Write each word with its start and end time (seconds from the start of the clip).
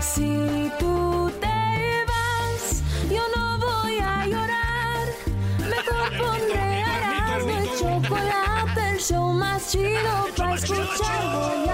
Si 0.00 0.70
tú 0.78 1.30
te 1.40 2.04
vas, 2.06 2.82
yo 3.10 3.22
no 3.36 3.58
voy 3.58 3.98
a 3.98 4.26
llorar. 4.26 5.08
Mejor 5.58 6.18
pondré 6.18 6.80
Erasmo 6.80 7.50
y 7.50 7.78
chocolate, 7.78 8.90
el 8.92 8.98
show 9.00 9.32
más 9.32 9.70
chido 9.70 10.28
para 10.36 10.54
escuchar. 10.54 11.67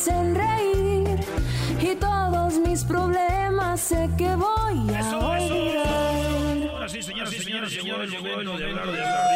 Hacen 0.00 0.34
reír 0.34 1.20
y 1.78 1.94
todos 1.96 2.58
mis 2.58 2.84
problemas 2.84 3.80
sé 3.80 4.08
que 4.16 4.34
voy 4.34 4.94
a 4.96 5.18
olvidar. 5.18 6.70
Ahora 6.72 6.88
sí, 6.88 7.02
señoras 7.02 7.34
y 7.34 7.38
señores, 7.38 7.70
llegó 7.70 8.00
el 8.00 8.10
momento 8.10 8.56
de 8.56 8.70
hablar 8.70 8.92
de 8.92 9.04
hablar 9.04 9.30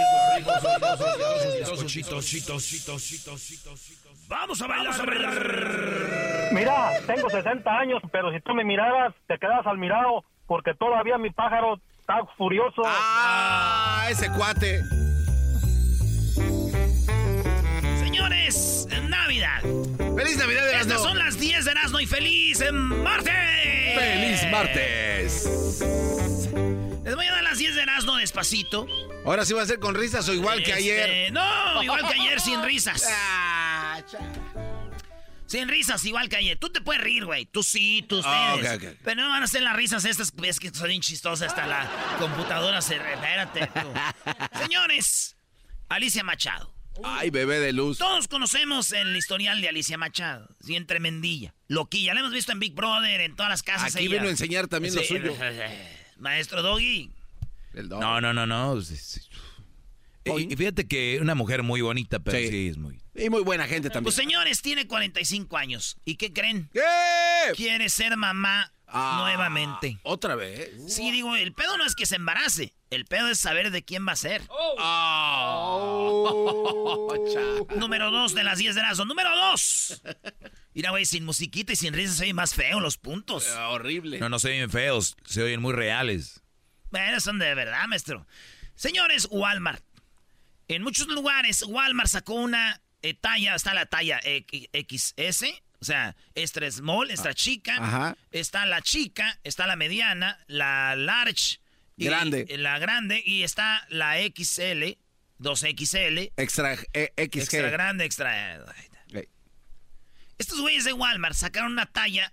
Vamos 4.26 4.62
a 4.62 4.66
bailar. 4.66 5.08
Mira, 6.52 6.92
tengo 7.06 7.28
60 7.28 7.70
años, 7.70 8.02
pero 8.10 8.32
si 8.32 8.40
tú 8.40 8.54
me 8.54 8.64
miraras, 8.64 9.12
te 9.26 9.36
quedas 9.38 9.66
al 9.66 9.76
mirado, 9.76 10.24
porque 10.46 10.72
todavía 10.72 11.18
mi 11.18 11.28
pájaro 11.28 11.78
está 12.00 12.24
furioso. 12.38 12.80
Ah, 12.86 14.06
ese 14.08 14.32
cuate. 14.32 14.80
Señores, 18.28 18.86
Navidad. 19.08 19.60
¡Feliz 20.16 20.36
Navidad, 20.38 20.66
Estas 20.70 20.86
Erasmo! 20.86 21.04
son 21.08 21.18
las 21.18 21.38
10 21.38 21.64
de 21.66 21.70
Erasmo 21.70 22.00
y 22.00 22.06
feliz 22.06 22.60
martes. 22.72 23.32
¡Feliz 23.94 24.50
martes! 24.50 25.44
Les 27.04 27.14
voy 27.14 27.26
a 27.26 27.32
dar 27.32 27.42
las 27.44 27.58
10 27.58 27.74
de 27.74 27.82
Erasmo 27.82 28.16
despacito. 28.16 28.86
Ahora 29.26 29.44
sí 29.44 29.52
va 29.52 29.62
a 29.62 29.66
ser 29.66 29.78
con 29.78 29.94
risas 29.94 30.26
o 30.28 30.32
igual 30.34 30.58
que 30.62 30.70
Este, 30.70 30.72
ayer. 30.72 31.32
No, 31.32 31.82
igual 31.82 32.00
que 32.08 32.14
ayer, 32.20 32.40
sin 32.40 32.62
risas. 32.62 33.06
Ah, 33.16 34.00
Sin 35.46 35.68
risas, 35.68 36.04
igual 36.04 36.28
que 36.28 36.36
ayer. 36.36 36.58
Tú 36.58 36.70
te 36.70 36.80
puedes 36.80 37.00
reír, 37.00 37.24
güey. 37.26 37.46
Tú 37.46 37.62
sí, 37.62 38.04
tú 38.08 38.18
ok. 38.18 38.24
Pero 39.04 39.22
no 39.22 39.28
van 39.28 39.42
a 39.42 39.46
ser 39.46 39.62
las 39.62 39.76
risas 39.76 40.04
estas. 40.04 40.32
Es 40.42 40.58
que 40.58 40.70
son 40.70 40.88
bien 40.88 41.00
chistosas. 41.00 41.48
Hasta 41.50 41.66
la 41.66 41.88
computadora 42.18 42.80
se... 42.82 42.96
Espérate 42.96 43.68
tú. 43.68 43.92
Señores, 44.58 45.36
Alicia 45.88 46.24
Machado. 46.24 46.73
Ay, 47.02 47.30
bebé 47.30 47.58
de 47.58 47.72
luz. 47.72 47.98
Todos 47.98 48.28
conocemos 48.28 48.92
el 48.92 49.16
historial 49.16 49.60
de 49.60 49.68
Alicia 49.68 49.98
Machado. 49.98 50.48
Bien 50.64 50.86
tremendilla. 50.86 51.54
Loquilla. 51.68 52.14
La 52.14 52.20
hemos 52.20 52.32
visto 52.32 52.52
en 52.52 52.60
Big 52.60 52.74
Brother, 52.74 53.20
en 53.20 53.34
todas 53.34 53.50
las 53.50 53.62
casas. 53.62 53.96
Aquí 53.96 54.04
ella. 54.04 54.14
vino 54.16 54.28
a 54.28 54.30
enseñar 54.30 54.68
también 54.68 54.94
lo 54.94 55.00
Sí, 55.02 55.08
suyo. 55.08 55.34
Maestro 56.18 56.62
Doggy. 56.62 57.10
El 57.72 57.88
don. 57.88 58.00
No, 58.00 58.20
no, 58.20 58.32
no, 58.32 58.46
no. 58.46 58.80
Y, 60.26 60.52
y 60.52 60.56
fíjate 60.56 60.86
que 60.86 61.18
una 61.20 61.34
mujer 61.34 61.62
muy 61.62 61.80
bonita, 61.82 62.18
pero 62.20 62.38
Sí. 62.38 62.48
sí, 62.48 62.68
es 62.68 62.78
muy... 62.78 62.98
Y 63.14 63.28
muy 63.28 63.42
buena 63.42 63.66
gente 63.66 63.88
también. 63.90 64.04
Pues 64.04 64.14
señores, 64.14 64.62
tiene 64.62 64.86
45 64.86 65.56
años. 65.56 65.96
¿Y 66.04 66.14
qué 66.16 66.32
creen? 66.32 66.70
¿Qué? 66.72 66.80
Quiere 67.56 67.88
ser 67.88 68.16
mamá 68.16 68.70
Ah, 68.86 69.16
nuevamente. 69.20 69.98
¿Otra 70.04 70.36
vez? 70.36 70.70
Sí, 70.88 71.10
digo, 71.10 71.34
el 71.34 71.52
pedo 71.52 71.76
no 71.76 71.84
es 71.84 71.96
que 71.96 72.06
se 72.06 72.14
embarace. 72.16 72.72
El 72.94 73.04
pedo 73.06 73.28
es 73.28 73.38
saber 73.40 73.70
de 73.70 73.84
quién 73.84 74.06
va 74.06 74.12
a 74.12 74.16
ser. 74.16 74.42
Oh, 75.86 77.14
cha- 77.32 77.74
Número 77.76 78.10
dos 78.10 78.34
de 78.34 78.44
las 78.44 78.58
10 78.58 78.74
de 78.74 78.80
Erasmo. 78.80 79.04
Número 79.04 79.30
dos. 79.36 80.02
Mira, 80.74 80.90
güey, 80.90 81.04
sin 81.04 81.24
musiquita 81.24 81.72
y 81.72 81.76
sin 81.76 81.94
risas 81.94 82.16
se 82.16 82.24
oye 82.24 82.34
más 82.34 82.54
feo 82.54 82.80
los 82.80 82.96
puntos. 82.98 83.48
Ah, 83.56 83.68
horrible. 83.70 84.18
No, 84.18 84.28
no 84.28 84.38
se 84.38 84.48
oyen 84.48 84.70
feos, 84.70 85.16
se 85.24 85.42
oyen 85.42 85.60
muy 85.60 85.72
reales. 85.72 86.42
Bueno, 86.90 87.20
son 87.20 87.38
de 87.38 87.54
verdad, 87.54 87.86
maestro. 87.88 88.26
Señores, 88.74 89.28
Walmart. 89.30 89.82
En 90.68 90.82
muchos 90.82 91.06
lugares, 91.08 91.62
Walmart 91.66 92.08
sacó 92.08 92.34
una 92.34 92.80
eh, 93.02 93.14
talla, 93.14 93.54
está 93.54 93.74
la 93.74 93.86
talla 93.86 94.18
X- 94.24 94.68
XS, 94.72 95.44
o 95.80 95.84
sea, 95.84 96.16
extra 96.34 96.70
small, 96.70 97.10
extra 97.10 97.34
chica. 97.34 97.76
ajá. 97.76 98.16
Está 98.30 98.64
la 98.66 98.80
chica, 98.82 99.38
está 99.44 99.66
la 99.66 99.76
mediana, 99.76 100.38
la 100.46 100.96
large. 100.96 101.60
Y- 101.96 102.04
Grande. 102.06 102.46
eh, 102.48 102.58
la 102.58 102.78
grande 102.78 103.22
y 103.24 103.42
está 103.42 103.86
la 103.88 104.16
XL, 104.18 104.96
2XL. 105.38 106.32
Extra 106.36 106.74
eh, 106.92 107.12
XG. 107.16 107.38
Extra 107.38 107.70
grande, 107.70 108.04
extra... 108.04 108.64
Estos 110.36 110.60
güeyes 110.60 110.84
de 110.84 110.92
Walmart 110.92 111.36
sacaron 111.36 111.70
una 111.72 111.86
talla, 111.86 112.32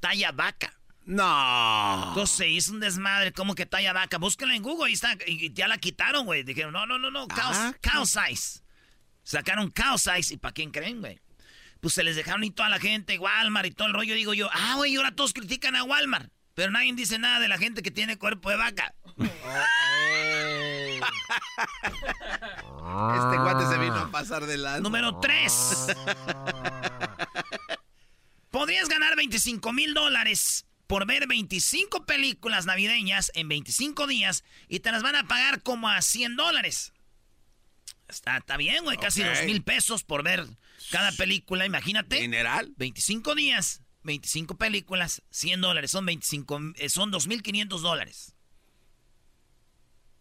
talla 0.00 0.32
vaca. 0.32 0.74
No. 1.04 2.08
Entonces 2.08 2.48
hizo 2.48 2.72
un 2.72 2.80
desmadre, 2.80 3.32
como 3.32 3.54
que 3.54 3.64
talla 3.64 3.92
vaca. 3.92 4.18
Búsquenla 4.18 4.56
en 4.56 4.62
Google, 4.62 4.88
ahí 4.88 4.94
está. 4.94 5.16
Y 5.26 5.52
ya 5.52 5.68
la 5.68 5.78
quitaron, 5.78 6.26
güey. 6.26 6.42
Dijeron, 6.42 6.72
no, 6.72 6.84
no, 6.86 6.98
no, 6.98 7.10
no, 7.12 7.28
cow, 7.28 7.38
Ah, 7.40 7.72
cow 7.80 8.04
size. 8.04 8.60
Sacaron 9.22 9.70
cow 9.70 9.96
size. 9.98 10.34
¿Y 10.34 10.36
para 10.36 10.52
quién 10.52 10.72
creen, 10.72 11.00
güey? 11.00 11.20
Pues 11.80 11.94
se 11.94 12.02
les 12.02 12.16
dejaron 12.16 12.42
y 12.42 12.50
toda 12.50 12.68
la 12.68 12.80
gente, 12.80 13.16
Walmart 13.20 13.66
y 13.66 13.70
todo 13.70 13.86
el 13.86 13.94
rollo. 13.94 14.14
Digo 14.16 14.34
yo, 14.34 14.50
ah, 14.52 14.74
güey, 14.76 14.96
ahora 14.96 15.12
todos 15.12 15.32
critican 15.32 15.76
a 15.76 15.84
Walmart. 15.84 16.30
Pero 16.58 16.72
nadie 16.72 16.92
dice 16.92 17.20
nada 17.20 17.38
de 17.38 17.46
la 17.46 17.56
gente 17.56 17.84
que 17.84 17.92
tiene 17.92 18.18
cuerpo 18.18 18.50
de 18.50 18.56
vaca. 18.56 18.92
Este 19.16 19.38
guate 23.38 23.64
se 23.68 23.78
vino 23.78 23.94
a 23.94 24.10
pasar 24.10 24.44
de 24.44 24.56
la. 24.56 24.80
Número 24.80 25.20
3. 25.20 25.52
Podrías 28.50 28.88
ganar 28.88 29.14
25 29.14 29.72
mil 29.72 29.94
dólares 29.94 30.66
por 30.88 31.06
ver 31.06 31.28
25 31.28 32.04
películas 32.06 32.66
navideñas 32.66 33.30
en 33.36 33.48
25 33.48 34.08
días 34.08 34.42
y 34.66 34.80
te 34.80 34.90
las 34.90 35.04
van 35.04 35.14
a 35.14 35.28
pagar 35.28 35.62
como 35.62 35.88
a 35.88 36.02
100 36.02 36.34
dólares. 36.34 36.92
Está, 38.08 38.38
está 38.38 38.56
bien, 38.56 38.82
güey, 38.82 38.98
casi 38.98 39.22
Ok. 39.22 39.28
2 39.28 39.44
mil 39.44 39.62
pesos 39.62 40.02
por 40.02 40.24
ver 40.24 40.44
cada 40.90 41.12
película, 41.12 41.66
imagínate. 41.66 42.18
Mineral. 42.18 42.72
25 42.78 43.36
días, 43.36 43.82
25 44.08 44.56
películas, 44.56 45.22
100 45.30 45.60
dólares, 45.60 45.90
son 45.92 46.04
25, 46.04 46.60
eh, 46.76 46.88
son 46.88 47.12
2.500 47.12 47.80
dólares. 47.80 48.34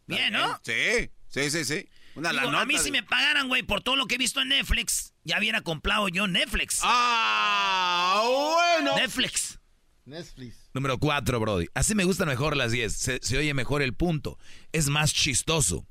Bien, 0.05 0.31
¿no? 0.31 0.59
Sí, 0.63 1.09
sí, 1.27 1.49
sí, 1.51 1.65
sí. 1.65 1.89
Una 2.15 2.29
Digo, 2.31 2.43
la 2.45 2.51
nota. 2.51 2.61
a 2.61 2.65
mí 2.65 2.75
de- 2.75 2.79
si 2.79 2.91
me 2.91 3.03
pagaran, 3.03 3.47
güey, 3.47 3.63
por 3.63 3.81
todo 3.81 3.95
lo 3.95 4.05
que 4.05 4.15
he 4.15 4.17
visto 4.17 4.41
en 4.41 4.49
Netflix, 4.49 5.13
ya 5.23 5.37
hubiera 5.37 5.61
comprado 5.61 6.07
yo 6.09 6.27
Netflix. 6.27 6.79
Ah, 6.83 8.23
bueno. 8.25 8.95
Netflix. 8.95 9.59
Netflix. 10.05 10.55
Número 10.73 10.97
4, 10.97 11.39
Brody. 11.39 11.67
Así 11.73 11.93
me 11.93 12.05
gustan 12.05 12.27
mejor 12.29 12.55
las 12.55 12.71
10. 12.71 12.93
Se, 12.93 13.19
se 13.21 13.37
oye 13.37 13.53
mejor 13.53 13.81
el 13.81 13.93
punto. 13.93 14.39
Es 14.71 14.87
más 14.89 15.13
chistoso. 15.13 15.85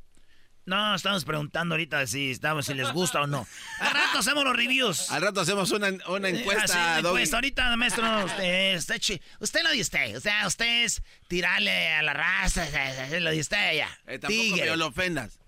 No, 0.67 0.97
estamos 0.97 1.25
preguntando 1.25 1.75
ahorita 1.75 2.07
si 2.09 2.33
estamos, 2.33 2.67
si 2.67 2.75
les 2.75 2.91
gusta 2.93 3.21
o 3.23 3.27
no. 3.29 3.47
Al 3.79 3.95
rato 3.95 4.19
hacemos 4.19 4.43
los 4.45 4.57
reviews. 4.57 5.11
Al 5.13 5.23
rato 5.23 5.41
hacemos 5.41 5.71
una, 5.71 5.91
una 6.09 6.29
Eh, 6.29 6.41
encuesta, 6.41 7.01
Doggy. 7.03 7.15
pues, 7.21 7.33
ahorita, 7.33 7.77
maestro, 7.77 8.25
usted, 8.25 8.77
usted, 9.41 9.63
lo 9.63 9.71
de 9.71 9.81
usted. 9.81 10.17
O 10.17 10.21
sea, 10.21 10.45
usted 10.47 10.85
es 10.85 11.03
tirarle 11.29 11.95
a 11.95 12.03
la 12.03 12.13
raza, 12.15 12.67
lo 13.21 13.31
de 13.31 13.39
usted 13.41 13.77
ya. 13.77 13.89
Eh, 14.09 14.19
tampoco 14.19 14.29
Tigre. 14.29 14.71
me 14.73 14.77
lo 14.77 14.87
ofendas. 14.89 15.39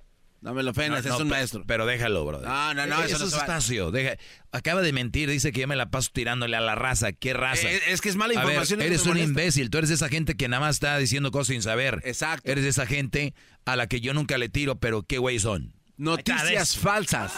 No 0.41 0.55
me 0.55 0.63
lo 0.63 0.71
ofendas, 0.71 1.05
No, 1.05 1.11
es 1.15 1.19
no, 1.19 1.25
un 1.25 1.29
maestro. 1.31 1.65
Pero 1.67 1.85
déjalo, 1.85 2.25
brother. 2.25 2.47
No, 2.47 2.73
no, 2.75 2.87
no, 2.87 3.03
Eh, 3.03 3.07
eso 3.07 3.17
eso 3.17 3.25
no 3.25 3.27
es. 3.27 3.35
Estacio. 3.35 3.91
Deja. 3.91 4.17
Acaba 4.53 4.83
de 4.83 4.93
mentir, 4.93 5.29
dice 5.29 5.51
que 5.51 5.61
yo 5.63 5.67
me 5.69 5.75
la 5.75 5.91
paso 5.91 6.11
tirándole 6.13 6.57
a 6.57 6.61
la 6.61 6.77
raza. 6.77 7.11
¿Qué 7.13 7.33
raza? 7.35 7.69
Eh, 7.69 7.81
es 7.89 8.01
que 8.01 8.09
es 8.09 8.15
mala 8.17 8.35
A 8.35 8.45
ver, 8.45 8.51
información. 8.55 8.81
eres 8.83 9.03
un 9.03 9.09
molesta. 9.09 9.29
imbécil. 9.29 9.69
Tú 9.71 9.79
eres 9.79 9.89
de 9.89 9.97
esa 9.97 10.09
gente 10.09 10.37
que 10.37 10.47
nada 10.49 10.61
más 10.61 10.77
está 10.77 10.97
diciendo 10.99 11.33
cosas 11.33 11.49
sin 11.49 11.63
saber. 11.63 12.01
Exacto. 12.05 12.49
Eres 12.51 12.63
de 12.63 12.71
esa 12.71 12.87
gente 12.87 13.35
a 13.65 13.75
la 13.75 13.89
que 13.89 14.01
yo 14.01 14.15
nunca 14.15 14.39
le 14.39 14.49
tiro, 14.49 14.79
pero 14.79 15.03
qué 15.03 15.19
güey 15.19 15.41
son. 15.41 15.75
Noticias 15.97 16.77
falsas. 16.79 17.33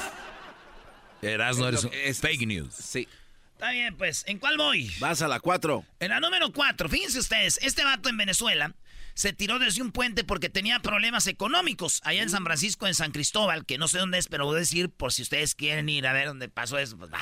Eras 1.23 1.59
no 1.59 1.69
Es 1.69 1.85
eres 1.85 1.95
es- 2.05 2.21
fake 2.21 2.47
news. 2.47 2.75
Sí. 2.75 3.09
Está 3.55 3.73
bien, 3.73 3.95
pues, 3.97 4.25
¿en 4.27 4.39
cuál 4.39 4.57
voy? 4.57 4.91
Vas 5.01 5.21
a 5.21 5.29
la 5.29 5.39
4. 5.39 5.85
En 6.01 6.09
la 6.11 6.21
número 6.21 6.51
4, 6.51 6.89
fíjense 6.89 7.19
ustedes, 7.19 7.59
este 7.63 7.85
vato 7.85 8.09
en 8.09 8.17
Venezuela 8.17 8.75
se 9.21 9.35
tiró 9.35 9.59
desde 9.59 9.83
un 9.83 9.93
puente 9.93 10.25
porque 10.25 10.49
tenía 10.49 10.81
problemas 10.81 11.27
económicos 11.27 12.01
allá 12.05 12.23
en 12.23 12.31
San 12.31 12.43
Francisco, 12.43 12.87
en 12.87 12.95
San 12.95 13.13
Cristóbal, 13.13 13.67
que 13.67 13.77
no 13.77 13.87
sé 13.87 13.99
dónde 13.99 14.17
es, 14.17 14.29
pero 14.29 14.47
voy 14.47 14.57
a 14.57 14.61
decir 14.61 14.89
por 14.89 15.13
si 15.13 15.21
ustedes 15.21 15.55
quieren 15.55 15.91
ir 15.91 16.07
a 16.07 16.15
ver 16.15 16.29
dónde 16.29 16.49
pasó 16.49 16.79
eso, 16.79 16.97
pues 16.97 17.13
va. 17.13 17.21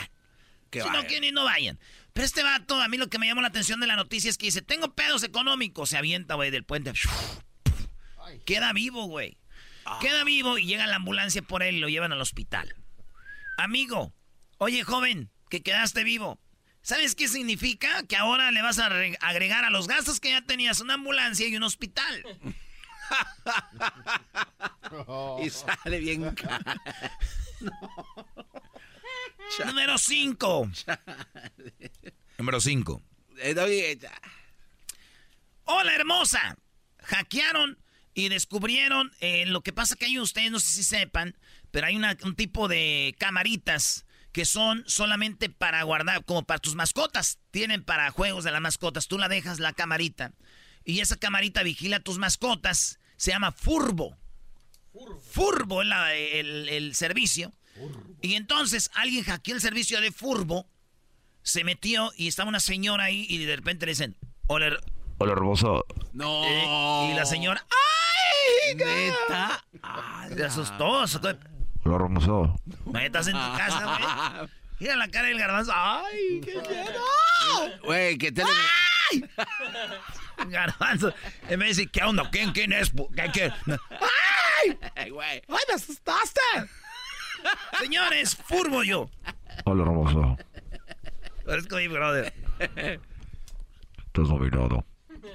Que 0.71 0.81
si 0.81 0.89
no 0.91 1.05
quieren 1.07 1.25
ir, 1.25 1.33
no 1.35 1.43
vayan. 1.43 1.81
Pero 2.13 2.25
este 2.25 2.45
vato, 2.45 2.81
a 2.81 2.87
mí 2.87 2.99
lo 2.99 3.09
que 3.09 3.19
me 3.19 3.27
llamó 3.27 3.41
la 3.41 3.49
atención 3.49 3.81
de 3.81 3.89
la 3.89 3.97
noticia 3.97 4.31
es 4.31 4.39
que 4.39 4.47
dice, 4.47 4.63
tengo 4.63 4.95
pedos 4.95 5.25
económicos. 5.25 5.91
Se 5.91 5.97
avienta, 5.97 6.37
güey, 6.37 6.53
del 6.53 6.63
puente. 6.63 6.93
Queda 8.47 8.73
vivo, 8.73 9.07
güey. 9.07 9.37
Queda 10.01 10.23
vivo 10.23 10.57
y 10.57 10.67
llega 10.67 10.87
la 10.87 10.97
ambulancia 10.97 11.43
por 11.43 11.65
él 11.65 11.75
y 11.75 11.81
lo 11.81 11.89
llevan 11.89 12.13
al 12.13 12.21
hospital. 12.21 12.77
Amigo, 13.57 14.15
oye, 14.59 14.85
joven, 14.85 15.33
que 15.51 15.65
quedaste 15.65 16.05
vivo. 16.05 16.39
¿Sabes 16.89 17.15
qué 17.15 17.29
significa? 17.29 18.03
Que 18.05 18.17
ahora 18.17 18.51
le 18.51 18.63
vas 18.63 18.79
a 18.79 18.89
re- 18.89 19.19
agregar 19.21 19.63
a 19.63 19.69
los 19.69 19.87
gastos 19.89 20.21
que 20.21 20.31
ya 20.31 20.41
tenías 20.41 20.81
una 20.81 20.95
ambulancia 20.95 21.47
y 21.47 21.55
un 21.55 21.63
hospital. 21.65 22.25
Y 25.43 25.51
sale 25.51 25.99
bien 25.99 26.31
caro. 26.35 26.65
Número 29.67 29.99
5. 29.99 30.71
Número 32.39 32.61
5. 32.61 33.03
Eh, 33.39 33.55
eh, 33.57 33.99
Hola, 35.65 35.95
hermosa. 35.95 36.57
Hackearon 37.03 37.79
y 38.15 38.29
descubrieron 38.31 39.11
eh, 39.21 39.45
lo 39.47 39.61
que 39.63 39.73
pasa 39.75 39.97
que 39.97 40.07
hay 40.07 40.19
ustedes, 40.19 40.51
no 40.51 40.59
sé 40.61 40.73
si 40.73 40.85
sepan, 40.85 41.37
pero 41.71 41.87
hay 41.87 41.97
una- 41.97 42.17
un 42.25 42.35
tipo 42.35 42.67
de 42.69 43.15
camaritas 43.19 44.05
que 44.33 44.45
son 44.45 44.85
solamente 44.87 45.49
para 45.49 45.83
guardar, 45.83 46.25
como 46.25 46.45
para 46.45 46.61
tus 46.61 46.75
mascotas. 46.75 47.39
Tienen 47.51 47.83
para 47.85 48.11
juegos 48.11 48.45
de 48.45 48.51
las 48.53 48.61
mascotas. 48.61 49.09
Tú 49.09 49.19
la 49.19 49.29
dejas 49.29 49.59
la 49.59 49.73
camarita 49.73 50.33
y 50.85 51.01
esa 51.01 51.17
camarita 51.17 51.63
vigila 51.63 52.01
tus 52.01 52.19
mascotas. 52.19 52.99
Se 53.17 53.31
llama 53.33 53.53
Furbo. 53.53 54.17
Furbo 55.31 55.83
es 55.83 55.89
la- 55.89 56.15
el, 56.15 56.69
el 56.69 56.95
servicio. 56.95 57.53
Y 58.21 58.35
entonces 58.35 58.91
alguien 58.95 59.23
hackeó 59.25 59.55
el 59.55 59.61
servicio 59.61 60.01
de 60.01 60.11
Furbo, 60.11 60.69
se 61.43 61.63
metió 61.63 62.13
y 62.17 62.27
estaba 62.27 62.49
una 62.49 62.59
señora 62.61 63.05
ahí 63.05 63.25
y 63.29 63.39
de 63.45 63.55
repente 63.57 63.87
le 63.87 63.93
dicen, 63.93 64.17
hola, 64.49 64.79
Hola, 65.19 65.33
hermosa. 65.33 65.69
No. 66.13 66.45
eh, 66.45 67.11
y 67.13 67.17
la 67.17 67.25
señora, 67.25 67.65
¡ay! 67.71 68.75
Neta. 68.77 69.65
Se 70.37 70.45
asustó. 70.45 71.07
Hola, 71.89 72.05
hermosa. 72.05 72.55
"Güey, 72.85 73.07
Estás 73.07 73.27
en 73.29 73.33
tu 73.35 73.57
casa, 73.57 73.85
güey. 73.85 74.49
Mira 74.81 74.97
la 74.97 75.09
cara 75.09 75.29
del 75.29 75.39
garbanzo. 75.39 75.73
¡Ay, 75.75 76.41
qué 76.45 76.55
miedo! 76.55 77.81
Güey, 77.85 78.17
que 78.19 78.31
te 78.31 78.43
Garbanzo. 80.49 81.13
Y 81.51 81.57
me 81.57 81.67
dice, 81.67 81.87
¿qué 81.87 82.03
onda? 82.05 82.29
¿Quién, 82.31 82.53
quién 82.53 82.73
es? 82.73 82.93
¿Qué, 83.17 83.31
qué? 83.33 83.53
¡Ay! 83.71 84.79
Ay, 84.95 85.11
güey. 85.11 85.43
¡Ay, 85.49 85.59
me 85.69 85.75
asustaste! 85.75 86.41
Señores, 87.81 88.37
furbo 88.37 88.83
yo. 88.85 89.11
Hola, 89.65 89.83
hermosa. 89.83 90.37
Parezco 91.45 91.77
mi 91.77 91.89
brother. 91.89 92.33
Estás 92.59 94.29
nominado. 94.29 94.85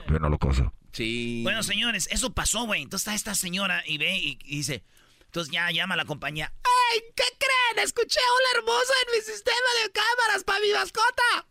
Ven 0.08 0.24
a 0.24 0.30
la 0.30 0.38
casa. 0.38 0.72
Sí. 0.92 1.42
Bueno, 1.44 1.64
señores, 1.64 2.08
eso 2.12 2.34
pasó, 2.34 2.66
güey. 2.66 2.84
Entonces 2.84 3.08
está 3.08 3.16
esta 3.16 3.36
señora 3.36 3.84
y 3.86 3.98
ve 3.98 4.16
y, 4.18 4.38
y 4.44 4.58
dice, 4.58 4.84
entonces 5.34 5.52
ya 5.52 5.72
llama 5.72 5.96
la 5.96 6.06
compañía. 6.06 6.54
¡Ay, 6.64 7.02
qué 7.16 7.24
creen! 7.40 7.84
Escuché 7.84 8.20
a 8.20 8.34
una 8.34 8.60
hermosa 8.60 8.94
en 9.08 9.18
mi 9.18 9.22
sistema 9.24 9.70
de 9.82 9.92
cámaras 9.92 10.44
para 10.44 10.60
mi 10.60 10.72
mascota. 10.72 11.48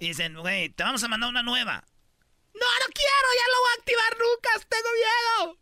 Y 0.00 0.08
dicen, 0.08 0.34
güey, 0.34 0.70
te 0.70 0.82
vamos 0.82 1.04
a 1.04 1.08
mandar 1.08 1.30
una 1.30 1.44
nueva. 1.44 1.84
No, 2.52 2.60
no 2.60 2.86
quiero, 2.92 3.28
ya 3.36 3.46
lo 3.52 3.60
voy 3.60 3.70
a 3.70 3.78
activar 3.78 4.18
nunca, 4.18 4.68
tengo 4.68 4.88
miedo. 4.92 5.58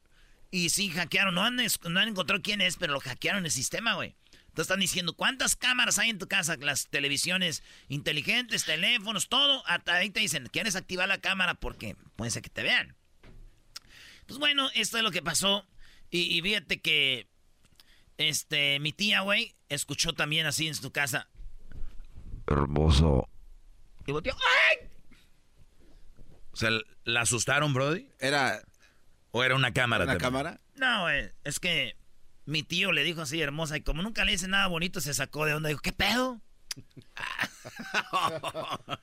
Y 0.52 0.70
sí, 0.70 0.88
hackearon, 0.88 1.34
no 1.34 1.42
han, 1.42 1.56
no 1.56 2.00
han 2.00 2.08
encontrado 2.08 2.40
quién 2.42 2.62
es, 2.62 2.78
pero 2.78 2.94
lo 2.94 3.00
hackearon 3.00 3.44
el 3.44 3.50
sistema, 3.50 3.92
güey. 3.92 4.16
Entonces 4.30 4.62
están 4.62 4.80
diciendo, 4.80 5.12
¿cuántas 5.12 5.54
cámaras 5.54 5.98
hay 5.98 6.08
en 6.08 6.18
tu 6.18 6.28
casa? 6.28 6.56
Las 6.56 6.88
televisiones 6.88 7.62
inteligentes, 7.88 8.64
teléfonos, 8.64 9.28
todo. 9.28 9.66
Hasta 9.66 9.96
ahí 9.96 10.08
te 10.08 10.20
dicen, 10.20 10.46
¿quieres 10.46 10.76
activar 10.76 11.08
la 11.08 11.20
cámara? 11.20 11.52
Porque 11.52 11.94
puede 12.16 12.30
ser 12.30 12.40
que 12.40 12.48
te 12.48 12.62
vean. 12.62 12.96
Pues 14.24 14.38
bueno, 14.38 14.70
esto 14.72 14.96
es 14.96 15.02
lo 15.02 15.10
que 15.10 15.20
pasó. 15.20 15.66
Y, 16.08 16.38
y 16.38 16.40
fíjate 16.40 16.80
que 16.80 17.33
este, 18.18 18.78
mi 18.80 18.92
tía, 18.92 19.20
güey, 19.20 19.54
escuchó 19.68 20.12
también 20.12 20.46
así 20.46 20.66
en 20.68 20.74
su 20.74 20.90
casa. 20.90 21.28
Hermosa. 22.46 23.06
Y 24.06 24.12
volteó, 24.12 24.34
¡ay! 24.34 24.88
O 26.52 26.56
sea, 26.56 26.70
¿la 27.04 27.22
asustaron, 27.22 27.74
Brody? 27.74 28.08
Era 28.20 28.62
¿O 29.32 29.42
era 29.42 29.56
una 29.56 29.72
cámara 29.72 30.04
una 30.04 30.12
también? 30.12 30.30
cámara. 30.30 30.60
No, 30.76 31.02
güey, 31.02 31.32
es 31.42 31.58
que 31.58 31.96
mi 32.46 32.62
tío 32.62 32.92
le 32.92 33.02
dijo 33.02 33.22
así, 33.22 33.40
hermosa, 33.40 33.76
y 33.76 33.80
como 33.80 34.02
nunca 34.02 34.24
le 34.24 34.32
dice 34.32 34.46
nada 34.46 34.68
bonito, 34.68 35.00
se 35.00 35.12
sacó 35.12 35.44
de 35.46 35.54
onda. 35.54 35.68
Dijo, 35.68 35.80
¿qué 35.80 35.92
pedo? 35.92 36.40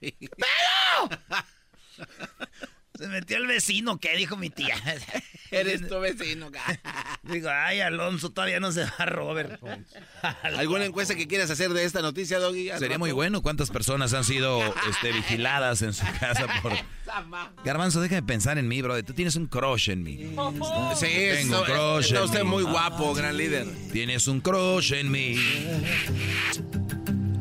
Se 3.01 3.07
metió 3.07 3.38
el 3.38 3.48
vecino, 3.48 4.00
¿qué 4.00 4.15
dijo 4.15 4.38
mi 4.38 4.51
tía? 4.51 4.75
Eres 5.51 5.88
tu 5.88 6.00
vecino. 6.00 6.51
Digo, 7.24 7.50
ay, 7.51 7.80
Alonso, 7.80 8.30
todavía 8.30 8.59
no 8.59 8.71
se 8.71 8.83
va 8.83 9.06
Robert. 9.07 9.59
¿Alguna 10.44 10.86
encuesta 10.86 11.15
que 11.15 11.27
quieras 11.27 11.50
hacer 11.50 11.71
de 11.71 11.83
esta 11.83 12.03
noticia, 12.03 12.38
Doggy? 12.38 12.69
Sería 12.77 13.00
muy 13.00 13.12
bueno 13.12 13.42
cuántas 13.42 13.71
personas 13.71 14.13
han 14.13 14.24
sido 14.24 14.62
este, 14.88 15.13
vigiladas 15.13 15.81
en 15.81 15.94
su 15.94 16.06
casa 16.19 16.45
por... 16.62 16.74
Garbanzo, 17.65 18.01
deja 18.01 18.13
de 18.15 18.24
pensar 18.24 18.59
en 18.59 18.68
mí, 18.68 18.83
Brody. 18.83 19.01
Tú 19.01 19.13
tienes 19.13 19.36
un 19.36 19.48
crush 19.48 19.89
en 19.89 20.03
mí. 20.03 20.36
Sí, 20.95 21.07
Tengo 21.07 21.63
está, 21.63 21.65
crush 21.65 22.06
está 22.06 22.19
en 22.19 22.24
usted 22.25 22.44
mí. 22.44 22.50
muy 22.50 22.63
guapo, 22.63 23.15
gran 23.15 23.36
líder. 23.36 23.65
Tienes 23.92 24.27
un 24.27 24.42
crush 24.42 24.94
en 24.94 25.09
mí. 25.09 25.38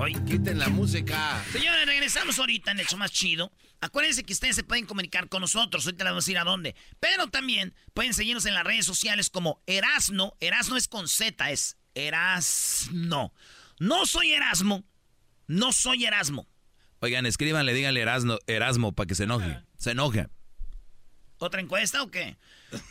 Quiten 0.08 0.58
la 0.58 0.68
música. 0.70 1.44
Señores, 1.52 1.86
regresamos 1.86 2.38
ahorita 2.38 2.70
en 2.70 2.80
el 2.80 2.86
show 2.86 2.98
más 2.98 3.12
chido. 3.12 3.52
Acuérdense 3.80 4.24
que 4.24 4.32
ustedes 4.32 4.56
se 4.56 4.64
pueden 4.64 4.86
comunicar 4.86 5.28
con 5.28 5.42
nosotros. 5.42 5.84
Ahorita 5.84 6.04
les 6.04 6.10
vamos 6.10 6.24
a 6.24 6.26
decir 6.26 6.38
a 6.38 6.44
dónde. 6.44 6.74
Pero 7.00 7.28
también 7.28 7.74
pueden 7.92 8.14
seguirnos 8.14 8.46
en 8.46 8.54
las 8.54 8.64
redes 8.64 8.86
sociales 8.86 9.28
como 9.28 9.62
Erasno. 9.66 10.36
Erasno 10.40 10.76
es 10.76 10.88
con 10.88 11.06
Z, 11.06 11.50
es 11.50 11.76
Erasno. 11.94 13.34
No 13.78 14.06
soy 14.06 14.32
Erasmo. 14.32 14.84
No 15.46 15.72
soy 15.72 16.06
Erasmo. 16.06 16.48
Oigan, 17.00 17.26
escríbanle, 17.26 17.74
díganle 17.74 18.00
Erasmo, 18.00 18.38
Erasmo 18.46 18.92
para 18.92 19.06
que 19.06 19.14
se 19.14 19.24
enoje. 19.24 19.62
Se 19.76 19.90
enoja. 19.90 20.30
¿Otra 21.38 21.60
encuesta 21.60 22.02
o 22.02 22.10
qué? 22.10 22.36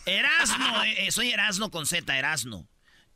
Erasno, 0.06 0.84
eh, 0.84 1.08
eh, 1.08 1.12
soy 1.12 1.32
Erasno 1.32 1.72
con 1.72 1.86
Z, 1.86 2.18
Erasno. 2.18 2.68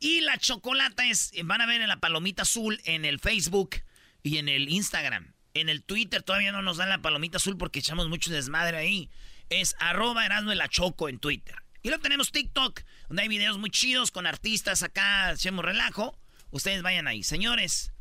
Y 0.04 0.20
la 0.20 0.36
chocolata 0.36 1.06
es, 1.06 1.32
van 1.44 1.62
a 1.62 1.66
ver 1.66 1.80
en 1.80 1.88
la 1.88 1.98
palomita 1.98 2.42
azul 2.42 2.78
en 2.84 3.06
el 3.06 3.18
Facebook 3.18 3.76
y 4.22 4.36
en 4.36 4.50
el 4.50 4.68
Instagram. 4.68 5.32
En 5.54 5.70
el 5.70 5.82
Twitter 5.82 6.22
todavía 6.22 6.52
no 6.52 6.60
nos 6.60 6.76
dan 6.76 6.90
la 6.90 7.00
palomita 7.00 7.38
azul 7.38 7.56
porque 7.56 7.78
echamos 7.78 8.10
mucho 8.10 8.30
desmadre 8.30 8.76
ahí. 8.76 9.08
Es 9.48 9.74
arroba 9.78 10.26
Erasno 10.26 10.52
y 10.52 10.56
la 10.56 10.68
Choco 10.68 11.08
en 11.08 11.18
Twitter. 11.18 11.56
Y 11.82 11.88
luego 11.88 12.02
tenemos 12.02 12.32
TikTok, 12.32 12.82
donde 13.08 13.22
hay 13.22 13.28
videos 13.28 13.56
muy 13.56 13.70
chidos 13.70 14.10
con 14.10 14.26
artistas 14.26 14.82
acá, 14.82 15.30
hacemos 15.30 15.64
relajo. 15.64 16.14
Ustedes 16.50 16.82
vayan 16.82 17.08
ahí. 17.08 17.22
Señores, 17.22 17.94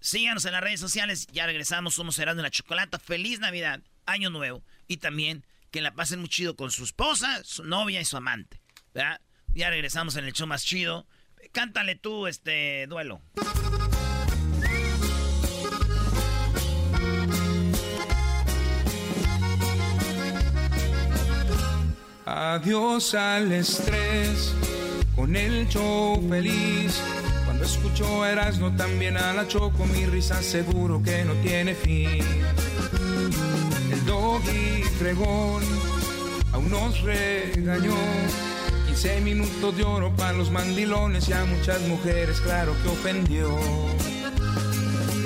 síganos 0.00 0.44
en 0.44 0.52
las 0.52 0.62
redes 0.62 0.80
sociales. 0.80 1.28
Ya 1.32 1.46
regresamos, 1.46 1.94
somos 1.94 2.18
Erasno 2.18 2.42
y 2.42 2.44
la 2.44 2.50
Chocolata. 2.50 2.98
Feliz 2.98 3.40
Navidad, 3.40 3.80
Año 4.04 4.28
Nuevo. 4.28 4.62
Y 4.86 4.98
también 4.98 5.46
que 5.70 5.80
la 5.80 5.94
pasen 5.94 6.20
muy 6.20 6.28
chido 6.28 6.56
con 6.56 6.70
su 6.70 6.84
esposa, 6.84 7.42
su 7.42 7.64
novia 7.64 8.02
y 8.02 8.04
su 8.04 8.18
amante. 8.18 8.60
Ya 9.54 9.70
regresamos 9.70 10.16
en 10.16 10.26
el 10.26 10.34
show 10.34 10.46
más 10.46 10.62
chido. 10.62 11.06
Cántale 11.58 11.96
tú, 11.96 12.28
este, 12.28 12.86
duelo. 12.86 13.20
Adiós 22.24 23.12
al 23.16 23.50
estrés, 23.50 24.54
con 25.16 25.34
el 25.34 25.66
show 25.68 26.24
feliz. 26.28 27.02
Cuando 27.44 27.64
escucho 27.64 28.22
a 28.22 28.30
Erasmo 28.30 28.76
también 28.76 29.16
a 29.16 29.32
la 29.32 29.48
Choco, 29.48 29.84
mi 29.86 30.06
risa 30.06 30.40
seguro 30.40 31.02
que 31.02 31.24
no 31.24 31.32
tiene 31.42 31.74
fin. 31.74 32.22
El 33.90 34.06
doggy 34.06 34.84
fregón 34.96 35.64
aún 36.52 36.70
nos 36.70 37.00
regañó. 37.02 37.96
15 39.00 39.20
minutos 39.20 39.76
de 39.76 39.84
oro 39.84 40.10
para 40.16 40.32
los 40.32 40.50
mandilones 40.50 41.28
y 41.28 41.32
a 41.32 41.44
muchas 41.44 41.80
mujeres, 41.82 42.40
claro 42.40 42.74
que 42.82 42.88
ofendió. 42.88 43.56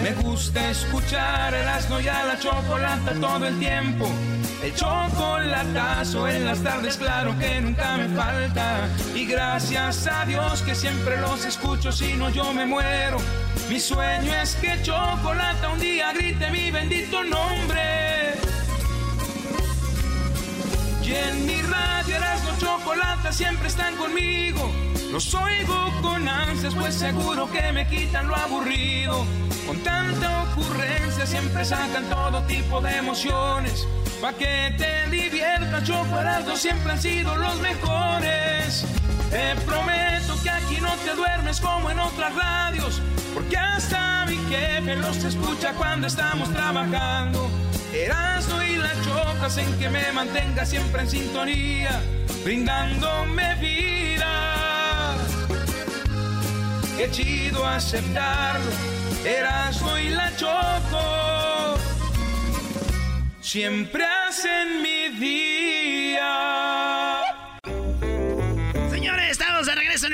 Me 0.03 0.13
gusta 0.23 0.69
escuchar 0.71 1.55
el 1.55 1.67
asno 1.67 1.99
y 1.99 2.07
a 2.07 2.23
la 2.25 2.39
chocolata 2.39 3.15
todo 3.19 3.47
el 3.47 3.59
tiempo. 3.59 4.07
El 4.63 4.75
chocolatazo 4.75 6.29
en 6.29 6.45
las 6.45 6.63
tardes, 6.63 6.99
claro 6.99 7.35
que 7.39 7.63
nunca 7.63 7.97
me 7.97 8.11
falta. 8.11 8.91
Y 9.15 9.25
gracias 9.25 10.07
a 10.07 10.27
Dios 10.27 10.61
que 10.61 10.75
siempre 10.75 11.19
los 11.23 11.43
escucho, 11.47 11.93
si 11.93 12.13
no 12.13 12.29
yo 12.29 12.53
me 12.53 12.67
muero. 12.67 13.17
Mi 13.71 13.81
sueño 13.81 14.35
es 14.35 14.55
que 14.57 14.83
chocolata 14.83 15.71
un 15.71 15.81
día 15.81 16.13
grite 16.13 16.51
mi 16.51 16.71
bendito 16.71 17.25
nombre. 17.25 18.35
Y 21.03 21.15
en 21.15 21.47
mi 21.47 21.63
radio 21.63 21.92
Chocolata 22.63 23.33
siempre 23.33 23.67
están 23.67 23.97
conmigo. 23.97 24.71
Los 25.11 25.35
oigo 25.35 25.93
con 26.01 26.29
ansias, 26.29 26.75
pues 26.77 26.95
seguro 26.95 27.51
que 27.51 27.73
me 27.73 27.87
quitan 27.89 28.29
lo 28.29 28.37
aburrido. 28.37 29.27
Con 29.67 29.79
tanta 29.81 30.45
ocurrencia 30.45 31.27
siempre 31.27 31.65
sacan 31.65 32.05
todo 32.05 32.41
tipo 32.45 32.81
de 32.81 32.99
emociones. 32.99 33.87
Pa' 34.21 34.33
que 34.35 34.75
te 34.79 35.11
diviertas, 35.11 35.83
Choco 35.83 36.21
Erasmo 36.21 36.57
siempre 36.57 36.93
han 36.93 37.03
sido 37.03 37.37
los 37.37 37.61
mejores. 37.61 38.85
Te 39.31 39.57
prometo 39.67 40.41
que 40.41 40.51
aquí 40.51 40.81
no 40.81 40.95
te 41.05 41.17
duermes 41.17 41.61
como 41.61 41.91
en 41.91 41.99
otras 41.99 42.33
radios. 42.33 43.03
Porque 43.35 43.57
hasta 43.57 44.25
mi 44.27 44.37
jefe 44.49 44.95
los 44.97 45.17
escucha 45.25 45.73
cuando 45.73 46.07
estamos 46.07 46.49
trabajando. 46.53 47.51
Erasmo 47.93 48.63
y 48.63 48.77
la 48.77 48.93
chocas 49.03 49.59
en 49.59 49.79
que 49.79 49.89
me 49.89 50.13
mantenga 50.13 50.65
siempre 50.65 51.03
en 51.03 51.11
sintonía, 51.11 52.01
brindándome 52.45 53.55
vida. 53.57 55.17
qué 56.97 57.11
chido 57.11 57.67
aceptarlo. 57.67 58.71
Erasmo 59.25 59.99
y 59.99 60.09
la 60.09 60.35
Choco 60.37 61.79
siempre 63.41 64.05
hacen 64.05 64.83
mi 64.83 65.09
día. 65.19 67.02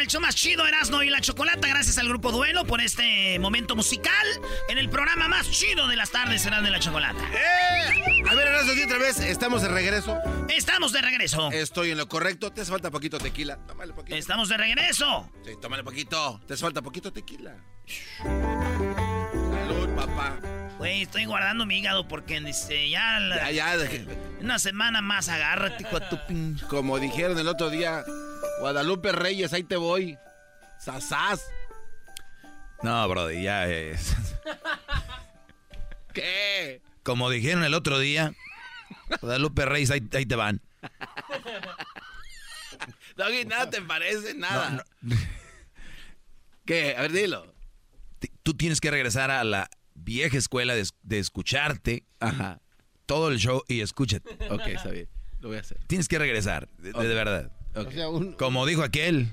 El 0.08 0.12
show 0.12 0.20
más 0.22 0.34
chido 0.34 0.66
Erasmo 0.66 1.02
y 1.02 1.10
la 1.10 1.20
Chocolata. 1.20 1.68
Gracias 1.68 1.98
al 1.98 2.08
Grupo 2.08 2.32
Duelo 2.32 2.64
por 2.64 2.80
este 2.80 3.38
momento 3.40 3.76
musical 3.76 4.26
en 4.70 4.78
el 4.78 4.88
programa 4.88 5.28
más 5.28 5.50
chido 5.50 5.86
de 5.86 5.96
las 5.96 6.10
tardes 6.10 6.46
Erasmo 6.46 6.66
y 6.66 6.70
la 6.70 6.80
Chocolata. 6.80 7.22
¡Eh! 7.34 8.24
A 8.26 8.34
ver, 8.34 8.48
Erasmo, 8.48 8.72
otra 8.86 8.96
vez. 8.96 9.20
Estamos 9.20 9.60
de 9.60 9.68
regreso. 9.68 10.16
Estamos 10.48 10.92
de 10.92 11.02
regreso. 11.02 11.50
Estoy 11.52 11.90
en 11.90 11.98
lo 11.98 12.08
correcto. 12.08 12.50
Te 12.50 12.62
hace 12.62 12.70
falta 12.70 12.90
poquito 12.90 13.18
tequila. 13.18 13.58
Tómale 13.66 13.92
poquito. 13.92 14.16
Estamos 14.16 14.48
de 14.48 14.56
regreso. 14.56 15.30
Sí, 15.44 15.52
tómale 15.60 15.84
poquito. 15.84 16.40
Te 16.46 16.54
hace 16.54 16.62
falta 16.62 16.80
poquito 16.80 17.12
tequila. 17.12 17.56
Salud, 18.22 19.88
papá. 19.94 20.38
Güey, 20.78 21.02
estoy 21.02 21.26
guardando 21.26 21.66
mi 21.66 21.80
hígado 21.80 22.08
porque 22.08 22.40
dice, 22.40 22.88
ya, 22.88 23.20
la- 23.20 23.50
Ya, 23.50 23.74
ya. 23.74 23.88
una 24.40 24.58
semana 24.58 25.02
más 25.02 25.28
agárrate 25.28 25.84
tu 26.08 26.18
pin. 26.26 26.58
Como 26.70 26.98
dijeron 26.98 27.38
el 27.38 27.48
otro 27.48 27.68
día, 27.68 28.04
Guadalupe 28.60 29.12
Reyes, 29.12 29.52
ahí 29.52 29.62
te 29.62 29.76
voy. 29.76 30.18
Sasás. 30.78 31.46
No, 32.82 33.08
Brody, 33.08 33.42
ya 33.42 33.68
es. 33.68 34.14
¿Qué? 36.12 36.82
Como 37.02 37.30
dijeron 37.30 37.64
el 37.64 37.74
otro 37.74 37.98
día, 37.98 38.32
Guadalupe 39.20 39.64
Reyes, 39.64 39.90
ahí, 39.90 40.02
ahí 40.12 40.26
te 40.26 40.36
van. 40.36 40.60
Doggy, 43.16 43.44
nada 43.44 43.70
te 43.70 43.82
parece, 43.82 44.34
nada. 44.34 44.84
No, 45.02 45.16
¿Qué? 46.64 46.94
A 46.96 47.02
ver, 47.02 47.12
dilo. 47.12 47.52
Tú 48.42 48.54
tienes 48.54 48.80
que 48.80 48.90
regresar 48.90 49.30
a 49.30 49.44
la 49.44 49.68
vieja 49.94 50.36
escuela 50.36 50.74
de, 50.74 50.86
de 51.02 51.18
escucharte 51.18 52.04
Ajá. 52.20 52.60
todo 53.06 53.30
el 53.30 53.38
show 53.38 53.62
y 53.68 53.80
escúchate. 53.80 54.30
Ok, 54.50 54.66
está 54.66 54.90
bien. 54.90 55.08
Lo 55.40 55.48
voy 55.48 55.58
a 55.58 55.60
hacer. 55.60 55.78
Tienes 55.86 56.08
que 56.08 56.18
regresar, 56.18 56.68
de 56.78 56.92
verdad. 56.92 57.52
Ok. 57.80 57.88
O 57.88 57.92
sea, 57.92 58.08
un, 58.08 58.32
Como 58.32 58.66
dijo 58.66 58.82
aquel, 58.82 59.32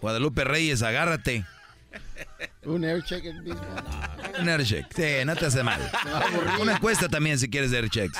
Guadalupe 0.00 0.44
Reyes, 0.44 0.82
agárrate. 0.82 1.44
Un 2.64 2.84
air 2.84 3.02
check 3.04 3.24
el 3.24 3.42
mismo. 3.42 3.62
Un 4.40 4.48
air 4.48 4.64
check. 4.64 4.86
Sí, 4.94 5.24
no 5.24 5.36
te 5.36 5.46
hace 5.46 5.62
mal. 5.62 5.80
Una 6.60 6.72
encuesta 6.76 7.08
también 7.08 7.38
si 7.38 7.48
quieres 7.48 7.70
de 7.70 7.78
air 7.78 7.90
checks. 7.90 8.18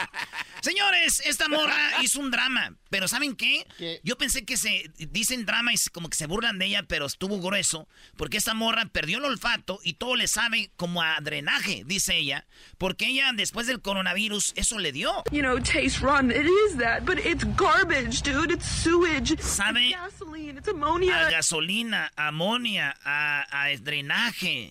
Señores, 0.62 1.20
esta 1.26 1.46
morra 1.48 1.76
hizo 2.02 2.20
un 2.20 2.30
drama, 2.30 2.74
pero 2.88 3.06
¿saben 3.06 3.36
qué? 3.36 3.66
¿Qué? 3.76 4.00
Yo 4.02 4.16
pensé 4.16 4.46
que 4.46 4.56
se 4.56 4.90
dicen 4.96 5.44
drama 5.44 5.74
y 5.74 5.76
como 5.92 6.08
que 6.08 6.16
se 6.16 6.26
burlan 6.26 6.58
de 6.58 6.64
ella, 6.64 6.82
pero 6.88 7.04
estuvo 7.04 7.38
grueso, 7.38 7.86
porque 8.16 8.38
esta 8.38 8.54
morra 8.54 8.86
perdió 8.86 9.18
el 9.18 9.26
olfato 9.26 9.78
y 9.84 9.94
todo 9.94 10.16
le 10.16 10.26
sabe 10.26 10.70
como 10.76 11.02
a 11.02 11.18
drenaje, 11.20 11.82
dice 11.84 12.16
ella, 12.16 12.46
porque 12.78 13.08
ella 13.08 13.30
después 13.34 13.66
del 13.66 13.82
coronavirus 13.82 14.54
eso 14.56 14.78
le 14.78 14.90
dio. 14.92 15.22
you 15.32 15.42
know, 15.42 15.58
taste 15.58 15.98
rotten. 16.00 16.30
It 16.30 16.46
is 16.46 16.78
that, 16.78 17.02
but 17.04 17.18
it's 17.18 17.44
garbage, 17.56 18.22
dude. 18.22 18.50
It's 18.54 18.64
sewage. 18.66 19.38
Sabe- 19.42 19.90
It's 19.90 19.96
gasoline. 20.00 20.56
It's 20.58 20.68
A 20.68 20.70
ammonia. 20.70 21.28
gasolina, 21.30 22.10
amonia, 22.16 22.96
a, 23.04 23.44
a 23.66 23.76
drenaje, 23.76 23.93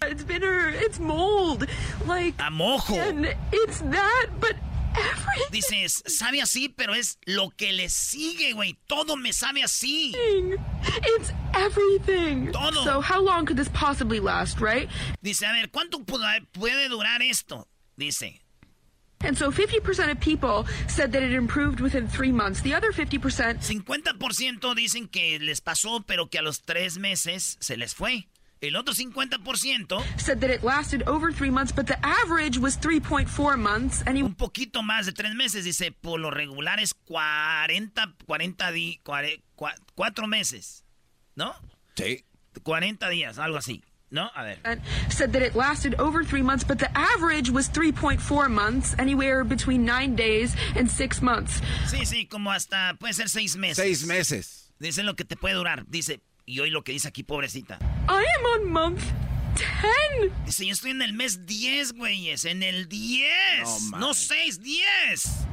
It's 0.03 0.23
bitter. 0.23 0.69
It's 0.69 0.99
mold. 0.99 1.65
Like, 2.05 2.35
a 2.39 2.49
mojo. 2.51 2.97
and 2.97 3.35
it's 3.51 3.79
that, 3.81 4.27
but 4.39 4.55
everything. 4.95 5.51
Dices, 5.51 6.03
sabe 6.07 6.41
así, 6.41 6.69
pero 6.75 6.93
es 6.93 7.17
lo 7.25 7.49
que 7.57 7.71
le 7.73 7.89
sigue, 7.89 8.53
güey. 8.53 8.75
Todo 8.87 9.15
me 9.15 9.31
sabe 9.31 9.63
así. 9.63 10.13
It's 10.15 11.31
everything. 11.53 12.51
Todo. 12.51 12.83
So, 12.83 13.01
how 13.01 13.21
long 13.21 13.45
could 13.45 13.57
this 13.57 13.69
possibly 13.69 14.19
last, 14.19 14.59
right? 14.61 14.89
Dice, 15.23 15.43
a 15.43 15.51
ver, 15.53 15.67
¿cuánto 15.71 16.03
pu- 16.05 16.19
puede 16.53 16.89
durar 16.89 17.21
esto? 17.21 17.67
Dice, 17.97 18.39
And 19.25 19.37
so, 19.37 19.51
50% 19.51 20.11
of 20.11 20.19
people 20.19 20.65
said 20.89 21.13
that 21.13 21.23
it 21.23 21.31
improved 21.31 21.79
within 21.79 22.09
three 22.09 22.33
months. 22.33 22.59
The 22.61 22.73
other 22.73 22.91
50% 22.91 23.63
50% 23.63 24.75
dicen 24.75 25.07
que 25.09 25.39
les 25.39 25.61
pasó, 25.61 26.03
pero 26.05 26.27
que 26.27 26.39
a 26.39 26.41
los 26.41 26.59
tres 26.61 26.97
meses 26.97 27.55
se 27.61 27.77
les 27.77 27.93
fue. 27.93 28.27
El 28.63 28.77
otro 28.77 28.93
50%, 28.93 30.01
said 30.17 30.39
that 30.39 30.49
it 30.49 30.63
lasted 30.63 31.03
over 31.05 31.33
three 31.33 31.49
months, 31.51 31.73
but 31.73 31.85
the 31.85 31.97
average 32.01 32.57
was 32.57 32.77
3.4 32.77 33.57
months. 33.59 34.01
And 34.07 34.15
he 34.17 34.23
un 34.23 34.35
poquito 34.35 34.81
más 34.81 35.05
de 35.05 35.11
tres 35.11 35.35
meses, 35.35 35.65
dice, 35.65 35.91
por 35.91 36.17
lo 36.17 36.31
regular 36.31 36.79
es 36.79 36.93
40, 36.93 38.13
40 38.25 38.71
di, 38.71 39.01
cuare- 39.03 39.41
cua- 39.57 39.75
cuatro 39.95 40.27
meses, 40.27 40.85
¿no? 41.35 41.53
Sí. 41.95 42.23
40 42.63 43.09
días, 43.09 43.37
algo 43.37 43.57
así, 43.57 43.83
¿no? 44.11 44.31
A 44.33 44.43
ver. 44.43 44.59
and 44.63 44.79
said 45.09 45.33
that 45.33 45.41
it 45.41 45.55
lasted 45.55 45.99
over 45.99 46.23
three 46.23 46.41
months, 46.41 46.63
but 46.63 46.79
the 46.79 46.89
average 46.97 47.49
was 47.51 47.67
3.4 47.69 48.49
months, 48.49 48.95
anywhere 48.97 49.43
between 49.43 49.83
nine 49.83 50.15
days 50.15 50.55
and 50.77 50.89
six 50.89 51.21
months. 51.21 51.61
Sí, 51.87 52.05
sí, 52.05 52.29
como 52.29 52.49
hasta 52.49 52.95
puede 52.97 53.13
ser 53.13 53.27
seis 53.27 53.57
meses. 53.57 53.75
Seis 53.75 54.05
meses. 54.05 54.71
Dice 54.79 55.03
lo 55.03 55.15
que 55.15 55.25
te 55.25 55.35
puede 55.35 55.55
durar. 55.55 55.83
Dice, 55.89 56.21
y 56.45 56.59
hoy 56.59 56.69
lo 56.69 56.83
que 56.83 56.91
dice 56.91 57.07
aquí, 57.07 57.23
pobrecita. 57.23 57.77
I 58.09 58.25
am 58.37 58.45
on 58.61 58.69
month 58.71 59.01
10. 59.55 60.31
Dice, 60.45 60.65
yo 60.65 60.73
estoy 60.73 60.91
en 60.91 61.01
el 61.01 61.13
mes 61.13 61.45
10, 61.45 61.93
güeyes. 61.93 62.45
En 62.45 62.63
el 62.63 62.87
10. 62.89 63.29
No, 63.63 63.97
No, 63.99 64.07
man. 64.07 64.13
6, 64.13 64.59
10. 64.61 65.47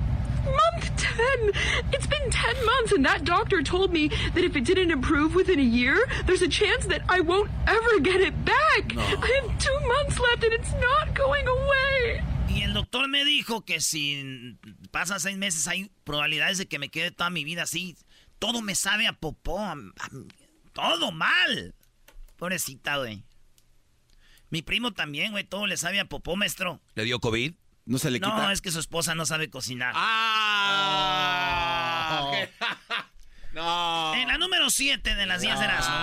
Month 0.45 0.97
10. 0.97 1.53
It's 1.93 2.07
been 2.07 2.31
10 2.31 2.65
months, 2.65 2.93
and 2.93 3.05
that 3.05 3.25
doctor 3.25 3.63
told 3.63 3.93
me 3.93 4.09
that 4.35 4.43
if 4.43 4.57
it 4.57 4.65
didn't 4.65 4.91
improve 4.91 5.35
within 5.35 5.61
a 5.61 5.63
year, 5.63 5.97
there's 6.27 6.41
a 6.43 6.49
chance 6.49 6.87
that 6.87 7.03
I 7.11 7.21
won't 7.21 7.51
ever 7.67 8.01
get 8.01 8.21
it 8.23 8.35
back. 8.45 8.97
I 8.97 9.43
have 9.43 9.59
two 9.59 9.81
months 9.87 10.19
left, 10.19 10.43
and 10.43 10.53
it's 10.55 10.73
not 10.81 11.15
going 11.15 11.47
away. 11.47 12.23
Y 12.49 12.63
el 12.63 12.73
doctor 12.73 13.07
me 13.07 13.23
dijo 13.25 13.65
que 13.67 13.81
si 13.81 14.57
pasan 14.91 15.21
seis 15.21 15.37
meses 15.37 15.69
hay 15.69 15.91
probabilidades 16.05 16.57
de 16.59 16.67
que 16.67 16.79
me 16.79 16.89
quede 16.89 17.11
toda 17.11 17.29
mi 17.31 17.45
vida 17.45 17.63
así. 17.65 17.97
Todo 18.39 18.63
me 18.63 18.75
sabe 18.75 19.07
a 19.07 19.13
popó. 19.13 19.59
a- 19.61 19.73
a- 19.73 20.11
todo 20.73 21.12
mal. 21.12 21.75
Pobrecita, 22.37 22.97
güey. 22.99 23.23
Mi 24.50 24.62
primo 24.62 24.93
también, 24.93 25.33
güey. 25.33 25.45
Todo 25.45 25.67
le 25.67 25.77
sabe 25.77 26.00
a 26.00 26.05
popó, 26.07 26.37
maestro. 26.37 26.81
¿Le 26.95 27.05
dio 27.05 27.21
COVID? 27.21 27.55
No 27.87 27.99
se 27.99 28.11
le 28.11 28.19
No, 28.21 28.31
quita. 28.35 28.53
es 28.53 28.61
que 28.61 28.71
su 28.71 28.79
esposa 28.81 29.15
no 29.15 29.27
sabe 29.27 29.49
cocinar. 29.50 29.93
¡Ah! 31.00 32.33
no. 33.53 34.15
En 34.15 34.29
la 34.29 34.39
número 34.39 34.71
7 34.71 35.15
de 35.15 35.27
las 35.27 35.41
10 35.41 35.59
de 35.59 35.65
Erasmo. 35.65 35.95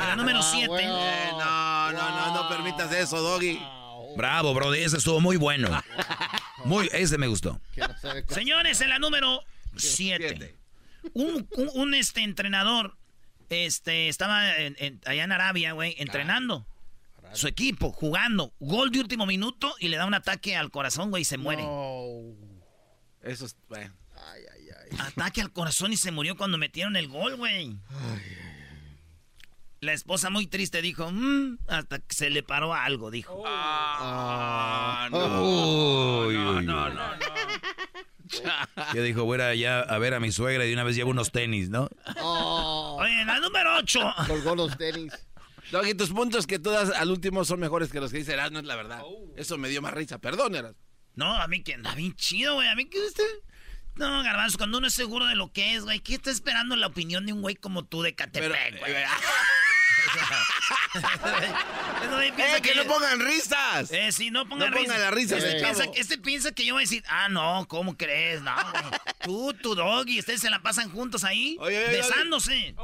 En 0.00 0.06
la 0.08 0.16
número 0.16 0.42
7. 0.42 0.66
bueno. 0.68 0.98
Eh, 0.98 1.28
no, 1.32 1.92
no, 1.92 2.10
no, 2.10 2.34
no 2.34 2.48
permitas 2.48 2.92
eso, 2.92 3.20
Doggy. 3.20 3.60
Bravo, 4.16 4.54
Brody, 4.54 4.80
ese 4.82 4.96
estuvo 4.96 5.20
muy 5.20 5.36
bueno. 5.36 5.68
Muy, 6.64 6.88
ese 6.92 7.18
me 7.18 7.26
gustó. 7.26 7.60
No 7.76 7.86
Señores, 8.34 8.80
en 8.80 8.88
la 8.90 8.98
número 8.98 9.42
7. 9.76 10.26
Siete. 10.28 10.56
Un, 11.12 11.46
un- 11.56 11.70
un, 11.74 11.94
este 11.94 12.22
entrenador 12.22 12.96
este 13.50 14.08
estaba 14.08 14.56
en- 14.56 14.76
en- 14.78 15.00
allá 15.06 15.24
en 15.24 15.32
Arabia, 15.32 15.72
güey, 15.72 15.94
entrenando. 15.98 16.66
Su 17.32 17.48
equipo, 17.48 17.90
jugando. 17.92 18.52
Gol 18.60 18.90
de 18.90 19.00
último 19.00 19.26
minuto 19.26 19.74
y 19.80 19.88
le 19.88 19.96
da 19.96 20.06
un 20.06 20.14
ataque 20.14 20.56
al 20.56 20.70
corazón, 20.70 21.10
güey, 21.10 21.22
y 21.22 21.24
se 21.24 21.38
muere. 21.38 21.62
No. 21.64 22.34
Eso 23.22 23.46
es. 23.46 23.56
Bueno. 23.68 23.92
Ay, 24.32 24.42
ay, 24.54 24.68
ay. 24.92 24.98
Ataque 25.00 25.40
al 25.42 25.52
corazón 25.52 25.92
y 25.92 25.96
se 25.96 26.12
murió 26.12 26.36
cuando 26.36 26.56
metieron 26.56 26.94
el 26.96 27.08
gol, 27.08 27.36
güey. 27.36 27.76
La 29.80 29.92
esposa 29.92 30.30
muy 30.30 30.46
triste 30.46 30.80
dijo, 30.80 31.10
"Mm", 31.12 31.58
hasta 31.68 31.98
que 31.98 32.14
se 32.14 32.30
le 32.30 32.42
paró 32.42 32.72
algo, 32.74 33.10
dijo. 33.10 33.42
Ah, 33.46 35.08
Uy, 35.12 36.36
uy, 36.36 36.56
uy. 36.58 36.66
Que 38.92 39.00
dijo, 39.00 39.24
voy 39.24 39.40
a 39.40 39.54
ir 39.54 39.64
allá 39.66 39.80
a 39.80 39.98
ver 39.98 40.14
a 40.14 40.20
mi 40.20 40.32
suegra 40.32 40.64
y 40.64 40.68
de 40.68 40.74
una 40.74 40.84
vez 40.84 40.96
llevo 40.96 41.10
unos 41.10 41.30
tenis, 41.32 41.68
¿no? 41.70 41.88
Oh, 42.20 42.98
Oye, 43.00 43.20
en 43.20 43.26
la 43.26 43.40
número 43.40 43.76
8. 43.78 44.14
colgó 44.26 44.54
los 44.54 44.76
tenis. 44.76 45.12
Doggy, 45.70 45.94
tus 45.94 46.10
puntos 46.10 46.46
que 46.46 46.58
tú 46.58 46.70
das 46.70 46.90
al 46.90 47.10
último 47.10 47.44
son 47.44 47.58
mejores 47.60 47.90
que 47.90 48.00
los 48.00 48.12
que 48.12 48.18
dice 48.18 48.32
Erasmo, 48.34 48.58
es 48.60 48.64
la 48.64 48.76
verdad. 48.76 49.02
Eso 49.36 49.58
me 49.58 49.68
dio 49.68 49.82
más 49.82 49.92
risa. 49.94 50.18
Perdón, 50.18 50.54
Erasmo. 50.54 50.78
No, 51.14 51.34
a 51.34 51.48
mí 51.48 51.62
que 51.62 51.74
anda 51.74 51.94
bien 51.94 52.14
chido, 52.14 52.54
güey. 52.54 52.68
A 52.68 52.74
mí 52.76 52.88
que 52.88 52.98
usted. 53.04 53.24
No, 53.96 54.22
Garbanzo, 54.22 54.58
cuando 54.58 54.76
uno 54.78 54.86
es 54.88 54.92
seguro 54.94 55.24
de 55.26 55.34
lo 55.34 55.50
que 55.52 55.74
es, 55.74 55.82
güey, 55.84 56.00
¿qué 56.00 56.14
está 56.14 56.30
esperando 56.30 56.76
la 56.76 56.86
opinión 56.86 57.24
de 57.24 57.32
un 57.32 57.40
güey 57.40 57.54
como 57.56 57.84
tú 57.86 58.02
de 58.02 58.14
Catepec, 58.14 58.78
güey? 58.78 58.92
eh, 58.92 58.92
güey 58.92 58.92
piensa 58.92 59.16
¡Eh, 62.38 62.60
que 62.62 62.74
no 62.74 62.84
pongan 62.84 63.20
risas! 63.20 63.90
Eh, 63.92 64.10
sí, 64.12 64.30
no 64.30 64.48
pongan 64.48 64.70
No 64.70 64.76
pongan 64.76 64.90
risa. 64.96 64.98
la 65.04 65.10
risa, 65.10 65.36
Este, 65.36 65.58
eh. 65.58 65.62
piensa, 65.62 65.84
este 65.94 66.18
piensa 66.18 66.52
que 66.52 66.64
yo 66.64 66.74
voy 66.74 66.82
a 66.82 66.84
decir, 66.84 67.02
ah, 67.08 67.28
no, 67.28 67.66
¿cómo 67.68 67.96
crees? 67.96 68.42
No, 68.42 68.54
güey. 68.72 68.84
Tú, 69.22 69.52
tu 69.54 69.74
doggy, 69.74 70.18
ustedes 70.20 70.40
se 70.40 70.50
la 70.50 70.60
pasan 70.62 70.90
juntos 70.90 71.24
ahí, 71.24 71.56
Oye, 71.60 71.76
oye, 71.78 71.86
oye. 71.88 71.96
besándose. 71.98 72.74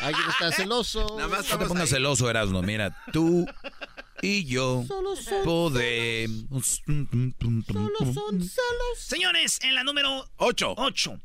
Alguien 0.00 0.28
está 0.30 0.52
celoso. 0.52 1.14
Nada 1.16 1.28
más 1.28 1.48
No 1.50 1.58
te 1.58 1.66
pongas 1.66 1.84
ahí. 1.84 1.88
celoso, 1.96 2.28
Erasmo. 2.30 2.62
Mira, 2.62 2.96
tú 3.12 3.46
y 4.22 4.44
yo 4.44 4.84
podemos. 5.44 6.82
Señores, 8.96 9.58
en 9.62 9.74
la 9.74 9.84
número 9.84 10.28
Ocho. 10.36 10.74
8. 10.76 11.18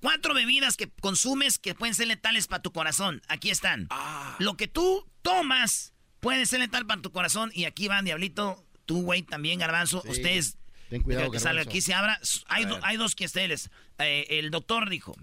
cuatro 0.00 0.34
bebidas 0.34 0.76
que 0.76 0.88
consumes 1.00 1.58
que 1.58 1.74
pueden 1.74 1.94
ser 1.94 2.06
letales 2.08 2.46
para 2.46 2.62
tu 2.62 2.72
corazón. 2.72 3.22
Aquí 3.28 3.50
están. 3.50 3.86
Ah. 3.90 4.36
Lo 4.38 4.56
que 4.56 4.68
tú 4.68 5.06
tomas 5.22 5.92
puede 6.20 6.46
ser 6.46 6.60
letal 6.60 6.86
para 6.86 7.02
tu 7.02 7.12
corazón. 7.12 7.50
Y 7.54 7.64
aquí 7.64 7.88
van, 7.88 8.04
Diablito, 8.04 8.64
tú, 8.86 9.02
güey, 9.02 9.22
también, 9.22 9.58
Garbanzo. 9.58 10.02
Sí. 10.02 10.08
Ustedes, 10.10 10.56
Ten 10.88 11.02
cuidado, 11.02 11.30
que 11.30 11.40
salga 11.40 11.62
aquí, 11.62 11.80
se 11.80 11.94
abra. 11.94 12.20
Hay, 12.46 12.64
do- 12.64 12.78
hay 12.82 12.96
dos 12.96 13.14
quiesteles. 13.14 13.70
Eh, 13.98 14.26
el 14.30 14.50
doctor 14.50 14.88
dijo, 14.88 15.14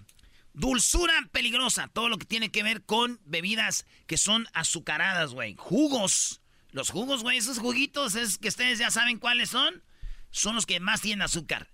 dulzura 0.53 1.13
peligrosa, 1.31 1.87
todo 1.87 2.09
lo 2.09 2.17
que 2.17 2.25
tiene 2.25 2.51
que 2.51 2.63
ver 2.63 2.83
con 2.83 3.19
bebidas 3.25 3.85
que 4.07 4.17
son 4.17 4.47
azucaradas, 4.53 5.33
güey. 5.33 5.55
Jugos. 5.57 6.41
Los 6.73 6.89
jugos, 6.89 7.21
güey, 7.21 7.37
esos 7.37 7.59
juguitos, 7.59 8.15
es 8.15 8.39
que 8.39 8.47
ustedes 8.47 8.79
ya 8.79 8.89
saben 8.89 9.19
cuáles 9.19 9.49
son, 9.49 9.83
son 10.31 10.55
los 10.55 10.65
que 10.65 10.79
más 10.79 11.01
tienen 11.01 11.21
azúcar. 11.21 11.71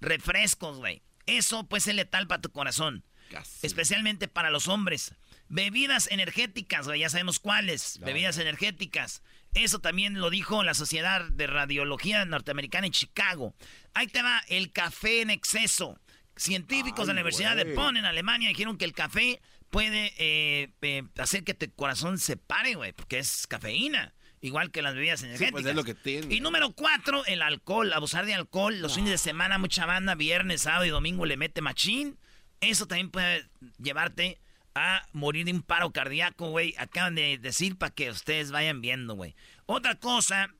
Refrescos, 0.00 0.78
güey. 0.78 1.02
Eso 1.26 1.68
puede 1.68 1.80
ser 1.80 1.96
letal 1.96 2.28
para 2.28 2.40
tu 2.40 2.50
corazón. 2.52 3.04
Casi. 3.30 3.66
Especialmente 3.66 4.28
para 4.28 4.50
los 4.50 4.68
hombres. 4.68 5.12
Bebidas 5.48 6.08
energéticas, 6.10 6.86
güey, 6.86 7.00
ya 7.00 7.10
sabemos 7.10 7.40
cuáles. 7.40 7.98
Bebidas 7.98 8.38
energéticas. 8.38 9.22
Eso 9.54 9.80
también 9.80 10.20
lo 10.20 10.30
dijo 10.30 10.62
la 10.62 10.74
Sociedad 10.74 11.24
de 11.24 11.46
Radiología 11.48 12.24
Norteamericana 12.24 12.86
en 12.86 12.92
Chicago. 12.92 13.56
Ahí 13.92 14.06
te 14.06 14.22
va, 14.22 14.40
el 14.46 14.70
café 14.70 15.20
en 15.20 15.30
exceso. 15.30 15.98
Científicos 16.36 17.08
de 17.08 17.14
la 17.14 17.20
Universidad 17.20 17.56
de. 17.56 17.74
Bonn 17.74 17.96
en 17.96 18.04
Alemania 18.04 18.50
dijeron 18.50 18.78
que 18.78 18.84
el 18.84 18.92
café 18.92 19.40
puede 19.70 20.14
eh, 20.18 20.70
eh, 20.82 21.02
hacer 21.18 21.42
que 21.42 21.54
tu 21.54 21.68
corazón 21.74 22.18
se 22.18 22.36
pare, 22.36 22.76
güey, 22.76 22.92
porque 22.92 23.18
es 23.18 23.48
cafeína. 23.48 24.14
Igual 24.40 24.70
que 24.70 24.82
las 24.82 24.94
bebidas 24.94 25.22
energéticas. 25.22 25.52
pues 25.52 25.66
es 25.66 25.74
lo 25.74 25.84
que 25.84 25.94
tiene. 25.94 26.32
Y 26.34 26.40
número 26.40 26.72
cuatro, 26.72 27.24
el 27.26 27.42
alcohol. 27.42 27.92
Abusar 27.92 28.24
de 28.26 28.34
alcohol. 28.34 28.80
Los 28.80 28.94
fines 28.94 29.10
de 29.10 29.18
semana, 29.18 29.58
mucha 29.58 29.84
banda, 29.86 30.14
viernes, 30.14 30.62
sábado 30.62 30.84
y 30.84 30.90
domingo 30.90 31.26
le 31.26 31.36
mete 31.36 31.60
machín. 31.60 32.18
Eso 32.60 32.86
también 32.86 33.10
puede 33.10 33.48
llevarte 33.82 34.40
a 34.74 35.06
morir 35.12 35.44
de 35.44 35.52
un 35.52 35.62
paro 35.62 35.90
cardíaco, 35.90 36.50
güey. 36.50 36.74
Acaban 36.78 37.14
de 37.16 37.38
decir 37.38 37.76
para 37.76 37.92
que 37.92 38.10
ustedes 38.10 38.50
vayan 38.52 38.80
viendo, 38.80 39.14
güey. 39.14 39.34
Otra 39.66 39.96
cosa 39.96 40.54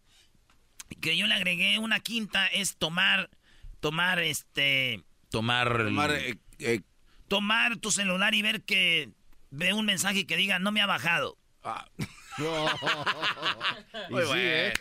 que 1.01 1.17
yo 1.17 1.27
le 1.27 1.35
agregué 1.35 1.79
una 1.79 2.01
quinta 2.01 2.47
es 2.47 2.77
tomar, 2.77 3.31
tomar 3.81 4.19
este, 4.21 5.05
Tomar... 5.31 5.85
Tomar, 5.85 6.11
eh, 6.13 6.39
eh, 6.59 6.81
tomar 7.29 7.77
tu 7.77 7.91
celular 7.91 8.35
y 8.35 8.43
ver 8.43 8.63
que 8.63 9.11
ve 9.51 9.73
un 9.75 9.85
mensaje 9.85 10.27
que 10.27 10.37
diga 10.37 10.59
no 10.59 10.73
me 10.73 10.81
ha 10.81 10.87
bajado. 10.87 11.37
ah, 11.63 11.87
Muy 14.11 14.23
sí, 14.23 14.28
bueno. 14.28 14.35
¿eh? 14.37 14.73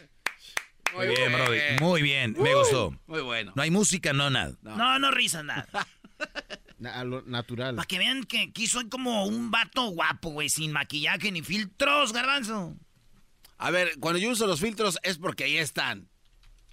Muy 0.96 1.08
bien, 1.08 1.32
Brody. 1.34 1.60
Muy 1.82 2.02
bien, 2.02 2.36
me 2.40 2.56
gustó. 2.56 2.96
Muy 3.08 3.22
bueno. 3.22 3.52
No 3.56 3.62
hay 3.62 3.72
música, 3.72 4.14
no 4.14 4.30
nada. 4.30 4.54
No, 4.62 5.00
no, 5.00 5.12
risas 5.12 5.44
nada. 5.44 5.68
Na- 6.80 7.00
a 7.00 7.04
lo 7.04 7.22
natural. 7.24 7.76
Para 7.76 7.88
que 7.88 7.98
vean 7.98 8.24
que 8.24 8.44
aquí 8.50 8.68
soy 8.68 8.88
como 8.88 9.26
un 9.26 9.50
vato 9.52 9.88
guapo, 9.90 10.30
güey, 10.30 10.50
sin 10.50 10.72
maquillaje 10.72 11.32
ni 11.32 11.42
filtros, 11.42 12.14
garbanzo. 12.14 12.76
A 13.58 13.72
ver, 13.72 13.98
cuando 14.00 14.20
yo 14.20 14.30
uso 14.30 14.46
los 14.48 14.60
filtros 14.62 15.00
es 15.04 15.18
porque 15.18 15.44
ahí 15.46 15.58
están. 15.58 16.08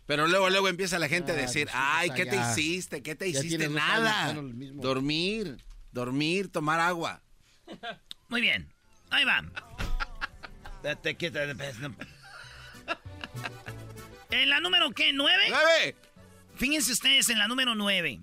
Pero 0.07 0.27
luego, 0.27 0.51
luego 0.51 0.69
empieza 0.69 0.99
la 0.99 1.09
gente 1.09 1.33
a 1.33 1.35
Ah, 1.35 1.39
decir, 1.39 1.65
pues, 1.65 1.77
ay, 1.77 2.11
¿qué 2.11 2.27
te 2.27 2.37
hiciste? 2.37 3.03
¿Qué 3.03 3.15
te 3.15 3.33
Ya 3.33 3.41
hiciste? 3.41 3.69
Nada. 3.71 4.35
Dormir, 4.35 5.57
dormir, 5.93 6.53
tomar 6.53 6.79
agua. 6.81 7.23
Muy 8.29 8.43
bien, 8.43 8.69
ahí 9.11 9.25
va. 9.25 9.43
En 14.31 14.51
la 14.51 14.61
número, 14.61 14.91
¿qué? 14.91 15.13
¿Nueve? 15.13 15.45
¡Nueve! 15.49 15.97
Fíjense 16.57 16.93
ustedes 16.93 17.29
en 17.29 17.39
la 17.39 17.49
número 17.49 17.75
9. 17.75 18.21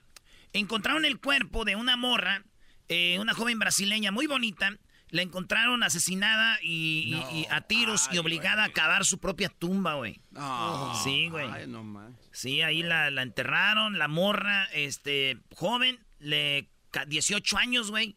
Encontraron 0.53 1.05
el 1.05 1.19
cuerpo 1.19 1.63
de 1.65 1.75
una 1.75 1.95
morra, 1.97 2.43
eh, 2.89 3.17
una 3.19 3.33
joven 3.33 3.59
brasileña 3.59 4.11
muy 4.11 4.27
bonita. 4.27 4.77
La 5.09 5.21
encontraron 5.21 5.83
asesinada 5.83 6.57
y, 6.61 7.21
y- 7.33 7.39
y 7.39 7.47
a 7.49 7.61
tiros 7.61 8.07
y 8.13 8.17
obligada 8.17 8.63
a 8.63 8.69
cavar 8.71 9.03
su 9.05 9.19
propia 9.19 9.49
tumba, 9.49 9.95
güey. 9.95 10.21
No. 10.31 10.93
Sí, 11.03 11.27
güey. 11.29 11.49
Ay, 11.51 11.67
no. 11.67 11.83
Sí, 12.31 12.61
ahí 12.61 12.81
la, 12.81 13.11
la 13.11 13.21
enterraron, 13.21 13.97
la 13.99 14.07
morra, 14.07 14.65
este, 14.71 15.37
joven, 15.53 15.99
le, 16.19 16.69
ca- 16.91 17.05
18 17.05 17.57
años, 17.57 17.91
güey, 17.91 18.15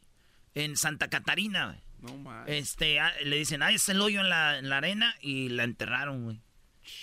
en 0.54 0.76
Santa 0.76 1.08
Catarina, 1.08 1.66
güey. 1.66 1.82
No 2.04 2.16
más. 2.18 2.48
Este, 2.48 3.00
ah, 3.00 3.12
le 3.24 3.36
dicen, 3.36 3.62
ah, 3.62 3.70
es 3.70 3.88
el 3.88 4.00
hoyo 4.00 4.20
en 4.20 4.28
la, 4.28 4.58
en 4.58 4.68
la 4.68 4.76
arena 4.78 5.14
y 5.20 5.48
la 5.48 5.64
enterraron, 5.64 6.24
güey. 6.24 6.40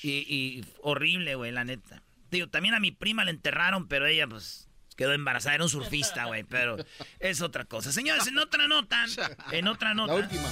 Y, 0.03 0.09
y 0.11 0.65
horrible, 0.81 1.35
güey, 1.35 1.51
la 1.51 1.63
neta. 1.63 2.03
Digo, 2.29 2.47
también 2.47 2.75
a 2.75 2.79
mi 2.79 2.91
prima 2.91 3.25
la 3.25 3.31
enterraron, 3.31 3.87
pero 3.87 4.05
ella, 4.05 4.27
pues, 4.27 4.69
quedó 4.95 5.13
embarazada. 5.13 5.55
Era 5.55 5.63
un 5.63 5.69
surfista, 5.69 6.25
güey, 6.25 6.43
pero 6.43 6.77
es 7.19 7.41
otra 7.41 7.65
cosa. 7.65 7.91
Señores, 7.91 8.27
en 8.27 8.37
otra 8.37 8.67
nota, 8.67 9.03
en 9.51 9.67
otra 9.67 9.89
La 9.89 9.95
nota. 9.95 10.13
última. 10.13 10.47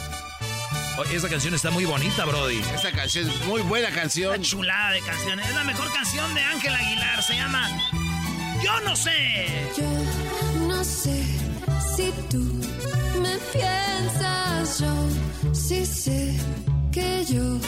Oye, 0.97 1.15
esa 1.15 1.29
canción 1.29 1.53
está 1.53 1.69
muy 1.71 1.85
bonita, 1.85 2.25
Brody. 2.25 2.57
Esa 2.73 2.91
canción 2.91 3.29
es 3.29 3.45
muy 3.45 3.61
buena 3.61 3.89
canción. 3.91 4.33
Una 4.33 4.43
chulada 4.43 4.91
de 4.91 5.01
canciones. 5.01 5.47
Es 5.47 5.55
la 5.55 5.63
mejor 5.63 5.93
canción 5.93 6.33
de 6.35 6.41
Ángel 6.41 6.73
Aguilar. 6.73 7.23
Se 7.23 7.35
llama 7.35 7.69
Yo 8.63 8.81
no 8.81 8.95
sé. 8.95 9.69
Yo 9.77 9.87
no 10.67 10.83
sé 10.83 11.23
si 11.95 12.11
tú 12.29 12.48
que 16.91 17.25
yo 17.25 17.59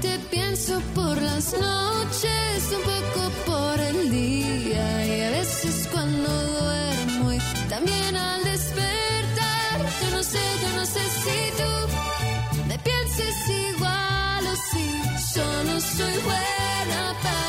te 0.00 0.18
pienso 0.30 0.80
por 0.94 1.20
las 1.20 1.52
noches, 1.52 2.72
un 2.76 2.82
poco 2.92 3.30
por 3.46 3.80
el 3.80 4.10
día 4.10 5.06
y 5.06 5.20
a 5.22 5.30
veces 5.30 5.88
cuando 5.92 6.28
duermo 6.28 7.32
y 7.32 7.38
también 7.68 8.16
al 8.16 8.42
despertar. 8.44 9.76
Yo 10.00 10.16
no 10.16 10.22
sé, 10.22 10.44
yo 10.62 10.76
no 10.76 10.84
sé 10.86 11.00
si 11.22 11.38
tú 11.60 12.66
me 12.68 12.78
pienses 12.78 13.36
igual 13.74 14.46
o 14.46 14.54
si 14.70 14.86
yo 15.34 15.48
no 15.64 15.80
soy 15.80 16.16
buena 16.30 17.00
para 17.22 17.39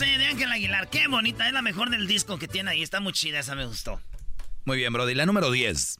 sé 0.00 0.18
de 0.18 0.26
Ángel 0.26 0.50
Aguilar. 0.50 0.88
Qué 0.88 1.06
bonita. 1.08 1.46
Es 1.46 1.52
la 1.52 1.62
mejor 1.62 1.90
del 1.90 2.06
disco 2.06 2.38
que 2.38 2.48
tiene 2.48 2.70
ahí. 2.70 2.82
Está 2.82 3.00
muy 3.00 3.12
chida. 3.12 3.38
Esa 3.40 3.54
me 3.54 3.66
gustó. 3.66 4.00
Muy 4.64 4.76
bien, 4.76 4.92
Brody. 4.92 5.14
La 5.14 5.26
número 5.26 5.50
10. 5.50 5.98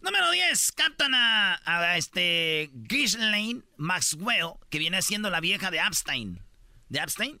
Número 0.00 0.30
10. 0.30 0.72
Captan 0.72 1.14
a, 1.14 1.60
a 1.64 1.96
este 1.96 2.70
Ghislaine 2.72 3.62
Maxwell, 3.76 4.52
que 4.70 4.78
viene 4.78 5.02
siendo 5.02 5.30
la 5.30 5.40
vieja 5.40 5.70
de 5.70 5.78
Epstein. 5.78 6.40
¿De 6.88 6.98
Epstein? 7.00 7.40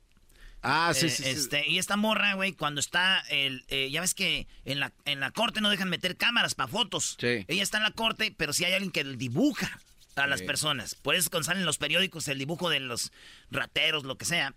Ah, 0.62 0.92
sí, 0.94 1.06
Eh, 1.06 1.10
sí, 1.10 1.22
sí. 1.24 1.28
este, 1.30 1.68
Y 1.68 1.78
esta 1.78 1.96
morra, 1.96 2.34
güey, 2.34 2.52
cuando 2.52 2.80
está 2.80 3.20
el... 3.30 3.64
eh, 3.68 3.90
ya 3.90 4.00
ves 4.00 4.14
que 4.14 4.46
en 4.64 4.78
la, 4.80 4.92
en 5.04 5.20
la 5.20 5.30
corte 5.32 5.60
no 5.60 5.70
dejan 5.70 5.88
meter 5.90 6.16
cámaras 6.16 6.54
para 6.54 6.68
fotos. 6.68 7.16
Sí. 7.20 7.44
Ella 7.48 7.62
está 7.62 7.78
en 7.78 7.82
la 7.84 7.90
corte, 7.90 8.32
pero 8.36 8.52
sí 8.52 8.64
hay 8.64 8.72
alguien 8.72 8.92
que 8.92 9.02
dibuja 9.04 9.80
a 10.14 10.26
las 10.26 10.40
Sí. 10.40 10.46
personas. 10.46 10.94
Por 10.94 11.14
eso 11.16 11.30
cuando 11.30 11.46
salen 11.46 11.60
en 11.62 11.66
los 11.66 11.78
periódicos 11.78 12.28
el 12.28 12.38
dibujo 12.38 12.70
de 12.70 12.78
los 12.80 13.12
rateros, 13.50 14.04
lo 14.04 14.16
que 14.18 14.24
sea. 14.24 14.54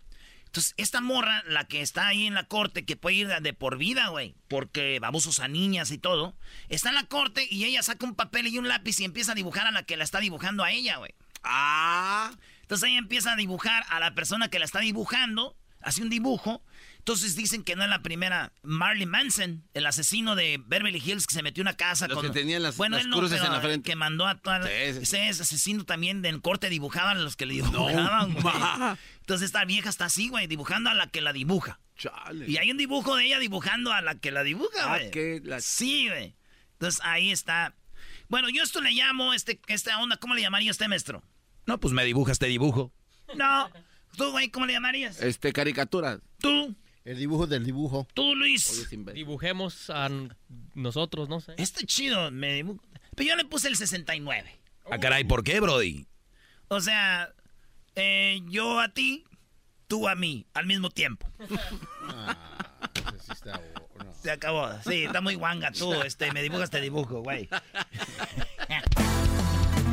Entonces, 0.56 0.74
esta 0.78 1.02
morra, 1.02 1.44
la 1.48 1.66
que 1.66 1.82
está 1.82 2.08
ahí 2.08 2.26
en 2.26 2.34
la 2.34 2.46
corte, 2.46 2.86
que 2.86 2.96
puede 2.96 3.18
ir 3.18 3.28
de 3.28 3.54
por 3.54 3.78
vida, 3.78 4.08
güey, 4.08 4.36
porque 4.48 5.02
abusos 5.04 5.42
a 5.42 5.50
niñas 5.50 5.92
y 5.92 5.98
todo, 5.98 6.34
está 6.70 6.88
en 6.88 6.96
la 6.96 7.04
corte 7.04 7.46
y 7.52 7.66
ella 7.66 7.84
saca 7.84 8.06
un 8.06 8.16
papel 8.16 8.48
y 8.48 8.58
un 8.58 8.70
lápiz 8.70 9.02
y 9.02 9.04
empieza 9.04 9.34
a 9.34 9.36
dibujar 9.36 9.68
a 9.68 9.72
la 9.72 9.84
que 9.84 9.98
la 9.98 10.06
está 10.06 10.22
dibujando 10.22 10.64
a 10.64 10.72
ella, 10.72 10.96
güey. 10.96 11.14
Ah, 11.44 12.32
Entonces 12.62 12.88
ella 12.88 13.00
empieza 13.00 13.34
a 13.34 13.36
dibujar 13.36 13.84
a 13.90 14.00
la 14.00 14.16
persona 14.16 14.48
que 14.48 14.60
la 14.60 14.64
está 14.64 14.80
dibujando, 14.80 15.58
hace 15.82 16.02
un 16.02 16.10
dibujo. 16.10 16.64
Entonces 17.08 17.36
dicen 17.36 17.64
que 17.64 17.76
no 17.76 17.84
es 17.84 17.90
la 17.92 18.02
primera. 18.02 18.52
Marley 18.64 19.06
Manson, 19.06 19.64
el 19.76 19.86
asesino 19.86 20.36
de 20.36 20.60
Beverly 20.66 20.98
Hills 20.98 21.28
que 21.28 21.36
se 21.36 21.44
metió 21.44 21.62
en 21.62 21.68
una 21.68 21.78
casa 21.78 22.08
Los 22.08 22.18
con. 22.18 22.26
que 22.26 22.32
tenían 22.34 22.64
las- 22.64 22.78
bueno, 22.78 22.96
las 22.98 23.06
él 23.06 23.12
no, 23.12 23.18
cruces 23.20 23.44
en 23.44 23.52
la 23.52 23.62
frente. 23.62 23.88
Que 23.88 23.96
mandó 23.96 24.26
a 24.26 24.40
todas. 24.40 24.66
Sí, 24.68 24.94
sí. 24.94 25.00
Ese 25.04 25.30
es 25.30 25.40
asesino 25.40 25.84
también 25.86 26.24
del 26.24 26.42
corte 26.42 26.68
dibujaban 26.68 27.18
a 27.18 27.20
los 27.20 27.36
que 27.36 27.46
le 27.46 27.54
dibujaban, 27.54 28.34
güey. 28.34 28.56
Entonces 29.20 29.46
esta 29.46 29.64
vieja 29.66 29.88
está 29.88 30.06
así, 30.06 30.30
güey, 30.30 30.48
dibujando 30.48 30.90
a 30.90 30.96
la 30.96 31.06
que 31.12 31.22
la 31.22 31.32
dibuja. 31.32 31.80
chale. 31.96 32.50
Y 32.50 32.58
hay 32.58 32.72
un 32.72 32.78
dibujo 32.78 33.16
de 33.16 33.26
ella 33.26 33.38
dibujando 33.38 33.94
a 33.94 34.02
la 34.02 34.16
que 34.16 34.32
la 34.32 34.42
dibuja, 34.42 34.80
Ah, 34.86 34.98
güey. 34.98 35.12
que 35.12 35.42
la- 35.44 35.62
Sí, 35.62 36.08
güey. 36.10 36.36
Entonces 36.74 37.02
ahí 37.04 37.30
está. 37.32 37.76
Bueno, 38.30 38.50
yo 38.50 38.64
esto 38.64 38.82
le 38.82 38.90
llamo, 38.94 39.32
este, 39.36 39.62
esta 39.68 40.00
onda, 40.00 40.18
¿cómo 40.18 40.34
le 40.34 40.42
llamaría 40.42 40.72
usted, 40.72 40.88
maestro? 40.88 41.24
No, 41.68 41.80
pues 41.80 41.94
me 41.94 42.04
dibujas, 42.04 42.40
te 42.40 42.48
dibujo. 42.48 42.92
No. 43.36 43.70
¿Tú, 44.18 44.32
güey, 44.32 44.50
cómo 44.50 44.66
le 44.66 44.74
llamarías? 44.74 45.22
Este, 45.22 45.54
caricatura. 45.54 46.20
Tú, 46.40 46.76
El 47.06 47.20
dibujo 47.20 47.46
del 47.46 47.64
dibujo. 47.64 48.08
tú, 48.16 48.36
Luis. 48.36 48.90
Dibujemos 49.14 49.92
a 49.92 50.10
nosotros, 50.74 51.30
no 51.30 51.40
sé. 51.40 51.54
Está 51.58 51.86
chido, 51.86 52.32
me 52.32 52.54
dibujo. 52.54 52.84
Pero 53.16 53.30
yo 53.30 53.36
le 53.36 53.46
puse 53.46 53.68
el 53.68 53.76
69. 53.78 54.60
Ah, 54.90 54.98
caray, 55.00 55.24
¿por 55.24 55.44
qué, 55.44 55.60
Brody? 55.60 56.08
O 56.68 56.82
sea, 56.82 57.32
eh, 57.96 58.42
yo 58.48 58.80
a 58.80 58.90
ti, 58.90 59.24
tú 59.88 60.08
a 60.08 60.16
mí, 60.16 60.48
al 60.56 60.66
mismo 60.66 60.90
tiempo. 60.90 61.30
Ah, 62.08 62.36
ese 63.16 63.20
sí 63.20 63.32
está 63.34 63.62
no. 64.04 64.14
Se 64.22 64.32
acabó. 64.32 64.68
Sí, 64.84 65.04
está 65.06 65.22
muy 65.22 65.36
guanga 65.36 65.72
tú. 65.72 65.94
Este, 66.02 66.32
me 66.32 66.42
dibujas, 66.42 66.72
te 66.72 66.82
dibujo, 66.82 67.22
güey. 67.22 67.48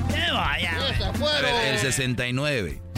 Qué 0.09 0.31
vaya. 0.33 0.79
Ver, 1.43 1.75
el 1.75 1.79
69. 1.79 2.92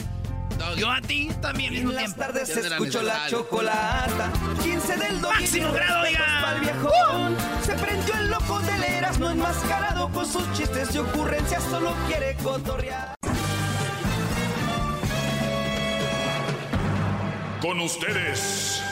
Yo 0.77 0.91
a 0.91 1.01
ti 1.01 1.31
también 1.41 1.75
En 1.77 1.89
las 1.95 2.05
tiempo. 2.05 2.19
tardes 2.21 2.49
era 2.57 2.69
escucho 2.69 3.03
la 3.03 3.27
chocolata. 3.29 4.33
15 4.63 4.97
del 4.97 5.21
domingo. 5.21 5.29
Máximo 5.41 5.73
grado, 5.73 6.61
viejón. 6.61 7.37
Se 7.65 7.75
prendió 7.75 8.15
el 8.17 8.29
loco 8.31 8.61
del 8.61 8.83
Erasmo 8.85 9.31
enmascarado 9.31 10.09
con 10.11 10.27
sus 10.27 10.51
chistes 10.53 10.95
y 10.95 10.99
ocurrencias. 10.99 11.63
Solo 11.65 11.95
quiere 12.09 12.35
cotorrear. 12.43 13.15
Con 17.61 17.81
ustedes. 17.81 18.83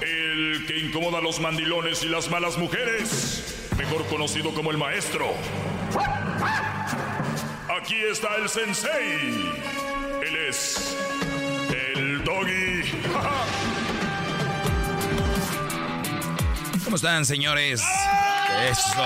El 0.00 0.64
que 0.66 0.78
incomoda 0.78 1.18
a 1.18 1.20
los 1.20 1.40
mandilones 1.40 2.02
y 2.02 2.08
las 2.08 2.30
malas 2.30 2.56
mujeres. 2.56 3.68
Mejor 3.76 4.06
conocido 4.06 4.52
como 4.54 4.70
el 4.70 4.78
maestro. 4.78 5.26
Aquí 7.78 7.96
está 8.10 8.36
el 8.36 8.48
sensei. 8.48 9.52
Él 10.26 10.36
es. 10.48 10.96
El 11.94 12.24
doggy. 12.24 12.82
¿Cómo 16.84 16.96
están, 16.96 17.24
señores? 17.24 17.82
Eso. 18.70 19.04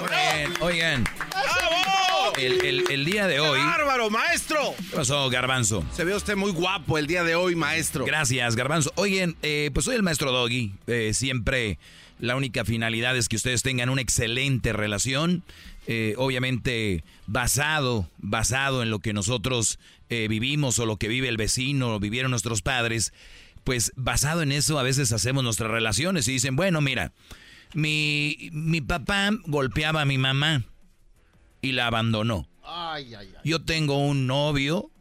Muy 0.00 0.08
bien. 0.10 0.52
Oigan, 0.60 1.04
el, 2.36 2.64
el- 2.66 2.84
el 2.90 3.04
día 3.04 3.26
de 3.28 3.38
hoy... 3.40 3.60
¡Bárbaro, 3.60 4.10
maestro! 4.10 4.74
¿Qué 4.76 4.96
pasó, 4.96 5.30
Garbanzo? 5.30 5.84
Se 5.94 6.04
ve 6.04 6.14
usted 6.14 6.36
muy 6.36 6.50
guapo 6.50 6.98
el 6.98 7.06
día 7.06 7.22
de 7.22 7.36
hoy, 7.36 7.54
maestro. 7.54 8.04
Gracias, 8.04 8.56
Garbanzo. 8.56 8.92
Oigan, 8.96 9.36
eh, 9.42 9.70
pues 9.72 9.84
soy 9.84 9.94
el 9.96 10.02
maestro 10.02 10.32
Doggy. 10.32 10.74
Eh, 10.88 11.12
siempre 11.14 11.78
la 12.18 12.34
única 12.36 12.64
finalidad 12.64 13.16
es 13.16 13.28
que 13.28 13.36
ustedes 13.36 13.62
tengan 13.62 13.88
una 13.88 14.02
excelente 14.02 14.72
relación. 14.72 15.44
Eh, 15.92 16.14
obviamente 16.18 17.02
basado, 17.26 18.08
basado 18.18 18.84
en 18.84 18.90
lo 18.90 19.00
que 19.00 19.12
nosotros 19.12 19.80
eh, 20.08 20.28
vivimos 20.28 20.78
o 20.78 20.86
lo 20.86 20.98
que 20.98 21.08
vive 21.08 21.28
el 21.28 21.36
vecino 21.36 21.96
o 21.96 21.98
vivieron 21.98 22.30
nuestros 22.30 22.62
padres. 22.62 23.12
Pues 23.64 23.90
basado 23.96 24.42
en 24.42 24.52
eso 24.52 24.78
a 24.78 24.84
veces 24.84 25.10
hacemos 25.10 25.42
nuestras 25.42 25.68
relaciones 25.68 26.28
y 26.28 26.32
dicen, 26.34 26.54
bueno, 26.54 26.80
mira, 26.80 27.12
mi, 27.74 28.50
mi 28.52 28.80
papá 28.80 29.30
golpeaba 29.46 30.02
a 30.02 30.04
mi 30.04 30.16
mamá 30.16 30.64
y 31.60 31.72
la 31.72 31.88
abandonó. 31.88 32.48
Ay, 32.62 33.12
ay, 33.16 33.32
ay. 33.36 33.42
Yo 33.42 33.64
tengo 33.64 33.98
un 33.98 34.28
novio 34.28 34.92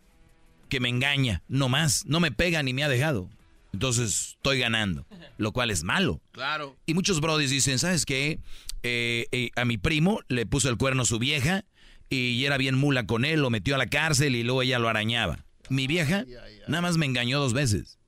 que 0.70 0.80
me 0.80 0.90
engaña, 0.90 1.44
no 1.48 1.70
más, 1.70 2.08
no 2.08 2.20
me 2.20 2.32
pega 2.32 2.64
ni 2.64 2.74
me 2.74 2.84
ha 2.84 2.90
dejado. 2.90 3.30
Entonces 3.72 4.36
estoy 4.38 4.60
ganando, 4.60 5.06
lo 5.38 5.52
cual 5.52 5.70
es 5.72 5.84
malo. 5.84 6.22
Claro. 6.32 6.76
Y 6.86 6.94
muchos 6.94 7.22
brodis 7.22 7.52
dicen, 7.52 7.78
¿sabes 7.80 8.06
qué? 8.06 8.40
Eh, 8.84 9.28
eh, 9.32 9.52
a 9.56 9.66
mi 9.66 9.78
primo 9.78 10.22
le 10.28 10.46
puso 10.46 10.70
el 10.70 10.78
cuerno 10.78 11.04
a 11.04 11.06
su 11.06 11.20
vieja 11.20 11.66
y 12.10 12.44
era 12.46 12.58
bien 12.58 12.76
mula 12.76 13.06
con 13.06 13.26
él, 13.26 13.42
lo 13.42 13.50
metió 13.50 13.76
a 13.76 13.78
la 13.78 13.88
cárcel 13.88 14.36
y 14.36 14.44
luego 14.44 14.64
ella 14.64 14.80
lo 14.80 14.90
arañaba. 14.90 15.46
Mi 15.70 15.86
vieja 15.86 16.26
nada 16.68 16.82
más 16.82 16.98
me 16.98 17.06
engañó 17.06 17.40
dos 17.40 17.54
veces. 17.54 18.00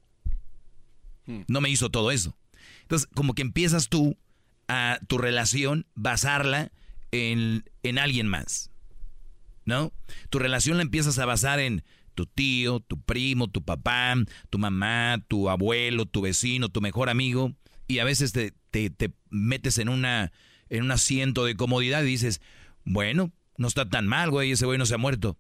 No 1.48 1.62
me 1.62 1.70
hizo 1.70 1.90
todo 1.90 2.12
eso. 2.12 2.36
Entonces, 2.82 3.08
como 3.14 3.36
que 3.36 3.42
empiezas 3.42 3.88
tú 3.88 4.18
a 4.68 5.00
tu 5.08 5.18
relación 5.18 5.86
basarla 5.96 6.72
en, 7.12 7.64
en 7.84 8.00
alguien 8.00 8.28
más. 8.28 8.72
¿No? 9.64 9.94
Tu 10.30 10.40
relación 10.40 10.78
la 10.78 10.84
empiezas 10.84 11.20
a 11.20 11.26
basar 11.26 11.60
en 11.60 11.84
tu 12.14 12.26
tío, 12.26 12.80
tu 12.80 13.02
primo, 13.02 13.48
tu 13.48 13.64
papá, 13.64 14.16
tu 14.50 14.58
mamá, 14.60 15.24
tu 15.28 15.50
abuelo, 15.50 16.06
tu 16.06 16.22
vecino, 16.22 16.70
tu 16.70 16.82
mejor 16.82 17.10
amigo. 17.10 17.54
Y 17.88 18.00
a 18.00 18.04
veces 18.04 18.32
te, 18.32 18.54
te- 18.72 18.90
te 18.90 19.12
metes 19.30 19.78
en, 19.78 19.90
una, 19.90 20.32
en 20.70 20.84
un 20.84 20.92
asiento 20.92 21.46
de 21.46 21.56
comodidad 21.56 22.04
y 22.04 22.08
dices, 22.08 22.42
bueno, 22.86 23.32
no 23.58 23.68
está 23.68 23.90
tan 23.90 24.08
mal, 24.08 24.30
güey, 24.32 24.52
ese 24.52 24.66
güey 24.66 24.78
no 24.78 24.86
se 24.86 24.96
ha 24.96 24.98
muerto. 24.98 25.38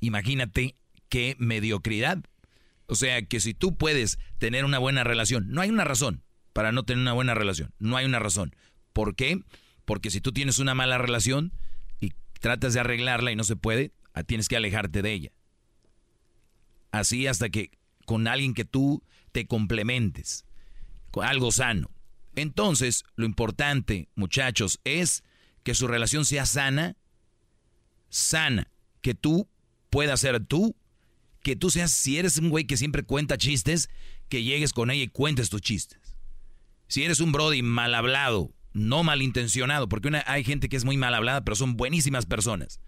Imagínate 0.00 0.76
qué 1.08 1.36
mediocridad. 1.38 2.18
O 2.86 2.94
sea, 2.94 3.22
que 3.22 3.40
si 3.40 3.54
tú 3.54 3.76
puedes 3.76 4.18
tener 4.38 4.64
una 4.64 4.78
buena 4.78 5.04
relación, 5.04 5.46
no 5.50 5.60
hay 5.60 5.70
una 5.70 5.84
razón 5.84 6.22
para 6.52 6.72
no 6.72 6.82
tener 6.82 7.00
una 7.02 7.12
buena 7.14 7.34
relación, 7.34 7.72
no 7.78 7.96
hay 7.96 8.04
una 8.04 8.18
razón. 8.18 8.54
¿Por 8.92 9.14
qué? 9.14 9.40
Porque 9.84 10.10
si 10.10 10.20
tú 10.20 10.32
tienes 10.32 10.58
una 10.58 10.74
mala 10.74 10.98
relación 10.98 11.52
y 12.00 12.12
tratas 12.40 12.74
de 12.74 12.80
arreglarla 12.80 13.32
y 13.32 13.36
no 13.36 13.44
se 13.44 13.56
puede, 13.56 13.92
ah, 14.12 14.22
tienes 14.22 14.48
que 14.48 14.56
alejarte 14.56 15.00
de 15.02 15.12
ella. 15.12 15.30
Así 16.92 17.26
hasta 17.26 17.48
que 17.48 17.72
con 18.06 18.28
alguien 18.28 18.54
que 18.54 18.64
tú 18.64 19.02
te 19.32 19.46
complementes, 19.46 20.44
con 21.10 21.24
algo 21.26 21.50
sano. 21.50 21.90
Entonces, 22.36 23.04
lo 23.16 23.26
importante, 23.26 24.08
muchachos, 24.14 24.80
es 24.84 25.24
que 25.64 25.74
su 25.74 25.86
relación 25.86 26.24
sea 26.24 26.46
sana, 26.46 26.96
sana, 28.08 28.70
que 29.00 29.14
tú 29.14 29.48
puedas 29.90 30.20
ser 30.20 30.44
tú, 30.44 30.76
que 31.42 31.56
tú 31.56 31.70
seas, 31.70 31.90
si 31.90 32.18
eres 32.18 32.38
un 32.38 32.50
güey 32.50 32.66
que 32.66 32.76
siempre 32.76 33.02
cuenta 33.02 33.36
chistes, 33.36 33.90
que 34.28 34.42
llegues 34.42 34.72
con 34.72 34.90
ella 34.90 35.04
y 35.04 35.08
cuentes 35.08 35.50
tus 35.50 35.60
chistes. 35.60 36.16
Si 36.88 37.02
eres 37.04 37.20
un 37.20 37.32
brody 37.32 37.62
mal 37.62 37.94
hablado, 37.94 38.52
no 38.72 39.02
malintencionado, 39.02 39.88
porque 39.88 40.10
hay 40.26 40.44
gente 40.44 40.68
que 40.68 40.76
es 40.76 40.84
muy 40.84 40.96
mal 40.96 41.14
hablada, 41.14 41.44
pero 41.44 41.56
son 41.56 41.76
buenísimas 41.76 42.26
personas. 42.26 42.80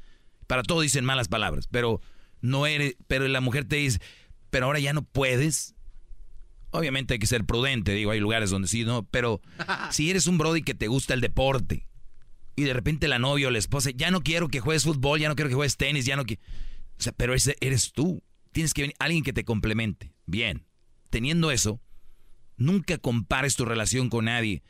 Para 0.46 0.62
todo 0.62 0.80
dicen 0.80 1.04
malas 1.04 1.28
palabras, 1.28 1.68
pero 1.70 2.00
no 2.44 2.66
eres, 2.66 2.96
pero 3.06 3.26
la 3.26 3.40
mujer 3.40 3.64
te 3.64 3.76
dice, 3.76 3.98
pero 4.50 4.66
ahora 4.66 4.78
ya 4.78 4.92
no 4.92 5.02
puedes. 5.02 5.74
Obviamente 6.70 7.14
hay 7.14 7.18
que 7.18 7.26
ser 7.26 7.44
prudente, 7.44 7.92
digo, 7.92 8.10
hay 8.10 8.20
lugares 8.20 8.50
donde 8.50 8.68
sí, 8.68 8.84
no, 8.84 9.04
pero 9.04 9.40
si 9.90 10.10
eres 10.10 10.26
un 10.26 10.36
brody 10.36 10.62
que 10.62 10.74
te 10.74 10.88
gusta 10.88 11.14
el 11.14 11.22
deporte 11.22 11.86
y 12.54 12.64
de 12.64 12.74
repente 12.74 13.08
la 13.08 13.18
novia 13.18 13.48
o 13.48 13.50
la 13.50 13.58
esposa, 13.58 13.90
ya 13.94 14.10
no 14.10 14.20
quiero 14.20 14.48
que 14.48 14.60
juegues 14.60 14.84
fútbol, 14.84 15.20
ya 15.20 15.28
no 15.28 15.36
quiero 15.36 15.48
que 15.48 15.54
juegues 15.54 15.76
tenis, 15.76 16.04
ya 16.04 16.16
no 16.16 16.24
quiero... 16.24 16.42
O 16.98 17.02
sea, 17.02 17.12
pero 17.12 17.34
ese 17.34 17.56
eres 17.60 17.92
tú. 17.92 18.22
Tienes 18.52 18.74
que 18.74 18.82
venir 18.82 18.96
alguien 18.98 19.24
que 19.24 19.32
te 19.32 19.44
complemente. 19.44 20.12
Bien. 20.26 20.64
Teniendo 21.10 21.50
eso, 21.50 21.80
nunca 22.56 22.98
compares 22.98 23.56
tu 23.56 23.64
relación 23.64 24.10
con 24.10 24.26
nadie. 24.26 24.62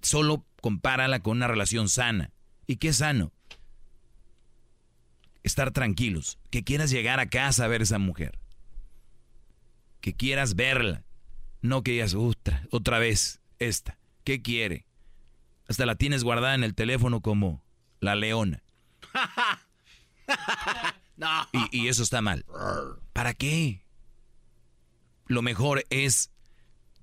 Solo 0.00 0.44
compárala 0.60 1.20
con 1.20 1.36
una 1.36 1.46
relación 1.46 1.88
sana. 1.88 2.32
¿Y 2.66 2.76
qué 2.76 2.88
es 2.88 2.96
sano? 2.96 3.32
Estar 5.42 5.70
tranquilos. 5.70 6.38
Que 6.50 6.64
quieras 6.64 6.90
llegar 6.90 7.20
a 7.20 7.28
casa 7.28 7.64
a 7.64 7.68
ver 7.68 7.80
a 7.80 7.84
esa 7.84 7.98
mujer. 7.98 8.38
Que 10.00 10.14
quieras 10.14 10.54
verla. 10.54 11.04
No 11.60 11.82
que 11.82 11.92
digas, 11.92 12.14
otra, 12.14 12.66
otra 12.70 12.98
vez, 12.98 13.40
esta. 13.58 13.98
¿Qué 14.24 14.42
quiere? 14.42 14.86
Hasta 15.68 15.86
la 15.86 15.96
tienes 15.96 16.24
guardada 16.24 16.54
en 16.54 16.64
el 16.64 16.74
teléfono 16.74 17.20
como 17.20 17.62
la 18.00 18.14
leona. 18.14 18.62
No. 21.16 21.48
Y, 21.52 21.84
y 21.84 21.88
eso 21.88 22.04
está 22.04 22.22
mal. 22.22 22.46
¿Para 23.12 23.34
qué? 23.34 23.82
Lo 25.26 25.42
mejor 25.42 25.84
es 25.90 26.30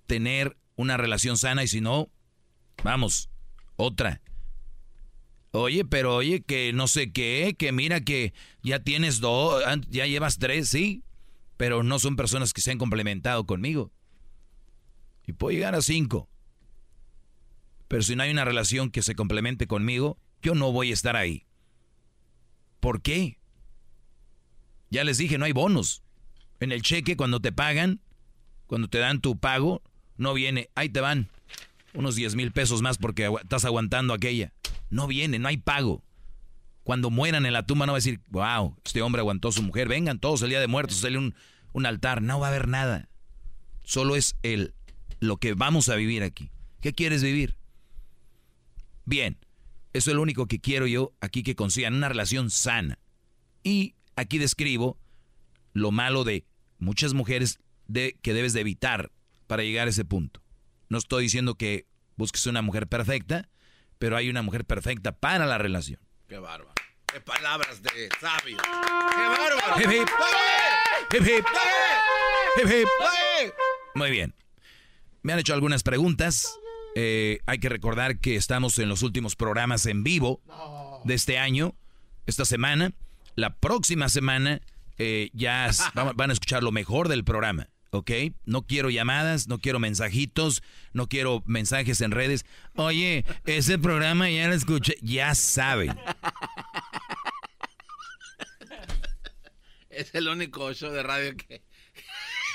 tener 0.07 0.55
una 0.77 0.95
relación 0.95 1.37
sana 1.37 1.63
y 1.63 1.67
si 1.67 1.81
no, 1.81 2.09
vamos, 2.83 3.29
otra. 3.75 4.21
Oye, 5.55 5.85
pero 5.85 6.13
oye, 6.13 6.41
que 6.41 6.73
no 6.73 6.85
sé 6.87 7.13
qué, 7.13 7.55
que 7.57 7.71
mira 7.71 8.01
que 8.01 8.33
ya 8.61 8.79
tienes 8.79 9.21
dos, 9.21 9.63
ya 9.89 10.05
llevas 10.05 10.37
tres, 10.37 10.67
sí, 10.67 11.01
pero 11.55 11.81
no 11.81 11.97
son 11.97 12.17
personas 12.17 12.51
que 12.51 12.59
se 12.59 12.71
han 12.71 12.77
complementado 12.77 13.45
conmigo. 13.45 13.89
Y 15.25 15.31
puedo 15.31 15.53
llegar 15.53 15.73
a 15.73 15.81
cinco. 15.81 16.27
Pero 17.87 18.03
si 18.03 18.17
no 18.17 18.23
hay 18.23 18.31
una 18.31 18.43
relación 18.43 18.91
que 18.91 19.01
se 19.01 19.15
complemente 19.15 19.65
conmigo, 19.65 20.17
yo 20.41 20.55
no 20.55 20.73
voy 20.73 20.91
a 20.91 20.93
estar 20.93 21.15
ahí. 21.15 21.45
¿Por 22.81 23.01
qué? 23.01 23.39
Ya 24.89 25.05
les 25.05 25.17
dije, 25.17 25.37
no 25.37 25.45
hay 25.45 25.53
bonos. 25.53 26.03
En 26.59 26.73
el 26.73 26.81
cheque, 26.81 27.15
cuando 27.15 27.39
te 27.39 27.53
pagan, 27.53 28.01
cuando 28.67 28.89
te 28.89 28.97
dan 28.97 29.21
tu 29.21 29.39
pago, 29.39 29.81
no 30.17 30.33
viene, 30.33 30.69
ahí 30.75 30.89
te 30.89 30.99
van 30.99 31.29
unos 31.93 32.15
10 32.15 32.35
mil 32.35 32.51
pesos 32.51 32.81
más 32.81 32.97
porque 32.97 33.33
estás 33.41 33.63
aguantando 33.63 34.13
aquella. 34.13 34.51
No 34.89 35.07
viene, 35.07 35.39
no 35.39 35.47
hay 35.47 35.57
pago. 35.57 36.03
Cuando 36.83 37.09
mueran 37.09 37.45
en 37.45 37.53
la 37.53 37.65
tumba 37.65 37.85
no 37.85 37.93
va 37.93 37.97
a 37.97 37.99
decir, 37.99 38.21
wow, 38.29 38.77
este 38.85 39.01
hombre 39.01 39.21
aguantó 39.21 39.51
su 39.51 39.63
mujer, 39.63 39.87
vengan 39.87 40.19
todos 40.19 40.41
el 40.43 40.49
día 40.49 40.59
de 40.59 40.67
muertos, 40.67 40.97
sale 40.97 41.17
un, 41.17 41.33
un 41.73 41.85
altar, 41.85 42.21
no 42.21 42.39
va 42.39 42.47
a 42.47 42.49
haber 42.49 42.67
nada. 42.67 43.09
Solo 43.83 44.15
es 44.15 44.35
el, 44.43 44.73
lo 45.19 45.37
que 45.37 45.53
vamos 45.53 45.89
a 45.89 45.95
vivir 45.95 46.23
aquí. 46.23 46.51
¿Qué 46.81 46.93
quieres 46.93 47.23
vivir? 47.23 47.57
Bien, 49.05 49.37
eso 49.93 50.11
es 50.11 50.15
lo 50.15 50.21
único 50.21 50.47
que 50.47 50.59
quiero 50.59 50.87
yo 50.87 51.13
aquí 51.21 51.41
que 51.41 51.55
consigan, 51.55 51.95
una 51.95 52.09
relación 52.09 52.49
sana. 52.49 52.99
Y 53.63 53.95
aquí 54.15 54.37
describo 54.37 54.99
lo 55.73 55.91
malo 55.91 56.23
de 56.23 56.45
muchas 56.79 57.13
mujeres 57.13 57.59
de, 57.87 58.17
que 58.21 58.33
debes 58.33 58.53
de 58.53 58.61
evitar 58.61 59.11
para 59.47 59.63
llegar 59.63 59.87
a 59.87 59.91
ese 59.91 60.05
punto. 60.05 60.41
No 60.89 60.97
estoy 60.97 61.23
diciendo 61.23 61.55
que 61.55 61.87
busques 62.15 62.45
una 62.45 62.61
mujer 62.61 62.87
perfecta, 62.87 63.49
pero 63.99 64.17
hay 64.17 64.29
una 64.29 64.41
mujer 64.41 64.65
perfecta 64.65 65.11
para 65.13 65.45
la 65.45 65.57
relación. 65.57 65.99
Qué 66.27 66.37
bárbaro. 66.37 66.73
Qué 67.11 67.21
palabras 67.21 67.81
de 67.81 68.09
sabio. 68.19 68.57
Qué 68.57 69.21
bárbaro. 69.27 69.81
Hip, 69.81 69.91
hip. 69.91 70.09
Hip, 71.13 71.21
hip. 71.27 71.45
Hip, 72.57 72.67
hip. 72.71 72.87
Muy 73.93 74.11
bien. 74.11 74.33
Me 75.21 75.33
han 75.33 75.39
hecho 75.39 75.53
algunas 75.53 75.83
preguntas 75.83 76.47
Eh, 76.97 77.39
hay 77.45 77.59
que 77.59 77.67
recordar 77.67 78.19
que 78.19 78.37
estamos 78.37 78.79
en 78.79 78.87
los 78.87 79.03
últimos 79.03 79.35
programas 79.35 79.85
en 79.85 80.03
vivo 80.05 80.41
de 81.03 81.13
este 81.13 81.37
año, 81.37 81.75
esta 82.25 82.45
semana. 82.45 82.93
La 83.35 83.57
próxima 83.57 84.07
semana 84.07 84.61
eh, 84.97 85.29
ya 85.33 85.69
van 86.15 86.29
a 86.29 86.33
escuchar 86.33 86.63
lo 86.63 86.71
mejor 86.71 87.09
del 87.09 87.25
programa, 87.25 87.67
¿ok? 87.97 88.11
No 88.45 88.65
quiero 88.65 88.89
llamadas, 88.89 89.47
no 89.47 89.59
quiero 89.59 89.79
mensajitos, 89.79 90.63
no 90.93 91.07
quiero 91.07 91.43
mensajes 91.45 92.01
en 92.01 92.11
redes. 92.11 92.45
Oye, 92.75 93.25
ese 93.45 93.79
programa 93.79 94.29
ya 94.29 94.47
lo 94.47 94.53
escuché. 94.53 94.95
Ya 95.01 95.33
saben. 95.35 95.97
Es 99.89 100.13
el 100.13 100.27
único 100.27 100.73
show 100.73 100.91
de 100.91 101.03
radio 101.03 101.35
que... 101.37 101.63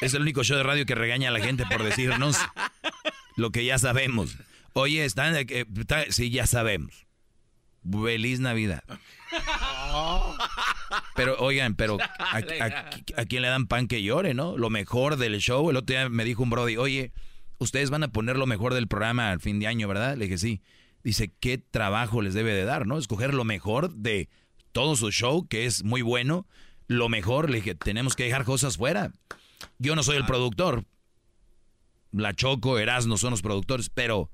Es 0.02 0.14
el 0.14 0.22
único 0.22 0.44
show 0.44 0.56
de 0.56 0.62
radio 0.62 0.86
que 0.86 0.94
regaña 0.94 1.28
a 1.28 1.32
la 1.32 1.40
gente 1.40 1.64
por 1.66 1.82
decirnos 1.82 2.38
lo 3.36 3.50
que 3.50 3.64
ya 3.64 3.78
sabemos. 3.78 4.36
Oye, 4.72 5.04
están, 5.04 5.34
eh, 5.36 5.66
sí, 6.10 6.30
ya 6.30 6.46
sabemos. 6.46 7.06
Feliz 7.90 8.40
Navidad. 8.40 8.84
Pero, 11.14 11.36
oigan, 11.38 11.74
pero 11.74 11.98
a, 12.18 12.36
a- 12.38 12.90
a 13.20 13.24
quién 13.26 13.42
le 13.42 13.48
dan 13.48 13.66
pan 13.66 13.86
que 13.88 14.02
llore, 14.02 14.34
¿no? 14.34 14.56
Lo 14.56 14.70
mejor 14.70 15.16
del 15.16 15.38
show. 15.38 15.70
El 15.70 15.76
otro 15.76 15.94
día 15.94 16.08
me 16.08 16.24
dijo 16.24 16.42
un 16.42 16.50
brody, 16.50 16.76
oye, 16.76 17.12
ustedes 17.58 17.90
van 17.90 18.02
a 18.02 18.08
poner 18.08 18.36
lo 18.36 18.46
mejor 18.46 18.74
del 18.74 18.88
programa 18.88 19.30
al 19.30 19.40
fin 19.40 19.60
de 19.60 19.66
año, 19.66 19.86
¿verdad? 19.88 20.16
Le 20.16 20.24
dije, 20.24 20.38
sí. 20.38 20.62
Dice, 21.04 21.32
¿qué 21.40 21.58
trabajo 21.58 22.22
les 22.22 22.34
debe 22.34 22.52
de 22.54 22.64
dar, 22.64 22.86
no? 22.86 22.98
Escoger 22.98 23.32
lo 23.34 23.44
mejor 23.44 23.92
de 23.94 24.28
todo 24.72 24.96
su 24.96 25.10
show, 25.10 25.46
que 25.48 25.64
es 25.66 25.84
muy 25.84 26.02
bueno. 26.02 26.46
Lo 26.88 27.08
mejor, 27.08 27.48
le 27.50 27.56
dije, 27.58 27.74
tenemos 27.74 28.16
que 28.16 28.24
dejar 28.24 28.44
cosas 28.44 28.76
fuera. 28.76 29.12
Yo 29.78 29.94
no 29.96 30.02
soy 30.02 30.16
el 30.16 30.26
productor. 30.26 30.84
La 32.12 32.34
Choco, 32.34 32.78
Erasmo 32.78 33.16
son 33.18 33.30
los 33.30 33.42
productores, 33.42 33.88
pero 33.90 34.30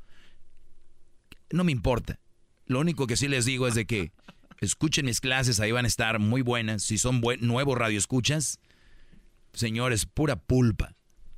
no 1.51 1.65
me 1.65 1.73
importa. 1.73 2.19
Lo 2.67 2.81
único 2.81 3.07
que 3.07 3.17
sí 3.17 3.29
les 3.29 3.45
digo 3.45 3.69
es 3.69 3.75
de 3.75 3.87
que 3.87 4.13
escuchen 4.61 5.07
mis 5.07 5.21
clases, 5.21 5.61
ahí 5.61 5.73
van 5.73 5.85
a 5.85 5.89
estar 5.89 6.19
muy 6.19 6.43
buenas. 6.43 6.83
Si 6.83 6.99
son 6.99 7.21
buen, 7.21 7.47
nuevos 7.47 7.77
radioescuchas, 7.79 8.59
señores, 9.53 10.07
pura 10.07 10.37
pulpa, 10.37 10.95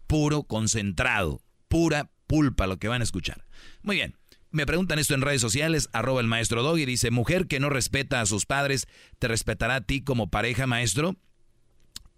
puro 0.07 0.42
concentrado, 0.44 1.40
pura 1.68 2.11
pulpa 2.26 2.66
lo 2.66 2.78
que 2.78 2.88
van 2.88 3.00
a 3.00 3.04
escuchar. 3.04 3.44
Muy 3.83 3.96
bien. 3.96 4.16
Me 4.50 4.64
preguntan 4.64 4.98
esto 4.98 5.14
en 5.14 5.20
redes 5.20 5.42
sociales, 5.42 5.90
arroba 5.92 6.22
el 6.22 6.26
maestro 6.26 6.62
Doggy, 6.62 6.87
dice, 6.87 7.11
mujer 7.11 7.46
que 7.48 7.61
no 7.61 7.68
respeta 7.68 8.22
a 8.22 8.26
sus 8.26 8.46
padres, 8.46 8.87
¿te 9.18 9.28
respetará 9.28 9.74
a 9.76 9.81
ti 9.83 10.00
como 10.00 10.31
pareja, 10.31 10.66
maestro? 10.66 11.16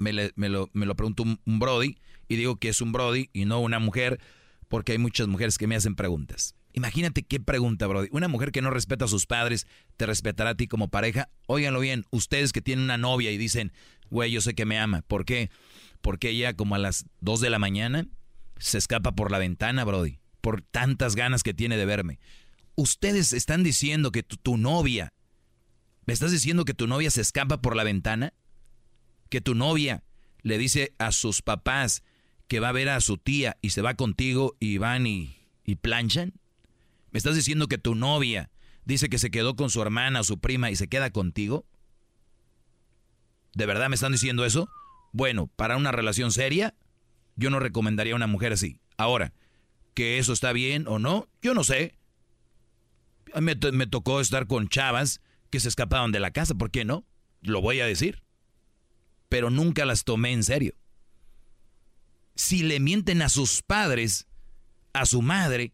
me, 0.00 0.12
le- 0.12 0.32
lo, 0.36 0.70
un, 1.22 1.40
un 1.44 1.58
Brody 1.58 1.98
y 2.26 2.36
digo 2.36 2.56
que 2.56 2.70
es 2.70 2.80
un 2.80 2.90
Brody 2.92 3.30
y 3.32 3.44
no 3.44 3.60
una 3.60 3.78
mujer 3.78 4.18
porque 4.68 4.92
hay 4.92 4.98
muchas 4.98 5.28
mujeres 5.28 5.58
que 5.58 5.66
me 5.66 5.76
hacen 5.76 5.94
preguntas. 5.94 6.54
Imagínate 6.72 7.22
qué 7.22 7.40
pregunta, 7.40 7.86
Brody. 7.86 8.08
Una 8.12 8.28
mujer 8.28 8.52
que 8.52 8.62
no 8.62 8.70
respeta 8.70 9.06
a 9.06 9.08
sus 9.08 9.26
padres, 9.26 9.66
¿te 9.96 10.06
respetará 10.06 10.50
a 10.50 10.54
ti 10.54 10.68
como 10.68 10.88
pareja? 10.88 11.28
Óiganlo 11.46 11.80
bien, 11.80 12.04
ustedes 12.10 12.52
que 12.52 12.62
tienen 12.62 12.84
una 12.84 12.98
novia 12.98 13.30
y 13.30 13.38
dicen, 13.38 13.72
güey, 14.10 14.30
yo 14.30 14.40
sé 14.40 14.54
que 14.54 14.66
me 14.66 14.78
ama. 14.78 15.02
¿Por 15.02 15.24
qué? 15.24 15.50
Porque 16.00 16.30
ella 16.30 16.54
como 16.54 16.74
a 16.74 16.78
las 16.78 17.06
2 17.20 17.40
de 17.40 17.50
la 17.50 17.58
mañana 17.58 18.06
se 18.58 18.78
escapa 18.78 19.12
por 19.12 19.30
la 19.30 19.38
ventana, 19.38 19.84
Brody, 19.84 20.18
por 20.40 20.62
tantas 20.62 21.16
ganas 21.16 21.42
que 21.42 21.54
tiene 21.54 21.76
de 21.76 21.86
verme. 21.86 22.20
Ustedes 22.76 23.32
están 23.32 23.62
diciendo 23.62 24.12
que 24.12 24.22
tu, 24.22 24.56
novia, 24.56 25.12
¿me 26.06 26.12
estás 26.12 26.30
diciendo 26.30 26.64
que 26.64 26.74
tu 26.74 26.86
novia 26.86 27.10
se 27.10 27.20
escapa 27.20 27.60
por 27.60 27.76
la 27.76 27.84
ventana? 27.84 28.32
que 29.30 29.40
tu 29.40 29.54
novia 29.54 30.02
le 30.42 30.58
dice 30.58 30.94
a 30.98 31.12
sus 31.12 31.40
papás 31.40 32.02
que 32.48 32.60
va 32.60 32.70
a 32.70 32.72
ver 32.72 32.88
a 32.88 33.00
su 33.00 33.16
tía 33.16 33.56
y 33.62 33.70
se 33.70 33.80
va 33.80 33.94
contigo 33.94 34.56
y 34.58 34.78
van 34.78 35.06
y, 35.06 35.36
y 35.64 35.76
planchan? 35.76 36.34
¿Me 37.10 37.18
estás 37.18 37.34
diciendo 37.34 37.68
que 37.68 37.78
tu 37.78 37.94
novia 37.94 38.50
dice 38.84 39.08
que 39.08 39.18
se 39.18 39.30
quedó 39.30 39.56
con 39.56 39.70
su 39.70 39.82
hermana 39.82 40.22
su 40.24 40.38
prima 40.38 40.70
y 40.70 40.76
se 40.76 40.88
queda 40.88 41.10
contigo? 41.10 41.66
¿De 43.54 43.66
verdad 43.66 43.88
me 43.88 43.94
están 43.94 44.12
diciendo 44.12 44.44
eso? 44.44 44.68
Bueno, 45.12 45.48
para 45.56 45.76
una 45.76 45.92
relación 45.92 46.32
seria, 46.32 46.74
yo 47.36 47.50
no 47.50 47.58
recomendaría 47.58 48.12
a 48.12 48.16
una 48.16 48.26
mujer 48.26 48.52
así. 48.52 48.80
Ahora, 48.96 49.32
que 49.94 50.18
eso 50.18 50.32
está 50.32 50.52
bien 50.52 50.86
o 50.86 50.98
no, 50.98 51.28
yo 51.42 51.54
no 51.54 51.64
sé. 51.64 51.98
Me, 53.40 53.56
me 53.72 53.86
tocó 53.86 54.20
estar 54.20 54.46
con 54.46 54.68
chavas 54.68 55.20
que 55.50 55.60
se 55.60 55.68
escapaban 55.68 56.12
de 56.12 56.20
la 56.20 56.30
casa, 56.30 56.54
¿por 56.54 56.70
qué 56.70 56.84
no? 56.84 57.04
Lo 57.42 57.60
voy 57.60 57.80
a 57.80 57.86
decir 57.86 58.22
pero 59.30 59.48
nunca 59.48 59.86
las 59.86 60.04
tomé 60.04 60.32
en 60.32 60.42
serio. 60.42 60.74
Si 62.34 62.62
le 62.64 62.80
mienten 62.80 63.22
a 63.22 63.28
sus 63.28 63.62
padres, 63.62 64.26
a 64.92 65.06
su 65.06 65.22
madre, 65.22 65.72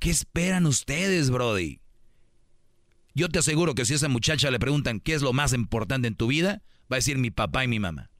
¿qué 0.00 0.10
esperan 0.10 0.66
ustedes, 0.66 1.30
Brody? 1.30 1.80
Yo 3.14 3.28
te 3.28 3.38
aseguro 3.38 3.74
que 3.74 3.84
si 3.84 3.92
a 3.92 3.96
esa 3.96 4.08
muchacha 4.08 4.50
le 4.50 4.58
preguntan 4.58 4.98
qué 4.98 5.14
es 5.14 5.22
lo 5.22 5.32
más 5.32 5.52
importante 5.52 6.08
en 6.08 6.16
tu 6.16 6.26
vida, 6.26 6.62
va 6.90 6.96
a 6.96 6.96
decir 6.96 7.18
mi 7.18 7.30
papá 7.30 7.64
y 7.64 7.68
mi 7.68 7.78
mamá. 7.78 8.10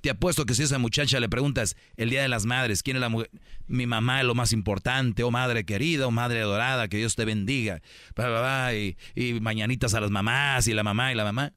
Te 0.00 0.10
apuesto 0.10 0.46
que 0.46 0.54
si 0.54 0.62
a 0.62 0.64
esa 0.64 0.78
muchacha 0.78 1.20
le 1.20 1.28
preguntas 1.28 1.76
el 1.96 2.10
Día 2.10 2.22
de 2.22 2.28
las 2.28 2.46
Madres, 2.46 2.82
¿quién 2.82 2.96
es 2.96 3.00
la 3.00 3.10
mujer? 3.10 3.30
Mi 3.66 3.86
mamá 3.86 4.20
es 4.20 4.26
lo 4.26 4.34
más 4.34 4.52
importante, 4.52 5.22
o 5.22 5.30
madre 5.30 5.64
querida, 5.64 6.06
o 6.06 6.10
madre 6.10 6.40
adorada, 6.40 6.88
que 6.88 6.96
Dios 6.96 7.14
te 7.14 7.24
bendiga. 7.24 7.80
Bla, 8.16 8.28
bla, 8.28 8.40
bla, 8.40 8.74
y, 8.74 8.96
y 9.14 9.40
mañanitas 9.40 9.94
a 9.94 10.00
las 10.00 10.10
mamás, 10.10 10.66
y 10.66 10.72
la 10.72 10.82
mamá 10.82 11.12
y 11.12 11.14
la 11.14 11.24
mamá. 11.24 11.52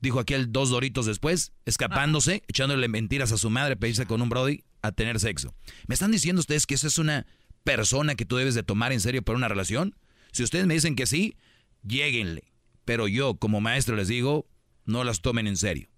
Dijo 0.00 0.20
aquel 0.20 0.52
dos 0.52 0.70
doritos 0.70 1.06
después, 1.06 1.52
escapándose, 1.64 2.44
echándole 2.46 2.88
mentiras 2.88 3.32
a 3.32 3.38
su 3.38 3.50
madre, 3.50 3.76
pedirse 3.76 4.06
con 4.06 4.22
un 4.22 4.28
Brody 4.28 4.62
a 4.82 4.92
tener 4.92 5.18
sexo. 5.18 5.54
¿Me 5.86 5.94
están 5.94 6.12
diciendo 6.12 6.40
ustedes 6.40 6.66
que 6.66 6.74
esa 6.74 6.86
es 6.86 6.98
una 6.98 7.26
persona 7.64 8.14
que 8.14 8.24
tú 8.24 8.36
debes 8.36 8.54
de 8.54 8.62
tomar 8.62 8.92
en 8.92 9.00
serio 9.00 9.22
para 9.22 9.36
una 9.36 9.48
relación? 9.48 9.96
Si 10.32 10.42
ustedes 10.42 10.66
me 10.66 10.74
dicen 10.74 10.94
que 10.94 11.06
sí, 11.06 11.36
lléguenle. 11.82 12.52
Pero 12.84 13.08
yo, 13.08 13.36
como 13.36 13.60
maestro, 13.60 13.96
les 13.96 14.08
digo, 14.08 14.46
no 14.84 15.04
las 15.04 15.20
tomen 15.20 15.46
en 15.46 15.56
serio. 15.56 15.88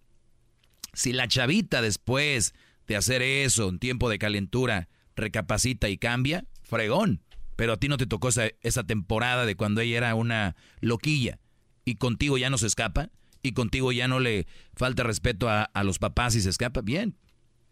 Si 0.93 1.13
la 1.13 1.29
chavita 1.29 1.83
después 1.83 2.55
de 2.87 2.97
hacer 2.97 3.23
eso 3.23 3.69
en 3.69 3.79
tiempo 3.79 4.09
de 4.09 4.19
calentura 4.19 4.89
recapacita 5.17 5.89
y 5.89 5.99
cambia, 5.99 6.47
fregón. 6.63 7.23
Pero 7.57 7.73
a 7.73 7.77
ti 7.79 7.89
no 7.89 7.97
te 7.97 8.07
tocó 8.07 8.29
esa, 8.29 8.49
esa 8.61 8.85
temporada 8.85 9.47
de 9.47 9.57
cuando 9.57 9.81
ella 9.81 9.97
era 9.97 10.15
una 10.15 10.57
loquilla 10.81 11.41
y 11.85 11.97
contigo 11.97 12.37
ya 12.39 12.51
no 12.51 12.59
se 12.59 12.67
escapa 12.67 13.11
y 13.43 13.53
contigo 13.53 13.93
ya 13.93 14.09
no 14.09 14.21
le 14.21 14.47
falta 14.75 15.03
respeto 15.03 15.49
a, 15.49 15.63
a 15.63 15.85
los 15.85 15.99
papás 15.99 16.35
y 16.35 16.43
se 16.43 16.51
escapa, 16.51 16.83
bien, 16.83 17.17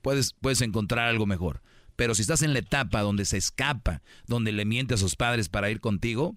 puedes, 0.00 0.34
puedes 0.40 0.62
encontrar 0.62 1.08
algo 1.08 1.26
mejor. 1.26 1.62
Pero 1.96 2.14
si 2.14 2.22
estás 2.22 2.42
en 2.42 2.52
la 2.52 2.58
etapa 2.58 3.02
donde 3.02 3.24
se 3.24 3.36
escapa, 3.36 4.02
donde 4.26 4.52
le 4.52 4.64
miente 4.64 4.94
a 4.94 4.98
sus 4.98 5.16
padres 5.16 5.48
para 5.48 5.70
ir 5.70 5.80
contigo, 5.80 6.36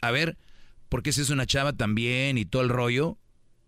a 0.00 0.10
ver, 0.10 0.36
¿por 0.88 1.02
qué 1.02 1.12
si 1.12 1.22
es 1.22 1.30
una 1.30 1.46
chava 1.46 1.72
también 1.72 2.38
y 2.38 2.44
todo 2.44 2.62
el 2.62 2.68
rollo? 2.68 3.18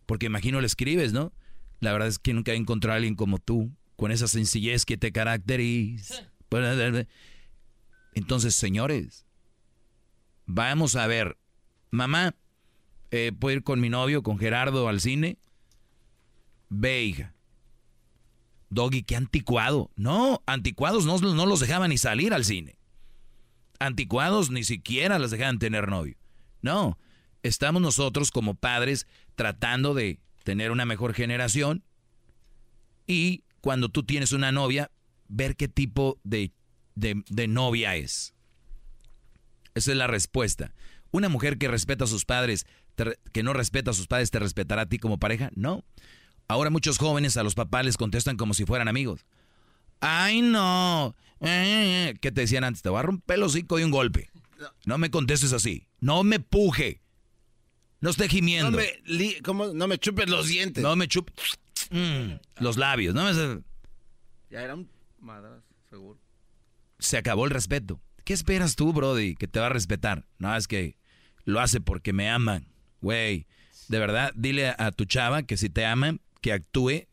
Porque 0.07 0.27
imagino 0.27 0.61
le 0.61 0.67
escribes, 0.67 1.13
¿no? 1.13 1.33
La 1.81 1.93
verdad 1.93 2.09
es 2.09 2.19
que 2.19 2.35
nunca 2.35 2.53
he 2.53 2.57
encontrado 2.57 2.95
a 2.95 2.97
alguien 2.97 3.15
como 3.15 3.39
tú, 3.39 3.73
con 3.97 4.13
esa 4.13 4.29
sencillez 4.29 4.85
que 4.85 4.99
te 4.99 5.13
caracteriza. 5.13 6.31
Entonces, 8.15 8.55
señores, 8.55 9.27
vamos 10.47 10.97
a 10.97 11.07
ver, 11.07 11.39
mamá, 11.91 12.35
eh, 13.11 13.33
¿puedo 13.39 13.57
ir 13.57 13.63
con 13.63 13.81
mi 13.81 13.89
novio, 13.89 14.23
con 14.23 14.39
Gerardo, 14.39 14.89
al 14.89 15.01
cine? 15.01 15.39
Ve, 16.69 17.03
hija. 17.03 17.35
Doggy, 18.71 19.03
qué 19.03 19.17
anticuado. 19.17 19.91
No, 19.97 20.43
anticuados 20.47 21.05
no, 21.05 21.19
no 21.19 21.47
los 21.47 21.61
dejaban 21.61 21.91
ni 21.91 21.99
salir 21.99 22.33
al 22.33 22.45
cine. 22.45 22.79
Anticuados 23.79 24.51
ni 24.51 24.65
siquiera 24.65 25.19
las 25.19 25.31
dejaban 25.31 25.59
tener 25.59 25.89
novio. 25.89 26.17
No, 26.63 26.99
estamos 27.43 27.83
nosotros 27.83 28.31
como 28.31 28.55
padres 28.55 29.07
tratando 29.35 29.95
de 29.95 30.21
tener 30.45 30.71
una 30.71 30.85
mejor 30.85 31.15
generación 31.15 31.83
y 33.07 33.45
cuando 33.61 33.89
tú 33.89 34.05
tienes 34.05 34.33
una 34.33 34.53
novia, 34.53 34.91
ver 35.29 35.57
qué 35.57 35.69
tipo 35.69 36.19
de, 36.25 36.53
de, 36.95 37.49
novia 37.49 37.97
es. 37.97 38.35
Esa 39.75 39.91
es 39.93 39.97
la 39.97 40.07
respuesta. 40.07 40.75
Una 41.11 41.29
mujer 41.29 41.59
que 41.59 41.69
respeta 41.69 42.05
a 42.05 42.07
sus 42.09 42.25
padres, 42.25 42.67
que 43.33 43.43
no 43.43 43.53
respeta 43.53 43.91
a 43.91 43.95
sus 43.95 44.07
padres, 44.07 44.31
¿te 44.31 44.39
respetará 44.39 44.83
a 44.83 44.87
ti 44.87 44.99
como 44.99 45.19
pareja? 45.19 45.51
No. 45.55 45.85
Ahora 46.51 46.69
muchos 46.71 46.99
jóvenes 46.99 47.37
a 47.37 47.45
los 47.45 47.55
papás 47.55 47.85
les 47.85 47.97
contestan 47.97 48.37
como 48.37 48.55
si 48.55 48.65
fueran 48.65 48.89
amigos. 48.89 49.25
Ay, 50.01 50.43
no. 50.43 51.15
Eh, 51.41 52.15
¿Qué 52.21 52.33
te 52.33 52.41
decían 52.41 52.65
antes? 52.65 52.83
Te 52.83 52.89
voy 52.89 52.99
a 52.99 53.03
romper 53.03 53.37
el 53.37 53.45
hocico 53.45 53.77
de 53.77 53.85
un 53.85 53.93
golpe. 53.93 54.31
No 54.85 54.99
me 54.99 55.11
contestes 55.13 55.53
así. 55.53 55.87
No 56.01 56.25
me 56.25 56.41
puje. 56.41 57.01
No 58.01 58.11
esté 58.11 58.29
gimiendo. 58.29 58.73
No 58.73 58.77
me, 58.79 58.89
li- 59.05 59.41
¿cómo? 59.43 59.69
no 59.69 59.87
me 59.87 59.99
chupes 59.99 60.29
los 60.29 60.49
dientes. 60.49 60.83
No 60.83 60.97
me 60.97 61.07
chupes 61.07 61.35
los 62.59 62.77
labios. 62.77 63.15
No 63.15 63.25
me... 63.25 63.63
Ya 64.51 64.63
era 64.63 64.75
un 64.75 64.91
madrazo, 65.21 65.63
seguro. 65.89 66.19
se 66.99 67.17
acabó 67.17 67.45
el 67.45 67.53
respeto. 67.53 68.01
¿Qué 68.25 68.33
esperas 68.33 68.75
tú, 68.75 68.93
Brody, 68.93 69.37
que 69.37 69.47
te 69.47 69.61
va 69.61 69.67
a 69.67 69.71
respetar? 69.71 70.27
No, 70.39 70.55
es 70.57 70.67
que 70.67 70.97
lo 71.45 71.61
hace 71.61 71.81
porque 71.81 72.13
me 72.13 72.29
aman. 72.29 72.67
Güey, 73.03 73.47
de 73.87 73.99
verdad, 74.01 74.33
dile 74.35 74.75
a 74.77 74.91
tu 74.91 75.05
chava 75.05 75.45
que 75.45 75.57
si 75.57 75.71
te 75.71 75.87
ama, 75.87 76.17
que 76.41 76.53
actúe 76.53 77.07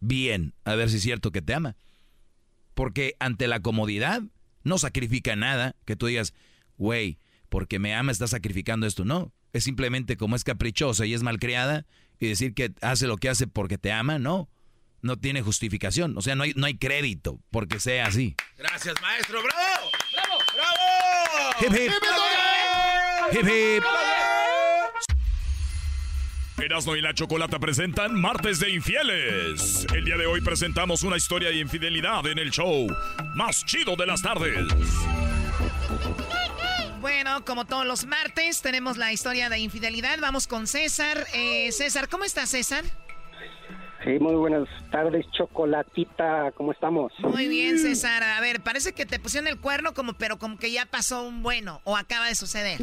bien. 0.00 0.54
A 0.64 0.74
ver 0.74 0.90
si 0.90 0.96
es 0.96 1.02
cierto 1.02 1.30
que 1.30 1.42
te 1.42 1.54
ama. 1.54 1.76
Porque 2.74 3.14
ante 3.20 3.46
la 3.48 3.60
comodidad, 3.60 4.22
No 4.64 4.78
sacrifica 4.78 5.34
nada 5.34 5.74
que 5.84 5.96
tú 5.96 6.06
digas, 6.06 6.34
güey, 6.76 7.18
porque 7.48 7.80
me 7.80 7.94
ama 7.94 8.12
está 8.12 8.28
sacrificando 8.28 8.86
esto. 8.86 9.04
No, 9.04 9.32
es 9.52 9.64
simplemente 9.64 10.16
como 10.16 10.36
es 10.36 10.44
caprichosa 10.44 11.04
y 11.04 11.14
es 11.14 11.22
malcriada 11.24 11.84
y 12.20 12.28
decir 12.28 12.54
que 12.54 12.72
hace 12.80 13.08
lo 13.08 13.16
que 13.16 13.28
hace 13.28 13.48
porque 13.48 13.76
te 13.76 13.90
ama, 13.90 14.18
no. 14.18 14.48
No 15.00 15.18
tiene 15.18 15.42
justificación. 15.42 16.16
O 16.16 16.22
sea, 16.22 16.36
no 16.36 16.44
hay, 16.44 16.52
no 16.54 16.64
hay 16.64 16.78
crédito 16.78 17.40
porque 17.50 17.80
sea 17.80 18.06
así. 18.06 18.36
Gracias, 18.56 18.94
maestro. 19.02 19.42
¡Bravo! 19.42 19.90
¡Bravo! 20.12 20.40
¡Bravo! 20.54 21.60
Hip, 21.60 21.72
hip. 21.72 21.92
Hip, 23.32 23.48
hip. 23.48 24.01
Erasmo 26.62 26.94
y 26.94 27.00
la 27.00 27.12
Chocolata 27.12 27.58
presentan 27.58 28.20
Martes 28.20 28.60
de 28.60 28.70
Infieles. 28.70 29.84
El 29.94 30.04
día 30.04 30.16
de 30.16 30.26
hoy 30.26 30.40
presentamos 30.40 31.02
una 31.02 31.16
historia 31.16 31.48
de 31.48 31.56
infidelidad 31.56 32.24
en 32.28 32.38
el 32.38 32.52
show 32.52 32.86
más 33.34 33.64
chido 33.64 33.96
de 33.96 34.06
las 34.06 34.22
tardes. 34.22 34.64
Bueno, 37.00 37.44
como 37.44 37.64
todos 37.64 37.84
los 37.84 38.06
martes, 38.06 38.62
tenemos 38.62 38.96
la 38.96 39.12
historia 39.12 39.48
de 39.48 39.58
infidelidad. 39.58 40.18
Vamos 40.20 40.46
con 40.46 40.68
César. 40.68 41.26
Eh, 41.34 41.72
César, 41.72 42.08
¿cómo 42.08 42.22
estás, 42.22 42.50
César? 42.50 42.84
Sí, 44.04 44.18
muy 44.20 44.34
buenas 44.36 44.68
tardes, 44.92 45.26
Chocolatita. 45.32 46.52
¿Cómo 46.52 46.70
estamos? 46.70 47.12
Muy 47.18 47.48
bien, 47.48 47.78
César. 47.80 48.22
A 48.22 48.40
ver, 48.40 48.60
parece 48.60 48.92
que 48.92 49.04
te 49.04 49.18
pusieron 49.18 49.48
el 49.48 49.58
cuerno, 49.58 49.94
como, 49.94 50.12
pero 50.12 50.38
como 50.38 50.58
que 50.58 50.70
ya 50.70 50.86
pasó 50.86 51.24
un 51.24 51.42
bueno 51.42 51.80
o 51.82 51.96
acaba 51.96 52.28
de 52.28 52.36
suceder. 52.36 52.78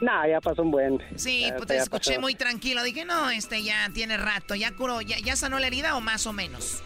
Nah, 0.00 0.26
ya 0.26 0.40
pasó 0.40 0.62
un 0.62 0.70
buen. 0.70 1.00
Sí, 1.16 1.42
Ya- 1.48 1.56
pues 1.56 1.66
te 1.68 1.76
escuché 1.76 2.10
pasó. 2.12 2.20
muy 2.20 2.34
tranquilo. 2.34 2.82
Dije, 2.82 3.04
no, 3.04 3.30
este 3.30 3.62
ya 3.62 3.88
tiene 3.94 4.16
rato, 4.16 4.54
ya 4.54 4.72
curó, 4.72 5.00
ya, 5.00 5.16
ya 5.18 5.36
sanó 5.36 5.58
la 5.58 5.66
herida 5.66 5.96
o 5.96 6.00
más 6.00 6.26
o 6.26 6.32
menos. 6.32 6.82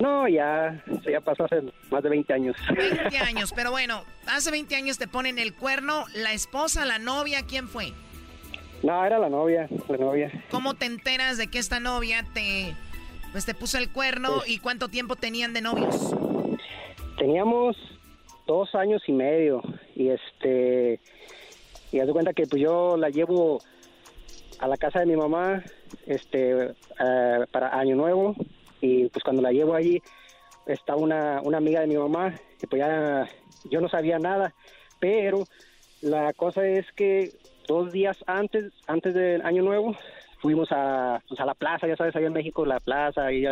No, 0.00 0.26
ya, 0.26 0.82
ya 1.10 1.20
pasó 1.20 1.44
hace 1.44 1.62
más 1.90 2.02
de 2.02 2.08
20 2.08 2.32
años. 2.32 2.56
20 2.74 3.18
años, 3.18 3.52
pero 3.54 3.70
bueno, 3.70 4.02
hace 4.26 4.50
20 4.50 4.74
años 4.74 4.96
te 4.98 5.06
ponen 5.06 5.38
el 5.38 5.52
cuerno, 5.54 6.06
la 6.14 6.32
esposa, 6.32 6.84
la 6.86 6.98
novia, 6.98 7.42
¿quién 7.46 7.68
fue? 7.68 7.92
No, 8.82 9.04
era 9.04 9.18
la 9.18 9.28
novia, 9.28 9.68
la 9.88 9.96
novia. 9.98 10.32
¿Cómo 10.50 10.72
te 10.74 10.86
enteras 10.86 11.36
de 11.36 11.48
que 11.48 11.58
esta 11.58 11.80
novia 11.80 12.24
te, 12.32 12.74
pues 13.32 13.44
te 13.44 13.52
puso 13.54 13.76
el 13.76 13.90
cuerno 13.90 14.42
y 14.46 14.56
cuánto 14.58 14.88
tiempo 14.88 15.16
tenían 15.16 15.52
de 15.52 15.60
novios? 15.60 16.14
Teníamos 17.18 17.76
dos 18.46 18.74
años 18.74 19.02
y 19.06 19.12
medio 19.12 19.62
y 19.94 20.08
este 20.08 20.98
y 21.92 22.00
haz 22.00 22.06
de 22.06 22.12
cuenta 22.12 22.32
que 22.32 22.46
pues 22.46 22.62
yo 22.62 22.96
la 22.96 23.10
llevo 23.10 23.62
a 24.58 24.68
la 24.68 24.76
casa 24.76 25.00
de 25.00 25.06
mi 25.06 25.16
mamá 25.16 25.62
este 26.06 26.74
eh, 26.98 27.46
para 27.50 27.78
año 27.78 27.96
nuevo 27.96 28.34
y 28.80 29.08
pues 29.08 29.24
cuando 29.24 29.42
la 29.42 29.52
llevo 29.52 29.74
allí 29.74 30.02
está 30.66 30.96
una, 30.96 31.40
una 31.42 31.58
amiga 31.58 31.80
de 31.80 31.86
mi 31.86 31.96
mamá 31.96 32.38
y 32.62 32.66
pues 32.66 32.80
ya 32.80 33.28
yo 33.64 33.80
no 33.80 33.88
sabía 33.88 34.18
nada 34.18 34.54
pero 34.98 35.48
la 36.02 36.32
cosa 36.32 36.66
es 36.66 36.86
que 36.92 37.32
dos 37.66 37.92
días 37.92 38.16
antes 38.26 38.72
antes 38.86 39.14
del 39.14 39.42
año 39.42 39.62
nuevo 39.62 39.96
fuimos 40.38 40.68
a, 40.70 41.22
pues, 41.28 41.40
a 41.40 41.46
la 41.46 41.54
plaza 41.54 41.86
ya 41.86 41.96
sabes 41.96 42.14
allá 42.16 42.26
en 42.26 42.32
México 42.32 42.64
la 42.64 42.80
plaza 42.80 43.32
y 43.32 43.46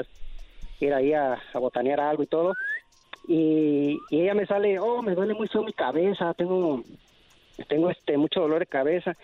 ir 0.80 0.94
ahí 0.94 1.12
a, 1.12 1.38
a 1.52 1.58
botanear 1.58 2.00
algo 2.00 2.22
y 2.22 2.26
todo 2.26 2.54
y, 3.28 4.00
y 4.08 4.22
ella 4.22 4.32
me 4.32 4.46
sale, 4.46 4.78
oh, 4.78 5.02
me 5.02 5.14
duele 5.14 5.34
mucho 5.34 5.62
mi 5.62 5.74
cabeza, 5.74 6.32
tengo, 6.32 6.82
tengo 7.66 7.90
este 7.90 8.16
mucho 8.16 8.40
dolor 8.40 8.60
de 8.60 8.66
cabeza. 8.66 9.16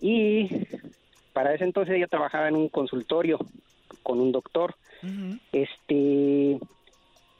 Y 0.00 0.48
para 1.32 1.54
ese 1.54 1.64
entonces 1.64 1.96
ella 1.96 2.06
trabajaba 2.06 2.48
en 2.48 2.56
un 2.56 2.68
consultorio 2.68 3.38
con 4.02 4.20
un 4.20 4.32
doctor. 4.32 4.74
Este, 5.52 6.58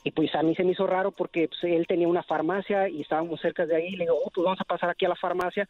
y 0.04 0.10
pues 0.14 0.34
a 0.34 0.42
mí 0.42 0.54
se 0.54 0.64
me 0.64 0.72
hizo 0.72 0.86
raro 0.86 1.10
porque 1.12 1.48
pues, 1.48 1.64
él 1.64 1.86
tenía 1.86 2.08
una 2.08 2.22
farmacia 2.22 2.88
y 2.88 3.00
estábamos 3.02 3.40
cerca 3.40 3.66
de 3.66 3.76
ahí. 3.76 3.90
Le 3.92 4.04
digo, 4.04 4.18
oh, 4.24 4.30
pues 4.30 4.44
vamos 4.44 4.60
a 4.60 4.64
pasar 4.64 4.90
aquí 4.90 5.04
a 5.04 5.08
la 5.10 5.16
farmacia 5.16 5.68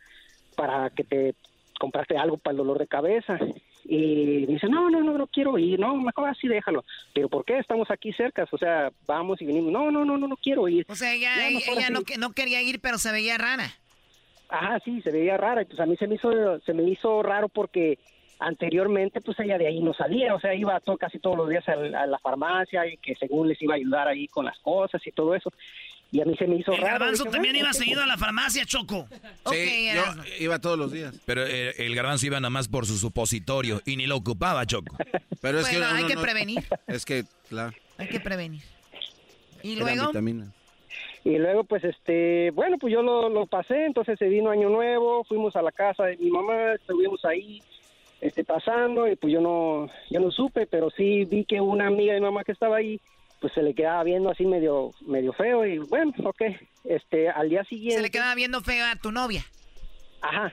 para 0.57 0.91
que 0.91 1.05
te 1.05 1.35
compraste 1.79 2.17
algo 2.17 2.37
para 2.37 2.53
el 2.53 2.59
dolor 2.59 2.79
de 2.79 2.87
cabeza. 2.87 3.39
Y 3.87 4.47
dice, 4.47 4.67
no, 4.69 4.89
no, 4.89 5.03
no, 5.03 5.19
no 5.19 5.27
quiero 5.27 5.59
ir, 5.59 5.79
no, 5.79 5.95
mejor 5.97 6.29
así 6.31 6.49
déjalo. 6.49 6.85
Pero 7.13 7.29
¿por 7.29 7.45
qué? 7.45 7.59
Estamos 7.59 7.91
aquí 7.91 8.13
cerca, 8.15 8.47
o 8.51 8.59
sea, 8.59 8.91
vamos 9.07 9.41
y 9.43 9.47
venimos. 9.47 9.71
No, 9.73 9.91
no, 9.91 10.05
no, 10.05 10.17
no, 10.17 10.27
no 10.27 10.37
quiero 10.39 10.67
ir. 10.69 10.87
O 10.89 10.95
sea, 10.95 11.13
ella, 11.13 11.35
Ya, 11.37 11.49
ella, 11.71 11.91
no, 11.91 12.03
que- 12.03 12.17
no 12.17 12.33
quería 12.33 12.63
ir, 12.63 12.81
pero 12.81 12.97
se 12.99 13.13
veía 13.13 13.37
rara. 13.37 13.71
Ajá, 14.55 14.79
sí, 14.85 15.01
se 15.03 15.11
veía 15.11 15.37
rara. 15.37 15.63
y 15.63 15.65
Pues 15.67 15.81
a 15.81 15.87
mí 15.87 15.97
se 15.97 16.07
me 16.07 16.15
hizo, 16.17 16.61
se 16.61 16.73
me 16.75 16.83
hizo 16.89 17.23
raro 17.23 17.49
porque 17.49 17.99
anteriormente 18.41 19.21
pues 19.21 19.39
ella 19.41 19.59
de 19.59 19.67
ahí 19.67 19.81
no 19.81 19.95
salía, 19.95 20.35
o 20.35 20.41
sea, 20.41 20.55
iba 20.55 20.79
to- 20.81 20.97
casi 20.99 21.19
todos 21.19 21.37
los 21.37 21.49
días 21.49 21.67
al- 21.69 21.95
a, 21.95 22.07
la 22.07 22.19
farmacia 22.19 22.87
y 22.87 22.97
que 22.99 23.15
según 23.17 23.49
les 23.49 23.61
iba 23.63 23.75
a 23.75 23.77
ayudar 23.77 24.09
ahí 24.09 24.27
con 24.29 24.45
las 24.45 24.59
cosas 24.59 25.01
y 25.07 25.13
todo 25.13 25.35
eso. 25.35 25.53
Y 26.13 26.21
a 26.21 26.25
mí 26.25 26.37
se 26.37 26.47
me 26.47 26.57
hizo 26.57 26.73
El 26.73 26.79
raro. 26.79 26.93
garbanzo 26.93 27.25
dije, 27.25 27.33
también 27.33 27.55
bueno, 27.55 27.67
iba 27.67 27.73
seguido 27.73 28.03
a 28.03 28.07
la 28.07 28.17
farmacia, 28.17 28.65
Choco. 28.67 29.09
Sí, 29.51 29.89
yo 29.95 30.03
iba 30.39 30.61
todos 30.61 30.79
los 30.79 30.93
días. 30.93 31.19
Pero 31.25 31.45
eh, 31.45 31.75
el 31.79 31.95
garbanzo 31.97 32.27
iba 32.27 32.39
nada 32.39 32.51
más 32.51 32.69
por 32.69 32.87
su 32.87 32.97
supositorio 32.99 33.81
y 33.85 33.97
ni 33.97 34.07
lo 34.07 34.17
ocupaba, 34.17 34.65
Choco. 34.67 34.97
Pero 35.41 35.59
es 35.59 35.65
Bueno, 35.65 35.81
que 35.81 35.85
hay 35.95 35.99
uno 36.01 36.09
que 36.09 36.15
no- 36.15 36.23
prevenir. 36.23 36.65
Es 36.87 37.05
que, 37.05 37.25
claro. 37.49 37.73
Hay 37.99 38.09
que 38.09 38.21
prevenir. 38.21 38.63
Y 39.65 39.77
luego, 39.77 40.07
vitaminas. 40.09 40.49
Y 41.25 41.39
luego, 41.39 41.65
pues, 41.65 41.83
este, 41.85 42.51
bueno, 42.51 42.77
pues 42.79 42.93
yo 42.93 43.03
lo, 43.03 43.31
lo 43.31 43.47
pasé, 43.47 43.87
entonces 43.87 44.19
se 44.19 44.29
vino 44.29 44.51
Año 44.51 44.69
Nuevo, 44.69 45.25
fuimos 45.25 45.57
a 45.57 45.63
la 45.63 45.73
casa 45.73 46.05
de 46.05 46.19
mi 46.19 46.31
mamá, 46.31 46.75
estuvimos 46.75 47.25
ahí, 47.25 47.63
este, 48.21 48.45
pasando, 48.45 49.09
y 49.09 49.17
pues 49.17 49.33
yo 49.33 49.41
no, 49.41 49.89
yo 50.11 50.21
no 50.21 50.31
supe, 50.31 50.67
pero 50.67 50.91
sí 50.91 51.25
vi 51.25 51.47
que 51.47 51.63
una 51.63 51.87
amiga 51.87 52.13
de 52.13 52.21
mi 52.21 52.27
mamá 52.27 52.45
que 52.45 52.53
estaba 52.53 52.77
ahí, 52.77 53.01
pues 53.41 53.55
se 53.55 53.63
le 53.63 53.75
quedaba 53.75 54.05
viendo 54.05 54.29
así 54.29 54.45
medio, 54.45 54.91
medio 55.07 55.33
feo, 55.33 55.65
y 55.65 55.79
bueno, 55.79 56.13
ok, 56.25 56.43
este, 56.85 57.31
al 57.31 57.49
día 57.49 57.65
siguiente... 57.65 57.97
se 57.97 58.03
le 58.03 58.11
quedaba 58.11 58.35
viendo 58.35 58.61
feo 58.61 58.85
a 58.85 58.97
tu 58.97 59.11
novia. 59.11 59.47
Ajá. 60.21 60.51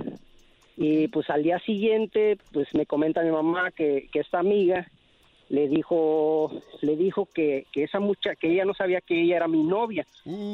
Y 0.78 1.10
pues 1.10 1.30
al 1.30 1.44
día 1.44 1.60
siguiente, 1.60 2.38
pues 2.54 2.74
me 2.74 2.86
comenta 2.86 3.22
mi 3.24 3.32
mamá 3.32 3.72
que, 3.72 4.08
que 4.12 4.22
esta 4.22 4.40
amiga 4.40 4.90
le 5.52 5.68
dijo, 5.68 6.50
le 6.80 6.96
dijo 6.96 7.28
que, 7.34 7.68
que 7.74 7.84
esa 7.84 8.00
muchacha, 8.00 8.38
que 8.38 8.54
ella 8.54 8.64
no 8.64 8.74
sabía 8.74 9.02
que 9.02 9.22
ella 9.22 9.36
era 9.36 9.50
mi 9.50 9.64
novia, 9.64 10.08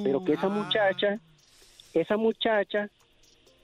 pero 0.04 0.26
que 0.26 0.34
esa 0.34 0.50
muchacha, 0.50 1.20
esa 1.94 2.18
muchacha, 2.18 2.90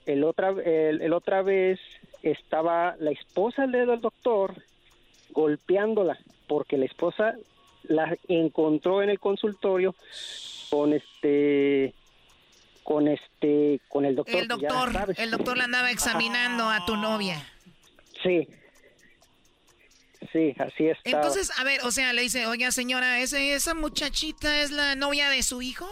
el 0.06 0.22
otra, 0.22 0.50
el, 0.50 1.02
el 1.02 1.12
otra 1.12 1.42
vez 1.42 1.80
estaba 2.22 2.94
la 3.00 3.10
esposa 3.10 3.66
del 3.66 4.00
doctor 4.00 4.54
golpeándola, 5.30 6.16
porque 6.46 6.78
la 6.78 6.84
esposa 6.84 7.34
la 7.82 8.16
encontró 8.28 9.02
en 9.02 9.10
el 9.10 9.18
consultorio 9.18 9.96
con 10.70 10.92
este 10.92 11.94
con 12.84 13.08
este 13.08 13.80
con 13.88 14.04
el 14.04 14.14
doctor 14.14 14.36
El 14.36 14.48
ya 14.48 14.54
doctor, 14.54 14.92
sabes. 14.92 15.18
el 15.18 15.30
doctor 15.32 15.56
la 15.56 15.64
andaba 15.64 15.90
examinando 15.90 16.68
a 16.70 16.86
tu 16.86 16.94
novia. 16.96 17.42
sí 18.22 18.46
sí 20.32 20.54
así 20.58 20.88
está 20.88 21.10
Entonces, 21.10 21.50
a 21.58 21.64
ver, 21.64 21.80
o 21.82 21.90
sea, 21.90 22.12
le 22.12 22.22
dice, 22.22 22.46
oiga 22.46 22.70
señora, 22.72 23.20
¿ese, 23.20 23.54
¿esa 23.54 23.74
muchachita 23.74 24.60
es 24.60 24.70
la 24.70 24.94
novia 24.94 25.28
de 25.30 25.42
su 25.42 25.62
hijo? 25.62 25.86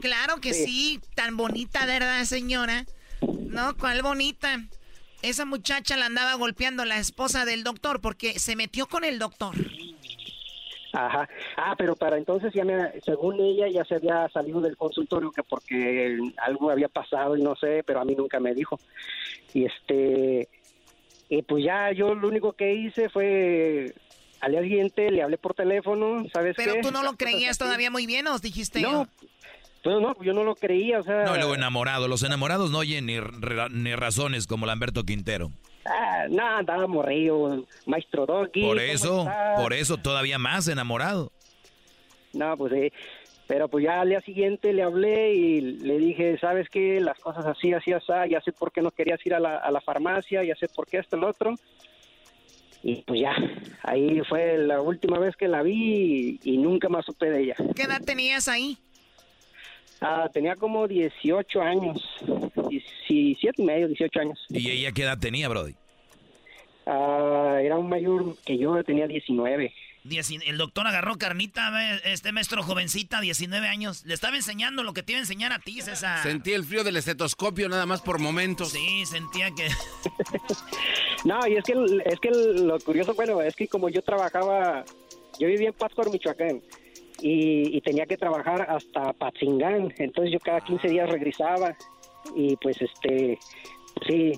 Claro 0.00 0.40
que 0.40 0.52
sí, 0.54 0.64
Sí. 0.64 1.00
tan 1.14 1.36
bonita, 1.36 1.86
¿verdad, 1.86 2.24
señora? 2.24 2.84
No, 3.48 3.76
¿cuál 3.76 4.02
bonita? 4.02 4.58
Esa 5.22 5.44
muchacha 5.46 5.96
la 5.96 6.06
andaba 6.06 6.34
golpeando 6.34 6.84
la 6.84 6.98
esposa 6.98 7.44
del 7.44 7.64
doctor 7.64 8.00
porque 8.00 8.38
se 8.38 8.56
metió 8.56 8.86
con 8.86 9.04
el 9.04 9.18
doctor. 9.18 9.54
Ajá. 10.92 11.28
Ah, 11.56 11.74
pero 11.76 11.96
para 11.96 12.18
entonces 12.18 12.52
ya 12.54 12.64
me, 12.64 13.00
según 13.00 13.40
ella 13.40 13.66
ya 13.68 13.84
se 13.84 13.96
había 13.96 14.28
salido 14.28 14.60
del 14.60 14.76
consultorio 14.76 15.32
que 15.32 15.42
porque 15.42 16.18
algo 16.36 16.70
había 16.70 16.88
pasado 16.88 17.36
y 17.36 17.42
no 17.42 17.56
sé, 17.56 17.82
pero 17.84 18.00
a 18.00 18.04
mí 18.04 18.14
nunca 18.14 18.38
me 18.38 18.54
dijo. 18.54 18.78
Y 19.52 19.64
este, 19.64 20.48
y 21.38 21.42
pues 21.42 21.64
ya 21.64 21.92
yo 21.92 22.14
lo 22.14 22.28
único 22.28 22.52
que 22.52 22.74
hice 22.74 23.08
fue 23.08 23.94
al 24.40 24.52
día 24.52 24.62
siguiente 24.62 25.10
le 25.10 25.22
hablé 25.22 25.38
por 25.38 25.54
teléfono, 25.54 26.24
¿sabes 26.32 26.54
Pero 26.56 26.74
qué? 26.74 26.80
tú 26.82 26.90
no 26.90 27.02
lo 27.02 27.16
creías 27.16 27.56
todavía 27.58 27.90
muy 27.90 28.06
bien, 28.06 28.26
¿o 28.26 28.38
dijiste? 28.38 28.80
No, 28.82 29.08
pues 29.82 29.96
no, 30.00 30.14
yo 30.22 30.32
no 30.32 30.44
lo 30.44 30.54
creía, 30.54 30.98
o 31.00 31.02
sea. 31.02 31.24
No, 31.24 31.34
y 31.34 31.38
luego 31.38 31.54
enamorado. 31.54 32.08
Los 32.08 32.22
enamorados 32.22 32.70
no 32.70 32.78
oyen 32.78 33.06
ni, 33.06 33.20
ra- 33.20 33.68
ni 33.70 33.94
razones 33.94 34.46
como 34.46 34.64
Lamberto 34.66 35.04
Quintero. 35.04 35.50
Ah, 35.86 36.24
no, 36.30 36.46
andaba 36.46 36.86
morrillo, 36.86 37.66
maestro 37.86 38.24
Doggy. 38.24 38.62
Por 38.62 38.78
¿cómo 38.78 38.80
eso, 38.80 39.26
por 39.56 39.72
eso 39.74 39.96
todavía 39.98 40.38
más 40.38 40.68
enamorado. 40.68 41.32
No, 42.32 42.56
pues 42.56 42.72
sí. 42.72 42.92
Pero 43.46 43.68
pues 43.68 43.84
ya 43.84 44.00
al 44.00 44.08
día 44.08 44.20
siguiente 44.22 44.72
le 44.72 44.82
hablé 44.82 45.34
y 45.34 45.60
le 45.60 45.98
dije, 45.98 46.38
¿sabes 46.38 46.68
qué? 46.70 47.00
Las 47.00 47.18
cosas 47.18 47.44
así, 47.44 47.72
así, 47.74 47.92
así, 47.92 48.06
ya 48.30 48.40
sé 48.40 48.52
por 48.52 48.72
qué 48.72 48.80
no 48.80 48.90
querías 48.90 49.24
ir 49.26 49.34
a 49.34 49.40
la, 49.40 49.56
a 49.58 49.70
la 49.70 49.80
farmacia, 49.82 50.42
ya 50.42 50.56
sé 50.56 50.66
por 50.68 50.86
qué 50.86 50.98
esto, 50.98 51.16
el 51.16 51.24
otro. 51.24 51.54
Y 52.82 52.96
pues 53.02 53.20
ya, 53.20 53.34
ahí 53.82 54.20
fue 54.28 54.58
la 54.58 54.80
última 54.80 55.18
vez 55.18 55.36
que 55.36 55.48
la 55.48 55.62
vi 55.62 56.40
y, 56.42 56.52
y 56.54 56.58
nunca 56.58 56.88
más 56.88 57.04
supe 57.04 57.30
de 57.30 57.42
ella. 57.42 57.54
¿Qué 57.74 57.82
edad 57.82 58.02
tenías 58.04 58.48
ahí? 58.48 58.78
Ah, 60.00 60.28
tenía 60.32 60.54
como 60.56 60.86
18 60.86 61.62
años, 61.62 62.02
17 62.68 63.62
y 63.62 63.64
medio, 63.64 63.88
18 63.88 64.20
años. 64.20 64.38
¿Y 64.50 64.70
ella 64.70 64.92
qué 64.92 65.02
edad 65.02 65.18
tenía, 65.18 65.48
Brody? 65.48 65.74
Ah, 66.86 67.58
era 67.62 67.78
un 67.78 67.88
mayor 67.88 68.36
que 68.44 68.58
yo, 68.58 68.82
tenía 68.84 69.06
19. 69.06 69.72
El 70.04 70.58
doctor 70.58 70.86
agarró 70.86 71.16
carnita, 71.16 71.72
este 72.04 72.30
maestro 72.30 72.62
jovencita, 72.62 73.22
19 73.22 73.66
años. 73.68 74.04
Le 74.04 74.12
estaba 74.12 74.36
enseñando 74.36 74.82
lo 74.82 74.92
que 74.92 75.02
te 75.02 75.12
iba 75.12 75.18
a 75.18 75.22
enseñar 75.22 75.52
a 75.52 75.58
ti, 75.60 75.80
César. 75.80 76.22
Sentí 76.22 76.52
el 76.52 76.64
frío 76.64 76.84
del 76.84 76.96
estetoscopio 76.98 77.70
nada 77.70 77.86
más 77.86 78.02
por 78.02 78.18
momentos. 78.18 78.72
Sí, 78.72 79.06
sentía 79.06 79.50
que... 79.52 79.68
No, 81.24 81.46
y 81.46 81.56
es 81.56 81.64
que, 81.64 81.72
es 82.04 82.20
que 82.20 82.30
lo 82.30 82.78
curioso, 82.80 83.14
bueno, 83.14 83.40
es 83.40 83.56
que 83.56 83.66
como 83.66 83.88
yo 83.88 84.02
trabajaba, 84.02 84.84
yo 85.40 85.48
vivía 85.48 85.68
en 85.68 85.74
Pátzcuaro, 85.74 86.10
Michoacán, 86.10 86.62
y, 87.22 87.74
y 87.74 87.80
tenía 87.80 88.04
que 88.04 88.18
trabajar 88.18 88.66
hasta 88.68 89.14
Patzingán, 89.14 89.94
entonces 89.96 90.34
yo 90.34 90.38
cada 90.40 90.60
15 90.60 90.86
días 90.86 91.08
regresaba, 91.08 91.74
y 92.36 92.56
pues 92.56 92.76
este, 92.82 93.38
sí. 94.06 94.32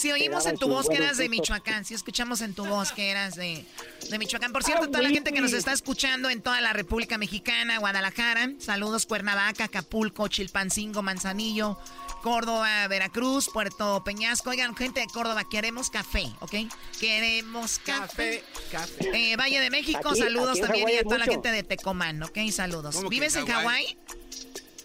Sí, 0.00 0.10
oímos 0.10 0.46
en 0.46 0.56
tu 0.56 0.66
voz 0.66 0.88
que 0.88 0.96
eras 0.96 1.18
de. 1.18 1.28
Michoacán. 1.28 1.84
Sí, 1.84 1.92
escuchamos 1.92 2.40
en 2.40 2.54
tu 2.54 2.64
voz 2.64 2.90
que 2.92 3.10
eras 3.10 3.34
de, 3.34 3.66
de 4.08 4.18
Michoacán. 4.18 4.50
Por 4.52 4.64
cierto, 4.64 4.84
Ah, 4.84 4.86
toda 4.86 5.02
la 5.02 5.10
gente 5.10 5.30
que 5.32 5.42
nos 5.42 5.52
está 5.52 5.72
escuchando 5.72 6.30
en 6.30 6.40
toda 6.40 6.60
la 6.62 6.72
República 6.72 7.18
Mexicana, 7.18 7.78
Guadalajara, 7.78 8.50
saludos 8.58 9.04
Cuernavaca, 9.04 9.64
Acapulco, 9.64 10.26
Chilpancingo, 10.28 11.02
Manzanillo, 11.02 11.78
Córdoba, 12.22 12.88
Veracruz, 12.88 13.50
Puerto 13.52 14.02
Peñasco. 14.02 14.48
Oigan, 14.50 14.74
gente 14.74 15.00
de 15.00 15.06
Córdoba, 15.06 15.42
queremos 15.50 15.90
café, 15.90 16.24
¿ok? 16.40 16.54
Queremos 16.98 17.78
café. 17.78 18.42
Eh, 19.12 19.36
Valle 19.36 19.60
de 19.60 19.68
México, 19.68 20.08
Aquí- 20.10 20.20
saludos 20.20 20.52
aquí 20.52 20.60
también 20.62 20.88
y 20.88 20.96
a 20.96 21.02
toda 21.02 21.18
la 21.18 21.26
gente 21.26 21.52
de 21.52 21.62
Tecomán, 21.62 22.22
¿ok? 22.22 22.38
Saludos. 22.50 22.94
¿Cómo 22.96 23.10
que 23.10 23.16
¿Vives 23.16 23.36
en 23.36 23.42
en 23.42 23.48
Hawái? 23.52 23.98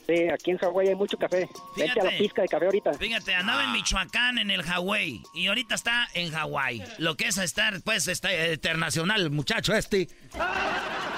Sí, 0.07 0.27
aquí 0.31 0.51
en 0.51 0.57
Hawái 0.59 0.89
hay 0.89 0.95
mucho 0.95 1.17
café. 1.17 1.49
Vete 1.75 1.91
a 1.91 1.95
la 1.95 2.01
Fíjate. 2.11 2.17
pizca 2.17 2.41
de 2.43 2.47
café 2.47 2.65
ahorita. 2.65 2.93
Fíjate, 2.93 3.33
andaba 3.33 3.63
en 3.63 3.71
Michoacán, 3.71 4.37
en 4.37 4.51
el 4.51 4.61
Hawái, 4.61 5.23
y 5.33 5.47
ahorita 5.47 5.73
está 5.75 6.07
en 6.13 6.31
Hawái. 6.31 6.83
Lo 6.99 7.17
que 7.17 7.27
es 7.27 7.37
estar, 7.39 7.81
pues, 7.81 8.07
está 8.07 8.51
internacional, 8.53 9.31
muchacho 9.31 9.73
este. 9.73 10.07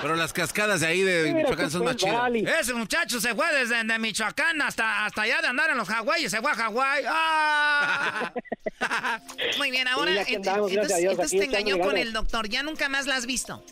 Pero 0.01 0.15
las 0.15 0.31
cascadas 0.31 0.79
de 0.81 0.87
ahí 0.87 1.01
de 1.01 1.33
Michoacán 1.33 1.69
son 1.69 1.83
más 1.83 1.97
chidas. 1.97 2.31
Ese 2.61 2.73
muchacho 2.73 3.19
se 3.19 3.35
fue 3.35 3.45
desde 3.53 3.83
de 3.83 3.99
Michoacán 3.99 4.61
hasta, 4.61 5.05
hasta 5.05 5.23
allá 5.23 5.41
de 5.41 5.47
andar 5.47 5.69
en 5.71 5.77
los 5.77 5.87
Hawái, 5.89 6.29
se 6.29 6.39
fue 6.39 6.51
a 6.51 6.55
Hawái. 6.55 7.03
¡Ah! 7.09 8.33
Muy 9.57 9.71
bien, 9.71 9.87
ahora 9.87 10.11
Sí, 10.13 10.17
aquí 10.19 10.33
ent- 10.35 10.47
andamos, 10.47 10.71
gracias 10.71 10.99
entonces, 11.01 11.39
te 11.39 11.45
engañó 11.45 11.79
con 11.79 11.97
el 11.97 12.13
doctor. 12.13 12.47
¿Ya 12.47 12.63
nunca 12.63 12.87
más 12.89 13.05
la 13.07 13.15
has 13.17 13.25
visto? 13.25 13.63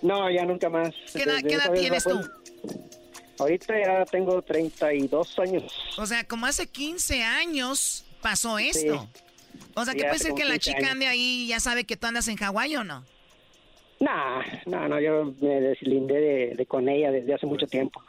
No, 0.00 0.28
ya 0.30 0.44
nunca 0.44 0.68
más. 0.68 0.90
¿Qué 1.12 1.22
edad, 1.22 1.38
qué 1.42 1.58
tienes 1.78 2.02
tú? 2.02 2.20
Ahorita 3.38 3.74
ya 3.78 4.04
tengo 4.06 4.40
32 4.42 5.38
años. 5.38 5.72
O 5.96 6.06
sea, 6.06 6.24
como 6.24 6.46
hace 6.46 6.66
15 6.66 7.22
años 7.22 8.04
pasó 8.20 8.58
esto. 8.58 9.08
O 9.74 9.84
sea, 9.84 9.94
que 9.94 10.04
puede 10.04 10.18
ser 10.18 10.34
que 10.34 10.44
la 10.44 10.58
15 10.58 10.60
chica 10.60 10.78
años. 10.78 10.90
ande 10.92 11.06
ahí 11.06 11.44
y 11.44 11.46
ya 11.48 11.60
sabe 11.60 11.84
que 11.84 11.96
tú 11.96 12.06
andas 12.06 12.28
en 12.28 12.36
Hawái 12.36 12.76
o 12.76 12.84
no. 12.84 13.04
Nah, 14.02 14.42
no, 14.66 14.88
no, 14.88 15.00
yo 15.00 15.32
me 15.40 15.60
deslindé 15.60 16.14
de, 16.14 16.54
de 16.56 16.66
con 16.66 16.88
ella 16.88 17.12
desde 17.12 17.34
hace 17.34 17.46
mucho 17.46 17.66
tiempo. 17.68 18.02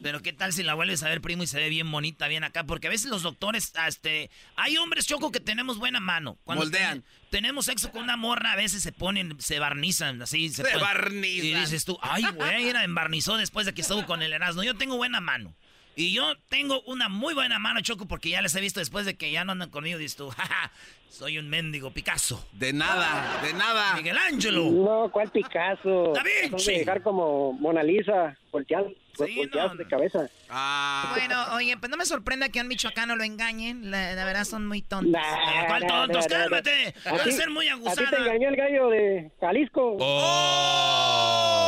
Pero 0.00 0.20
qué 0.22 0.32
tal 0.32 0.52
si 0.52 0.62
la 0.62 0.74
vuelves 0.74 1.02
a 1.02 1.08
ver, 1.08 1.20
primo, 1.20 1.42
y 1.42 1.46
se 1.48 1.58
ve 1.58 1.68
bien 1.70 1.90
bonita, 1.90 2.28
bien 2.28 2.44
acá. 2.44 2.62
Porque 2.64 2.86
a 2.86 2.90
veces 2.90 3.10
los 3.10 3.22
doctores, 3.22 3.72
este... 3.88 4.30
Hay 4.54 4.76
hombres, 4.76 5.06
Choco, 5.06 5.32
que 5.32 5.40
tenemos 5.40 5.78
buena 5.78 5.98
mano. 5.98 6.36
Moldean. 6.44 7.00
ten- 7.02 7.04
tenemos 7.30 7.64
sexo 7.66 7.90
con 7.90 8.02
una 8.04 8.16
morra, 8.16 8.52
a 8.52 8.56
veces 8.56 8.82
se 8.82 8.92
ponen, 8.92 9.40
se 9.40 9.58
barnizan, 9.58 10.22
así. 10.22 10.50
Se, 10.50 10.62
Se 10.62 10.70
ponen- 10.70 10.80
barnizan. 10.82 11.46
Y 11.46 11.54
dices 11.54 11.84
tú, 11.84 11.98
ay, 12.00 12.24
güey, 12.36 12.68
era 12.68 12.84
embarnizó 12.84 13.36
después 13.36 13.66
de 13.66 13.74
que 13.74 13.80
estuvo 13.80 14.06
con 14.06 14.22
el 14.22 14.32
Erasmo. 14.32 14.62
Yo 14.62 14.76
tengo 14.76 14.96
buena 14.96 15.20
mano. 15.20 15.52
Y 15.96 16.12
yo 16.12 16.34
tengo 16.48 16.82
una 16.86 17.08
muy 17.08 17.34
buena 17.34 17.58
mano, 17.58 17.80
Choco, 17.80 18.06
porque 18.06 18.30
ya 18.30 18.42
les 18.42 18.54
he 18.56 18.60
visto 18.60 18.80
después 18.80 19.06
de 19.06 19.16
que 19.16 19.30
ya 19.30 19.44
no 19.44 19.52
andan 19.52 19.70
conmigo. 19.70 19.96
Dices 19.98 20.16
tú, 20.16 20.28
jaja, 20.30 20.72
soy 21.08 21.38
un 21.38 21.48
mendigo 21.48 21.92
Picasso. 21.92 22.44
De 22.52 22.72
nada, 22.72 23.40
de 23.42 23.52
nada. 23.52 23.94
Miguel 23.94 24.18
Ángelo. 24.18 24.64
No, 24.70 25.08
¿cuál 25.12 25.30
Picasso? 25.30 26.12
Da 26.14 26.22
Vinci. 26.24 26.48
Son 26.64 26.72
de 26.74 26.78
dejar 26.80 27.02
como 27.02 27.52
Mona 27.52 27.84
Lisa, 27.84 28.36
voltear, 28.50 28.84
volteados 29.16 29.78
de 29.78 29.86
cabeza. 29.86 30.28
Ah. 30.50 31.12
Bueno, 31.14 31.44
oye, 31.54 31.76
pues 31.76 31.88
no 31.90 31.96
me 31.96 32.06
sorprenda 32.06 32.48
que 32.48 32.58
a 32.58 32.62
un 32.62 32.68
michoacano 32.68 33.14
lo 33.14 33.22
engañen. 33.22 33.92
La, 33.92 34.14
la 34.14 34.24
verdad 34.24 34.44
son 34.44 34.66
muy 34.66 34.82
tontos. 34.82 35.12
Nah, 35.12 35.66
¿Cuál 35.68 35.82
nah, 35.82 36.06
tontos? 36.06 36.26
nah, 36.28 36.36
Cálmate. 36.38 36.94
nah. 37.04 37.12
A 37.14 37.18
ser 37.30 37.50
muy 37.50 37.68
A 37.68 37.74
ti 37.76 37.80
aguzada. 37.80 38.10
te 38.10 38.16
engañó 38.16 38.48
el 38.48 38.56
gallo 38.56 38.88
de 38.88 39.30
Jalisco. 39.40 39.96
Oh. 40.00 41.60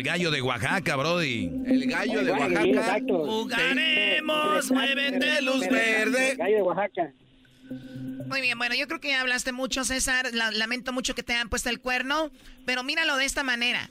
El 0.00 0.06
gallo 0.06 0.30
de 0.30 0.40
Oaxaca, 0.40 0.96
Brody. 0.96 1.50
El 1.66 1.86
gallo 1.86 2.20
de 2.24 2.32
Sí, 2.32 2.40
Oaxaca. 2.40 2.64
exacto. 2.64 3.18
Jugaremos, 3.26 4.70
muévete 4.70 5.42
luz 5.42 5.60
verde. 5.68 6.30
El 6.30 6.36
gallo 6.38 6.56
de 6.56 6.62
Oaxaca. 6.62 7.12
Muy 8.26 8.40
bien, 8.40 8.56
bueno, 8.56 8.74
yo 8.74 8.86
creo 8.88 8.98
que 8.98 9.08
ya 9.08 9.20
hablaste 9.20 9.52
mucho, 9.52 9.84
César. 9.84 10.30
La- 10.32 10.50
lamento 10.52 10.94
mucho 10.94 11.14
que 11.14 11.22
te 11.22 11.34
hayan 11.34 11.50
puesto 11.50 11.68
el 11.68 11.80
cuerno, 11.80 12.30
pero 12.64 12.82
míralo 12.82 13.18
de 13.18 13.26
esta 13.26 13.42
manera. 13.42 13.90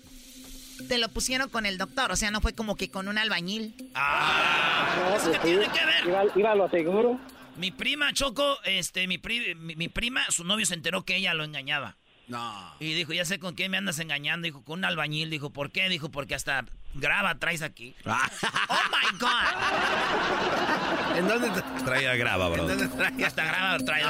Te 0.88 0.98
lo 0.98 1.10
pusieron 1.10 1.48
con 1.50 1.68
el 1.68 1.78
doctor, 1.78 2.12
o 2.12 2.16
sea, 2.16 2.32
no 2.32 2.42
fue 2.42 2.54
como 2.54 2.76
que 2.76 2.90
con 2.90 3.08
un 3.08 3.20
albañil. 3.20 3.76
Ah, 3.94 5.14
¿Eso 5.16 5.32
qué 5.32 5.38
pues 5.38 5.44
sí, 5.44 5.48
tiene 5.58 5.66
que 5.72 5.86
ver? 5.86 6.08
Iba, 6.08 6.24
iba 6.36 6.52
a 6.54 6.56
lo 6.56 6.70
seguro. 6.72 7.20
Mi 7.58 7.70
prima 7.70 8.14
Choco, 8.14 8.58
este, 8.64 9.06
mi, 9.06 9.20
pri- 9.20 9.54
mi, 9.54 9.76
mi 9.76 9.90
prima, 9.90 10.24
su 10.30 10.44
novio 10.44 10.66
se 10.66 10.74
enteró 10.74 11.04
que 11.04 11.18
ella 11.18 11.36
lo 11.36 11.44
engañaba. 11.44 11.98
No. 12.30 12.74
Y 12.80 12.94
dijo, 12.94 13.12
ya 13.12 13.26
sé 13.26 13.40
con 13.40 13.56
quién 13.56 13.72
me 13.72 13.78
andas 13.78 14.00
engañando. 14.00 14.46
Dijo, 14.46 14.64
con 14.64 14.80
un 14.80 14.86
albañil. 14.86 15.30
Dijo, 15.30 15.50
¿por 15.52 15.72
qué? 15.72 15.90
Dijo, 15.90 16.10
porque 16.10 16.36
hasta 16.36 16.64
graba 16.94 17.36
traes 17.40 17.62
aquí. 17.64 17.96
¡Oh, 18.06 18.12
my 18.14 19.18
God! 19.20 21.18
¿En 21.18 21.28
dónde 21.28 21.50
Traía 21.86 22.16
grava, 22.16 22.48
en 22.48 22.54
Brody. 22.54 22.68
dónde 22.70 22.88
traía? 22.88 23.28
Hasta 23.28 23.44
graba 23.46 23.78
traes. 23.80 24.06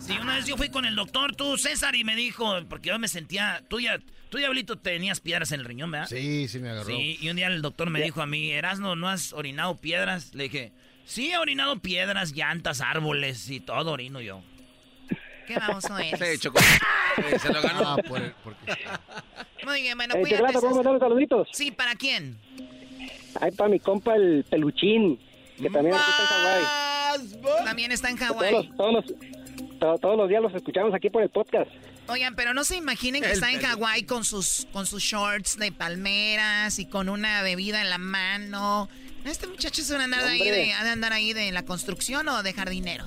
Sí, 0.00 0.16
una 0.20 0.36
vez 0.36 0.46
yo 0.46 0.56
fui 0.56 0.68
con 0.68 0.84
el 0.84 0.94
doctor, 0.94 1.34
tú, 1.34 1.56
César, 1.56 1.94
y 1.96 2.04
me 2.04 2.14
dijo, 2.14 2.54
porque 2.68 2.90
yo 2.90 2.98
me 2.98 3.08
sentía, 3.08 3.62
tú 3.68 3.80
ya, 3.80 3.98
tú, 4.28 4.38
Diablito, 4.38 4.76
tenías 4.76 5.20
piedras 5.20 5.50
en 5.52 5.60
el 5.60 5.66
riñón, 5.66 5.90
¿verdad? 5.90 6.08
Sí, 6.08 6.46
sí 6.48 6.58
me 6.58 6.68
agarró. 6.70 6.88
Sí, 6.88 7.18
y 7.20 7.28
un 7.30 7.36
día 7.36 7.46
el 7.48 7.62
doctor 7.62 7.90
me 7.90 8.00
dijo 8.02 8.20
a 8.22 8.26
mí, 8.26 8.50
Erasno, 8.50 8.96
¿no 8.96 9.08
has 9.08 9.32
orinado 9.32 9.76
piedras? 9.78 10.34
Le 10.34 10.44
dije, 10.44 10.72
sí, 11.06 11.30
he 11.30 11.38
orinado 11.38 11.78
piedras, 11.80 12.32
llantas, 12.32 12.80
árboles 12.82 13.48
y 13.50 13.60
todo 13.60 13.92
orino 13.92 14.20
yo. 14.20 14.42
Qué 15.48 15.58
baboso 15.58 15.98
eres. 15.98 16.20
Sí, 16.34 16.38
Choco. 16.38 16.60
Sí, 16.60 17.38
se 17.40 17.52
lo 17.52 17.60
ganó. 17.62 17.80
Ah, 17.88 17.96
por 18.06 18.20
el- 18.22 18.32
porque- 18.44 18.76
Muy 19.64 19.82
bien, 19.82 19.96
bueno, 19.98 20.14
Eh, 20.14 20.20
cuídate. 20.20 20.36
Chocolata, 20.44 20.60
¿puedo 20.60 20.74
mandar 20.76 20.98
saluditos? 21.00 21.48
Sí, 21.52 21.70
¿para 21.72 21.94
quién? 21.96 22.38
Ahí 23.40 23.50
para 23.52 23.68
mi 23.70 23.80
compa 23.80 24.14
el 24.14 24.44
peluchín, 24.48 25.18
que 25.60 25.68
también 25.70 25.94
aquí 25.96 26.04
está 26.10 26.22
en 26.22 26.64
Hawái. 27.42 27.64
También 27.64 27.92
está 27.92 28.10
en 28.10 28.18
Todos 28.18 28.30
Hawái. 28.36 28.70
todos, 28.76 28.92
los, 28.92 29.04
to- 29.80 29.98
todos 29.98 30.16
los 30.16 30.28
días 30.28 30.42
los 30.42 30.54
escuchamos 30.54 30.94
aquí 30.94 31.10
por 31.10 31.22
el 31.22 31.30
podcast. 31.30 31.70
Oigan, 32.08 32.34
pero 32.36 32.54
no 32.54 32.64
se 32.64 32.76
imaginen 32.76 33.20
que 33.22 33.28
El 33.28 33.34
está 33.34 33.50
en. 33.52 33.60
Hawái 33.60 34.04
con 34.04 34.24
sus, 34.24 34.66
con 34.72 34.86
sus 34.86 35.02
shorts 35.02 35.58
de 35.58 35.72
palmeras 35.72 36.78
y 36.78 36.86
con 36.86 37.08
una 37.08 37.42
bebida 37.42 37.82
en 37.82 37.90
la 37.90 37.98
mano. 37.98 38.88
Este 39.24 39.46
muchacho 39.46 39.82
se 39.82 39.94
va 39.94 40.00
a 40.00 40.04
andar 40.04 40.22
de 40.22 40.28
ahí 40.30 40.40
Hombre. 40.40 40.56
de, 40.56 40.72
ha 40.72 40.84
de 40.84 40.90
andar 40.90 41.12
ahí 41.12 41.32
de 41.34 41.52
la 41.52 41.64
construcción 41.64 42.26
o 42.28 42.42
de 42.42 42.52
jardinero. 42.54 43.04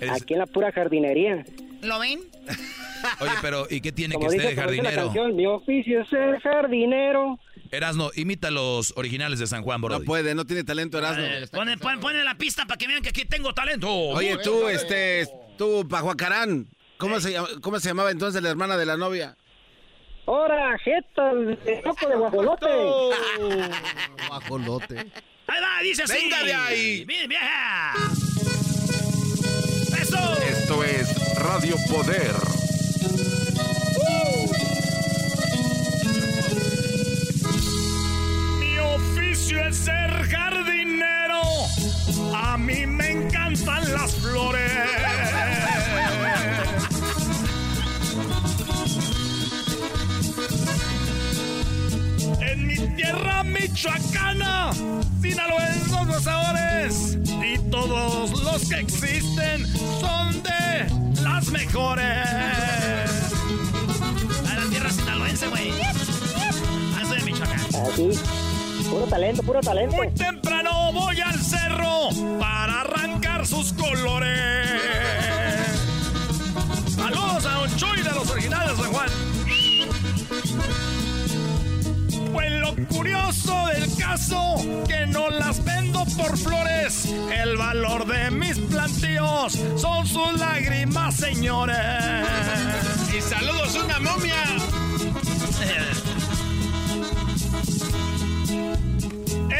Es- 0.00 0.10
Aquí 0.22 0.34
en 0.34 0.40
la 0.40 0.46
pura 0.46 0.70
jardinería. 0.72 1.44
¿Lo 1.82 1.98
ven? 1.98 2.20
Oye, 3.20 3.30
pero 3.40 3.66
¿y 3.70 3.80
qué 3.80 3.92
tiene 3.92 4.14
Como 4.14 4.28
que 4.28 4.34
dice, 4.34 4.48
esté 4.50 4.60
de 4.60 4.70
dice 4.72 4.82
la 4.82 4.90
jardinero? 4.90 5.04
canción, 5.06 5.36
mi 5.36 5.46
oficio 5.46 6.02
es 6.02 6.08
ser 6.08 6.40
jardinero. 6.40 7.38
Erasno, 7.70 8.10
imita 8.16 8.50
los 8.50 8.92
originales 8.96 9.38
de 9.38 9.46
San 9.46 9.62
Juan, 9.62 9.80
No 9.80 9.86
Brody. 9.88 10.04
puede, 10.06 10.34
no 10.34 10.44
tiene 10.46 10.64
talento 10.64 10.98
Erasmo. 10.98 11.22
Eh, 11.24 11.46
Ponle, 11.52 11.76
pon- 11.76 12.00
ponle 12.00 12.24
la 12.24 12.34
pista 12.36 12.64
para 12.66 12.78
que 12.78 12.86
vean 12.88 13.02
que 13.02 13.10
aquí 13.10 13.24
tengo 13.26 13.52
talento. 13.54 13.88
Oye, 13.92 14.38
tú, 14.42 14.68
este, 14.68 15.28
tú, 15.56 15.86
Pajuacarán. 15.88 16.66
¿Cómo 16.96 17.20
se, 17.20 17.32
llama- 17.32 17.48
¿Cómo 17.60 17.78
se 17.78 17.88
llamaba 17.88 18.10
entonces 18.10 18.42
la 18.42 18.48
hermana 18.48 18.76
de 18.76 18.86
la 18.86 18.96
novia? 18.96 19.36
¡Hora, 20.24 20.76
jeta, 20.78 21.32
loco 21.32 22.08
de 22.08 22.16
guajolote! 22.16 22.66
Guajolote. 24.28 24.98
Ahí 24.98 25.60
va, 25.62 25.82
dice 25.82 26.02
así. 26.02 26.14
Venga 26.22 26.42
de 26.42 26.52
ahí. 26.54 27.04
Bien, 27.04 27.28
vieja. 27.28 27.94
¡Eso! 30.08 30.38
Esto 30.42 30.84
es 30.84 31.34
Radio 31.36 31.76
Poder. 31.86 32.34
Mi 38.58 38.78
oficio 38.78 39.66
es 39.66 39.76
ser 39.76 40.10
jardinero. 40.30 41.42
A 42.34 42.56
mí 42.56 42.86
me 42.86 43.10
encantan 43.10 43.92
las 43.92 44.14
flores. 44.14 44.72
En 52.50 52.66
mi 52.66 52.76
tierra 52.96 53.44
michoacana, 53.44 54.70
sinaloenses 55.20 56.06
los 56.06 56.22
sabores 56.22 57.18
y 57.44 57.58
todos 57.70 58.42
los 58.42 58.68
que 58.68 58.80
existen 58.80 59.66
son 60.00 60.42
de 60.42 61.22
las 61.22 61.50
mejores. 61.50 62.06
A 64.50 64.54
la 64.56 64.64
tierra 64.70 64.90
sinaloense, 64.90 65.46
güey. 65.48 65.72
Ah, 65.82 67.02
soy 67.06 67.18
de 67.18 67.24
Michoacán. 67.24 67.60
Así. 67.60 68.10
Puro 68.90 69.06
talento, 69.06 69.42
puro 69.42 69.60
talento. 69.60 69.96
Muy 69.96 70.10
temprano 70.12 70.92
voy 70.92 71.20
al 71.20 71.38
cerro 71.38 72.08
para 72.40 72.80
arrancar 72.80 73.46
sus 73.46 73.74
colores. 73.74 74.68
Saludos 76.96 77.44
a 77.44 77.52
Don 77.52 77.76
Choy 77.76 78.02
de 78.02 78.12
los 78.12 78.30
originales 78.30 78.78
de 78.78 78.88
San 82.28 82.32
Juan. 82.32 82.86
curioso 82.86 83.66
del 83.66 83.96
caso 83.96 84.56
que 84.86 85.06
no 85.06 85.30
las 85.30 85.64
vendo 85.64 86.04
por 86.16 86.36
flores. 86.36 87.06
El 87.32 87.56
valor 87.56 88.06
de 88.06 88.30
mis 88.30 88.58
plantíos 88.58 89.58
son 89.76 90.06
sus 90.06 90.38
lágrimas, 90.38 91.14
señores. 91.14 91.76
Y 93.16 93.20
saludos, 93.20 93.78
una 93.84 93.98
momia. 94.00 94.44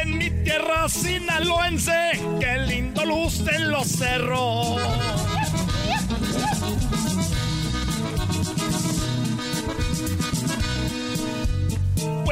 En 0.03 0.19
mi 0.19 0.31
tierra 0.31 0.89
sinaloense, 0.89 2.21
qué 2.41 2.59
lindo 2.66 3.05
lucen 3.05 3.71
los 3.71 3.87
cerros. 3.89 4.81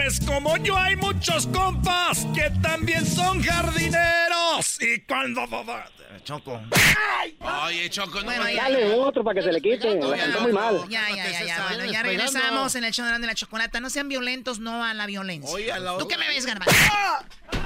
Pues 0.06 0.20
como 0.24 0.56
yo 0.58 0.78
hay 0.78 0.94
muchos 0.94 1.48
compas 1.48 2.24
que 2.32 2.48
también 2.62 3.04
son 3.04 3.42
jardineros. 3.42 4.80
Y 4.80 5.00
cuando... 5.00 5.44
Choco. 6.22 6.60
Oye, 7.64 7.90
Choco, 7.90 8.20
no 8.20 8.26
Bueno, 8.26 8.44
Dale 8.44 8.94
otro 8.94 9.24
para 9.24 9.34
que 9.34 9.42
se 9.42 9.52
le 9.52 9.60
quite. 9.60 9.96
La 9.96 10.16
cantó 10.16 10.42
muy 10.42 10.52
mal. 10.52 10.88
Ya, 10.88 11.08
ya, 11.10 11.28
ya, 11.28 11.44
ya. 11.44 11.66
Bueno, 11.66 11.90
ya 11.90 12.04
regresamos 12.04 12.76
en 12.76 12.84
el 12.84 12.92
show 12.92 13.04
de 13.04 13.26
la 13.26 13.34
chocolata. 13.34 13.80
No 13.80 13.90
sean 13.90 14.08
violentos, 14.08 14.60
no 14.60 14.84
a 14.84 14.94
la 14.94 15.06
violencia. 15.06 15.52
Oye, 15.52 15.72
a 15.72 15.80
la 15.80 15.98
¿Tú 15.98 16.06
qué 16.06 16.16
me 16.16 16.28
ves, 16.28 16.46
garbanzo? 16.46 16.72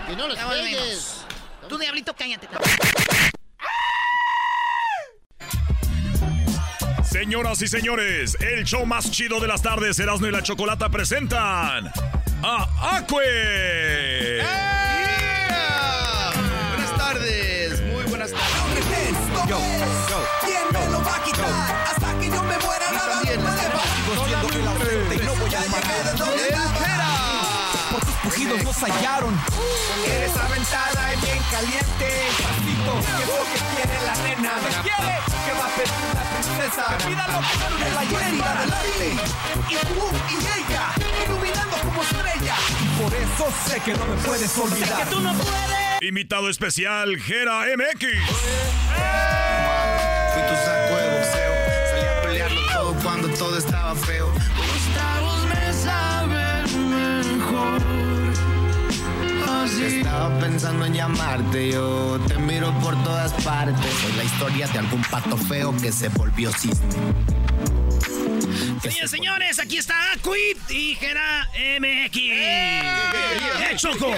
Que 0.06 0.16
no 0.16 0.26
los 0.26 0.38
pegues. 0.38 1.26
Tú, 1.68 1.76
diablito, 1.76 2.16
cállate. 2.16 2.48
Señoras 7.04 7.60
y 7.60 7.68
señores, 7.68 8.38
el 8.40 8.64
show 8.64 8.86
más 8.86 9.10
chido 9.10 9.40
de 9.40 9.48
las 9.48 9.60
tardes, 9.60 9.98
Erasmo 9.98 10.26
y 10.28 10.30
la 10.30 10.42
Chocolata 10.42 10.88
presentan 10.88 11.92
a 12.42 12.96
Acue. 12.96 14.40
Buenas 16.70 16.96
tardes, 16.96 17.80
muy 17.82 18.04
buenas 18.04 18.30
tardes. 18.30 18.84
Yo, 19.48 19.58
¿Quién 20.44 20.62
me 20.72 20.92
lo 20.92 21.02
va 21.04 21.16
a 21.16 21.24
quitar? 21.24 21.48
Hasta 21.90 22.18
que 22.18 22.26
yo 22.26 22.42
me 22.42 22.58
muera, 22.58 22.90
nada 22.92 23.20
me 23.24 23.36
va. 23.36 23.52
Sigo 23.94 24.24
siendo 24.26 24.48
el 24.48 24.68
ausente 24.68 25.14
y 25.16 25.18
no 25.26 25.34
voy 25.34 25.54
a 25.54 25.60
parar. 25.70 26.16
Por 26.16 26.26
tus 26.26 26.79
pujidos 28.30 28.62
nos 28.64 28.76
hallaron. 28.76 29.34
Eres 30.06 30.36
aventada 30.36 31.14
y 31.14 31.20
bien 31.26 31.42
caliente. 31.50 32.08
Pasito, 32.42 32.92
¿qué 33.16 33.22
es 33.22 33.28
lo 33.28 33.44
que 33.50 33.58
quiere 33.74 33.96
la 34.06 34.14
nena? 34.22 34.52
¿Me 34.62 34.70
quiere? 34.82 35.14
¿Qué 35.44 35.52
va 35.58 35.66
a 35.66 35.72
pedir 35.76 36.00
la 36.14 36.22
princesa? 36.30 36.84
Pídalo 37.06 37.38
que 37.78 37.88
la 37.90 38.04
hierba 38.04 38.50
adelante. 38.52 39.08
Y 39.68 39.74
tú 39.86 40.02
y 40.28 40.36
ella, 40.60 40.84
iluminando 41.26 41.76
como 41.78 42.02
estrella. 42.02 42.56
Por 43.00 43.12
eso 43.14 43.44
sé 43.68 43.80
que 43.80 43.92
no 43.94 44.04
me 44.06 44.16
puedes 44.22 44.58
olvidar. 44.58 44.88
Sé 44.88 44.94
que 45.04 45.10
tú 45.10 45.20
no 45.20 45.32
puedes. 45.34 46.02
Invitado 46.02 46.48
especial, 46.48 47.16
Gera 47.18 47.64
MX. 47.76 48.00
Fui 50.32 50.42
tu 50.42 50.54
saco 50.64 50.96
de 50.96 51.18
boxeo. 51.18 51.52
Salí 51.90 52.06
a 52.06 52.22
pelearlo 52.22 52.60
todo 52.72 52.94
cuando 53.02 53.28
todo 53.30 53.58
estaba 53.58 53.94
feo. 53.94 54.32
Estaba 59.86 60.38
pensando 60.38 60.84
en 60.84 60.94
llamarte, 60.94 61.72
yo 61.72 62.20
te 62.28 62.36
miro 62.38 62.72
por 62.80 63.02
todas 63.02 63.32
partes. 63.44 63.90
Soy 64.02 64.12
la 64.12 64.24
historia 64.24 64.68
de 64.68 64.78
algún 64.78 65.02
pato 65.02 65.36
feo 65.36 65.74
que 65.76 65.90
se 65.92 66.08
volvió 66.08 66.52
cisne. 66.52 66.86
Señores, 68.82 69.10
señores, 69.10 69.58
aquí 69.58 69.78
está 69.78 70.12
Aquit 70.12 70.58
y 70.70 70.94
Gera 70.96 71.48
MX. 71.78 72.16
¡Eh, 72.16 73.72
Choco! 73.76 74.14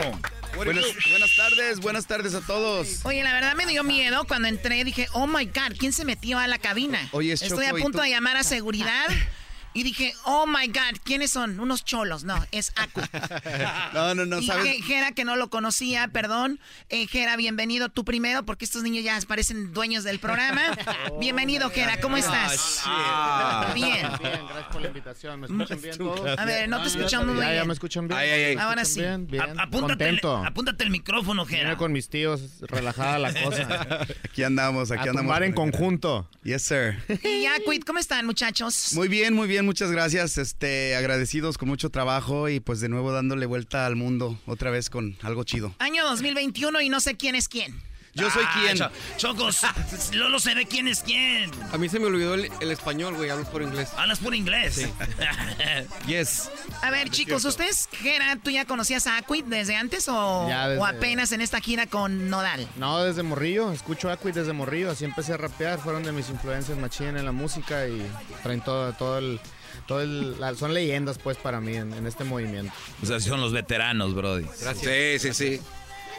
Buenas, 0.55 0.85
buenas 1.11 1.37
tardes, 1.37 1.81
buenas 1.81 2.07
tardes 2.07 2.35
a 2.35 2.41
todos. 2.43 3.01
Oye, 3.05 3.23
la 3.25 3.33
verdad 3.33 3.55
me 3.55 3.65
dio 3.67 3.83
miedo 3.85 4.25
cuando 4.27 4.49
entré. 4.49 4.85
Dije, 4.85 5.09
oh 5.13 5.27
my 5.27 5.47
God, 5.47 5.77
¿quién 5.79 5.93
se 5.93 6.05
metió 6.05 6.39
a 6.39 6.47
la 6.47 6.59
cabina? 6.59 7.09
Oye, 7.13 7.33
es 7.33 7.43
Estoy 7.43 7.65
Choco, 7.67 7.77
a 7.77 7.79
¿y 7.79 7.83
punto 7.83 7.99
tú? 7.99 8.05
de 8.05 8.11
llamar 8.11 8.37
a 8.37 8.43
seguridad. 8.45 9.07
Y 9.75 9.85
dije, 9.85 10.15
oh 10.25 10.47
my 10.47 10.67
God, 10.67 10.99
¿quiénes 11.03 11.31
son? 11.31 11.59
Unos 11.59 11.85
cholos. 11.85 12.25
No, 12.25 12.35
es 12.53 12.73
Acu. 12.77 13.01
No, 13.95 14.15
no, 14.15 14.27
no, 14.27 14.39
y 14.39 14.47
sabes. 14.47 14.85
Jera, 14.85 15.13
que 15.13 15.25
no 15.25 15.37
lo 15.37 15.49
conocía, 15.51 16.09
perdón. 16.09 16.61
Eh, 16.89 17.07
Jera, 17.07 17.37
bienvenido 17.37 17.89
tú 17.89 18.05
primero, 18.05 18.45
porque 18.45 18.65
estos 18.65 18.83
niños 18.83 19.05
ya 19.05 19.19
parecen 19.27 19.73
dueños 19.73 20.05
del 20.05 20.19
programa. 20.19 20.63
bienvenido, 21.21 21.71
Jera, 21.71 22.01
¿cómo 22.01 22.17
estás? 22.17 22.83
Ah, 22.85 23.71
Bien. 23.75 24.07
Bien, 24.21 24.41
gracias 24.47 24.67
por 24.73 24.81
la 24.83 24.89
invitación. 24.89 25.41
¿Me 25.41 25.47
escuchan 25.47 25.81
bien 25.83 25.99
todos? 25.99 26.39
A 26.39 26.45
ver, 26.45 26.69
no 26.69 26.77
te 26.79 26.85
Ah, 26.85 26.87
escuchamos 26.89 27.27
muy 27.29 27.37
ya, 27.37 27.45
Ya 27.45 27.53
bien. 27.53 27.67
me 27.69 27.73
escuchan 27.73 28.09
bien. 28.09 28.19
Ay, 28.21 28.31
ay, 28.31 28.45
ay. 28.45 28.57
¿Me 28.57 28.63
Ahora 28.63 28.85
sí. 28.85 29.01
Bien, 29.01 29.27
bien. 29.27 29.59
Apúntate, 29.61 30.05
el, 30.09 30.21
Contento. 30.21 30.37
apúntate 30.45 30.85
el 30.85 30.91
micrófono, 30.91 31.45
Vine 31.47 31.59
Gera. 31.61 31.77
con 31.77 31.93
mis 31.93 32.09
tíos, 32.09 32.61
relajada 32.63 33.19
la 33.19 33.33
cosa. 33.43 34.07
Aquí 34.25 34.43
andamos, 34.43 34.91
aquí 34.91 34.99
a 35.01 35.03
andamos. 35.03 35.21
tumbar 35.23 35.43
en 35.45 35.53
conjunto. 35.53 36.29
Yes, 36.43 36.63
sir. 36.63 36.99
Y 37.25 37.47
Aquit, 37.47 37.85
¿cómo 37.85 37.99
están, 37.99 38.27
muchachos? 38.27 38.93
Muy 38.95 39.09
bien, 39.09 39.35
muy 39.35 39.47
bien, 39.47 39.62
muchas 39.63 39.91
gracias. 39.91 40.39
Este, 40.39 40.97
agradecidos 40.97 41.59
con 41.59 41.69
mucho 41.69 41.91
trabajo 41.91 42.49
y 42.49 42.61
pues 42.61 42.81
de 42.81 42.89
nuevo 42.89 43.13
dándole 43.13 43.47
vuelta 43.47 43.87
al 43.87 43.97
mundo 43.97 44.39
otra 44.47 44.71
vez 44.71 44.91
con 44.91 45.17
algo 45.23 45.45
chido. 45.45 45.75
Año 45.79 46.05
2021 46.05 46.81
y 46.81 46.89
no 46.89 47.01
sé 47.01 47.17
quién 47.17 47.35
es 47.35 47.49
quién. 47.49 47.92
Yo 48.15 48.31
soy 48.31 48.45
Ah, 48.47 48.61
quien. 48.63 48.77
Cho- 48.77 48.91
Chocos, 49.17 49.61
Lolo 50.13 50.39
se 50.39 50.55
ve 50.55 50.67
quién 50.67 50.87
es 50.87 51.01
quién. 51.01 51.51
A 51.73 51.79
mí 51.79 51.89
se 51.89 51.99
me 51.99 52.07
olvidó 52.07 52.35
el, 52.35 52.51
el 52.61 52.71
español, 52.71 53.15
güey. 53.15 53.31
Hablo 53.31 53.45
por 53.51 53.63
inglés. 53.63 53.89
Hablas 53.97 54.19
por 54.19 54.35
inglés. 54.35 54.87
Yes. 56.07 56.51
A 56.83 56.91
ver, 56.91 57.11
chicos, 57.11 57.45
¿ustedes, 57.45 57.89
Jera, 57.93 58.37
tú 58.43 58.51
ya 58.51 58.65
conocías 58.65 59.07
a 59.07 59.17
Aquit 59.17 59.47
desde 59.47 59.77
antes 59.77 60.09
o, 60.09 60.47
Ya, 60.49 60.69
desde- 60.69 60.81
o 60.83 60.87
apenas 60.87 61.33
en 61.33 61.41
esta 61.41 61.61
gira 61.61 61.87
con 61.87 62.29
Nodal? 62.29 62.67
No, 62.77 63.03
desde 63.03 63.23
morrillo. 63.23 63.73
Escucho 63.73 64.11
Aquid 64.11 64.35
desde 64.35 64.53
morrillo. 64.53 64.91
Así 64.91 65.05
empecé 65.05 65.33
a 65.33 65.37
rapear. 65.37 65.79
Fueron 65.79 66.03
de 66.03 66.13
mis 66.13 66.29
influencias 66.29 66.77
machín 66.79 67.17
en 67.17 67.25
la 67.25 67.33
música 67.33 67.87
y 67.89 68.05
traen 68.43 68.61
todo, 68.61 68.93
todo 68.95 69.19
el... 69.19 69.41
Todo 69.87 70.01
el, 70.03 70.39
la- 70.39 70.55
son 70.55 70.75
leyendas 70.75 71.19
pues 71.19 71.37
para 71.39 71.61
mí 71.61 71.75
en, 71.77 71.93
en 71.95 72.07
este 72.07 72.25
movimiento. 72.25 72.73
O 73.03 73.07
sea, 73.07 73.19
son 73.21 73.41
los 73.41 73.53
veteranos, 73.53 74.15
Brody. 74.15 74.45
Sí, 74.81 75.19
sí, 75.19 75.35
sí. 75.35 75.61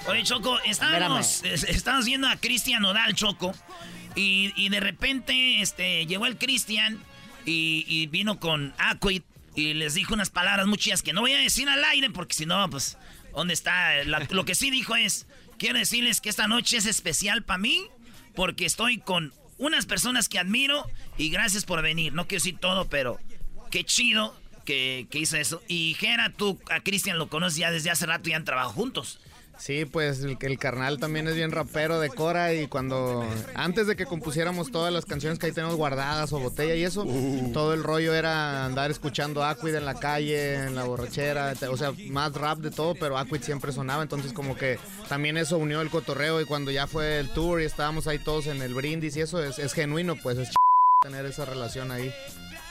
Oye, 0.08 0.24
Choco, 0.24 0.60
estábamos, 0.66 1.44
es- 1.44 1.64
estábamos 1.64 2.06
viendo 2.06 2.28
a 2.28 2.36
Cristian 2.36 2.82
Nodal, 2.82 3.14
Choco, 3.16 3.54
y, 4.16 4.52
y 4.56 4.70
de 4.70 4.80
repente 4.80 5.62
este, 5.62 6.06
llegó 6.06 6.26
el 6.26 6.38
Cristian 6.38 7.00
y, 7.46 7.86
y 7.88 8.08
vino 8.08 8.40
con 8.40 8.74
Aquit 8.78 9.24
y 9.56 9.74
les 9.74 9.94
dijo 9.94 10.14
unas 10.14 10.30
palabras 10.30 10.68
muy 10.68 10.78
chidas 10.78 11.02
que 11.04 11.14
no 11.14 11.22
voy 11.22 11.34
a 11.34 11.38
decir 11.38 11.70
al 11.70 11.84
aire 11.86 12.10
porque 12.10 12.34
si 12.36 12.46
no, 12.46 12.70
pues, 12.70 12.98
¿dónde 13.34 13.54
está? 13.54 14.04
La- 14.04 14.28
lo 14.30 14.46
que 14.46 14.56
sí 14.56 14.70
dijo 14.72 14.96
es, 14.96 15.26
quiero 15.58 15.80
decirles 15.80 16.20
que 16.22 16.30
esta 16.30 16.48
noche 16.48 16.78
es 16.78 16.86
especial 16.86 17.44
para 17.44 17.60
mí 17.60 17.86
porque 18.36 18.66
estoy 18.66 18.98
con 18.98 19.34
unas 19.58 19.86
personas 19.86 20.28
que 20.28 20.38
admiro 20.40 20.86
y 21.18 21.30
gracias 21.30 21.64
por 21.64 21.82
venir. 21.82 22.14
No 22.14 22.28
quiero 22.28 22.44
decir 22.44 22.58
todo, 22.60 22.90
pero 22.90 23.20
qué 23.72 23.86
chido 23.86 24.38
que, 24.66 25.08
que 25.10 25.20
hizo 25.20 25.38
eso. 25.38 25.62
Y 25.70 25.96
Gera, 26.00 26.30
tú 26.30 26.60
a 26.70 26.82
Cristian 26.82 27.18
lo 27.18 27.30
conoces 27.30 27.58
ya 27.60 27.72
desde 27.72 27.90
hace 27.90 28.06
rato 28.06 28.30
y 28.30 28.34
han 28.34 28.44
trabajado 28.44 28.74
juntos. 28.74 29.20
Sí, 29.58 29.86
pues 29.86 30.22
el, 30.24 30.38
el 30.42 30.58
carnal 30.58 31.00
también 31.00 31.28
es 31.28 31.36
bien 31.36 31.52
rapero 31.52 32.00
de 32.00 32.10
Cora 32.10 32.54
y 32.54 32.68
cuando 32.68 33.26
antes 33.54 33.88
de 33.88 33.96
que 33.96 34.06
compusiéramos 34.06 34.72
todas 34.72 34.92
las 34.92 35.06
canciones 35.06 35.40
que 35.40 35.46
ahí 35.46 35.52
tenemos 35.54 35.76
guardadas 35.76 36.34
o 36.34 36.40
botella 36.40 36.76
y 36.76 36.84
eso, 36.84 37.06
todo 37.54 37.74
el 37.74 37.84
rollo 37.84 38.14
era 38.14 38.66
andar 38.66 38.92
escuchando 38.92 39.44
Aquid 39.46 39.76
en 39.76 39.86
la 39.86 39.94
calle, 39.94 40.56
en 40.56 40.76
la 40.76 40.84
borrachera, 40.84 41.54
o 41.70 41.78
sea, 41.78 41.94
más 42.10 42.34
rap 42.34 42.58
de 42.60 42.72
todo, 42.72 42.96
pero 42.96 43.18
Aquid 43.18 43.42
siempre 43.42 43.72
sonaba, 43.72 44.04
entonces 44.04 44.34
como 44.34 44.58
que 44.58 44.80
también 45.08 45.38
eso 45.38 45.58
unió 45.58 45.82
el 45.82 45.90
cotorreo 45.90 46.42
y 46.42 46.46
cuando 46.46 46.72
ya 46.72 46.88
fue 46.88 47.20
el 47.20 47.30
tour 47.30 47.62
y 47.62 47.66
estábamos 47.66 48.08
ahí 48.08 48.20
todos 48.20 48.48
en 48.48 48.62
el 48.62 48.74
brindis 48.74 49.16
y 49.16 49.22
eso 49.22 49.42
es, 49.44 49.60
es 49.60 49.74
genuino, 49.74 50.16
pues 50.18 50.38
es 50.40 50.50
ch- 50.50 50.56
tener 51.02 51.26
esa 51.26 51.46
relación 51.46 51.92
ahí. 51.92 52.12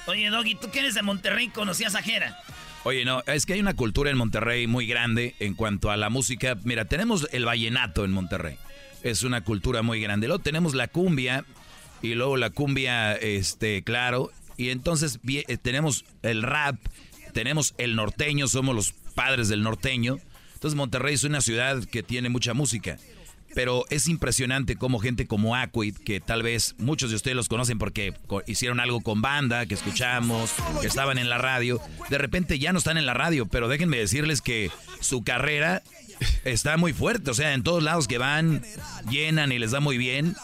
Oye, 0.07 0.29
Doggy, 0.31 0.57
tú 0.57 0.71
que 0.71 0.81
eres 0.81 0.95
de 0.95 1.03
Monterrey, 1.03 1.49
conocías 1.49 1.95
a 1.95 2.03
Jera. 2.03 2.37
Oye, 2.85 3.05
no, 3.05 3.23
es 3.27 3.47
que 3.47 3.53
hay 3.53 3.61
una 3.61 3.75
cultura 3.75 4.11
en 4.11 4.17
Monterrey 4.17 4.67
muy 4.67 4.87
grande 4.87 5.37
en 5.39 5.55
cuanto 5.55 5.93
a 5.93 5.97
la 5.97 6.11
música. 6.11 6.59
Mira, 6.65 6.85
tenemos 6.85 7.29
el 7.31 7.45
vallenato 7.45 8.05
en 8.05 8.11
Monterrey. 8.11 8.57
Es 9.05 9.23
una 9.23 9.45
cultura 9.45 9.83
muy 9.83 10.01
grande. 10.01 10.27
Luego 10.27 10.43
tenemos 10.43 10.75
la 10.75 10.89
cumbia 10.89 11.45
y 12.03 12.15
luego 12.15 12.37
la 12.37 12.51
cumbia, 12.51 13.15
este, 13.15 13.83
claro. 13.83 14.33
Y 14.57 14.71
entonces 14.71 15.21
eh, 15.29 15.57
tenemos 15.59 16.05
el 16.23 16.43
rap, 16.43 16.77
tenemos 17.33 17.75
el 17.79 17.95
norteño, 17.95 18.49
somos 18.49 18.75
los 18.75 18.93
padres 19.15 19.49
del 19.49 19.63
norteño. 19.63 20.19
Entonces 20.55 20.77
Monterrey 20.77 21.15
es 21.15 21.23
una 21.23 21.41
ciudad 21.41 21.85
que 21.85 22.03
tiene 22.03 22.31
mucha 22.31 22.53
música. 22.53 22.99
Pero 23.55 23.85
es 23.91 24.09
impresionante 24.09 24.77
cómo 24.77 24.99
gente 24.99 25.27
como 25.27 25.57
Aquid, 25.57 25.97
que 25.97 26.21
tal 26.21 26.43
vez 26.43 26.75
muchos 26.79 27.11
de 27.11 27.17
ustedes 27.17 27.37
los 27.37 27.49
conocen 27.49 27.79
porque 27.79 28.15
hicieron 28.47 28.81
algo 28.81 29.01
con 29.01 29.21
banda, 29.23 29.67
que 29.67 29.75
escuchamos, 29.75 30.53
que 30.81 30.87
estaban 30.87 31.19
en 31.19 31.29
la 31.29 31.39
radio, 31.39 31.81
de 32.09 32.19
repente 32.19 32.59
ya 32.59 32.73
no 32.73 32.79
están 32.79 32.97
en 32.97 33.07
la 33.07 33.15
radio, 33.15 33.47
pero 33.47 33.69
déjenme 33.69 33.99
decirles 33.99 34.41
que 34.41 34.71
su 35.01 35.23
carrera 35.23 35.83
está 36.45 36.77
muy 36.77 36.93
fuerte. 36.93 37.31
O 37.31 37.35
sea, 37.35 37.55
en 37.55 37.63
todos 37.63 37.83
lados 37.83 38.09
que 38.09 38.19
van, 38.19 38.63
llenan 39.11 39.53
y 39.53 39.59
les 39.59 39.71
da 39.71 39.81
muy 39.81 39.99
bien. 39.99 40.35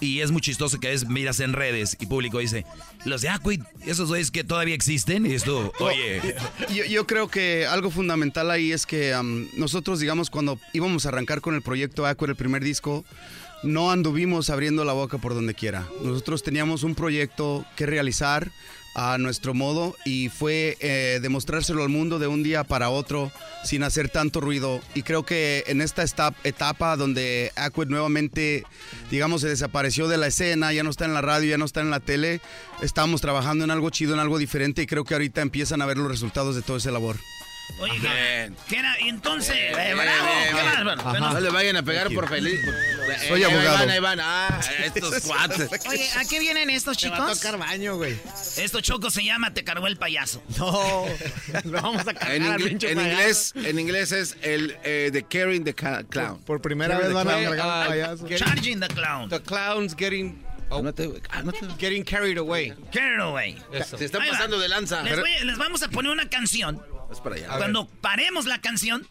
Y 0.00 0.20
es 0.20 0.30
muy 0.30 0.40
chistoso 0.40 0.80
que 0.80 0.92
es 0.92 1.08
miras 1.08 1.40
en 1.40 1.52
redes 1.52 1.96
y 2.00 2.06
público 2.06 2.38
dice, 2.38 2.66
los 3.04 3.22
de 3.22 3.28
Aquid, 3.28 3.62
esos 3.86 4.08
güeyes 4.08 4.30
que 4.30 4.44
todavía 4.44 4.74
existen. 4.74 5.26
Y 5.26 5.34
esto, 5.34 5.72
oye, 5.80 6.20
Yo, 6.74 6.84
yo 6.84 7.06
creo 7.06 7.28
que 7.28 7.66
algo 7.66 7.90
fundamental 7.90 8.50
ahí 8.50 8.72
es 8.72 8.86
que 8.86 9.14
am, 9.14 9.48
nosotros, 9.56 10.00
digamos, 10.00 10.30
cuando 10.30 10.58
íbamos 10.72 11.06
a 11.06 11.10
arrancar 11.10 11.40
con 11.40 11.54
el 11.54 11.62
proyecto 11.62 12.06
Aqua, 12.06 12.28
el 12.28 12.36
primer 12.36 12.62
disco, 12.64 13.04
no 13.62 13.90
anduvimos 13.90 14.50
abriendo 14.50 14.84
la 14.84 14.92
boca 14.92 15.18
por 15.18 15.34
donde 15.34 15.54
quiera. 15.54 15.86
Nosotros 16.02 16.42
teníamos 16.42 16.82
un 16.82 16.94
proyecto 16.94 17.64
que 17.76 17.86
realizar 17.86 18.50
a 18.94 19.18
nuestro 19.18 19.54
modo 19.54 19.96
y 20.04 20.28
fue 20.28 20.76
eh, 20.80 21.18
demostrárselo 21.20 21.82
al 21.82 21.88
mundo 21.88 22.18
de 22.18 22.26
un 22.26 22.42
día 22.42 22.64
para 22.64 22.90
otro 22.90 23.32
sin 23.64 23.82
hacer 23.82 24.08
tanto 24.08 24.40
ruido. 24.40 24.80
Y 24.94 25.02
creo 25.02 25.24
que 25.24 25.64
en 25.66 25.80
esta 25.80 26.04
etapa 26.44 26.96
donde 26.96 27.52
Aquid 27.56 27.88
nuevamente, 27.88 28.64
digamos, 29.10 29.40
se 29.40 29.48
desapareció 29.48 30.08
de 30.08 30.16
la 30.16 30.28
escena, 30.28 30.72
ya 30.72 30.82
no 30.82 30.90
está 30.90 31.04
en 31.04 31.14
la 31.14 31.22
radio, 31.22 31.50
ya 31.50 31.58
no 31.58 31.64
está 31.64 31.80
en 31.80 31.90
la 31.90 32.00
tele, 32.00 32.40
estamos 32.82 33.20
trabajando 33.20 33.64
en 33.64 33.70
algo 33.70 33.90
chido, 33.90 34.14
en 34.14 34.20
algo 34.20 34.38
diferente 34.38 34.82
y 34.82 34.86
creo 34.86 35.04
que 35.04 35.14
ahorita 35.14 35.42
empiezan 35.42 35.82
a 35.82 35.86
ver 35.86 35.98
los 35.98 36.08
resultados 36.08 36.54
de 36.54 36.62
todo 36.62 36.76
ese 36.76 36.92
labor. 36.92 37.16
Oye, 37.80 37.98
¿qué- 38.00 38.52
¿qué 38.68 38.76
era? 38.78 39.00
Y 39.00 39.08
entonces, 39.08 39.56
Bien, 39.56 39.78
eh, 39.80 39.94
bravo, 39.94 40.26
bien, 40.26 40.56
¿qué 40.56 40.62
más? 40.62 40.84
Bueno, 40.84 41.02
bueno. 41.02 41.32
No 41.32 41.40
le 41.40 41.50
vayan 41.50 41.76
a 41.76 41.82
pegar 41.82 42.08
por 42.12 42.28
feliz. 42.28 42.60
Soy 43.28 43.42
Eh, 43.42 43.44
abogado. 43.46 43.76
Ahí 43.78 43.78
van, 43.78 43.90
ahí 43.90 43.98
van. 44.00 44.20
Ah, 44.22 44.60
estos 44.84 45.20
cuates. 45.26 45.68
Oye, 45.88 46.08
¿a 46.16 46.24
qué 46.24 46.38
vienen 46.38 46.70
estos 46.70 46.96
Te 46.98 47.08
va 47.08 47.16
a 47.16 47.20
chicos? 47.20 47.40
tocar 47.40 47.58
baño, 47.58 47.96
güey. 47.96 48.16
Esto 48.58 48.80
choco 48.80 49.10
se 49.10 49.24
llama 49.24 49.52
Te 49.52 49.64
cargó 49.64 49.86
el 49.88 49.96
payaso. 49.96 50.40
No, 50.58 51.04
lo 51.64 51.82
vamos 51.82 52.06
a 52.06 52.10
En, 52.12 52.16
cargar 52.16 52.42
al 52.52 52.60
ingle- 52.60 52.68
pinche 52.68 52.92
en 52.92 53.00
inglés, 53.00 53.52
en 53.56 53.78
inglés 53.78 54.12
es 54.12 54.36
el 54.42 54.76
eh, 54.84 55.10
The 55.12 55.24
Carrying 55.24 55.64
the 55.64 55.74
Clown. 55.74 56.42
Por 56.46 56.60
primera 56.62 56.96
vez 56.98 57.12
van 57.12 57.28
a 57.28 57.32
cargar 57.32 57.68
al 57.68 57.88
payaso. 57.88 58.28
Charging 58.28 58.78
the 58.80 58.88
clown. 58.88 59.28
The 59.28 59.40
clown's 59.42 59.96
getting. 59.96 60.44
Oh, 60.70 60.76
Cálmate, 60.76 61.06
güey, 61.06 61.20
cálmate. 61.20 61.58
getting 61.78 62.02
carried 62.04 62.38
away. 62.38 62.72
Carry 62.92 63.20
away. 63.20 63.58
Eso. 63.72 63.98
Se 63.98 64.06
están 64.06 64.22
pasando 64.28 64.58
de 64.58 64.68
lanza. 64.68 65.02
Les, 65.02 65.18
voy- 65.18 65.44
les 65.44 65.58
vamos 65.58 65.82
a 65.82 65.88
poner 65.88 66.10
una 66.12 66.28
canción. 66.28 66.80
Es 67.10 67.20
para 67.20 67.36
allá. 67.36 67.56
Cuando 67.58 67.86
paremos 67.86 68.46
la 68.46 68.60
canción, 68.60 69.06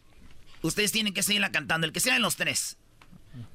ustedes 0.62 0.92
tienen 0.92 1.14
que 1.14 1.24
seguirla 1.24 1.52
cantando, 1.52 1.88
el 1.88 1.94
que 1.94 2.00
sea 2.00 2.14
de 2.14 2.20
los 2.20 2.36
tres. 2.36 2.78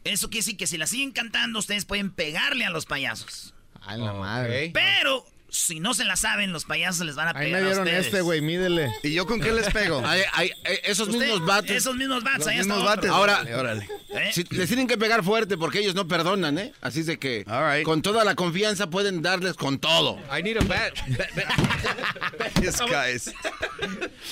Eso 0.05 0.29
quiere 0.31 0.41
decir 0.45 0.57
que 0.57 0.67
si 0.67 0.77
la 0.77 0.87
siguen 0.87 1.13
cantando, 1.13 1.59
ustedes 1.59 1.85
pueden 1.85 2.11
pegarle 2.11 2.65
a 2.65 2.71
los 2.71 2.87
payasos. 2.87 3.55
Ay, 3.81 4.01
la 4.01 4.13
madre. 4.13 4.71
Pero 4.75 5.25
si 5.51 5.81
no 5.81 5.95
se 5.95 6.05
la 6.05 6.17
saben, 6.17 6.53
los 6.53 6.65
payasos 6.65 7.07
les 7.07 7.17
van 7.17 7.29
a 7.29 7.31
Ahí 7.39 7.47
pegar 7.47 7.63
me 7.63 7.67
a 7.67 7.71
dieron 7.71 7.89
este, 7.89 8.21
güey, 8.21 8.41
mídele. 8.41 8.91
¿Y 9.03 9.13
yo 9.15 9.27
con 9.27 9.41
qué 9.41 9.53
les 9.53 9.71
pego? 9.73 10.03
Eh, 10.39 10.81
esos 10.85 11.09
Usted- 11.09 11.21
mismos 11.21 11.47
bates. 11.47 11.71
Esos 11.77 11.97
mismos 11.97 12.23
bats, 12.23 12.39
Los 12.39 12.47
ahí 12.49 12.59
está 12.59 12.75
mismos 12.75 12.79
otro. 12.91 12.97
bates. 12.97 13.11
Ahora, 13.11 13.35
Órale, 13.41 13.55
órale. 13.55 13.89
¿Eh? 14.11 14.31
si- 14.33 14.45
les 14.51 14.69
tienen 14.69 14.87
que 14.87 14.97
pegar 14.99 15.23
fuerte 15.25 15.57
porque 15.57 15.79
ellos 15.81 15.95
no 15.95 16.07
perdonan, 16.09 16.59
¿eh? 16.59 16.73
Así 16.81 17.01
es 17.01 17.07
de 17.07 17.19
que 17.19 17.45
right. 17.47 17.85
con 17.85 18.03
toda 18.03 18.25
la 18.25 18.35
confianza 18.35 18.89
pueden 18.91 19.23
darles 19.23 19.55
con 19.55 19.79
todo. 19.79 20.19
I 20.37 20.43
need 20.43 20.57
a 20.59 20.65
bat. 20.65 20.95
Yes, 22.63 22.81
guys. 22.81 23.31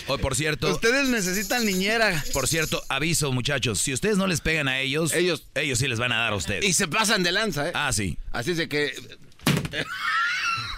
hoy 0.09 0.19
por 0.19 0.35
cierto, 0.35 0.71
Ustedes 0.73 1.09
necesitan 1.09 1.64
niñera. 1.64 2.23
por 2.33 2.49
cierto, 2.49 2.83
aviso 2.89 3.33
muchachos, 3.33 3.81
si 3.81 3.93
ustedes 3.93 4.17
no 4.17 4.27
les 4.27 4.41
pegan 4.41 4.69
a 4.69 4.81
ellos, 4.81 5.12
Ellos- 5.14 5.47
ellos 5.55 5.79
sí 5.79 5.89
les 5.89 5.99
van 5.99 6.12
a 6.12 6.17
dar 6.19 6.33
a 6.33 6.37
ustedes. 6.37 6.64
Y 6.64 6.73
se 6.73 6.89
pasan 6.89 7.23
de 7.23 7.33
lanza, 7.33 7.69
¿eh? 7.69 7.73
Ah, 7.75 7.93
sí. 7.93 8.19
Así 8.33 8.51
es 8.53 8.57
de 8.57 8.69
que 8.69 8.93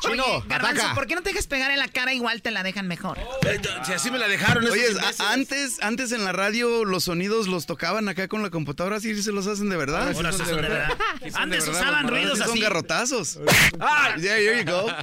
Oye, 0.04 0.22
Garbanzo, 0.46 0.82
ataca. 0.82 0.94
¿por 0.94 1.06
qué 1.06 1.14
no 1.14 1.22
te 1.22 1.30
dejas 1.30 1.46
pegar 1.46 1.70
en 1.70 1.78
la 1.78 1.88
cara? 1.88 2.12
Igual 2.14 2.40
te 2.42 2.50
la 2.50 2.62
dejan 2.62 2.86
mejor. 2.86 3.18
eh, 3.46 3.60
si 3.84 3.92
así 3.92 4.10
me 4.10 4.18
la 4.18 4.28
dejaron 4.28 4.64
Oye, 4.66 4.86
antes, 5.18 5.78
antes 5.82 6.12
en 6.12 6.24
la 6.24 6.32
radio 6.32 6.84
los 6.84 7.04
sonidos 7.04 7.48
los 7.48 7.66
tocaban 7.66 8.08
acá 8.08 8.28
con 8.28 8.42
la 8.42 8.50
computadora, 8.50 8.96
así 8.96 9.20
se 9.22 9.32
los 9.32 9.46
hacen 9.46 9.68
de 9.70 9.76
verdad. 9.76 10.12
Ahora 10.14 10.32
sí 10.32 10.38
son 10.38 10.46
de 10.46 10.52
verdad. 10.54 10.88
Antes 11.34 11.66
verdad, 11.66 11.80
usaban 11.82 12.08
ruidos 12.08 12.38
Sí 12.38 12.44
son 12.44 12.52
así. 12.52 12.60
garrotazos. 12.60 13.38
¡Ay! 13.80 14.20
Yeah, 14.22 14.36
here 14.38 14.64
you 14.64 14.70
go. 14.70 14.86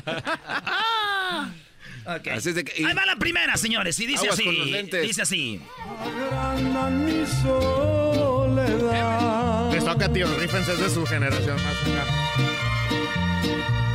Ok. 2.07 2.27
Así 2.27 2.49
es 2.49 2.55
de 2.55 2.63
que- 2.63 2.79
y- 2.79 2.85
Ahí 2.85 2.93
va 2.93 3.03
la 3.07 3.15
primera, 3.15 3.57
señores, 3.57 3.99
y 3.99 4.05
dice 4.05 4.25
Aguas 4.27 4.37
así. 4.39 4.87
Dice 5.01 5.21
así. 5.23 5.59
Les 9.71 9.83
toca, 9.83 10.13
tío, 10.13 10.27
rífense 10.37 10.73
es 10.73 10.79
de 10.79 10.89
su 10.91 11.03
generación 11.07 11.55
más. 11.63 11.75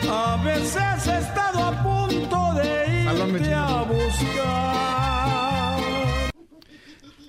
A 0.08 0.36
veces 0.42 1.06
he 1.06 1.18
estado 1.18 1.64
a 1.64 1.82
punto 1.82 2.54
de 2.54 3.04
irte 3.04 3.54
a 3.54 3.82
buscar. 3.82 5.40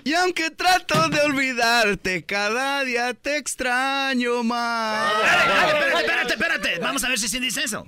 Y 0.04 0.14
aunque 0.14 0.50
trato 0.50 1.08
de 1.08 1.20
olvidarte, 1.20 2.24
cada 2.24 2.82
día 2.84 3.14
te 3.14 3.36
extraño 3.36 4.42
más. 4.42 5.12
Espérate, 5.12 5.52
espérate, 5.52 6.00
espérate, 6.00 6.32
espérate. 6.32 6.78
Vamos 6.80 7.04
a 7.04 7.08
ver 7.08 7.18
si 7.18 7.28
sí 7.28 7.38
dice 7.38 7.62
eso. 7.64 7.86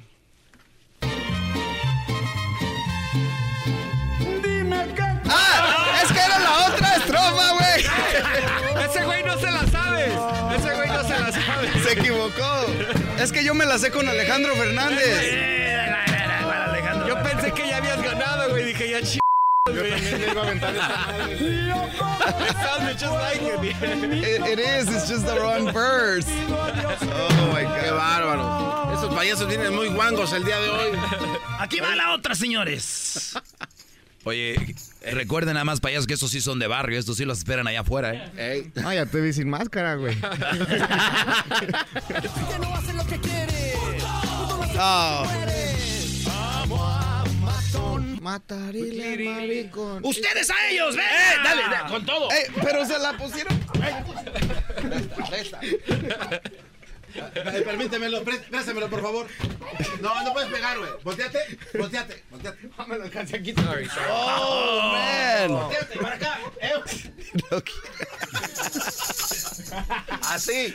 Dime 4.43 4.87
qué 4.95 5.03
¡Ah! 5.29 6.01
Es 6.03 6.13
que 6.13 6.19
era 6.21 6.39
la 6.39 6.69
otra 6.69 6.97
estrofa, 6.97 7.53
güey. 7.53 8.85
Ese 8.89 9.05
güey 9.05 9.25
no 9.25 9.39
se 9.39 9.51
la 9.51 9.67
sabe. 9.67 10.05
Ese 10.57 10.75
güey 10.75 10.89
no 10.89 11.03
se 11.03 11.19
la 11.19 11.33
sabe. 11.33 11.83
Se 11.83 11.93
equivocó. 11.93 12.67
Es 13.19 13.33
que 13.33 13.45
yo 13.45 13.55
me 13.55 13.65
la 13.65 13.79
sé 13.79 13.91
con 13.91 14.09
Alejandro 14.09 14.55
Fernández. 14.55 15.31
Yo 17.07 17.23
pensé 17.23 17.53
que 17.53 17.69
ya 17.69 17.79
habías 17.79 18.03
ganado, 18.03 18.51
güey. 18.51 18.65
Dije, 18.67 18.91
ya 18.91 19.01
ch... 19.03 19.19
Yo 19.67 19.83
también 19.83 20.21
le 20.21 20.31
iba 20.31 20.43
a 20.43 20.45
aventar 20.45 20.75
esta 20.75 20.89
madre. 20.89 21.35
It 22.91 22.99
just 23.01 23.13
like 23.15 23.43
it. 23.43 23.61
It, 24.47 24.59
is, 24.59 24.89
it's 24.89 25.09
just 25.09 25.27
the 25.27 25.41
wrong 25.41 25.73
verse. 25.73 26.27
Oh 26.29 27.51
my 27.53 27.65
Qué 27.65 27.89
God. 27.91 27.97
bárbaro. 27.97 28.93
Esos 28.95 29.15
payasos 29.15 29.49
vienen 29.49 29.75
muy 29.75 29.89
guangos 29.89 30.33
el 30.33 30.45
día 30.45 30.61
de 30.61 30.69
hoy. 30.71 30.99
Aquí 31.59 31.81
va 31.81 31.97
la 31.97 32.13
otra, 32.15 32.35
señores. 32.35 33.35
Oye, 34.25 34.75
recuerden 35.13 35.55
nada 35.55 35.65
más 35.65 35.81
payasos 35.81 36.07
que 36.07 36.15
estos 36.15 36.31
sí 36.31 36.41
son 36.41 36.59
de 36.59 36.67
barrio, 36.67 36.99
estos 36.99 37.19
sí 37.19 37.25
los 37.25 37.39
esperan 37.39 37.67
allá 37.67 37.81
afuera, 37.81 38.15
¿eh? 38.15 38.31
Ey. 38.37 38.73
Ah, 38.85 38.95
ya 38.95 39.07
te 39.07 39.21
vi 39.21 39.33
sin 39.33 39.49
máscara, 39.49 39.97
güey. 39.97 40.17
Oh. 44.79 45.27
Matarile, 48.25 49.29
maricón. 49.29 50.01
¡Ustedes 50.03 50.49
a 50.49 50.55
ellos! 50.71 50.97
¡Ven! 50.97 51.05
dale, 51.45 51.63
dale, 51.71 51.91
con 51.91 52.07
todo. 52.07 52.31
Ey, 52.33 52.47
pero 52.65 52.87
se 52.87 52.99
la 52.99 53.15
pusieron. 53.19 53.61
Eh, 57.15 57.63
Permítemelo, 57.65 58.25
pré- 58.25 58.41
préstamelo, 58.51 58.89
por 58.89 59.01
favor. 59.03 59.27
No, 60.01 60.23
no 60.25 60.33
puedes 60.33 60.51
pegar, 60.51 60.79
güey. 60.79 60.91
Volteate, 61.05 61.39
volteate, 61.79 62.25
volteate. 62.31 62.69
Me 62.89 62.99
lo 62.99 63.05
alcancé 63.05 63.37
aquí. 63.37 63.55
Oh, 63.57 64.93
man. 64.93 65.49
Volteate, 65.49 65.99
para 65.99 66.17
acá. 66.17 66.39
Eh. 66.61 66.73
Así. 70.31 70.75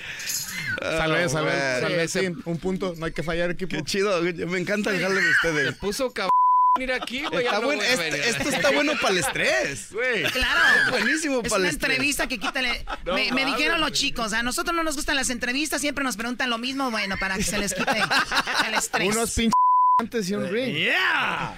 Salve, 0.81 1.25
Oh, 1.25 1.29
salve, 1.29 1.51
salve, 1.81 2.07
sí. 2.07 2.27
Un 2.45 2.57
punto, 2.57 2.93
no 2.97 3.05
hay 3.05 3.11
que 3.11 3.23
fallar, 3.23 3.51
equipo. 3.51 3.75
Qué 3.75 3.83
chido, 3.83 4.21
me 4.21 4.59
encanta 4.59 4.91
el 4.91 5.01
jale 5.01 5.21
de 5.21 5.29
ustedes. 5.29 5.75
Puso 5.75 6.11
cabrón 6.11 6.29
ir 6.77 6.91
aquí, 6.93 7.23
güey. 7.25 7.45
Está 7.45 7.59
no 7.59 7.65
bueno, 7.65 7.81
venir. 7.81 7.99
este- 8.15 8.29
esto 8.29 8.49
está 8.49 8.71
bueno 8.71 8.93
para 9.01 9.13
el 9.13 9.17
estrés. 9.19 9.91
Güey. 9.91 10.23
Claro. 10.23 10.91
Buenísimo 10.91 11.41
Es 11.43 11.49
para 11.49 11.61
una 11.61 11.69
el 11.69 11.75
estrés. 11.75 11.91
entrevista 11.91 12.27
que 12.27 12.37
quítale. 12.39 12.85
No 13.05 13.13
me, 13.15 13.31
me 13.31 13.45
dijeron 13.45 13.81
los 13.81 13.91
chicos, 13.91 14.33
a 14.33 14.43
nosotros 14.43 14.75
no 14.75 14.83
nos 14.83 14.95
gustan 14.95 15.15
las 15.15 15.29
entrevistas, 15.29 15.81
siempre 15.81 16.03
nos 16.03 16.15
preguntan 16.15 16.49
lo 16.49 16.57
mismo, 16.57 16.91
bueno, 16.91 17.15
para 17.19 17.35
que 17.37 17.43
se 17.43 17.57
les 17.57 17.73
quite 17.73 17.91
el 18.67 18.73
estrés. 18.75 19.09
Unos 19.15 19.33
pinches 19.33 19.53
antes 19.99 20.29
y 20.29 20.35
un 20.35 20.47
ring. 20.49 20.75
¡Yeah! 20.75 21.55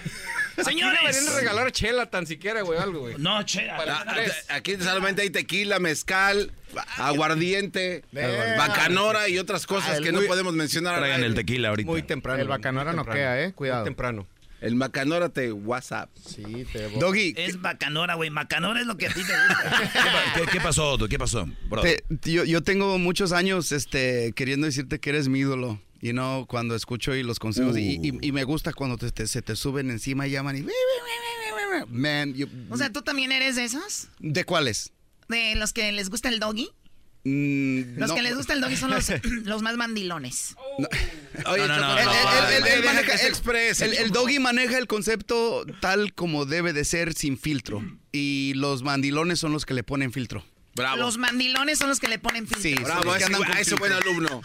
Aquí 0.57 0.75
deberían 0.81 1.13
Señores. 1.13 1.35
regalar 1.35 1.71
chela 1.71 2.09
tan 2.09 2.27
siquiera, 2.27 2.61
güey, 2.61 2.79
algo, 2.79 3.01
güey. 3.01 3.15
No, 3.17 3.43
che. 3.43 3.67
Para- 3.77 3.97
Ah, 4.07 4.15
Aquí 4.55 4.75
solamente 4.77 5.21
hay 5.23 5.29
tequila, 5.29 5.79
mezcal, 5.79 6.51
aguardiente, 6.97 8.03
bacanora 8.57 9.27
y 9.29 9.39
otras 9.39 9.65
cosas 9.67 9.97
el 9.97 10.03
que 10.03 10.11
no 10.11 10.21
podemos 10.21 10.53
mencionar. 10.53 10.97
Traigan 10.99 11.23
el 11.23 11.35
tequila 11.35 11.69
ahorita. 11.69 11.89
Muy 11.89 12.03
temprano. 12.03 12.41
El 12.41 12.47
bacanora 12.47 12.93
no 12.93 13.05
queda, 13.05 13.41
eh, 13.41 13.53
cuidado. 13.53 13.81
Muy 13.81 13.89
temprano. 13.89 14.27
El 14.61 14.75
bacanora 14.75 15.29
te 15.29 15.51
WhatsApp. 15.51 16.09
Sí, 16.23 16.65
te 16.71 16.87
Doggy, 16.99 17.33
Es 17.35 17.59
bacanora, 17.61 18.13
güey. 18.15 18.29
Bacanora 18.29 18.79
es 18.79 18.85
lo 18.87 18.95
que 18.95 19.07
a 19.07 19.09
ti 19.13 19.21
te 19.25 19.33
gusta. 19.33 19.91
¿Qué, 20.35 20.41
qué- 20.45 20.51
qué 20.51 20.61
pasó, 20.61 20.97
tú? 20.99 21.07
¿Qué 21.07 21.17
pasó, 21.17 21.47
bro? 21.67 21.81
te- 21.81 22.03
yo, 22.31 22.43
yo 22.45 22.61
tengo 22.61 22.97
muchos 22.99 23.31
años 23.31 23.71
este, 23.71 24.33
queriendo 24.35 24.67
decirte 24.67 24.99
que 24.99 25.09
eres 25.09 25.27
mi 25.27 25.39
ídolo. 25.39 25.81
You 25.99 26.11
know, 26.13 26.47
cuando 26.47 26.75
escucho 26.75 27.13
y 27.15 27.21
los 27.23 27.37
consejos. 27.39 27.77
Y, 27.77 27.99
y- 28.01 28.17
y 28.21 28.31
me 28.31 28.43
gusta 28.43 28.71
cuando 28.73 28.97
te- 28.97 29.11
te- 29.11 29.27
se 29.27 29.41
te 29.41 29.55
suben 29.55 29.89
encima 29.91 30.27
y 30.27 30.31
llaman 30.31 30.57
y... 30.57 30.65
Man, 31.87 32.33
you- 32.33 32.47
O 32.69 32.77
sea, 32.77 32.91
¿tú 32.91 33.01
también 33.01 33.31
eres 33.31 33.55
de 33.55 33.63
esos? 33.65 34.07
¿de 34.19 34.43
cuáles? 34.45 34.91
¿De 35.29 35.55
los 35.55 35.73
que 35.73 35.91
les 35.91 36.09
gusta 36.09 36.29
el 36.29 36.39
doggy? 36.39 36.69
Mm, 37.23 37.99
Los 37.99 38.09
no. 38.09 38.15
que 38.15 38.21
les 38.23 38.35
gusta 38.35 38.53
el 38.53 38.61
doggy 38.61 38.75
son 38.75 38.89
los, 38.89 39.07
los 39.45 39.61
más 39.61 39.77
mandilones. 39.77 40.55
Oye, 41.45 41.67
No, 41.67 41.77
no, 41.77 41.95
no, 41.95 42.01
Choco, 42.01 43.51
El, 43.81 44.11
doggy 44.11 44.39
maneja 44.39 44.77
el 44.77 44.87
concepto 44.87 45.65
tal 45.81 46.13
como 46.13 46.45
debe 46.45 46.73
de 46.73 46.83
ser 46.83 47.13
sin 47.13 47.37
filtro. 47.37 47.83
Y 48.11 48.53
los 48.55 48.81
mandilones 48.83 49.39
son 49.39 49.51
los 49.51 49.65
que 49.65 49.73
le 49.73 49.83
ponen 49.83 50.11
filtro. 50.11 50.43
Bravo. 50.75 50.97
Los 50.97 51.17
mandilones 51.17 51.77
son 51.77 51.89
los 51.89 51.99
que 51.99 52.07
le 52.07 52.17
ponen 52.17 52.47
filtro. 52.47 52.61
Sí, 52.61 52.75
Bravo, 52.75 53.13
que 53.13 53.23
ese, 53.23 53.61
ese 53.61 53.75
buen 53.75 53.91
alumno. 53.91 54.41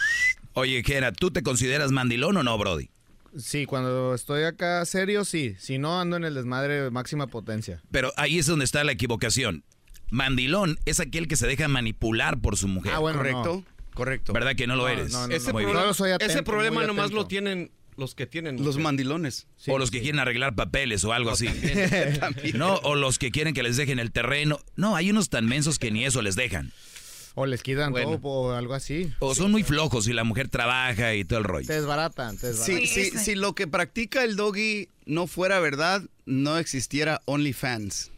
Oye, 0.53 0.83
Jera, 0.85 1.13
¿tú 1.13 1.31
te 1.31 1.43
consideras 1.43 1.93
mandilón 1.93 2.37
o 2.37 2.43
no, 2.43 2.59
Brody? 2.59 2.91
Sí, 3.39 3.67
cuando 3.67 4.15
estoy 4.15 4.45
acá 4.45 4.85
serio, 4.87 5.25
sí. 5.25 5.55
Si 5.59 5.79
no, 5.79 6.01
ando 6.01 6.17
en 6.17 6.25
el 6.25 6.35
desmadre 6.35 6.83
de 6.83 6.91
máxima 6.91 7.27
potencia. 7.27 7.83
Pero 7.91 8.13
ahí 8.17 8.39
es 8.39 8.47
donde 8.47 8.65
está 8.65 8.83
la 8.83 8.93
equivocación. 8.93 9.63
Mandilón 10.11 10.79
es 10.85 11.01
aquel 11.01 11.29
que 11.29 11.37
se 11.37 11.47
deja 11.47 11.69
manipular 11.69 12.39
por 12.39 12.57
su 12.57 12.69
mujer. 12.69 12.93
Ah, 12.95 12.99
bueno, 12.99 13.19
Correcto, 13.19 13.65
correcto. 13.95 14.33
¿Verdad 14.33 14.55
que 14.57 14.67
no 14.67 14.77
lo 14.77 14.85
No, 14.85 14.89
eres? 14.89 15.13
no, 15.13 15.27
no, 15.27 15.35
Ese, 15.35 15.53
problema, 15.53 15.91
atento, 15.91 16.25
ese 16.25 16.43
problema 16.43 16.87
nomás 16.87 17.11
lo 17.13 17.27
tienen 17.27 17.71
los 17.97 18.15
que 18.15 18.27
tienen. 18.27 18.63
Los 18.63 18.79
mandilones. 18.79 19.47
o 19.67 19.79
los 19.79 19.91
que 19.91 20.01
quieren 20.01 20.21
arreglar 20.21 20.55
papeles 20.55 21.03
o 21.05 21.13
algo 21.13 21.31
así. 21.31 21.49
no, 22.55 22.75
o 22.77 22.95
los 22.95 23.19
que 23.19 23.31
quieren 23.31 23.55
que 23.55 23.63
les 23.63 23.77
dejen 23.77 23.99
el 23.99 24.13
terreno. 24.13 24.61
No, 24.77 24.97
hay 24.97 25.11
unos 25.11 25.31
tan 25.31 25.47
mensos 25.47 25.79
que 25.79 25.91
ni 25.91 26.05
eso 26.05 26.23
les 26.23 26.37
dejan. 26.37 26.73
O 27.39 27.45
les 27.45 27.63
quitan 27.63 27.93
Bueno. 27.93 28.19
todo 28.19 28.31
o 28.31 28.53
algo 28.53 28.73
así. 28.75 29.13
O 29.19 29.35
son 29.35 29.51
muy 29.51 29.63
flojos 29.63 30.09
y 30.09 30.13
la 30.15 30.25
mujer 30.25 30.49
trabaja 30.49 31.15
y 31.15 31.25
todo 31.25 31.39
el 31.39 31.45
rollo. 31.45 31.67
Te 31.67 31.75
desbaratan, 31.75 32.39
te 32.39 32.47
desbaratan. 32.49 32.87
Sí, 32.87 33.11
sí, 33.11 33.11
si 33.19 33.35
lo 33.35 33.55
que 33.55 33.67
practica 33.67 34.25
el 34.25 34.37
doggy 34.37 34.89
no 35.05 35.27
fuera 35.27 35.61
verdad, 35.61 36.03
no 36.25 36.57
existiera 36.59 37.21
OnlyFans. 37.27 38.11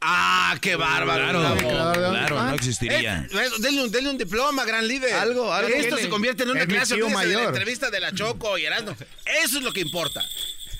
¡Ah, 0.00 0.56
qué 0.60 0.76
bárbaro! 0.76 1.56
Claro, 1.58 2.42
no 2.42 2.54
existiría. 2.54 3.26
Eh, 3.30 3.48
denle, 3.58 3.84
un, 3.84 3.90
denle 3.90 4.10
un 4.10 4.18
diploma, 4.18 4.64
gran 4.64 4.86
líder. 4.86 5.14
Algo, 5.14 5.52
algo. 5.52 5.68
Esto 5.68 5.96
Tiene. 5.96 6.02
se 6.02 6.08
convierte 6.08 6.42
en 6.42 6.50
una 6.50 6.66
clase 6.66 6.94
de 6.96 7.00
la 7.00 7.08
mayor. 7.08 7.42
entrevista 7.44 7.90
de 7.90 8.00
la 8.00 8.12
Choco 8.12 8.58
y 8.58 8.66
Erasmo. 8.66 8.96
Eso 9.44 9.58
es 9.58 9.64
lo 9.64 9.72
que 9.72 9.80
importa. 9.80 10.24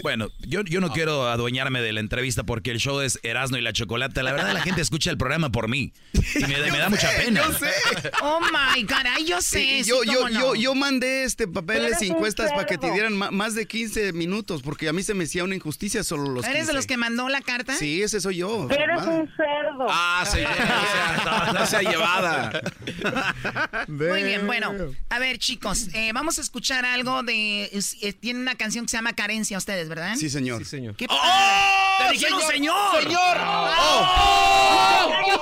Bueno, 0.05 0.29
yo, 0.41 0.61
yo 0.65 0.83
no 0.83 0.91
quiero 0.91 1.27
adueñarme 1.31 1.81
de 1.81 1.91
la 1.95 2.01
entrevista 2.01 2.43
porque 2.43 2.71
el 2.71 2.79
show 2.79 3.01
es 3.01 3.19
Erasmo 3.23 3.57
y 3.57 3.63
la 3.63 3.73
Chocolata. 3.73 4.23
La 4.23 4.33
verdad, 4.33 4.53
la 4.53 4.61
gente 4.61 4.83
escucha 4.83 5.11
el 5.11 5.17
programa 5.17 5.51
por 5.51 5.67
mí. 5.67 5.95
Y 6.13 6.41
me, 6.41 6.49
me 6.71 6.79
da 6.79 6.91
mucha 6.91 7.09
pena. 7.17 7.41
Yo 7.43 7.53
sé. 7.55 7.71
Oh 8.21 8.39
my 8.41 8.83
God, 8.83 9.07
ay, 9.17 9.25
yo 9.25 9.41
sé. 9.41 9.59
Sí, 9.61 9.85
sí, 9.85 9.89
yo, 9.91 10.05
yo, 10.05 10.29
no. 10.29 10.41
yo, 10.41 10.55
yo 10.57 10.75
mandé 10.75 11.25
este 11.25 11.49
papeles 11.49 12.03
y 12.03 12.09
encuestas 12.09 12.51
para 12.51 12.67
que 12.67 12.77
te 12.77 12.91
dieran 12.93 13.15
más 13.17 13.55
de 13.55 13.67
15 13.67 14.13
minutos, 14.13 14.61
porque 14.61 14.89
a 14.89 14.93
mí 14.93 15.03
se 15.03 15.15
me 15.15 15.25
hacía 15.25 15.43
una 15.43 15.55
injusticia 15.55 16.05
solo 16.05 16.31
los 16.31 16.45
¿Eres 16.45 16.55
de 16.67 16.73
15. 16.73 16.73
los 16.75 16.87
que 16.87 16.97
mandó 16.99 17.31
la 17.31 17.41
carta? 17.41 17.75
Sí, 17.75 18.03
ese 18.03 18.21
soy 18.21 18.37
yo. 18.37 18.69
Eres 18.71 19.03
un 19.07 19.27
cerdo. 19.37 19.87
Ah, 19.89 20.25
señora, 20.31 21.47
no, 21.47 21.61
no 21.61 21.67
sea 21.67 21.81
llevada. 21.81 22.61
Muy 23.89 24.23
bien, 24.23 24.47
bueno. 24.47 24.73
A 25.09 25.19
ver, 25.19 25.39
chicos, 25.39 25.89
eh, 25.95 26.11
vamos 26.13 26.39
a 26.39 26.43
escuchar 26.43 26.85
algo 26.85 27.23
de... 27.23 27.65
eh, 27.73 28.13
Tienen 28.13 28.43
una 28.43 28.55
canción 28.57 28.85
que 28.85 28.91
se 28.91 28.97
llama 28.99 29.15
Carencia 29.15 29.57
ustedes, 29.57 29.89
¿verdad? 29.89 29.94
Sí, 30.17 30.31
señor. 30.31 30.59
Sí, 30.61 30.65
señor. 30.65 30.97
¿Qué 30.97 31.07
¡Oh! 31.09 31.99
¡Te 31.99 32.13
dijeron 32.13 32.41
señor! 32.43 33.03
¡Señor! 33.03 33.37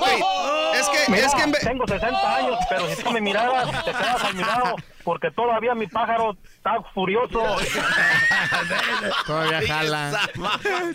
Wait, 0.01 0.23
es 0.75 0.89
que, 0.89 1.11
Mira, 1.11 1.25
es 1.27 1.33
que 1.35 1.51
tengo 1.65 1.87
60 1.87 2.35
años, 2.35 2.59
pero 2.69 2.89
si 2.95 3.03
tú 3.03 3.11
me 3.11 3.21
miraras, 3.21 3.85
te 3.85 3.91
quedas 3.91 4.23
al 4.23 4.35
mirado, 4.35 4.75
porque 5.03 5.31
todavía 5.31 5.75
mi 5.75 5.87
pájaro 5.87 6.35
está 6.63 6.81
furioso. 6.93 7.43
Todavía 9.27 9.61
jala. 9.67 10.29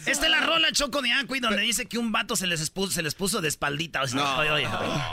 Esta 0.06 0.24
es 0.26 0.30
la 0.30 0.40
rola 0.40 0.72
Choco 0.72 1.02
de 1.02 1.12
Aqui 1.12 1.40
donde 1.40 1.60
dice 1.60 1.86
que 1.86 1.98
un 1.98 2.10
vato 2.10 2.36
se 2.36 2.46
les 2.46 2.70
puso, 2.70 2.92
se 2.92 3.02
les 3.02 3.14
puso 3.14 3.42
de 3.42 3.48
espaldita. 3.48 4.02
O 4.02 4.08
sea, 4.08 4.38
oye, 4.38 4.50
oye. 4.50 4.68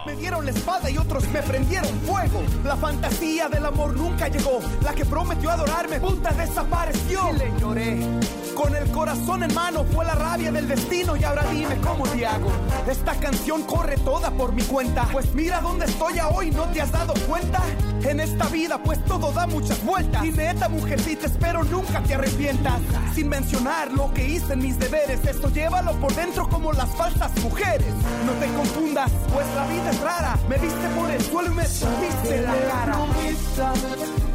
Me 0.05 0.15
dieron 0.15 0.45
la 0.45 0.51
espada 0.51 0.89
y 0.89 0.97
otros 0.97 1.27
me 1.27 1.41
prendieron 1.41 1.99
fuego. 2.01 2.41
La 2.63 2.77
fantasía 2.77 3.49
del 3.49 3.65
amor 3.65 3.95
nunca 3.97 4.29
llegó. 4.29 4.61
La 4.81 4.93
que 4.93 5.03
prometió 5.03 5.51
adorarme, 5.51 5.99
puta, 5.99 6.31
desapareció. 6.31 7.33
Y 7.33 7.37
le 7.37 7.59
lloré. 7.59 8.44
Con 8.55 8.73
el 8.73 8.89
corazón 8.89 9.43
en 9.43 9.53
mano 9.53 9.83
fue 9.83 10.05
la 10.05 10.15
rabia 10.15 10.51
del 10.51 10.67
destino 10.67 11.17
y 11.17 11.23
ahora 11.23 11.43
dime 11.51 11.77
cómo 11.81 12.05
le 12.07 12.25
hago. 12.25 12.49
Esta 12.89 13.13
canción 13.15 13.63
corre 13.63 13.97
toda 13.97 14.31
por 14.31 14.53
mi 14.53 14.63
cuenta. 14.63 15.07
Pues 15.11 15.33
mira 15.35 15.59
dónde 15.59 15.85
estoy 15.85 16.19
hoy, 16.19 16.51
¿no 16.51 16.63
te 16.69 16.81
has 16.81 16.91
dado 16.91 17.13
cuenta? 17.27 17.61
En 18.03 18.19
esta 18.19 18.47
vida 18.47 18.81
pues 18.81 19.03
todo 19.05 19.33
da 19.33 19.45
muchas 19.45 19.83
vueltas. 19.83 20.25
Y 20.25 20.31
neta 20.31 20.69
mujercita 20.69 21.27
espero 21.27 21.63
nunca 21.65 22.01
te 22.03 22.15
arrepientas. 22.15 22.79
Sin 23.13 23.27
mencionar 23.27 23.91
lo 23.91 24.13
que 24.13 24.25
hice 24.25 24.53
en 24.53 24.59
mis 24.59 24.79
deberes. 24.79 25.23
Esto 25.25 25.49
llévalo 25.49 25.91
por 25.99 26.15
dentro 26.15 26.47
como 26.47 26.71
las 26.71 26.89
falsas 26.95 27.31
mujeres. 27.43 27.93
No 28.25 28.31
te 28.39 28.47
confundas, 28.53 29.11
pues 29.33 29.45
la 29.55 29.67
vida 29.67 29.89
es 29.91 29.99
rara. 29.99 30.39
Me 30.47 30.57
viste 30.57 30.87
por 30.97 31.11
el 31.11 31.21
suelo 31.21 31.51
y 31.51 31.55
me 31.55 31.63
viste 31.63 32.41
la 32.41 32.53
cara. 32.71 32.97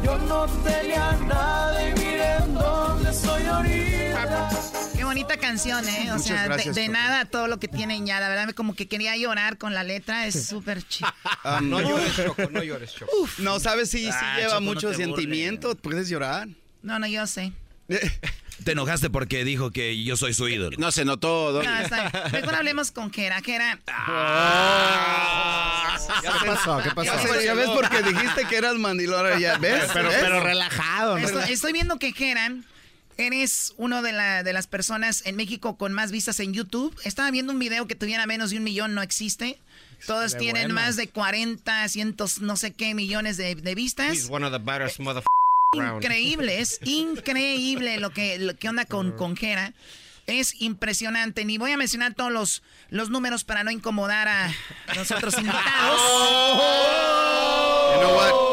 Yo 0.03 0.17
no 0.19 0.45
tenía 0.63 1.17
nada 1.27 1.89
y 1.89 1.93
miren 1.93 2.53
dónde 2.53 3.09
estoy 3.09 3.45
ahorita. 3.45 4.10
Qué 4.95 5.03
bonita 5.03 5.37
canción, 5.37 5.87
¿eh? 5.87 6.07
O 6.11 6.13
Muchas 6.15 6.23
sea, 6.23 6.41
de- 6.43 6.47
gracias, 6.49 6.75
de, 6.75 6.81
Choco. 6.85 6.93
nada 6.93 7.25
todo 7.25 7.47
lo 7.47 7.59
que 7.59 7.67
tienen 7.67 8.05
ya. 8.05 8.19
La 8.19 8.29
verdad, 8.29 8.49
como 8.53 8.75
que 8.75 8.87
quería 8.87 9.15
llorar 9.17 9.57
con 9.57 9.73
la 9.73 9.83
letra. 9.83 10.25
Es 10.27 10.47
súper 10.47 10.83
chido. 10.87 11.11
Ah, 11.43 11.59
No 11.61 11.81
llores, 11.81 12.15
Choco, 12.15 12.49
no 12.51 12.61
llores, 12.61 12.93
Choco. 12.93 13.11
No, 13.39 13.59
sabes, 13.59 13.89
sí, 13.89 14.03
sí 14.05 14.09
Ah, 14.13 14.35
lleva 14.37 14.49
Choco, 14.51 14.61
no 14.61 14.65
mucho 14.73 14.87
burles. 14.89 15.05
sentimiento. 15.07 15.75
¿Puedes 15.75 16.07
llorar? 16.07 16.47
No, 16.83 16.99
no, 16.99 17.07
yo 17.07 17.25
sé. 17.25 17.51
Te 18.63 18.73
enojaste 18.73 19.09
porque 19.09 19.43
dijo 19.43 19.71
que 19.71 20.03
yo 20.03 20.15
soy 20.17 20.35
su 20.35 20.47
ídolo. 20.47 20.77
No 20.79 20.91
se 20.91 21.03
notó, 21.03 21.51
Doggy. 21.51 21.65
No, 21.65 21.77
está 21.79 22.09
bien. 22.09 22.31
Mejor 22.31 22.53
hablemos 22.55 22.91
con 22.91 23.11
Jera. 23.11 23.41
Jera. 23.41 23.79
¿Qué 26.21 26.47
pasó? 26.47 26.79
¿Qué 26.83 26.91
pasó? 26.91 27.05
Ya, 27.05 27.33
ves- 27.33 27.43
ya 27.43 27.53
ves 27.55 27.69
porque 27.69 28.03
dijiste 28.03 28.45
que 28.45 28.57
eras 28.57 28.75
mandilora, 28.75 29.39
ya 29.39 29.57
ves. 29.57 29.89
Pero, 29.93 30.09
¿Ves? 30.09 30.17
pero 30.21 30.39
relajado. 30.41 31.17
¿no? 31.17 31.25
Estoy, 31.25 31.51
estoy 31.51 31.73
viendo 31.73 31.97
que 31.97 32.11
Jera, 32.13 32.51
eres 33.17 33.73
uno 33.77 34.01
de, 34.01 34.11
la, 34.11 34.43
de 34.43 34.53
las 34.53 34.67
personas 34.67 35.23
en 35.25 35.35
México 35.35 35.77
con 35.77 35.93
más 35.93 36.11
vistas 36.11 36.39
en 36.39 36.53
YouTube. 36.53 36.95
Estaba 37.03 37.31
viendo 37.31 37.53
un 37.53 37.59
video 37.59 37.87
que 37.87 37.95
tuviera 37.95 38.25
menos 38.25 38.51
de 38.51 38.57
un 38.57 38.63
millón, 38.63 38.93
no 38.95 39.01
existe. 39.01 39.59
Todos 40.07 40.33
De 40.33 40.39
tienen 40.39 40.71
más 40.71 40.95
de 40.95 41.09
40, 41.09 41.87
cientos, 41.89 42.41
no 42.41 42.57
sé 42.57 42.71
qué 42.73 42.95
millones 42.95 43.37
de, 43.37 43.55
de 43.55 43.69
He's 43.71 43.75
vistas. 43.75 44.29
one 44.29 44.43
of 44.45 44.51
the 44.51 44.59
motherfuckers 44.59 45.25
around. 45.77 46.03
Increíble, 46.03 46.59
es 46.59 46.79
increíble 46.83 47.99
lo 47.99 48.09
que, 48.11 48.39
lo 48.39 48.55
que 48.57 48.67
onda 48.67 48.85
con, 48.85 49.11
con 49.11 49.35
Jera. 49.37 49.73
Es 50.27 50.61
impresionante. 50.61 51.45
Ni 51.45 51.57
voy 51.57 51.71
a 51.71 51.77
mencionar 51.77 52.13
todos 52.13 52.31
los, 52.31 52.63
los 52.89 53.09
números 53.09 53.43
para 53.43 53.63
no 53.63 53.71
incomodar 53.71 54.27
a 54.27 54.53
los 54.95 55.11
otros 55.11 55.33
invitados. 55.37 56.01
You 57.93 57.99
know 57.99 58.15
what? 58.15 58.50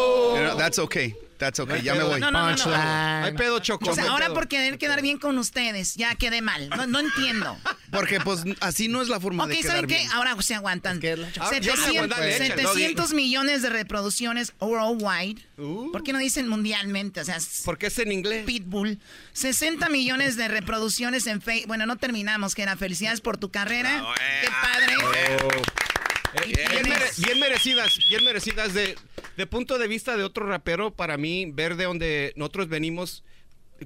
That's 0.56 0.78
okay. 0.78 1.14
That's 1.38 1.60
okay. 1.60 1.82
Ya 1.82 1.94
me 1.94 2.02
voy. 2.02 2.18
No, 2.18 2.32
no, 2.32 2.50
no. 2.56 2.64
Hay 2.74 3.32
pedo, 3.34 3.60
Choco. 3.60 3.90
O 3.90 3.94
sea, 3.94 4.10
ahora 4.10 4.24
pedo. 4.26 4.34
por 4.34 4.48
querer 4.48 4.76
quedar 4.76 5.00
bien 5.02 5.18
con 5.18 5.38
ustedes, 5.38 5.94
ya 5.94 6.16
quedé 6.16 6.42
mal. 6.42 6.68
No, 6.70 6.86
no 6.88 6.98
entiendo. 6.98 7.56
Porque 7.92 8.18
pues 8.20 8.42
así 8.58 8.88
no 8.88 9.00
es 9.00 9.08
la 9.08 9.20
forma 9.20 9.44
Ok, 9.44 9.50
de 9.50 9.56
quedar 9.58 9.72
¿saben 9.76 9.86
qué? 9.88 9.98
bien. 9.98 10.10
Ahora 10.12 10.34
se 10.42 10.56
aguantan. 10.56 10.98
que 10.98 11.12
es 11.12 11.18
Ah, 11.38 11.48
me 11.52 11.56
700, 11.62 11.86
aguantan, 11.86 12.24
échale, 12.28 12.46
700 12.62 13.12
millones 13.14 13.62
de 13.62 13.70
reproducciones 13.70 14.52
worldwide. 14.58 15.40
Uh. 15.58 15.92
¿Por 15.92 16.02
qué 16.02 16.12
no 16.12 16.18
dicen 16.18 16.48
mundialmente? 16.48 17.20
O 17.20 17.24
sea, 17.24 17.38
¿Por 17.64 17.78
qué 17.78 17.86
es 17.86 17.98
en 18.00 18.10
inglés? 18.10 18.44
Pitbull. 18.44 18.98
60 19.32 19.88
millones 19.90 20.36
de 20.36 20.48
reproducciones 20.48 21.28
en 21.28 21.40
Facebook. 21.40 21.68
Bueno, 21.68 21.86
no 21.86 21.96
terminamos, 21.96 22.56
que 22.56 22.62
era 22.62 22.76
felicidades 22.76 23.20
por 23.20 23.36
tu 23.36 23.52
carrera. 23.52 24.02
Ah, 24.04 24.14
Qué 24.42 24.48
padre. 24.50 24.94
Y 24.96 25.97
Bien, 26.46 26.68
tienes- 26.70 26.88
mere- 26.88 27.10
bien 27.26 27.40
merecidas, 27.40 27.98
bien 28.08 28.24
merecidas. 28.24 28.74
De, 28.74 28.94
de 29.36 29.46
punto 29.46 29.78
de 29.78 29.88
vista 29.88 30.16
de 30.16 30.24
otro 30.24 30.46
rapero, 30.46 30.90
para 30.92 31.16
mí, 31.16 31.50
ver 31.52 31.76
de 31.76 31.84
donde 31.84 32.32
nosotros 32.36 32.68
venimos, 32.68 33.24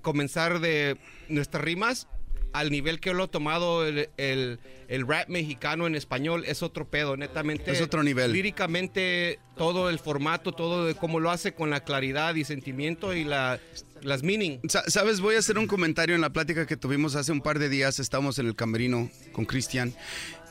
comenzar 0.01 0.61
de 0.61 0.97
nuestras 1.29 1.63
rimas 1.63 2.09
al 2.55 2.71
nivel 2.71 3.01
que 3.01 3.15
lo 3.15 3.25
ha 3.25 3.29
tomado 3.29 3.87
el, 3.87 4.11
el- 4.19 4.59
el 4.89 5.07
rap 5.09 5.29
mexicano 5.29 5.87
en 5.87 5.95
español 5.95 6.45
es 6.47 6.63
otro 6.63 6.87
pedo, 6.87 7.17
netamente. 7.17 7.71
Es 7.71 7.81
otro 7.81 8.03
nivel. 8.03 8.31
Líricamente, 8.33 9.39
todo 9.57 9.89
el 9.89 9.99
formato, 9.99 10.53
todo 10.53 10.85
de 10.85 10.95
cómo 10.95 11.19
lo 11.19 11.31
hace 11.31 11.55
con 11.55 11.71
la 11.71 11.81
claridad 11.83 12.35
y 12.35 12.45
sentimiento 12.45 13.15
y 13.15 13.25
la, 13.25 13.59
las 14.03 14.23
meaning. 14.23 14.61
Sa- 14.69 14.85
Sabes, 14.89 15.21
voy 15.21 15.37
a 15.37 15.39
hacer 15.39 15.59
un 15.59 15.67
comentario 15.67 16.15
en 16.15 16.21
la 16.21 16.31
plática 16.31 16.67
que 16.67 16.77
tuvimos 16.77 17.15
hace 17.17 17.33
un 17.33 17.41
par 17.41 17.59
de 17.59 17.69
días. 17.69 17.99
Estábamos 17.99 18.39
en 18.39 18.47
el 18.47 18.55
camerino 18.57 19.11
con 19.33 19.45
Cristian 19.45 19.95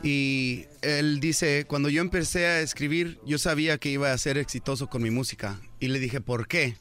y 0.03 0.65
él 0.81 1.19
dice, 1.19 1.65
cuando 1.67 1.89
yo 1.89 2.01
empecé 2.01 2.45
a 2.47 2.59
escribir, 2.61 3.19
yo 3.25 3.37
sabía 3.37 3.77
que 3.77 3.89
iba 3.89 4.11
a 4.11 4.17
ser 4.17 4.37
exitoso 4.37 4.87
con 4.87 5.01
mi 5.03 5.11
música. 5.11 5.59
Y 5.79 5.87
le 5.89 5.99
dije, 5.99 6.21
¿por 6.21 6.47
qué? 6.47 6.75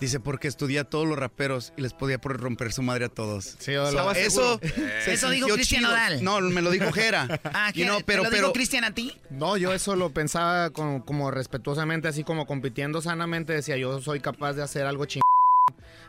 Dice, 0.00 0.18
porque 0.18 0.48
estudié 0.48 0.80
a 0.80 0.84
todos 0.84 1.06
los 1.06 1.16
raperos 1.16 1.72
y 1.76 1.82
les 1.82 1.92
podía 1.92 2.20
por 2.20 2.38
romper 2.38 2.72
su 2.72 2.82
madre 2.82 3.04
a 3.04 3.08
todos. 3.08 3.56
Sí, 3.58 3.74
hola. 3.76 4.02
So, 4.02 4.10
eso 4.12 4.60
se 5.04 5.12
Eso 5.14 5.30
dijo 5.30 5.46
Cristian. 5.48 5.82
Nodal. 5.84 6.22
No, 6.24 6.40
me 6.40 6.62
lo 6.62 6.70
dijo 6.70 6.90
Jera. 6.92 7.40
Ah, 7.44 7.70
You 7.72 7.84
¿Te 7.98 8.04
pero, 8.04 8.24
lo 8.24 8.30
pero, 8.30 8.42
dijo 8.42 8.52
Cristian 8.52 8.84
a 8.84 8.92
ti? 8.92 9.12
No, 9.30 9.56
yo 9.56 9.72
eso 9.72 9.94
lo 9.94 10.10
pensaba 10.10 10.70
con- 10.70 11.00
como 11.00 11.30
respetuosamente, 11.30 12.08
así 12.08 12.24
como 12.24 12.44
compitiendo 12.46 13.00
sanamente. 13.02 13.52
Decía, 13.52 13.76
yo 13.76 14.00
soy 14.02 14.20
capaz 14.20 14.54
de 14.54 14.62
hacer 14.62 14.84
algo 14.86 15.04
chingón 15.06 15.22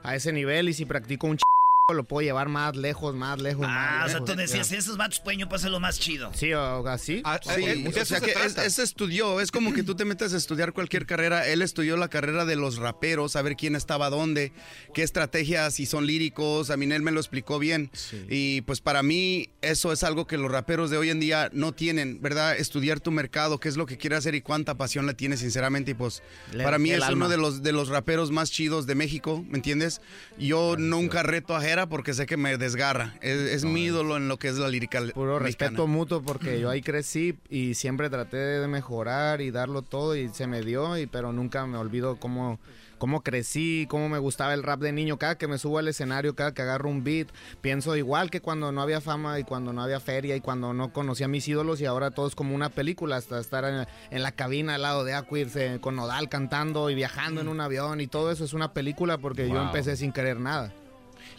a 0.05 0.15
ese 0.15 0.31
nivel 0.31 0.69
y 0.69 0.73
si 0.73 0.85
practico 0.85 1.27
un 1.27 1.37
ch 1.37 1.54
lo 1.93 2.03
puedo 2.03 2.25
llevar 2.25 2.49
más 2.49 2.75
lejos, 2.75 3.13
más 3.13 3.39
lejos, 3.39 3.67
Ah, 3.69 3.97
más 3.99 4.05
o 4.05 4.09
sea, 4.09 4.13
lejos. 4.19 4.31
tú 4.31 4.35
decías, 4.35 4.69
Ya. 4.71 4.77
esos 4.77 4.97
vatos 4.97 5.19
pueden 5.19 5.39
yo 5.41 5.47
pasar 5.47 5.69
lo 5.69 5.79
más 5.79 5.99
chido. 5.99 6.31
Sí, 6.33 6.51
o 6.51 6.87
así. 6.87 7.21
Ah, 7.23 7.39
sí, 7.43 7.85
o 7.87 8.05
sea 8.05 8.19
que 8.21 8.31
es, 8.31 8.57
es 8.57 8.79
estudió, 8.79 9.39
es 9.39 9.51
como 9.51 9.71
que 9.71 9.83
tú 9.83 9.93
te 9.93 10.03
metes 10.03 10.33
a 10.33 10.37
estudiar 10.37 10.73
cualquier 10.73 11.05
carrera. 11.05 11.47
Él 11.47 11.61
estudió 11.61 11.95
la 11.95 12.07
carrera 12.07 12.43
de 12.45 12.55
los 12.55 12.77
raperos, 12.77 13.35
a 13.35 13.43
ver 13.43 13.55
quién 13.55 13.75
estaba 13.75 14.09
dónde, 14.09 14.51
qué 14.95 15.03
estrategias, 15.03 15.75
si 15.75 15.85
son 15.85 16.07
líricos. 16.07 16.71
A 16.71 16.77
mí 16.77 16.91
él 16.91 17.03
me 17.03 17.11
lo 17.11 17.19
explicó 17.19 17.59
bien. 17.59 17.91
Y 18.29 18.61
pues 18.61 18.81
para 18.81 19.03
mí 19.03 19.49
eso 19.61 19.91
es 19.93 20.03
algo 20.03 20.25
que 20.25 20.37
los 20.39 20.51
raperos 20.51 20.89
de 20.89 20.97
hoy 20.97 21.11
en 21.11 21.19
día 21.19 21.51
no 21.53 21.71
tienen, 21.73 22.19
¿verdad? 22.19 22.57
Estudiar 22.57 22.99
tu 22.99 23.11
mercado, 23.11 23.59
qué 23.59 23.69
es 23.69 23.77
lo 23.77 23.85
que 23.85 23.97
quiere 23.97 24.15
hacer 24.15 24.33
y 24.33 24.41
cuánta 24.41 24.75
pasión 24.75 25.05
le 25.05 25.13
tiene, 25.13 25.37
sinceramente. 25.37 25.91
Y 25.91 25.93
pues 25.93 26.23
Le- 26.51 26.63
para 26.63 26.79
mí 26.79 26.89
es 26.89 27.03
alma. 27.03 27.25
uno 27.25 27.29
de 27.29 27.37
los, 27.37 27.61
de 27.61 27.71
los 27.73 27.89
raperos 27.89 28.31
más 28.31 28.49
chidos 28.49 28.87
de 28.87 28.95
México, 28.95 29.45
¿me 29.47 29.57
entiendes? 29.57 30.01
Yo 30.39 30.77
nunca 30.79 31.21
reto 31.21 31.55
a 31.55 31.61
Jera 31.75 31.89
porque 31.89 32.13
sé 32.13 32.25
que 32.25 32.37
me 32.37 32.57
desgarra. 32.57 33.15
Es, 33.19 33.37
es 33.37 33.65
mi 33.65 33.83
ídolo 33.83 34.15
en 34.15 34.29
lo 34.29 34.37
que 34.37 34.47
es 34.47 34.57
la 34.57 34.69
lírica. 34.69 34.99
Puro 35.13 35.41
mexicana. 35.41 35.71
respeto 35.71 35.87
mutuo 35.87 36.21
porque 36.21 36.57
yo 36.57 36.69
ahí 36.69 36.81
crecí 36.81 37.37
y 37.49 37.73
siempre 37.73 38.09
traté 38.09 38.37
de 38.37 38.67
mejorar 38.69 39.41
y 39.41 39.51
darlo 39.51 39.81
todo 39.81 40.15
y 40.15 40.29
se 40.29 40.47
me 40.47 40.61
dio, 40.61 40.97
y, 40.97 41.05
pero 41.05 41.33
nunca 41.33 41.65
me 41.65 41.77
olvido 41.77 42.15
cómo, 42.15 42.59
cómo 42.97 43.23
crecí, 43.23 43.87
cómo 43.89 44.07
me 44.07 44.19
gustaba 44.19 44.53
el 44.53 44.63
rap 44.63 44.79
de 44.79 44.93
niño. 44.93 45.17
Cada 45.17 45.37
que 45.37 45.49
me 45.49 45.57
subo 45.57 45.79
al 45.79 45.89
escenario, 45.89 46.33
cada 46.33 46.53
que 46.53 46.61
agarro 46.61 46.89
un 46.89 47.03
beat, 47.03 47.27
pienso 47.59 47.97
igual 47.97 48.31
que 48.31 48.39
cuando 48.39 48.71
no 48.71 48.81
había 48.81 49.01
fama 49.01 49.37
y 49.37 49.43
cuando 49.43 49.73
no 49.73 49.81
había 49.81 49.99
feria 49.99 50.37
y 50.37 50.39
cuando 50.39 50.73
no 50.73 50.93
conocía 50.93 51.25
a 51.25 51.29
mis 51.29 51.45
ídolos 51.45 51.81
y 51.81 51.85
ahora 51.85 52.11
todo 52.11 52.27
es 52.27 52.35
como 52.35 52.55
una 52.55 52.69
película, 52.69 53.17
hasta 53.17 53.37
estar 53.37 53.65
en, 53.65 53.85
en 54.11 54.23
la 54.23 54.31
cabina 54.31 54.75
al 54.75 54.83
lado 54.83 55.03
de 55.03 55.13
Aquid 55.13 55.49
eh, 55.57 55.79
con 55.81 55.97
Nodal 55.97 56.29
cantando 56.29 56.89
y 56.89 56.95
viajando 56.95 57.41
en 57.41 57.49
un 57.49 57.59
avión 57.59 57.99
y 57.99 58.07
todo 58.07 58.31
eso 58.31 58.45
es 58.45 58.53
una 58.53 58.71
película 58.71 59.17
porque 59.17 59.49
yo 59.49 59.61
empecé 59.61 59.97
sin 59.97 60.13
querer 60.13 60.39
nada. 60.39 60.71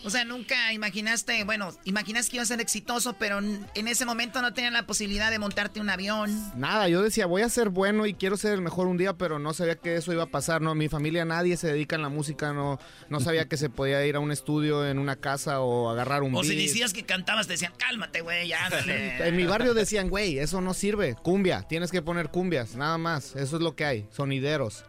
O 0.05 0.11
sea, 0.11 0.25
nunca 0.25 0.73
imaginaste, 0.73 1.45
bueno, 1.45 1.75
imaginaste 1.85 2.31
que 2.31 2.37
iba 2.37 2.43
a 2.43 2.47
ser 2.47 2.61
exitoso, 2.61 3.15
pero 3.15 3.39
en 3.39 3.89
ese 3.89 4.05
momento 4.05 4.43
no 4.43 4.53
tenías 4.53 4.73
la 4.73 4.87
posibilidad 4.87 5.31
de 5.31 5.39
montarte 5.39 5.81
un 5.81 5.91
avión. 5.91 6.31
Nada, 6.57 6.89
yo 6.89 7.03
decía, 7.03 7.27
voy 7.27 7.43
a 7.43 7.49
ser 7.49 7.71
bueno 7.71 8.07
y 8.07 8.15
quiero 8.15 8.37
ser 8.37 8.53
el 8.53 8.63
mejor 8.63 8.87
un 8.87 8.97
día, 8.97 9.15
pero 9.15 9.39
no 9.39 9.53
sabía 9.53 9.77
que 9.77 9.97
eso 9.97 10.13
iba 10.13 10.25
a 10.25 10.27
pasar, 10.27 10.63
¿no? 10.63 10.75
Mi 10.75 10.89
familia, 10.89 11.25
nadie 11.25 11.57
se 11.57 11.69
dedica 11.69 11.97
en 11.97 12.03
la 12.03 12.09
música, 12.09 12.53
no, 12.53 12.79
no 13.09 13.21
sabía 13.21 13.49
que 13.49 13.57
se 13.57 13.71
podía 13.71 14.05
ir 14.07 14.17
a 14.17 14.21
un 14.21 14.33
estudio 14.33 14.87
en 14.87 14.99
una 14.99 15.17
casa 15.17 15.61
o 15.61 15.91
agarrar 15.91 16.23
un 16.23 16.35
O 16.35 16.45
si 16.45 16.57
decías 16.57 16.93
que 16.93 17.05
cantabas, 17.05 17.47
te 17.47 17.55
decían, 17.55 17.73
cálmate, 17.77 18.21
güey, 18.21 18.49
ya, 18.49 18.65
ándale. 18.67 19.29
En 19.29 19.37
mi 19.37 19.45
barrio 19.45 19.75
decían, 19.75 20.09
güey, 20.09 20.39
eso 20.39 20.61
no 20.61 20.75
sirve, 20.75 21.15
cumbia, 21.15 21.63
tienes 21.63 21.91
que 21.91 22.03
poner 22.03 22.31
cumbias, 22.31 22.77
nada 22.77 22.99
más, 22.99 23.35
eso 23.37 23.57
es 23.57 23.63
lo 23.63 23.75
que 23.75 23.85
hay, 23.85 24.09
sonideros. 24.11 24.85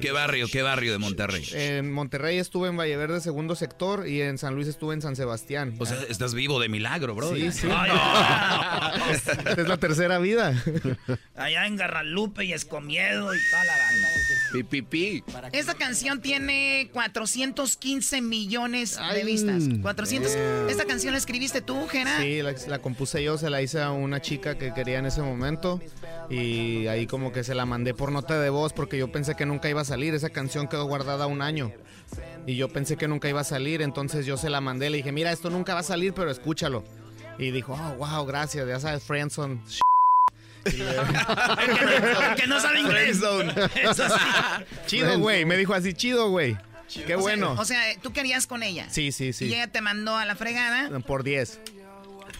¿Qué 0.00 0.12
barrio, 0.12 0.46
qué 0.50 0.62
barrio 0.62 0.92
de 0.92 0.98
Monterrey? 0.98 1.46
En 1.52 1.90
Monterrey 1.90 2.38
estuve 2.38 2.68
en 2.68 2.76
Valleverde, 2.76 3.20
segundo 3.20 3.54
sector, 3.54 4.08
y 4.08 4.22
en 4.22 4.38
San 4.38 4.47
Luis 4.54 4.68
estuve 4.68 4.94
en 4.94 5.02
San 5.02 5.16
Sebastián. 5.16 5.74
O 5.78 5.86
sea, 5.86 5.98
estás 6.08 6.34
vivo 6.34 6.60
de 6.60 6.68
milagro, 6.68 7.14
bro. 7.14 7.34
Sí, 7.34 7.50
sí. 7.52 7.68
Ay, 7.70 7.90
Esta 9.12 9.32
es 9.52 9.68
la 9.68 9.76
tercera 9.76 10.18
vida. 10.18 10.54
Allá 11.36 11.66
en 11.66 11.76
Garralupe 11.76 12.44
y 12.44 12.52
Escomiedo 12.52 13.34
y 13.34 13.38
toda 13.50 13.64
la 13.64 13.76
banda. 13.76 14.08
Pipipi. 14.52 15.24
Esta 15.52 15.74
canción 15.74 16.20
tiene 16.20 16.90
415 16.92 18.20
millones 18.22 18.98
de 19.14 19.24
vistas. 19.24 19.64
400. 19.82 20.32
damn. 20.32 20.68
¿Esta 20.68 20.84
canción 20.84 21.12
la 21.12 21.18
escribiste 21.18 21.60
tú, 21.60 21.86
Jera? 21.88 22.18
Sí, 22.18 22.42
la, 22.42 22.54
la 22.66 22.78
compuse 22.80 23.22
yo, 23.22 23.38
se 23.38 23.50
la 23.50 23.62
hice 23.62 23.80
a 23.80 23.90
una 23.90 24.20
chica 24.20 24.56
que 24.56 24.72
quería 24.72 24.98
en 24.98 25.06
ese 25.06 25.22
momento 25.22 25.80
y 26.30 26.86
ahí 26.88 27.06
como 27.06 27.32
que 27.32 27.44
se 27.44 27.54
la 27.54 27.66
mandé 27.66 27.94
por 27.94 28.12
nota 28.12 28.38
de 28.38 28.50
voz 28.50 28.72
porque 28.72 28.98
yo 28.98 29.10
pensé 29.10 29.34
que 29.34 29.46
nunca 29.46 29.68
iba 29.68 29.80
a 29.80 29.84
salir, 29.84 30.14
esa 30.14 30.30
canción 30.30 30.68
quedó 30.68 30.84
guardada 30.84 31.26
un 31.26 31.42
año 31.42 31.72
y 32.48 32.56
yo 32.56 32.70
pensé 32.70 32.96
que 32.96 33.06
nunca 33.08 33.28
iba 33.28 33.42
a 33.42 33.44
salir, 33.44 33.82
entonces 33.82 34.24
yo 34.24 34.38
se 34.38 34.48
la 34.48 34.62
mandé, 34.62 34.88
le 34.88 34.96
dije, 34.96 35.12
mira, 35.12 35.30
esto 35.30 35.50
nunca 35.50 35.74
va 35.74 35.80
a 35.80 35.82
salir, 35.82 36.14
pero 36.14 36.30
escúchalo. 36.30 36.82
Y 37.38 37.50
dijo, 37.50 37.74
oh, 37.74 37.96
wow, 37.96 38.24
gracias, 38.24 38.66
ya 38.66 38.80
sabes, 38.80 39.04
Friendson. 39.04 39.62
que 40.64 42.46
no 42.46 42.58
sabe 42.58 42.80
inglés. 42.80 43.18
Eso 43.18 44.08
sí. 44.08 44.14
Chido, 44.86 45.18
güey, 45.18 45.44
me 45.44 45.58
dijo 45.58 45.74
así, 45.74 45.92
chido, 45.92 46.30
güey. 46.30 46.56
Qué 46.90 47.02
O 47.02 47.06
sea, 47.06 47.16
bueno. 47.18 47.52
O 47.58 47.66
sea, 47.66 47.82
tú 48.00 48.14
querías 48.14 48.46
con 48.46 48.62
ella. 48.62 48.88
Sí, 48.88 49.12
sí, 49.12 49.26
Y 49.26 49.32
sí. 49.34 49.44
ella 49.52 49.66
te 49.70 49.82
mandó 49.82 50.16
a 50.16 50.24
la 50.24 50.34
fregada. 50.34 50.88
Por 51.00 51.24
10. 51.24 51.60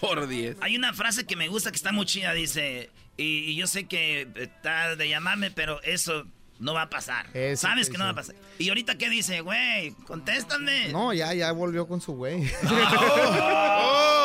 Por 0.01 0.27
10. 0.27 0.57
Hay 0.63 0.75
una 0.75 0.95
frase 0.95 1.27
que 1.27 1.37
me 1.37 1.49
gusta 1.49 1.71
que 1.71 1.77
está 1.77 1.93
muy 1.93 2.07
chida, 2.07 2.33
dice, 2.33 2.89
y, 3.19 3.41
y 3.51 3.57
yo 3.57 3.67
sé 3.67 3.85
que 3.85 4.27
está 4.37 4.97
de 4.97 5.07
llamarme, 5.07 5.51
pero 5.51 5.83
eso 5.83 6.25
no 6.59 6.75
va 6.75 6.83
a 6.83 6.91
pasar. 6.91 7.27
Eso 7.35 7.67
Sabes 7.69 7.87
que 7.87 7.93
que 7.93 7.99
no 7.99 8.05
va 8.05 8.11
a 8.11 8.15
pasar. 8.15 8.35
Y 8.59 8.69
ahorita 8.69 8.97
qué 8.99 9.09
dice, 9.09 9.41
güey, 9.41 9.93
contéstame. 10.07 10.89
No, 10.89 11.13
ya, 11.13 11.33
ya 11.35 11.53
volvió 11.53 11.87
con 11.87 12.01
su 12.01 12.13
güey. 12.15 12.51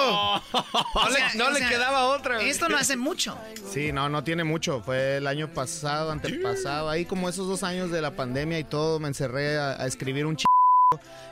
Oh. 0.06 0.42
No 0.54 1.10
le- 1.10 1.38
no 1.38 1.50
le 1.52 1.60
quedaba 1.68 2.06
otra. 2.10 2.42
Esto 2.42 2.68
no 2.68 2.78
hace 2.78 2.98
mucho. 2.98 3.38
Sí, 3.72 3.92
no, 3.92 4.10
no 4.10 4.24
tiene 4.24 4.44
mucho. 4.44 4.82
Fue 4.82 5.18
el 5.18 5.28
año 5.28 5.48
pasado, 5.48 6.12
antepasado. 6.12 6.90
Ahí 6.90 7.06
como 7.06 7.30
esos 7.30 7.48
dos 7.48 7.64
años 7.64 7.90
de 7.92 8.02
la 8.02 8.12
pandemia 8.12 8.60
y 8.60 8.64
todo, 8.64 9.00
me 9.00 9.08
encerré 9.08 9.58
a, 9.58 9.82
a 9.82 9.88
escribir 9.88 10.26
un 10.26 10.36
ch... 10.36 10.44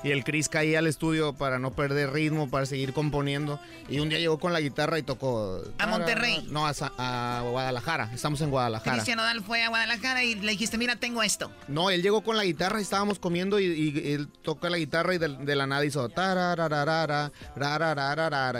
Y 0.03 0.11
el 0.11 0.23
Chris 0.23 0.49
caía 0.49 0.79
al 0.79 0.87
estudio 0.87 1.33
para 1.33 1.59
no 1.59 1.71
perder 1.71 2.11
ritmo, 2.11 2.49
para 2.49 2.65
seguir 2.65 2.93
componiendo. 2.93 3.59
Y 3.89 3.99
un 3.99 4.09
día 4.09 4.19
llegó 4.19 4.39
con 4.39 4.53
la 4.53 4.59
guitarra 4.61 4.97
y 4.99 5.03
tocó... 5.03 5.61
¿A 5.77 5.87
Monterrey? 5.87 6.45
No, 6.49 6.65
a, 6.67 7.41
Guadalajara. 7.49 8.09
Estamos 8.13 8.41
en 8.41 8.49
Guadalajara. 8.49 8.93
Cristian 8.97 9.17
Nodal 9.17 9.41
fue 9.43 9.63
a 9.63 9.69
Guadalajara 9.69 10.23
y 10.23 10.35
le 10.35 10.51
dijiste, 10.51 10.77
mira, 10.77 10.95
tengo 10.95 11.21
esto. 11.23 11.51
No, 11.67 11.89
él 11.89 12.01
llegó 12.01 12.21
con 12.23 12.37
la 12.37 12.43
guitarra 12.43 12.79
y 12.79 12.83
estábamos 12.83 13.19
comiendo 13.19 13.59
y, 13.59 13.65
y 13.65 14.13
él 14.13 14.27
toca 14.41 14.69
la 14.69 14.77
guitarra 14.77 15.13
y 15.15 15.17
de, 15.17 15.27
de 15.37 15.55
la 15.55 15.67
nada 15.67 15.85
hizo 15.85 16.01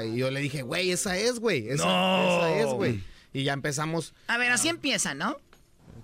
y 0.06 0.18
yo 0.18 0.30
le 0.32 0.40
dije, 0.42 0.62
güey, 0.62 0.92
esa 0.92 1.18
es, 1.18 1.40
güey, 1.40 1.70
esa, 1.70 1.86
No. 1.86 2.48
esa 2.48 2.60
es, 2.60 2.66
güey. 2.68 3.04
Y 3.34 3.44
ya 3.44 3.54
empezamos 3.54 4.14
A 4.28 4.38
ver, 4.38 4.52
así 4.52 4.68
empieza, 4.70 5.14
¿no? 5.14 5.38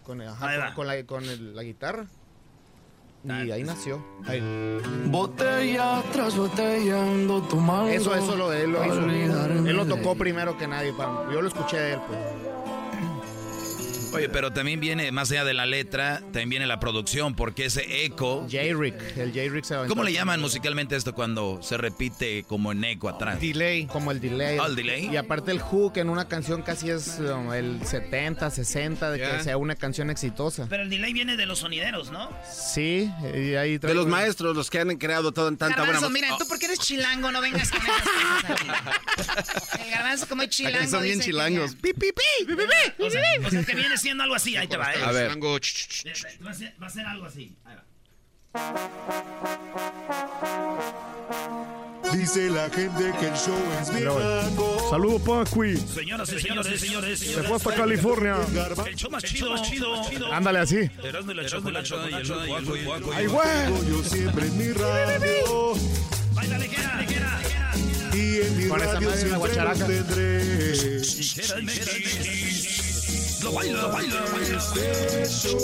con, 0.04 0.22
ajá, 0.22 0.68
con- 0.68 0.74
con 0.76 0.88
la, 0.88 1.04
con 1.06 1.24
el- 1.26 1.56
la 1.56 1.64
guitarra. 1.64 2.08
Y 3.24 3.52
ahí 3.52 3.64
nació. 3.64 4.02
Ahí. 4.26 4.42
Botella 5.08 6.02
tras 6.14 6.38
botella 6.38 7.04
ando 7.04 7.42
tomando. 7.42 7.90
Eso, 7.90 8.16
eso 8.16 8.36
lo, 8.38 8.54
él 8.54 8.72
lo 8.72 8.86
hizo. 8.86 9.00
Él 9.10 9.76
lo 9.76 9.86
tocó 9.86 10.16
primero 10.16 10.58
que 10.58 10.68
nadie. 10.68 10.94
para- 10.94 11.32
Yo 11.32 11.42
lo 11.42 11.48
escuché 11.48 11.78
de 11.78 11.94
él, 11.94 12.00
pues. 12.08 12.20
Oye, 14.14 14.30
pero 14.30 14.52
también 14.52 14.80
viene, 14.80 15.12
más 15.12 15.30
allá 15.32 15.44
de 15.44 15.54
la 15.54 15.66
letra, 15.66 16.20
también 16.22 16.50
viene 16.50 16.68
la 16.68 16.80
producción, 16.80 17.36
porque 17.36 17.66
ese 17.66 18.06
eco... 18.06 18.48
J-Rick, 18.50 19.18
el 19.18 19.32
J-Rick 19.34 19.64
se 19.66 19.76
aventó. 19.76 19.94
¿Cómo 19.94 20.04
le 20.04 20.14
llaman 20.14 20.40
musicalmente 20.42 20.96
esto 20.96 21.14
cuando 21.14 21.60
se 21.62 21.78
repite 21.78 22.44
como 22.48 22.72
en 22.72 22.84
eco 22.84 23.10
atrás? 23.10 23.40
Delay. 23.40 23.86
Como 23.88 24.12
el 24.12 24.20
delay. 24.20 24.58
Ah, 24.60 24.66
el 24.68 24.76
delay. 24.76 25.10
Y 25.12 25.18
aparte 25.18 25.52
el 25.52 25.60
hook 25.60 25.98
en 25.98 26.10
una 26.10 26.28
canción 26.28 26.62
casi 26.64 26.90
es 26.90 27.20
um, 27.20 27.54
el 27.54 27.86
70, 27.86 28.50
60 28.50 29.12
de 29.12 29.20
Ya. 29.20 29.38
que 29.38 29.44
sea 29.44 29.58
una 29.58 29.76
canción 29.76 30.10
exitosa. 30.10 30.68
Pero 30.70 30.84
el 30.84 30.90
delay 30.90 31.14
viene 31.14 31.36
de 31.38 31.46
los 31.46 31.60
sonideros, 31.60 32.10
¿no? 32.12 32.30
Sí, 32.52 33.12
y 33.36 33.56
ahí 33.56 33.78
De 33.78 33.94
los 33.94 34.08
maestros, 34.08 34.56
los 34.56 34.70
que 34.70 34.80
han 34.80 34.96
creado 34.98 35.32
todo, 35.32 35.48
tanta 35.50 35.68
buena 35.68 35.84
Garbanzo, 35.94 36.10
música. 36.10 36.26
mira, 36.28 36.38
tú 36.40 36.48
porque 36.48 36.66
eres 36.66 36.80
chilango, 36.80 37.32
no 37.32 37.42
vengas 37.42 37.70
con 37.72 37.82
esas 37.82 38.02
cosas 38.02 38.52
aquí. 38.52 39.84
El 39.84 39.92
garbanzo 39.92 40.28
como 40.28 40.42
es 40.44 40.50
chilango. 40.50 40.88
son 40.90 41.04
bien 41.04 41.16
dice 41.20 41.26
que 41.28 41.32
chilangos. 41.34 41.76
Pi, 41.76 41.94
pi, 41.94 42.12
pi, 42.12 42.46
pi, 42.46 42.56
pi, 42.56 42.56
pi. 42.56 43.04
O 43.04 43.10
sea, 43.10 43.22
o 43.46 43.50
sea, 43.50 43.64
que 43.64 43.76
viene 43.76 43.97
siendo 43.98 44.24
algo 44.24 44.36
así, 44.36 44.56
ahí 44.58 44.68
te 44.68 44.78
va, 44.78 44.94
¿eh? 44.94 45.04
A 45.04 45.12
ver. 45.12 45.32
Va 45.32 46.52
a 46.52 46.54
ser, 46.54 46.76
va 46.82 46.88
a 46.88 46.90
ser 46.90 47.06
algo 47.06 47.26
así. 47.26 47.56
Ahí 47.66 47.76
va. 47.76 47.84
Dice 52.14 52.50
la 52.50 52.70
gente 52.70 53.14
que 53.20 53.28
el 53.28 53.36
show 53.36 53.58
es 53.82 53.94
bien. 53.94 54.10
Saludos, 54.90 55.22
Paqui. 55.22 55.78
Señoras 55.78 56.32
y 56.32 56.40
señores, 56.40 56.80
señores, 56.80 57.20
Se 57.20 57.44
fue 57.44 57.58
hasta 57.58 57.76
California. 57.76 58.38
El 58.88 58.96
show 58.96 59.12
más 59.12 59.24
chido, 59.24 59.52
más 59.52 59.70
chido. 59.70 60.34
Ándale 60.34 60.60
así. 60.60 60.90
Ay, 63.14 63.28
güey. 63.28 63.90
Yo 63.90 64.04
siempre 64.04 64.48
en 64.48 64.58
mi 64.58 64.72
radio. 64.72 65.74
Baila 66.34 66.58
ligera, 66.58 67.02
ligera. 67.02 67.42
Y 68.14 68.42
en 68.42 68.58
mi 68.58 68.66
radio 68.68 69.12
siempre 69.16 69.52
tendré. 69.86 70.44
Ligera 71.02 71.62
MX. 71.62 72.47
Lo 73.48 73.54
baila, 73.54 73.82
lo 73.82 73.92
baila, 73.94 74.20
lo 74.20 74.32
baila. 74.34 74.60
Show, 75.26 75.58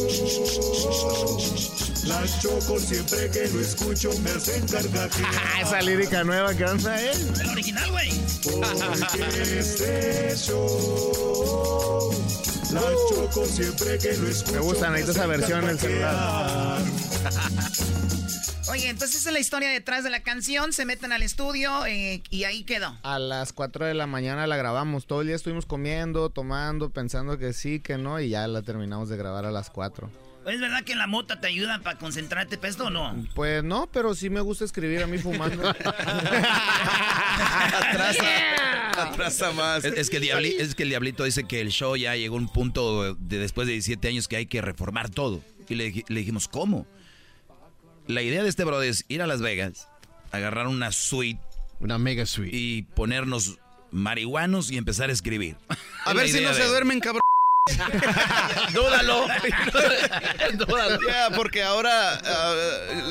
La 2.05 2.23
choco 2.41 2.79
siempre 2.79 3.29
que 3.29 3.49
lo 3.49 3.59
escucho 3.59 4.09
me 4.19 4.31
hacen 4.31 4.65
carcajear. 4.67 5.33
Ah, 5.53 5.61
esa 5.61 5.81
lírica 5.81 6.23
nueva 6.23 6.55
que 6.55 6.63
anda 6.63 7.01
él. 7.01 7.27
El 7.41 7.49
original, 7.49 7.91
güey. 7.91 8.09
Porque 8.41 9.59
este 9.59 10.33
show, 10.37 12.09
la 12.71 12.81
choco 13.09 13.45
siempre 13.47 13.97
que 13.97 14.13
lo 14.15 14.29
escucho. 14.29 14.53
Me 14.53 14.59
gusta, 14.59 14.89
necesito 14.89 15.11
esa 15.11 15.27
versión 15.27 15.63
en 15.65 15.69
el 15.71 15.79
celular. 15.79 16.79
Oye, 18.69 18.89
entonces 18.89 19.19
esa 19.21 19.29
es 19.29 19.33
la 19.33 19.39
historia 19.39 19.69
detrás 19.69 20.03
de 20.03 20.09
la 20.09 20.21
canción. 20.23 20.71
Se 20.73 20.85
meten 20.85 21.11
al 21.11 21.21
estudio 21.21 21.85
eh, 21.85 22.23
y 22.29 22.43
ahí 22.45 22.63
quedó. 22.63 22.97
A 23.03 23.19
las 23.19 23.53
4 23.53 23.85
de 23.85 23.93
la 23.93 24.07
mañana 24.07 24.47
la 24.47 24.55
grabamos. 24.57 25.05
Todo 25.05 25.21
el 25.21 25.27
día 25.27 25.35
estuvimos 25.35 25.65
comiendo, 25.65 26.29
tomando, 26.29 26.89
pensando 26.89 27.37
que 27.37 27.53
sí, 27.53 27.79
que 27.79 27.97
no, 27.97 28.19
y 28.19 28.29
ya 28.29 28.47
la 28.47 28.61
terminamos 28.61 29.09
de 29.09 29.17
grabar 29.17 29.45
a 29.45 29.51
las 29.51 29.69
4. 29.69 30.09
¿Es 30.47 30.59
verdad 30.59 30.83
que 30.83 30.93
la 30.95 31.07
mota 31.07 31.39
te 31.39 31.47
ayuda 31.47 31.79
para 31.81 31.97
concentrarte 31.97 32.57
para 32.57 32.67
esto 32.69 32.85
o 32.85 32.89
no? 32.89 33.15
Pues 33.33 33.63
no, 33.63 33.87
pero 33.91 34.13
sí 34.13 34.29
me 34.29 34.41
gusta 34.41 34.65
escribir 34.65 35.01
a 35.03 35.07
mí 35.07 35.17
fumando. 35.17 35.69
Atrasa 38.97 39.51
más. 39.53 39.85
Es, 39.85 39.93
es 39.97 40.09
que 40.09 40.19
Diabli- 40.21 40.55
es 40.59 40.75
que 40.75 40.83
el 40.83 40.89
Diablito 40.89 41.23
dice 41.23 41.45
que 41.45 41.61
el 41.61 41.69
show 41.69 41.95
ya 41.95 42.15
llegó 42.15 42.35
a 42.35 42.39
un 42.39 42.49
punto 42.51 43.15
de 43.15 43.39
después 43.39 43.67
de 43.67 43.73
17 43.73 44.07
años 44.07 44.27
que 44.27 44.35
hay 44.35 44.45
que 44.45 44.61
reformar 44.61 45.09
todo. 45.09 45.41
Y 45.69 45.75
le, 45.75 46.03
le 46.07 46.19
dijimos, 46.19 46.47
¿cómo? 46.49 46.85
La 48.07 48.21
idea 48.21 48.43
de 48.43 48.49
este 48.49 48.63
brother 48.63 48.89
es 48.89 49.05
ir 49.07 49.21
a 49.21 49.27
Las 49.27 49.41
Vegas, 49.41 49.87
agarrar 50.31 50.67
una 50.67 50.91
suite. 50.91 51.39
Una 51.79 51.97
mega 51.97 52.25
suite. 52.25 52.55
Y 52.55 52.83
ponernos 52.83 53.59
marihuanos 53.91 54.71
y 54.71 54.77
empezar 54.77 55.09
a 55.09 55.13
escribir. 55.13 55.55
A 56.05 56.13
ver 56.13 56.27
si 56.27 56.41
no 56.41 56.53
se 56.53 56.65
duermen, 56.65 56.99
cabrón. 56.99 57.21
Dúdalo. 58.73 59.27
Dúdalo. 60.53 60.99
Porque 61.35 61.63
ahora, 61.63 62.19
ah, 62.25 62.55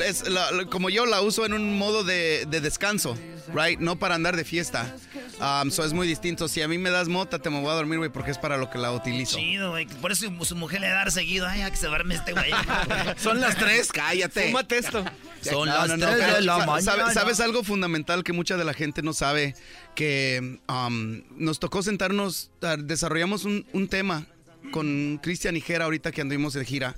es 0.05 0.27
la- 0.29 0.51
la- 0.51 0.65
como 0.65 0.89
yo 0.89 1.05
la 1.05 1.21
uso 1.21 1.45
en 1.45 1.53
un 1.53 1.77
modo 1.77 2.03
de, 2.03 2.45
de 2.47 2.61
descanso, 2.61 3.17
right? 3.53 3.79
No 3.79 3.97
para 3.97 4.15
andar 4.15 4.35
de 4.35 4.43
fiesta. 4.45 4.95
Um, 5.39 5.71
so 5.71 5.83
es 5.83 5.93
muy 5.93 6.07
distinto. 6.07 6.47
Si 6.47 6.61
a 6.61 6.67
mí 6.67 6.77
me 6.77 6.91
das 6.91 7.07
mota, 7.07 7.39
te 7.39 7.49
me 7.49 7.59
voy 7.61 7.71
a 7.71 7.73
dormir, 7.73 7.97
güey, 7.97 8.11
porque 8.11 8.29
es 8.31 8.37
para 8.37 8.57
lo 8.57 8.69
que 8.69 8.77
la 8.77 8.91
utilizo. 8.91 9.37
Chido, 9.37 9.71
güey. 9.71 9.87
Por 9.87 10.11
eso 10.11 10.27
su, 10.39 10.45
su 10.45 10.55
mujer 10.55 10.81
le 10.81 10.89
da 10.89 11.09
seguido. 11.09 11.47
Ay, 11.47 11.59
ya 11.59 11.71
que 11.71 11.77
se 11.77 11.87
duerme 11.87 12.13
este 12.15 12.33
güey. 12.33 12.51
Son 13.17 13.41
las 13.41 13.55
tres, 13.57 13.91
cállate. 13.91 14.47
Fúmate 14.47 14.77
esto. 14.77 15.03
Son 15.41 15.67
No, 15.67 15.75
las 15.75 15.87
no, 15.89 15.97
no, 15.97 16.05
tres 16.05 16.19
pero 16.19 16.35
de 16.35 16.41
la 16.41 16.57
mañana. 16.59 16.81
sabe- 16.81 17.13
¿Sabes 17.13 17.39
algo 17.39 17.63
fundamental 17.63 18.23
que 18.23 18.33
mucha 18.33 18.55
de 18.55 18.63
la 18.63 18.73
gente 18.73 19.01
no 19.01 19.13
sabe? 19.13 19.55
Que 19.95 20.59
um, 20.69 21.23
nos 21.31 21.59
tocó 21.59 21.81
sentarnos, 21.83 22.51
ah, 22.61 22.75
desarrollamos 22.79 23.43
un, 23.45 23.65
un 23.73 23.87
tema 23.89 24.27
con 24.71 25.19
Cristian 25.21 25.55
y 25.55 25.61
Jera 25.61 25.85
ahorita 25.85 26.11
que 26.11 26.21
anduvimos 26.21 26.53
de 26.53 26.65
gira 26.65 26.95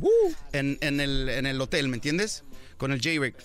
en, 0.53 0.77
en 0.81 0.99
el, 0.99 1.29
en 1.29 1.45
el 1.45 1.59
hotel, 1.61 1.87
¿me 1.87 1.95
entiendes? 1.95 2.43
Con 2.77 2.91
el 2.91 2.99
J-Rick. 3.01 3.35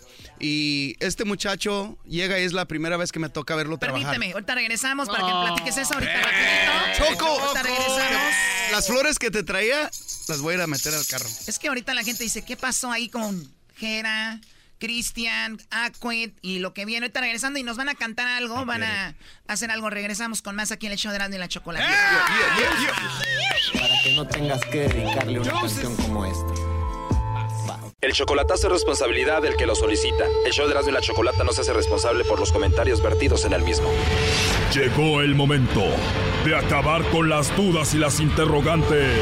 Y 0.41 0.97
este 1.01 1.25
muchacho 1.25 1.99
llega 2.05 2.39
y 2.41 2.45
es 2.45 2.53
la 2.53 2.67
primera 2.67 2.97
vez 2.97 3.13
que 3.13 3.19
me 3.21 3.29
toca 3.29 3.55
verlo 3.55 3.79
trabajar. 3.79 4.11
Permíteme, 4.11 4.33
ahorita 4.33 4.55
regresamos 4.55 5.09
para 5.09 5.25
que 5.27 5.33
platiques 5.47 5.77
eso 5.77 5.95
ahorita 5.95 6.13
rapidito. 6.21 7.11
Choco, 7.15 7.27
Ahorita 7.27 7.63
regresamos. 7.63 8.33
las 8.73 8.87
flores 8.87 9.19
que 9.19 9.31
te 9.31 9.43
traía 9.43 9.91
las 10.29 10.41
voy 10.41 10.55
a 10.55 10.57
ir 10.57 10.63
a 10.63 10.67
meter 10.67 10.93
al 10.95 11.07
carro. 11.07 11.27
Es 11.47 11.59
que 11.59 11.69
ahorita 11.69 11.95
la 11.95 12.03
gente 12.03 12.25
dice, 12.25 12.43
¿qué 12.43 12.57
pasó 12.57 12.91
ahí 12.91 13.09
con 13.09 13.53
Jera, 13.77 14.41
Cristian, 14.81 15.59
Aquit 15.71 16.37
y 16.43 16.59
lo 16.59 16.75
que 16.75 16.85
viene? 16.87 17.07
Ahorita 17.07 17.21
regresando 17.21 17.59
y 17.59 17.63
nos 17.63 17.77
van 17.77 17.89
a 17.89 17.95
cantar 17.95 18.27
algo, 18.27 18.65
van 18.65 18.83
a 18.83 19.15
hacer 19.47 19.71
algo. 19.71 19.91
Regresamos 19.91 20.43
con 20.43 20.57
más 20.57 20.73
aquí 20.73 20.87
en 20.87 20.93
el 20.93 20.99
show 20.99 21.11
de 21.11 21.17
Erasmo 21.17 21.37
y 21.37 21.39
la 21.39 21.49
Chocolate. 21.49 21.87
Para 23.75 24.03
que 24.03 24.15
no 24.17 24.27
tengas 24.27 24.65
que 24.65 24.89
dedicarle 24.89 25.39
una 25.39 25.53
canción 25.53 25.95
como 25.97 26.25
esta. 26.25 26.71
El 28.01 28.13
chocolatazo 28.15 28.69
es 28.69 28.73
responsabilidad 28.73 29.43
del 29.43 29.57
que 29.57 29.67
lo 29.67 29.75
solicita. 29.75 30.25
El 30.47 30.53
show 30.53 30.65
de 30.67 30.73
Erasmo 30.73 30.91
y 30.91 30.95
la 30.95 31.03
Chocolata 31.03 31.45
no 31.45 31.53
se 31.53 31.61
hace 31.61 31.75
responsable 31.75 32.25
por 32.25 32.41
los 32.41 32.51
comentarios 32.51 33.03
vertidos 33.03 33.45
en 33.45 33.53
el 33.53 33.63
mismo. 33.63 33.91
Llegó 34.73 35.21
el 35.21 35.35
momento 35.35 35.85
de 36.47 36.57
acabar 36.57 37.03
con 37.11 37.29
las 37.29 37.55
dudas 37.55 37.93
y 37.93 37.99
las 37.99 38.19
interrogantes. 38.19 39.21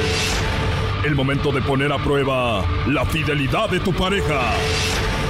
El 1.05 1.17
momento 1.17 1.51
de 1.51 1.61
poner 1.63 1.93
a 1.93 1.99
prueba 1.99 2.65
la 2.87 3.05
fidelidad 3.05 3.69
de 3.69 3.81
tu 3.81 3.93
pareja. 3.93 4.55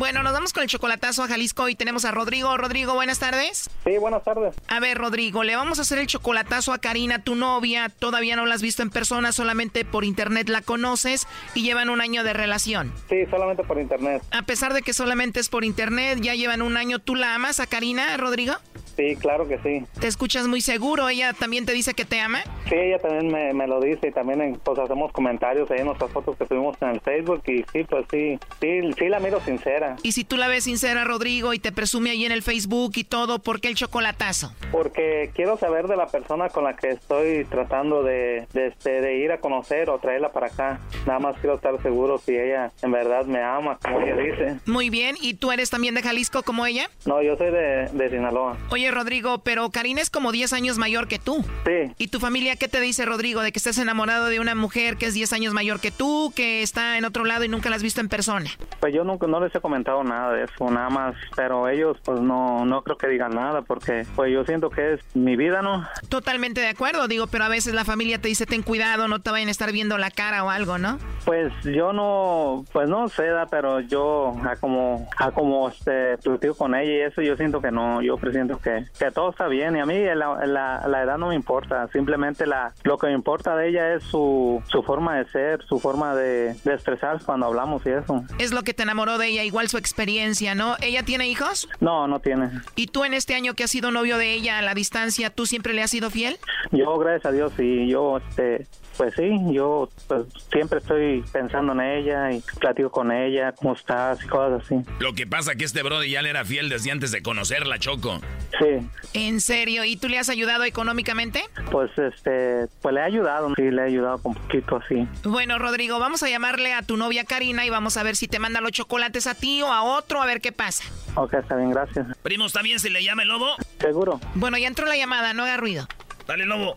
Bueno, 0.00 0.22
nos 0.22 0.32
vamos 0.32 0.54
con 0.54 0.62
el 0.62 0.68
chocolatazo 0.70 1.24
a 1.24 1.28
Jalisco 1.28 1.68
y 1.68 1.74
tenemos 1.74 2.06
a 2.06 2.10
Rodrigo. 2.10 2.56
Rodrigo, 2.56 2.94
buenas 2.94 3.18
tardes. 3.18 3.68
Sí, 3.84 3.98
buenas 3.98 4.24
tardes. 4.24 4.54
A 4.66 4.80
ver, 4.80 4.96
Rodrigo, 4.96 5.44
le 5.44 5.54
vamos 5.56 5.78
a 5.78 5.82
hacer 5.82 5.98
el 5.98 6.06
chocolatazo 6.06 6.72
a 6.72 6.78
Karina, 6.78 7.22
tu 7.22 7.34
novia. 7.34 7.90
Todavía 7.90 8.34
no 8.34 8.46
la 8.46 8.54
has 8.54 8.62
visto 8.62 8.80
en 8.80 8.88
persona, 8.88 9.30
solamente 9.30 9.84
por 9.84 10.06
internet 10.06 10.48
la 10.48 10.62
conoces 10.62 11.26
y 11.54 11.64
llevan 11.64 11.90
un 11.90 12.00
año 12.00 12.24
de 12.24 12.32
relación. 12.32 12.94
Sí, 13.10 13.26
solamente 13.30 13.62
por 13.62 13.78
internet. 13.78 14.22
A 14.30 14.40
pesar 14.40 14.72
de 14.72 14.80
que 14.80 14.94
solamente 14.94 15.38
es 15.38 15.50
por 15.50 15.66
internet, 15.66 16.18
ya 16.22 16.34
llevan 16.34 16.62
un 16.62 16.78
año. 16.78 16.98
¿Tú 16.98 17.14
la 17.14 17.34
amas 17.34 17.60
a 17.60 17.66
Karina, 17.66 18.16
Rodrigo? 18.16 18.54
Sí, 19.00 19.16
claro 19.16 19.48
que 19.48 19.58
sí. 19.60 19.82
Te 19.98 20.06
escuchas 20.08 20.46
muy 20.46 20.60
seguro. 20.60 21.08
¿Ella 21.08 21.32
también 21.32 21.64
te 21.64 21.72
dice 21.72 21.94
que 21.94 22.04
te 22.04 22.20
ama? 22.20 22.42
Sí, 22.68 22.74
ella 22.74 22.98
también 22.98 23.28
me, 23.32 23.54
me 23.54 23.66
lo 23.66 23.80
dice 23.80 24.08
y 24.08 24.12
también 24.12 24.60
pues 24.62 24.78
hacemos 24.78 25.10
comentarios 25.12 25.70
ahí 25.70 25.78
en 25.78 25.86
nuestras 25.86 26.10
fotos 26.10 26.36
que 26.36 26.46
subimos 26.46 26.76
en 26.82 26.90
el 26.90 27.00
Facebook 27.00 27.42
y 27.46 27.64
sí, 27.72 27.84
pues 27.88 28.04
sí, 28.10 28.38
sí, 28.60 28.80
sí 28.98 29.08
la 29.08 29.18
miro 29.18 29.40
sincera. 29.40 29.96
Y 30.02 30.12
si 30.12 30.24
tú 30.24 30.36
la 30.36 30.48
ves 30.48 30.64
sincera, 30.64 31.04
Rodrigo, 31.04 31.54
y 31.54 31.58
te 31.58 31.72
presume 31.72 32.10
ahí 32.10 32.26
en 32.26 32.32
el 32.32 32.42
Facebook 32.42 32.92
y 32.96 33.04
todo, 33.04 33.38
¿por 33.38 33.62
qué 33.62 33.68
el 33.68 33.74
chocolatazo? 33.74 34.52
Porque 34.70 35.30
quiero 35.34 35.56
saber 35.56 35.86
de 35.88 35.96
la 35.96 36.06
persona 36.06 36.50
con 36.50 36.64
la 36.64 36.76
que 36.76 36.90
estoy 36.90 37.46
tratando 37.46 38.02
de, 38.02 38.46
de, 38.52 38.66
este, 38.66 39.00
de 39.00 39.16
ir 39.16 39.32
a 39.32 39.38
conocer 39.38 39.88
o 39.88 39.98
traerla 39.98 40.30
para 40.30 40.48
acá. 40.48 40.78
Nada 41.06 41.20
más 41.20 41.36
quiero 41.38 41.56
estar 41.56 41.80
seguro 41.80 42.18
si 42.18 42.36
ella 42.36 42.70
en 42.82 42.92
verdad 42.92 43.24
me 43.24 43.42
ama, 43.42 43.78
como 43.82 44.00
ella 44.02 44.16
dice. 44.16 44.60
Muy 44.66 44.90
bien. 44.90 45.16
¿Y 45.22 45.34
tú 45.34 45.50
eres 45.52 45.70
también 45.70 45.94
de 45.94 46.02
Jalisco 46.02 46.42
como 46.42 46.66
ella? 46.66 46.90
No, 47.06 47.22
yo 47.22 47.36
soy 47.38 47.50
de, 47.50 47.88
de 47.92 48.10
Sinaloa. 48.10 48.58
Oye, 48.70 48.89
Rodrigo, 48.90 49.38
pero 49.38 49.70
Karina 49.70 50.00
es 50.00 50.10
como 50.10 50.32
10 50.32 50.52
años 50.52 50.78
mayor 50.78 51.08
que 51.08 51.18
tú. 51.18 51.44
Sí. 51.64 51.92
¿Y 51.98 52.08
tu 52.08 52.20
familia 52.20 52.56
qué 52.56 52.68
te 52.68 52.80
dice, 52.80 53.04
Rodrigo, 53.04 53.42
de 53.42 53.52
que 53.52 53.58
estás 53.58 53.78
enamorado 53.78 54.26
de 54.26 54.40
una 54.40 54.54
mujer 54.54 54.96
que 54.96 55.06
es 55.06 55.14
10 55.14 55.32
años 55.32 55.54
mayor 55.54 55.80
que 55.80 55.90
tú, 55.90 56.32
que 56.34 56.62
está 56.62 56.98
en 56.98 57.04
otro 57.04 57.24
lado 57.24 57.44
y 57.44 57.48
nunca 57.48 57.70
la 57.70 57.76
has 57.76 57.82
visto 57.82 58.00
en 58.00 58.08
persona? 58.08 58.50
Pues 58.80 58.94
yo 58.94 59.04
nunca 59.04 59.26
no 59.26 59.40
les 59.40 59.54
he 59.54 59.60
comentado 59.60 60.02
nada 60.04 60.32
de 60.32 60.44
eso, 60.44 60.70
nada 60.70 60.90
más, 60.90 61.14
pero 61.36 61.68
ellos 61.68 61.96
pues 62.04 62.20
no 62.20 62.64
no 62.64 62.82
creo 62.82 62.96
que 62.96 63.08
digan 63.08 63.34
nada 63.34 63.62
porque 63.62 64.06
pues 64.16 64.32
yo 64.32 64.44
siento 64.44 64.70
que 64.70 64.94
es 64.94 65.00
mi 65.14 65.36
vida, 65.36 65.62
¿no? 65.62 65.86
Totalmente 66.08 66.60
de 66.60 66.68
acuerdo, 66.68 67.08
digo, 67.08 67.26
pero 67.26 67.44
a 67.44 67.48
veces 67.48 67.74
la 67.74 67.84
familia 67.84 68.20
te 68.20 68.28
dice 68.28 68.46
ten 68.46 68.62
cuidado, 68.62 69.08
no 69.08 69.20
te 69.20 69.30
vayan 69.30 69.48
a 69.48 69.50
estar 69.50 69.72
viendo 69.72 69.98
la 69.98 70.10
cara 70.10 70.44
o 70.44 70.50
algo, 70.50 70.78
¿no? 70.78 70.98
Pues 71.24 71.52
yo 71.64 71.92
no, 71.92 72.64
pues 72.72 72.88
no 72.88 73.08
sé, 73.08 73.26
da, 73.26 73.46
pero 73.46 73.80
yo 73.80 74.36
a 74.44 74.56
como 74.56 75.08
a 75.16 75.30
como 75.30 75.68
este 75.68 76.18
platico 76.18 76.54
con 76.54 76.74
ella 76.74 76.92
y 76.92 77.00
eso 77.00 77.22
yo 77.22 77.36
siento 77.36 77.60
que 77.60 77.70
no, 77.70 78.02
yo 78.02 78.16
presiento 78.16 78.58
que, 78.58 78.69
que 78.98 79.10
todo 79.10 79.30
está 79.30 79.48
bien 79.48 79.76
y 79.76 79.80
a 79.80 79.86
mí 79.86 79.98
la, 80.14 80.46
la, 80.46 80.86
la 80.86 81.02
edad 81.02 81.18
no 81.18 81.28
me 81.28 81.34
importa, 81.34 81.88
simplemente 81.92 82.46
la 82.46 82.72
lo 82.84 82.98
que 82.98 83.08
me 83.08 83.12
importa 83.12 83.56
de 83.56 83.68
ella 83.68 83.94
es 83.94 84.04
su, 84.04 84.62
su 84.68 84.82
forma 84.82 85.16
de 85.16 85.28
ser, 85.30 85.62
su 85.64 85.78
forma 85.78 86.14
de, 86.14 86.54
de 86.64 86.74
expresarse 86.74 87.24
cuando 87.24 87.46
hablamos 87.46 87.84
y 87.86 87.90
eso. 87.90 88.24
Es 88.38 88.52
lo 88.52 88.62
que 88.62 88.74
te 88.74 88.82
enamoró 88.82 89.18
de 89.18 89.28
ella, 89.28 89.44
igual 89.44 89.68
su 89.68 89.78
experiencia, 89.78 90.54
¿no? 90.54 90.76
¿Ella 90.80 91.02
tiene 91.02 91.28
hijos? 91.28 91.68
No, 91.80 92.06
no 92.06 92.20
tiene. 92.20 92.50
¿Y 92.76 92.88
tú 92.88 93.04
en 93.04 93.14
este 93.14 93.34
año 93.34 93.54
que 93.54 93.64
has 93.64 93.70
sido 93.70 93.90
novio 93.90 94.18
de 94.18 94.32
ella 94.32 94.58
a 94.58 94.62
la 94.62 94.74
distancia, 94.74 95.30
tú 95.30 95.46
siempre 95.46 95.74
le 95.74 95.82
has 95.82 95.90
sido 95.90 96.10
fiel? 96.10 96.38
Yo, 96.72 96.96
gracias 96.98 97.26
a 97.26 97.32
Dios, 97.32 97.52
y 97.58 97.88
yo, 97.88 98.18
este, 98.18 98.66
pues 98.96 99.14
sí, 99.14 99.30
yo 99.52 99.88
pues, 100.08 100.26
siempre 100.52 100.78
estoy 100.78 101.24
pensando 101.32 101.72
en 101.72 101.80
ella 101.80 102.32
y 102.32 102.42
platico 102.58 102.90
con 102.90 103.12
ella, 103.12 103.52
cómo 103.52 103.74
estás 103.74 104.22
y 104.24 104.28
cosas 104.28 104.62
así. 104.64 104.76
Lo 104.98 105.14
que 105.14 105.26
pasa 105.26 105.54
que 105.54 105.64
este 105.64 105.82
brother 105.82 106.08
ya 106.08 106.22
le 106.22 106.30
era 106.30 106.44
fiel 106.44 106.68
desde 106.68 106.90
antes 106.90 107.10
de 107.10 107.22
conocerla, 107.22 107.78
Choco. 107.78 108.20
Sí, 108.60 108.86
¿En 109.14 109.40
serio? 109.40 109.84
¿Y 109.84 109.96
tú 109.96 110.08
le 110.08 110.18
has 110.18 110.28
ayudado 110.28 110.64
económicamente? 110.64 111.42
pues 111.70 111.90
este, 111.98 112.66
pues 112.82 112.94
le 112.94 113.00
he 113.00 113.04
ayudado, 113.04 113.52
sí, 113.56 113.70
le 113.70 113.82
he 113.82 113.84
ayudado 113.86 114.18
con 114.18 114.34
poquito 114.34 114.76
así. 114.76 115.08
Bueno, 115.24 115.58
Rodrigo, 115.58 115.98
vamos 115.98 116.22
a 116.22 116.28
llamarle 116.28 116.74
a 116.74 116.82
tu 116.82 116.96
novia 116.96 117.24
Karina 117.24 117.64
y 117.64 117.70
vamos 117.70 117.96
a 117.96 118.02
ver 118.02 118.16
si 118.16 118.28
te 118.28 118.38
manda 118.38 118.60
los 118.60 118.72
chocolates 118.72 119.26
a 119.26 119.34
ti 119.34 119.62
o 119.62 119.72
a 119.72 119.82
otro, 119.82 120.20
a 120.20 120.26
ver 120.26 120.40
qué 120.40 120.52
pasa. 120.52 120.84
Ok, 121.14 121.34
está 121.34 121.56
bien, 121.56 121.70
gracias. 121.70 122.06
Primo, 122.22 122.46
¿está 122.46 122.62
bien 122.62 122.78
si 122.78 122.90
le 122.90 123.02
llama 123.02 123.22
el 123.22 123.28
lobo? 123.28 123.54
Seguro. 123.80 124.20
Bueno, 124.34 124.58
ya 124.58 124.68
entró 124.68 124.86
la 124.86 124.96
llamada, 124.96 125.32
no 125.32 125.42
haga 125.44 125.56
ruido. 125.56 125.88
Dale, 126.26 126.44
lobo. 126.44 126.76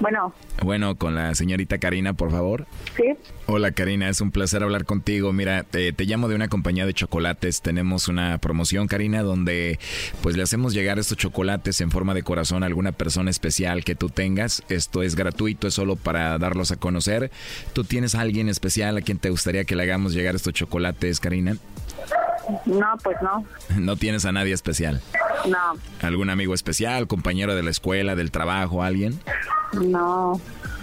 Bueno, 0.00 0.32
Bueno, 0.62 0.94
con 0.96 1.16
la 1.16 1.34
señorita 1.34 1.78
Karina, 1.78 2.12
por 2.14 2.30
favor. 2.30 2.66
sí, 2.96 3.02
Hola 3.46 3.72
Karina, 3.72 4.08
es 4.08 4.20
un 4.20 4.30
placer 4.30 4.62
hablar 4.62 4.84
contigo. 4.84 5.32
Mira, 5.32 5.64
te, 5.64 5.92
te 5.92 6.04
llamo 6.04 6.28
de 6.28 6.34
una 6.36 6.46
compañía 6.48 6.86
de 6.86 6.94
chocolates. 6.94 7.62
Tenemos 7.62 8.06
una 8.06 8.38
promoción, 8.38 8.86
Karina, 8.86 9.22
donde 9.22 9.78
pues 10.22 10.36
le 10.36 10.42
hacemos 10.44 10.72
llegar 10.74 10.98
estos 11.00 11.16
chocolates 11.18 11.80
en 11.80 11.90
forma 11.90 12.14
de 12.14 12.22
corazón 12.22 12.62
a 12.62 12.66
alguna 12.66 12.92
persona 12.92 13.30
especial 13.30 13.82
que 13.84 13.94
tú 13.96 14.08
tengas. 14.08 14.62
Esto 14.68 15.02
es 15.02 15.16
gratuito, 15.16 15.66
es 15.66 15.74
solo 15.74 15.96
para 15.96 16.38
darlos 16.38 16.70
a 16.70 16.76
conocer. 16.76 17.30
¿Tú 17.72 17.82
tienes 17.84 18.14
a 18.14 18.20
alguien 18.20 18.48
especial 18.48 18.96
a 18.98 19.00
quien 19.00 19.18
te 19.18 19.30
gustaría 19.30 19.64
que 19.64 19.74
le 19.74 19.82
hagamos 19.82 20.14
llegar 20.14 20.34
estos 20.36 20.52
chocolates, 20.52 21.18
Karina? 21.18 21.56
No, 22.66 22.86
pues 23.02 23.16
no, 23.22 23.44
No 23.76 23.96
tienes 23.96 24.24
a 24.24 24.32
nadie 24.32 24.52
especial. 24.54 25.00
no, 25.48 25.58
¿Algún 26.02 26.30
amigo 26.30 26.54
especial, 26.54 27.06
compañero 27.06 27.54
de 27.54 27.62
la 27.62 27.70
escuela, 27.70 28.14
del 28.14 28.30
trabajo, 28.30 28.82
alguien? 28.82 29.20
no, 29.72 30.40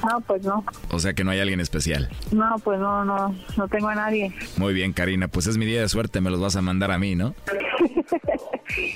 no, 0.07 0.21
pues 0.27 0.43
no, 0.43 0.63
O 0.91 0.99
sea 0.99 1.13
que 1.13 1.23
no 1.23 1.31
hay 1.31 1.39
alguien 1.39 1.59
especial. 1.59 2.09
no, 2.31 2.55
pues 2.63 2.79
no, 2.79 3.03
no, 3.05 3.35
no 3.57 3.67
tengo 3.67 3.87
a 3.89 3.95
nadie. 3.95 4.33
Muy 4.57 4.73
bien, 4.73 4.93
Karina, 4.93 5.27
pues 5.27 5.47
es 5.47 5.57
mi 5.57 5.65
día 5.65 5.81
de 5.81 5.89
suerte, 5.89 6.21
me 6.21 6.29
los 6.29 6.39
vas 6.39 6.55
a 6.55 6.61
mandar 6.61 6.91
a 6.91 6.97
mí, 6.99 7.15
¿no? 7.15 7.33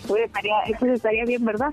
Pues 0.08 0.26
estaría, 0.26 0.54
pues 0.80 0.92
estaría 0.94 1.24
bien, 1.26 1.46
¿verdad? 1.46 1.70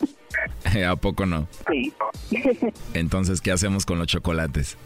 ¿A 0.88 0.96
poco 0.96 1.26
no? 1.26 1.46
Sí. 1.70 1.92
Entonces, 2.94 3.40
¿qué 3.40 3.52
hacemos 3.52 3.84
con 3.86 3.98
los 3.98 4.06
chocolates? 4.08 4.76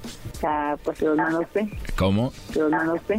Ah, 0.42 0.76
pues 0.84 1.00
los 1.00 1.16
mando 1.16 1.40
usted. 1.40 1.62
¿Cómo? 1.96 2.32
Los 2.54 2.70
mando 2.70 2.94
usted. 2.94 3.16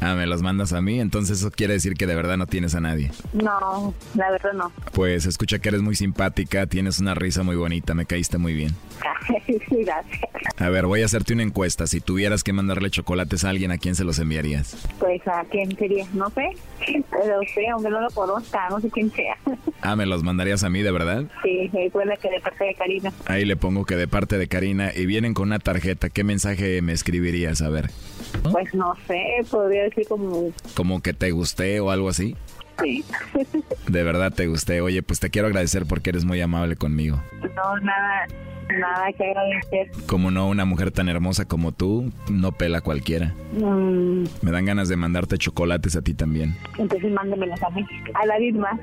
Ah, 0.00 0.14
me 0.14 0.26
los 0.26 0.42
mandas 0.42 0.72
a 0.72 0.80
mí, 0.82 1.00
entonces 1.00 1.38
eso 1.38 1.50
quiere 1.50 1.74
decir 1.74 1.94
que 1.94 2.06
de 2.06 2.14
verdad 2.14 2.36
no 2.36 2.46
tienes 2.46 2.74
a 2.74 2.80
nadie. 2.80 3.10
No, 3.32 3.94
la 4.14 4.30
verdad 4.30 4.52
no. 4.52 4.70
Pues 4.92 5.26
escucha 5.26 5.58
que 5.58 5.68
eres 5.70 5.82
muy 5.82 5.94
simpática, 5.96 6.66
tienes 6.66 6.98
una 6.98 7.14
risa 7.14 7.42
muy 7.42 7.56
bonita, 7.56 7.94
me 7.94 8.04
caíste 8.06 8.38
muy 8.38 8.52
bien. 8.54 8.74
Gracias. 9.70 10.20
A 10.58 10.68
ver, 10.68 10.86
voy 10.86 11.02
a 11.02 11.04
hacerte 11.06 11.32
una 11.32 11.42
encuesta. 11.42 11.86
Si 11.86 12.00
tuvieras 12.00 12.42
que 12.44 12.52
mandarle 12.52 12.90
chocolates 12.90 13.44
a 13.44 13.50
alguien, 13.50 13.70
¿a 13.72 13.78
quién 13.78 13.94
se 13.94 14.04
los 14.04 14.18
enviarías? 14.18 14.76
Pues 14.98 15.20
a 15.26 15.44
quién 15.50 15.76
sería, 15.76 16.06
no 16.14 16.30
sé. 16.30 16.50
Pero 16.86 17.40
usted, 17.40 17.62
aunque 17.72 17.90
no 17.90 18.00
lo 18.00 18.10
conozca, 18.10 18.68
no 18.70 18.80
sé 18.80 18.90
quién 18.90 19.10
sea. 19.12 19.36
Ah, 19.82 19.96
¿me 19.96 20.06
los 20.06 20.22
mandarías 20.22 20.62
a 20.64 20.70
mí, 20.70 20.82
de 20.82 20.90
verdad? 20.90 21.24
Sí, 21.42 21.68
recuerda 21.72 22.16
que 22.16 22.30
de 22.30 22.40
parte 22.40 22.64
de 22.64 22.74
Karina. 22.74 23.12
Ahí 23.26 23.44
le 23.44 23.56
pongo 23.56 23.84
que 23.84 23.96
de 23.96 24.08
parte 24.08 24.38
de 24.38 24.48
Karina 24.48 24.92
y 24.94 25.06
vienen 25.06 25.34
con 25.34 25.48
una 25.48 25.58
tarjeta. 25.58 26.08
¿Qué 26.10 26.24
mensaje 26.24 26.80
me 26.82 26.92
escribirías? 26.92 27.60
A 27.62 27.68
ver, 27.68 27.90
Pues 28.50 28.72
no 28.74 28.94
sé, 29.06 29.22
podría 29.50 29.85
como 30.74 31.02
que 31.02 31.12
te 31.12 31.30
gusté 31.30 31.80
o 31.80 31.90
algo 31.90 32.08
así. 32.08 32.36
Sí. 32.82 33.04
De 33.88 34.02
verdad 34.02 34.32
te 34.32 34.46
gusté. 34.46 34.80
Oye, 34.80 35.02
pues 35.02 35.20
te 35.20 35.30
quiero 35.30 35.48
agradecer 35.48 35.86
porque 35.86 36.10
eres 36.10 36.24
muy 36.24 36.40
amable 36.40 36.76
conmigo. 36.76 37.22
No, 37.54 37.78
nada, 37.80 38.26
nada 38.78 39.12
que 39.12 39.24
agradecer. 39.24 39.90
Como 40.06 40.30
no, 40.30 40.48
una 40.48 40.64
mujer 40.64 40.90
tan 40.90 41.08
hermosa 41.08 41.44
como 41.46 41.72
tú 41.72 42.12
no 42.30 42.52
pela 42.52 42.80
cualquiera. 42.80 43.34
Mm, 43.52 44.24
Me 44.42 44.50
dan 44.50 44.64
ganas 44.66 44.88
de 44.88 44.96
mandarte 44.96 45.38
chocolates 45.38 45.96
a 45.96 46.02
ti 46.02 46.14
también. 46.14 46.56
entonces 46.78 47.10
mándemelos 47.12 47.62
a 47.62 47.70
mí, 47.70 47.84
a 48.14 48.26
la 48.26 48.38
misma. 48.38 48.78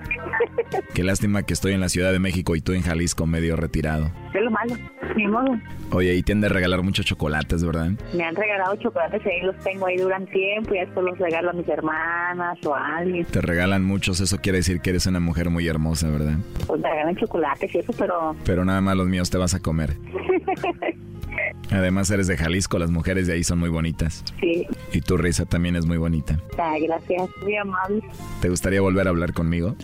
Qué 0.94 1.04
lástima 1.04 1.44
que 1.44 1.54
estoy 1.54 1.74
en 1.74 1.82
la 1.82 1.90
Ciudad 1.90 2.12
de 2.12 2.20
México 2.20 2.56
y 2.56 2.62
tú 2.62 2.74
en 2.74 2.82
Jalisco 2.82 3.26
medio 3.26 3.56
retirado. 3.56 4.10
Es 4.34 4.42
lo 4.42 4.52
malo, 4.52 4.76
ni 5.16 5.28
modo. 5.28 5.58
Oye, 5.92 6.16
y 6.16 6.24
te 6.24 6.32
han 6.32 6.42
de 6.42 6.50
regalar 6.50 6.82
muchos 6.82 7.06
chocolates, 7.06 7.64
¿verdad? 7.64 7.92
Me 8.16 8.24
han 8.24 8.36
regalado 8.36 8.76
chocolates 8.78 9.22
y 9.26 9.30
ahí 9.30 9.42
los 9.42 9.56
tengo 9.60 9.86
ahí 9.86 9.98
duran 9.98 10.26
tiempo 10.26 10.74
y 10.74 10.80
después 10.80 11.06
los 11.06 11.18
regalo 11.20 11.52
a 11.52 11.54
mis 11.54 11.68
hermanas 11.68 12.58
o 12.66 12.74
a 12.74 12.98
alguien. 12.98 13.26
Te 13.26 13.42
regalan 13.42 13.84
muchos, 13.84 14.20
eso 14.20 14.38
quiere 14.40 14.60
decir 14.60 14.80
que 14.82 14.90
eres 14.92 15.06
una 15.06 15.20
mujer 15.20 15.50
muy 15.52 15.68
hermosa, 15.68 16.10
¿verdad? 16.10 16.38
Pues 16.66 16.82
me 16.82 16.90
regalan 16.90 17.16
chocolates 17.16 17.76
y 17.76 17.78
eso, 17.80 17.94
pero... 17.98 18.36
Pero 18.44 18.66
nada 18.66 18.82
más 18.82 18.96
los 18.98 19.08
míos 19.08 19.30
te 19.30 19.38
vas 19.38 19.54
a 19.54 19.60
comer. 19.60 19.73
Además 21.72 22.12
eres 22.12 22.28
de 22.28 22.38
Jalisco, 22.38 22.78
las 22.78 22.92
mujeres 22.92 23.26
de 23.28 23.34
ahí 23.34 23.44
son 23.44 23.60
muy 23.60 23.70
bonitas. 23.70 24.24
sí, 24.40 24.68
Y 24.92 25.02
tu 25.02 25.18
risa 25.18 25.46
también 25.46 25.76
es 25.76 25.86
muy 25.86 25.98
bonita. 25.98 26.40
Ay, 26.58 26.86
gracias, 26.86 27.30
muy 27.42 27.56
amable. 27.56 28.04
¿Te 28.42 28.50
gustaría 28.50 28.82
volver 28.82 29.08
a 29.08 29.10
hablar 29.10 29.34
conmigo? 29.34 29.76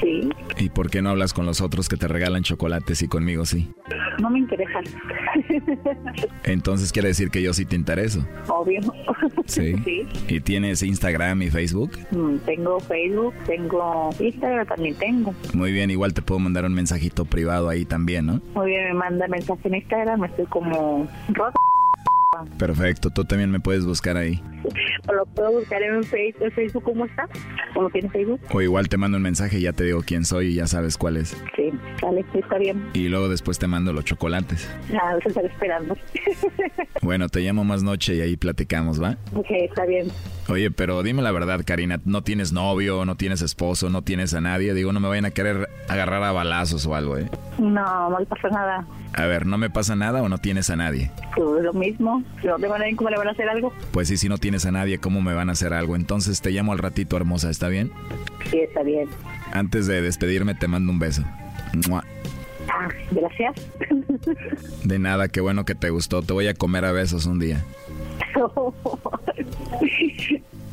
Sí, 0.00 0.28
¿Y 0.58 0.68
por 0.70 0.90
qué 0.90 1.02
no 1.02 1.10
hablas 1.10 1.32
con 1.32 1.46
los 1.46 1.60
otros 1.60 1.88
que 1.88 1.96
te 1.96 2.08
regalan 2.08 2.42
chocolates 2.42 3.02
y 3.02 3.08
conmigo 3.08 3.44
sí? 3.44 3.70
no 4.20 4.30
me 4.30 4.38
interesan. 4.38 4.82
Entonces 6.44 6.92
quiere 6.92 7.08
decir 7.08 7.30
que 7.30 7.42
yo 7.42 7.52
sí 7.52 7.64
te 7.66 7.76
intereso. 7.76 8.26
Obvio. 8.48 8.80
¿Sí? 9.46 9.74
Sí. 9.86 10.06
¿Y 10.28 10.40
tienes 10.40 10.82
Instagram 10.82 11.42
y 11.42 11.50
Facebook? 11.50 11.92
Mm, 12.10 12.36
Tengo 12.38 12.80
Facebook, 12.80 13.34
tengo 13.46 14.10
Instagram, 14.18 14.66
también 14.66 14.94
tengo. 14.96 15.34
Muy 15.54 15.72
bien, 15.72 15.90
igual 15.90 16.12
te 16.14 16.22
puedo 16.22 16.38
mandar 16.40 16.64
un 16.64 16.74
mensajito 16.74 17.24
privado 17.24 17.68
ahí 17.68 17.84
también, 17.84 18.26
¿no? 18.26 18.40
Muy 18.54 18.68
bien, 18.70 18.84
me 18.88 18.94
manda 18.94 19.28
mensaje 19.28 19.68
en 19.68 19.76
Instagram, 19.76 20.24
estoy 20.24 20.46
como 20.46 21.06
rota. 21.28 21.56
Perfecto, 22.58 23.10
tú 23.10 23.24
también 23.24 23.50
me 23.50 23.60
puedes 23.60 23.84
buscar 23.84 24.16
ahí. 24.16 24.42
O 25.08 25.12
lo 25.12 25.24
puedo 25.26 25.52
buscar 25.52 25.80
en 25.82 26.02
Facebook, 26.02 26.42
en 26.46 26.50
Facebook 26.50 26.82
¿cómo 26.82 27.04
está? 27.04 27.28
¿O 27.76 27.82
lo 27.82 27.90
tiene 27.90 28.10
Facebook? 28.10 28.40
O 28.52 28.60
igual 28.60 28.88
te 28.88 28.96
mando 28.96 29.18
un 29.18 29.22
mensaje 29.22 29.58
y 29.58 29.62
ya 29.62 29.72
te 29.72 29.84
digo 29.84 30.02
quién 30.04 30.24
soy 30.24 30.48
y 30.48 30.54
ya 30.54 30.66
sabes 30.66 30.96
cuál 30.98 31.16
es. 31.16 31.36
Sí, 31.54 31.70
vale, 32.02 32.24
está 32.34 32.58
bien. 32.58 32.90
Y 32.92 33.08
luego 33.08 33.28
después 33.28 33.56
te 33.60 33.68
mando 33.68 33.92
los 33.92 34.04
chocolates. 34.04 34.68
A 35.00 35.14
veces 35.14 35.28
estar 35.28 35.44
esperando. 35.44 35.96
Bueno, 37.02 37.28
te 37.28 37.40
llamo 37.40 37.62
más 37.62 37.84
noche 37.84 38.16
y 38.16 38.20
ahí 38.20 38.36
platicamos, 38.36 39.00
¿va? 39.00 39.16
ok, 39.32 39.46
está 39.50 39.84
bien. 39.84 40.08
Oye, 40.48 40.70
pero 40.72 41.02
dime 41.04 41.22
la 41.22 41.30
verdad, 41.30 41.60
Karina, 41.64 42.00
¿no 42.04 42.22
tienes 42.22 42.52
novio, 42.52 43.04
no 43.04 43.16
tienes 43.16 43.42
esposo, 43.42 43.90
no 43.90 44.02
tienes 44.02 44.34
a 44.34 44.40
nadie? 44.40 44.74
Digo, 44.74 44.92
no 44.92 44.98
me 44.98 45.06
vayan 45.08 45.26
a 45.26 45.30
querer 45.30 45.68
agarrar 45.88 46.24
a 46.24 46.32
balazos 46.32 46.84
o 46.86 46.94
algo, 46.96 47.16
¿eh? 47.18 47.28
No, 47.58 48.10
no 48.10 48.18
le 48.18 48.26
pasa 48.26 48.48
nada. 48.48 48.84
A 49.14 49.26
ver, 49.26 49.46
¿no 49.46 49.56
me 49.58 49.70
pasa 49.70 49.96
nada 49.96 50.22
o 50.22 50.28
no 50.28 50.38
tienes 50.38 50.68
a 50.70 50.76
nadie? 50.76 51.10
Pues 51.34 51.62
lo 51.62 51.72
mismo. 51.72 52.22
Si 52.40 52.46
no 52.46 52.56
tengo 52.56 52.74
a 52.74 52.78
nadie, 52.78 52.96
¿cómo 52.96 53.10
le 53.10 53.16
van 53.16 53.28
a 53.28 53.30
hacer 53.30 53.48
algo? 53.48 53.72
Pues 53.92 54.08
sí, 54.08 54.16
si 54.16 54.28
no 54.28 54.38
tienes 54.38 54.66
a 54.66 54.72
nadie, 54.72 54.98
¿cómo 54.98 55.22
me 55.22 55.34
van 55.34 55.48
a 55.48 55.52
hacer 55.52 55.72
algo? 55.72 55.96
Entonces 55.96 56.40
te 56.40 56.50
llamo 56.50 56.72
al 56.72 56.78
ratito, 56.78 57.16
hermosa, 57.16 57.50
¿está 57.50 57.68
bien? 57.68 57.90
Sí, 58.50 58.60
está 58.60 58.82
bien. 58.82 59.08
Antes 59.52 59.86
de 59.86 60.02
despedirme 60.02 60.54
te 60.54 60.68
mando 60.68 60.92
un 60.92 60.98
beso. 60.98 61.22
Mua. 61.88 62.04
Ah, 62.68 62.88
gracias. 63.10 63.54
De 64.84 64.98
nada, 64.98 65.28
qué 65.28 65.40
bueno 65.40 65.64
que 65.64 65.74
te 65.74 65.90
gustó. 65.90 66.22
Te 66.22 66.32
voy 66.32 66.48
a 66.48 66.54
comer 66.54 66.84
a 66.84 66.92
besos 66.92 67.26
un 67.26 67.38
día. 67.38 67.64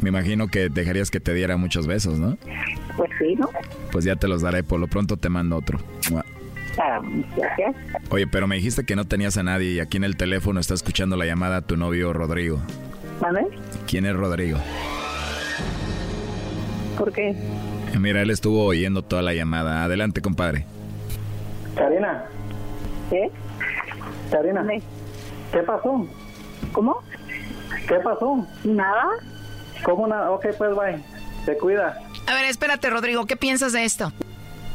Me 0.02 0.10
imagino 0.10 0.48
que 0.48 0.68
dejarías 0.70 1.10
que 1.12 1.22
te 1.22 1.34
diera 1.34 1.56
muchos 1.56 1.88
besos, 1.88 2.20
¿no? 2.20 2.38
pues 2.98 3.10
sí, 3.18 3.36
¿no? 3.36 3.50
Pues 3.92 4.04
ya 4.06 4.16
te 4.16 4.28
los 4.28 4.42
daré, 4.42 4.64
por 4.64 4.80
lo 4.80 4.88
pronto 4.88 5.18
te 5.18 5.30
mando 5.30 5.56
otro. 5.56 5.80
Mua. 6.12 6.26
Gracias. 6.76 7.76
Oye, 8.10 8.28
pero 8.28 8.48
me 8.48 8.56
dijiste 8.56 8.86
que 8.86 8.96
no 8.96 9.06
tenías 9.06 9.38
a 9.38 9.44
nadie 9.44 9.72
y 9.74 9.80
aquí 9.80 9.98
en 9.98 10.04
el 10.04 10.18
teléfono 10.18 10.60
está 10.60 10.74
escuchando 10.74 11.16
la 11.16 11.26
llamada 11.26 11.58
a 11.58 11.62
tu 11.62 11.78
novio 11.78 12.14
Rodrigo. 12.14 12.62
¿Vale? 13.20 13.48
¿Quién 13.88 14.06
es 14.06 14.16
Rodrigo? 14.16 14.58
¿Por 16.98 17.12
qué? 17.12 17.36
Mira, 18.00 18.22
él 18.22 18.32
estuvo 18.32 18.66
oyendo 18.66 19.04
toda 19.04 19.22
la 19.22 19.34
llamada. 19.34 19.84
Adelante, 19.84 20.22
compadre. 20.22 20.66
Karina, 21.76 22.26
¿Qué? 23.10 23.32
Karina, 24.32 24.66
¿qué 25.52 25.60
pasó? 25.60 26.08
¿Cómo? 26.72 26.98
¿Qué 27.88 27.96
pasó? 27.96 28.48
Nada. 28.64 29.06
¿Cómo 29.84 30.08
nada? 30.08 30.32
Ok, 30.32 30.48
pues 30.58 30.76
bye. 30.76 31.04
Te 31.46 31.58
cuida. 31.58 32.00
A 32.28 32.34
ver, 32.34 32.46
espérate, 32.46 32.90
Rodrigo, 32.90 33.26
¿qué 33.26 33.36
piensas 33.36 33.74
de 33.74 33.84
esto? 33.84 34.12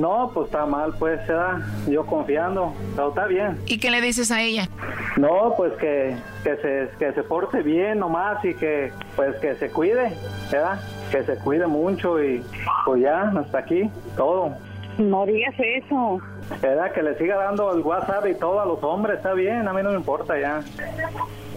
No, 0.00 0.30
pues 0.32 0.46
está 0.46 0.64
mal, 0.64 0.94
pues, 0.98 1.20
se 1.26 1.32
da. 1.32 1.60
Yo 1.88 2.06
confiando, 2.06 2.72
pero 2.94 3.08
está 3.08 3.26
bien. 3.26 3.58
¿Y 3.66 3.80
qué 3.80 3.90
le 3.90 4.00
dices 4.00 4.30
a 4.30 4.40
ella? 4.40 4.68
No, 5.16 5.54
pues 5.56 5.72
que, 5.74 6.16
que, 6.44 6.56
se, 6.56 6.88
que 6.98 7.12
se 7.12 7.22
porte 7.24 7.62
bien 7.62 7.98
nomás 7.98 8.44
y 8.44 8.54
que, 8.54 8.92
pues, 9.16 9.34
que 9.40 9.56
se 9.56 9.70
cuide, 9.70 10.16
¿verdad? 10.52 10.80
Que 11.10 11.24
se 11.24 11.36
cuide 11.38 11.66
mucho 11.66 12.22
y, 12.22 12.44
pues 12.84 13.02
ya, 13.02 13.22
hasta 13.22 13.58
aquí, 13.58 13.90
todo. 14.16 14.52
No 14.98 15.26
digas 15.26 15.54
eso. 15.58 16.20
¿Verdad? 16.62 16.92
Que 16.92 17.02
le 17.02 17.18
siga 17.18 17.36
dando 17.36 17.72
el 17.74 17.80
WhatsApp 17.80 18.26
y 18.26 18.34
todo 18.34 18.60
a 18.60 18.66
los 18.66 18.82
hombres, 18.82 19.16
está 19.18 19.34
bien, 19.34 19.66
a 19.68 19.72
mí 19.72 19.82
no 19.82 19.90
me 19.90 19.96
importa 19.96 20.38
ya. 20.40 20.62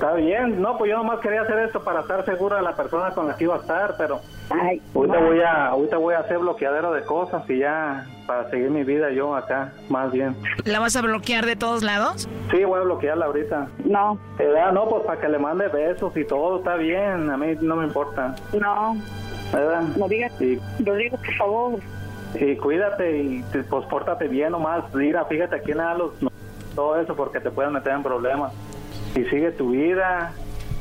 Está 0.02 0.16
bien, 0.16 0.60
no, 0.60 0.80
pues 0.80 0.90
yo 0.90 0.98
nomás 0.98 1.20
quería 1.20 1.44
hacer 1.44 1.60
esto 1.60 1.84
para 1.84 2.00
estar 2.00 2.26
seguro 2.26 2.56
de 2.56 2.64
la 2.64 2.76
persona 2.76 3.12
con 3.12 3.28
la 3.28 3.36
que 3.36 3.44
iba 3.44 3.56
a 3.56 3.60
estar, 3.60 3.94
pero 4.00 4.20
ahorita 4.96 5.20
voy 5.20 5.42
a, 5.42 5.68
ahorita 5.68 5.98
voy 5.98 6.16
a 6.16 6.22
hacer 6.22 6.40
bloqueadero 6.40 6.92
de 6.92 7.04
cosas 7.04 7.48
y 7.48 7.60
ya 7.60 8.08
para 8.26 8.50
seguir 8.50 8.72
mi 8.72 8.84
vida 8.84 9.12
yo 9.12 9.36
acá, 9.36 9.74
más 9.90 10.12
bien. 10.12 10.36
¿La 10.66 10.80
vas 10.80 10.96
a 10.96 11.04
bloquear 11.04 11.46
de 11.46 11.56
todos 11.56 11.84
lados? 11.84 12.28
Sí, 12.50 12.64
voy 12.64 12.80
a 12.80 12.84
bloquearla 12.84 13.28
ahorita. 13.28 13.68
No. 13.86 14.18
¿Verdad? 14.40 14.72
No, 14.72 14.90
pues 14.90 15.04
para 15.04 15.22
que 15.22 15.30
le 15.30 15.38
mande 15.38 15.68
besos 15.68 16.18
y 16.18 16.26
todo, 16.26 16.58
está 16.58 16.78
bien, 16.78 17.30
a 17.30 17.38
mí 17.38 17.56
no 17.62 17.76
me 17.76 17.86
importa. 17.86 18.34
No. 18.60 18.96
¿Verdad? 19.54 19.84
No 19.98 20.08
digas. 20.08 20.34
Y, 20.42 20.60
Rodrigo, 20.84 21.18
por 21.18 21.36
favor. 21.36 21.80
y 22.34 22.56
cuídate 22.56 23.20
y 23.20 23.46
pues 23.70 23.86
pórtate 23.86 24.28
bien 24.28 24.54
nomás, 24.54 24.84
mira, 24.96 25.26
fíjate 25.26 25.58
aquí 25.58 25.74
nada 25.74 25.94
los 25.94 26.14
todo 26.76 27.00
eso 27.00 27.16
porque 27.16 27.40
te 27.40 27.52
pueden 27.52 27.74
meter 27.74 27.94
en 27.94 28.04
problemas. 28.04 28.54
Y 29.16 29.24
sigue 29.26 29.52
tu 29.52 29.72
vida 29.72 30.34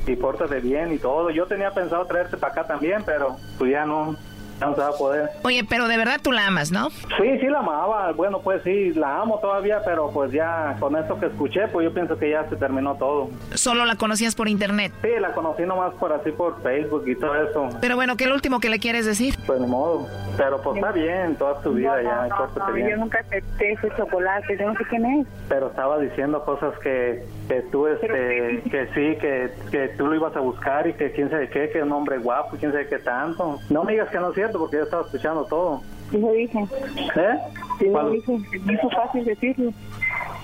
y 0.07 0.17
pórtate 0.17 0.61
bien 0.61 0.93
y 0.93 0.99
todo. 0.99 1.31
Yo 1.31 1.47
tenía 1.47 1.73
pensado 1.73 2.07
traerte 2.07 2.37
para 2.37 2.53
acá 2.53 2.67
también, 2.67 3.03
pero 3.05 3.37
pues 3.59 3.71
ya 3.71 3.85
no, 3.85 4.17
no 4.61 4.75
se 4.75 4.81
va 4.81 4.89
a 4.89 4.93
poder. 4.93 5.31
Oye, 5.45 5.65
pero 5.69 5.89
de 5.89 5.97
verdad 5.97 6.21
tú 6.23 6.33
la 6.33 6.47
amas, 6.47 6.71
¿no? 6.71 6.91
Sí, 6.91 7.39
sí 7.41 7.47
la 7.47 7.61
amaba. 7.61 8.13
Bueno, 8.13 8.41
pues 8.41 8.63
sí, 8.63 8.93
la 8.95 9.21
amo 9.21 9.39
todavía, 9.41 9.81
pero 9.85 10.11
pues 10.11 10.33
ya 10.33 10.77
con 10.79 10.97
esto 10.97 11.19
que 11.19 11.27
escuché, 11.27 11.69
pues 11.69 11.85
yo 11.85 11.95
pienso 11.95 12.19
que 12.19 12.31
ya 12.31 12.49
se 12.49 12.57
terminó 12.57 12.95
todo. 12.97 13.31
Solo 13.55 13.85
la 13.85 13.97
conocías 13.97 14.35
por 14.35 14.49
internet. 14.49 14.93
Sí, 15.03 15.11
la 15.21 15.33
conocí 15.33 15.63
nomás 15.63 15.95
por 15.95 16.13
así 16.13 16.31
por 16.31 16.63
Facebook 16.63 17.05
y 17.07 17.15
todo 17.17 17.35
eso. 17.37 17.69
Pero 17.81 17.97
bueno, 17.97 18.17
¿qué 18.17 18.25
es 18.25 18.29
lo 18.29 18.35
último 18.37 18.61
que 18.61 18.69
le 18.71 18.79
quieres 18.79 19.07
decir? 19.07 19.35
Pues 19.47 19.61
ni 19.61 19.67
modo. 19.67 20.07
Pero 20.37 20.61
pues 20.63 20.77
está 20.77 20.93
bien, 20.93 21.35
toda 21.37 21.61
tu 21.61 21.73
vida 21.75 22.03
ya, 22.03 22.27
no, 22.29 22.67
no, 22.67 22.73
bien. 22.73 22.91
yo 22.91 22.97
nunca 22.97 23.19
acepté 23.19 23.73
ese 23.73 23.89
chocolate, 23.97 24.57
yo 24.59 24.67
no 24.73 24.79
sé 24.79 24.85
quién 24.89 25.05
es. 25.05 25.27
pero 25.49 25.67
estaba 25.69 25.99
diciendo 25.99 26.43
cosas 26.45 26.73
que, 26.79 27.25
que 27.49 27.61
tú 27.71 27.87
este 27.87 28.63
que 28.71 28.87
sí 28.95 29.19
que, 29.21 29.51
que 29.71 29.89
tú 29.99 30.07
lo 30.07 30.15
ibas 30.15 30.35
a 30.37 30.41
buscar 30.41 30.87
y 30.87 30.95
que 30.95 31.13
quién 31.13 31.29
sabe 31.31 31.49
qué 31.51 31.69
que 31.71 31.83
un 31.83 31.93
hombre 31.93 32.19
guapo 32.19 32.57
quién 32.59 32.73
sabe 32.73 32.87
qué 32.89 32.99
tanto 32.99 33.59
no 33.69 33.85
me 33.85 33.93
digas 33.93 34.09
que 34.11 34.19
no 34.19 34.29
es 34.31 34.35
cierto 34.35 34.50
porque 34.59 34.77
yo 34.79 34.83
estaba 34.85 35.03
escuchando 35.03 35.45
todo 35.45 35.81
Sí 36.11 36.19
lo 36.19 36.33
dije. 36.33 36.59
¿eh? 36.59 37.39
Sí 37.79 37.87
lo 37.87 37.93
¿Cuál? 37.93 38.13
dije. 38.13 38.33
Hizo 38.73 38.91
fácil 38.91 39.25
decirlo. 39.25 39.71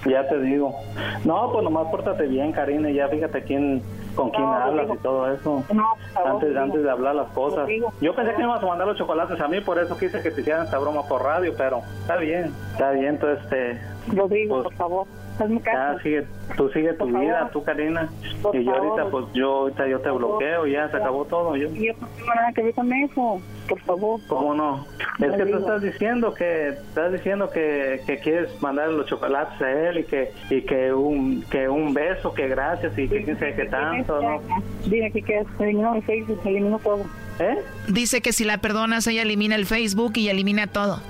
ya 0.06 0.26
te 0.28 0.38
digo 0.40 0.74
no 1.24 1.50
pues 1.52 1.64
nomás 1.64 1.88
pórtate 1.90 2.26
bien 2.26 2.52
Karina 2.52 2.90
y 2.90 2.94
ya 2.94 3.08
fíjate 3.08 3.42
quién 3.42 3.82
con 4.14 4.30
quién 4.30 4.42
No, 4.44 4.54
hablas 4.54 4.88
y 4.94 4.96
todo 5.02 5.30
eso. 5.30 5.62
No, 5.74 5.84
favor, 6.14 6.30
antes, 6.30 6.56
antes 6.56 6.82
de 6.82 6.90
hablar 6.90 7.14
las 7.16 7.28
cosas. 7.32 7.68
Yo 8.00 8.14
pensé 8.14 8.32
que 8.32 8.38
me 8.38 8.44
ibas 8.44 8.62
a 8.62 8.66
mandar 8.66 8.86
los 8.86 8.96
chocolates 8.96 9.38
a 9.38 9.46
mí, 9.46 9.60
por 9.60 9.78
eso 9.78 9.96
quise 9.98 10.22
que 10.22 10.30
te 10.30 10.40
hicieran 10.40 10.64
esta 10.64 10.78
broma 10.78 11.02
por 11.06 11.22
radio, 11.22 11.52
pero 11.56 11.82
está 12.00 12.16
bien, 12.16 12.50
está 12.72 12.92
bien, 12.92 13.08
entonces 13.08 13.44
este... 13.44 13.78
Rodrigo, 14.16 14.62
por 14.62 14.72
favor, 14.74 15.06
hazme 15.44 15.58
Ya, 15.64 15.72
caso. 15.72 15.98
sigue, 16.00 16.26
tú 16.56 16.68
sigue 16.70 16.92
tu 16.94 17.10
Por 17.10 17.20
vida, 17.20 17.34
favor. 17.38 17.50
tú 17.52 17.64
Karina. 17.64 18.08
Por 18.42 18.56
y 18.56 18.64
yo 18.64 18.72
ahorita, 18.74 18.96
favor. 18.96 19.10
pues 19.10 19.24
yo 19.34 19.50
ahorita 19.52 19.88
yo 19.88 20.00
te 20.00 20.10
bloqueo, 20.10 20.66
ya 20.66 20.90
se 20.90 20.96
acabó 20.96 21.24
todo. 21.24 21.56
Yo, 21.56 21.68
Yo 21.72 21.92
no 22.00 22.06
tengo 22.16 22.34
nada 22.34 22.52
que 22.52 22.62
ver 22.62 22.74
con 22.74 22.92
eso, 22.92 23.40
por 23.68 23.80
favor. 23.80 24.20
¿Cómo 24.28 24.54
no? 24.54 24.86
Es 25.18 25.18
que 25.18 25.26
tú 25.28 25.38
Rodrigo. 25.38 25.58
estás 25.60 25.82
diciendo 25.82 26.34
que 26.34 26.68
estás 26.68 27.12
diciendo 27.12 27.50
que, 27.50 28.02
que 28.06 28.18
quieres 28.18 28.60
mandar 28.60 28.88
los 28.90 29.06
chocolates 29.06 29.60
a 29.62 29.70
él 29.88 29.98
y 29.98 30.04
que 30.04 30.30
y 30.50 30.62
que 30.62 30.92
un 30.92 31.42
que 31.50 31.68
un 31.68 31.94
beso, 31.94 32.32
que 32.34 32.48
gracias 32.48 32.96
y 32.98 33.08
que 33.08 33.24
quién 33.24 33.38
sabe 33.38 33.54
qué 33.54 33.64
tanto, 33.66 34.20
¿no? 34.20 34.40
Dime 34.86 35.10
que 35.10 35.22
quieres, 35.22 35.46
elimino 35.58 35.94
el 35.94 36.02
Facebook, 36.02 36.40
elimino 36.44 36.78
todo. 36.80 37.04
¿Eh? 37.38 37.58
Dice 37.88 38.20
que 38.22 38.32
si 38.32 38.44
la 38.44 38.58
perdonas, 38.58 39.06
ella 39.06 39.22
elimina 39.22 39.56
el 39.56 39.66
Facebook 39.66 40.12
y 40.16 40.28
elimina 40.28 40.66
todo. 40.66 41.00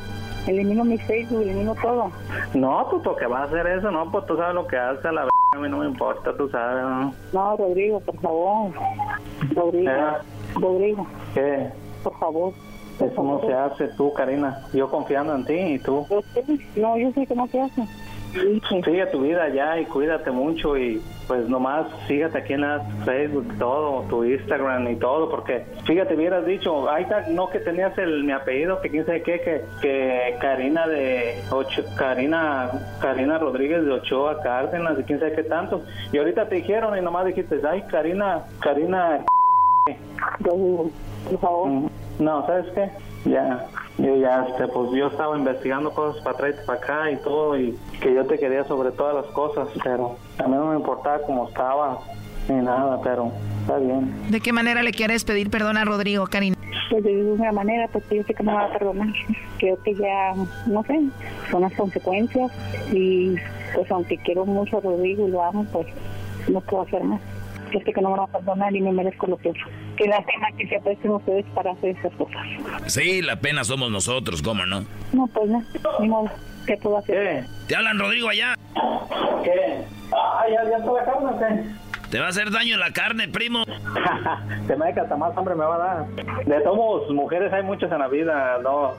Elimino 0.46 0.84
mi 0.84 0.98
Facebook, 0.98 1.42
elimino 1.42 1.74
todo. 1.74 2.10
No, 2.54 2.86
tú 2.90 3.02
¿por 3.02 3.16
qué 3.16 3.26
vas 3.26 3.42
a 3.42 3.44
hacer 3.44 3.66
eso? 3.78 3.90
No, 3.90 4.10
pues 4.10 4.26
tú 4.26 4.36
sabes 4.36 4.54
lo 4.54 4.66
que 4.66 4.76
haces 4.76 5.04
a 5.06 5.12
la 5.12 5.28
a 5.52 5.58
mí 5.58 5.68
no 5.68 5.78
me 5.78 5.86
importa, 5.86 6.36
tú 6.36 6.48
sabes, 6.50 6.82
¿no? 6.82 7.14
No, 7.32 7.56
Rodrigo, 7.56 8.00
por 8.00 8.16
favor. 8.20 8.72
Rodrigo, 9.54 9.90
¿Eh? 9.90 10.12
Rodrigo, 10.54 11.06
¿Qué? 11.34 11.70
por 12.02 12.18
favor. 12.18 12.52
Eso 13.00 13.22
no 13.22 13.40
se 13.40 13.52
hace 13.52 13.88
tú, 13.96 14.12
Karina. 14.12 14.58
Yo 14.72 14.88
confiando 14.90 15.34
en 15.34 15.44
ti 15.44 15.54
y 15.54 15.78
tú. 15.78 16.06
No, 16.76 16.96
yo 16.96 17.12
sé 17.12 17.26
que 17.26 17.34
no 17.34 17.46
se 17.48 17.60
hace. 17.60 17.82
Sigue 18.84 19.06
tu 19.06 19.20
vida 19.20 19.48
ya 19.48 19.80
y 19.80 19.84
cuídate 19.86 20.30
mucho 20.30 20.76
y 20.76 21.02
pues 21.26 21.48
nomás 21.48 21.86
sígate 22.06 22.38
aquí 22.38 22.52
en 22.52 22.60
la 22.60 22.80
Facebook, 23.04 23.46
todo, 23.58 24.02
tu 24.08 24.24
Instagram 24.24 24.88
y 24.88 24.96
todo, 24.96 25.28
porque 25.30 25.64
fíjate, 25.84 26.14
hubieras 26.14 26.46
dicho, 26.46 26.88
ahí 26.88 27.02
está, 27.02 27.26
no 27.28 27.48
que 27.48 27.58
tenías 27.60 27.96
el, 27.98 28.24
mi 28.24 28.32
apellido, 28.32 28.80
que 28.80 28.90
quién 28.90 29.06
sabe 29.06 29.22
qué, 29.22 29.40
que, 29.40 29.64
que 29.80 30.36
Karina 30.40 30.86
de 30.86 31.42
Ocho, 31.50 31.82
Karina, 31.96 32.70
Karina 33.00 33.38
Rodríguez 33.38 33.84
de 33.84 33.92
Ochoa 33.92 34.40
Cárdenas 34.42 34.98
y 35.00 35.02
quién 35.02 35.18
sabe 35.18 35.32
qué 35.32 35.42
tanto. 35.42 35.82
Y 36.12 36.18
ahorita 36.18 36.48
te 36.48 36.56
dijeron 36.56 36.96
y 36.96 37.00
nomás 37.00 37.26
dijiste, 37.26 37.60
ay, 37.68 37.82
Karina, 37.90 38.44
Karina. 38.60 39.24
por 40.44 41.40
favor. 41.40 41.90
No, 42.18 42.46
¿sabes 42.46 42.66
qué? 42.74 42.90
Ya, 43.30 43.66
yo 43.98 44.16
ya, 44.16 44.46
este, 44.48 44.68
pues 44.68 44.90
yo 44.92 45.06
estaba 45.06 45.38
investigando 45.38 45.90
cosas 45.92 46.22
para 46.22 46.36
atrás 46.36 46.54
y 46.62 46.66
para 46.66 46.78
acá 46.78 47.10
y 47.10 47.16
todo, 47.16 47.58
y 47.58 47.78
que 48.00 48.14
yo 48.14 48.26
te 48.26 48.38
quería 48.38 48.64
sobre 48.64 48.90
todas 48.92 49.14
las 49.14 49.26
cosas, 49.32 49.68
pero 49.82 50.16
a 50.38 50.46
mí 50.46 50.54
no 50.54 50.66
me 50.66 50.76
importaba 50.76 51.20
cómo 51.22 51.48
estaba 51.48 52.00
ni 52.48 52.56
nada, 52.56 53.00
pero 53.02 53.32
está 53.62 53.78
bien. 53.78 54.12
¿De 54.30 54.40
qué 54.40 54.52
manera 54.52 54.82
le 54.82 54.92
quieres 54.92 55.24
pedir 55.24 55.50
perdón 55.50 55.76
a 55.76 55.84
Rodrigo, 55.84 56.26
Karina? 56.26 56.56
Pues 56.90 57.02
de 57.02 57.12
ninguna 57.12 57.52
manera, 57.52 57.88
porque 57.88 58.16
yo 58.16 58.22
sé 58.24 58.34
que 58.34 58.44
no 58.44 58.52
me 58.52 58.58
va 58.58 58.64
a 58.66 58.72
perdonar. 58.72 59.08
Creo 59.58 59.82
que 59.82 59.94
ya, 59.94 60.34
no 60.66 60.82
sé, 60.84 61.00
son 61.50 61.62
las 61.62 61.72
consecuencias 61.72 62.52
y 62.92 63.34
pues 63.74 63.90
aunque 63.90 64.18
quiero 64.18 64.44
mucho 64.44 64.78
a 64.78 64.80
Rodrigo 64.80 65.26
y 65.26 65.30
lo 65.30 65.42
amo, 65.42 65.66
pues 65.72 65.86
no 66.48 66.60
puedo 66.60 66.84
hacer 66.84 67.02
más. 67.02 67.20
Sé 67.84 67.92
que 67.92 68.00
no 68.00 68.10
me 68.10 68.18
va 68.18 68.24
a 68.24 68.26
perdonar 68.28 68.74
y 68.74 68.80
me 68.80 68.92
merezco 68.92 69.26
lo 69.26 69.36
peor. 69.36 69.56
Que 69.96 70.06
la 70.08 70.20
pena 70.24 70.48
que 70.56 70.66
se 70.66 70.76
apresten 70.76 71.10
ustedes 71.10 71.44
para 71.54 71.72
hacer 71.72 71.96
esas 71.96 72.12
cosas. 72.14 72.42
Sí, 72.86 73.22
la 73.22 73.36
pena 73.36 73.64
somos 73.64 73.90
nosotros, 73.90 74.42
¿cómo 74.42 74.64
no? 74.64 74.84
No, 75.12 75.26
pues 75.26 75.48
no, 75.48 75.62
ni 76.00 76.08
modo. 76.08 76.30
¿Qué 76.66 76.76
puedo 76.78 76.98
hacer? 76.98 77.44
Te 77.68 77.76
hablan 77.76 77.98
Rodrigo 77.98 78.28
allá. 78.28 78.54
¿Qué? 79.44 79.84
Ah, 80.12 80.44
ya, 80.50 80.68
ya 80.68 80.76
está 80.78 80.92
la 80.92 81.04
carne, 81.04 81.30
¿o 81.30 81.38
qué? 81.38 81.86
Te 82.10 82.20
va 82.20 82.26
a 82.26 82.28
hacer 82.28 82.50
daño 82.50 82.76
la 82.76 82.92
carne, 82.92 83.28
primo. 83.28 83.64
Se 84.66 84.76
me 84.76 84.94
que 84.94 85.00
hasta 85.00 85.16
más 85.16 85.36
hambre 85.36 85.54
me 85.54 85.64
va 85.64 85.74
a 85.74 85.78
dar. 85.78 86.06
De 86.44 86.60
todos 86.60 87.10
mujeres 87.10 87.52
hay 87.52 87.62
muchas 87.62 87.90
en 87.90 87.98
la 87.98 88.08
vida, 88.08 88.58
no, 88.62 88.92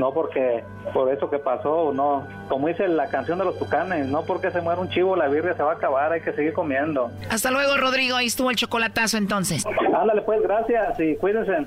no 0.00 0.12
porque 0.12 0.64
por 0.94 1.12
eso 1.12 1.30
que 1.30 1.38
pasó, 1.38 1.92
no. 1.92 2.26
Como 2.48 2.66
dice 2.66 2.88
la 2.88 3.08
canción 3.08 3.38
de 3.38 3.44
los 3.44 3.58
tucanes, 3.58 4.06
no 4.06 4.22
porque 4.22 4.50
se 4.50 4.60
muera 4.60 4.80
un 4.80 4.88
chivo 4.88 5.14
la 5.14 5.28
birria 5.28 5.54
se 5.54 5.62
va 5.62 5.72
a 5.72 5.74
acabar, 5.74 6.10
hay 6.12 6.22
que 6.22 6.32
seguir 6.32 6.54
comiendo. 6.54 7.10
Hasta 7.28 7.50
luego, 7.50 7.76
Rodrigo. 7.76 8.16
Ahí 8.16 8.26
estuvo 8.26 8.50
el 8.50 8.56
chocolatazo 8.56 9.18
entonces. 9.18 9.64
Ándale 9.94 10.22
pues, 10.22 10.42
gracias 10.42 10.98
y 10.98 11.16
cuídense. 11.16 11.66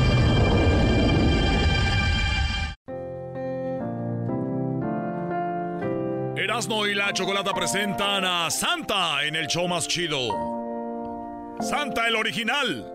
Erasno 6.43 6.87
y 6.87 6.95
la 6.95 7.13
Chocolata 7.13 7.53
presentan 7.53 8.25
a 8.25 8.49
Santa 8.49 9.23
en 9.23 9.35
el 9.35 9.45
show 9.45 9.67
más 9.67 9.87
chido. 9.87 11.55
Santa 11.59 12.07
el 12.07 12.15
original. 12.15 12.91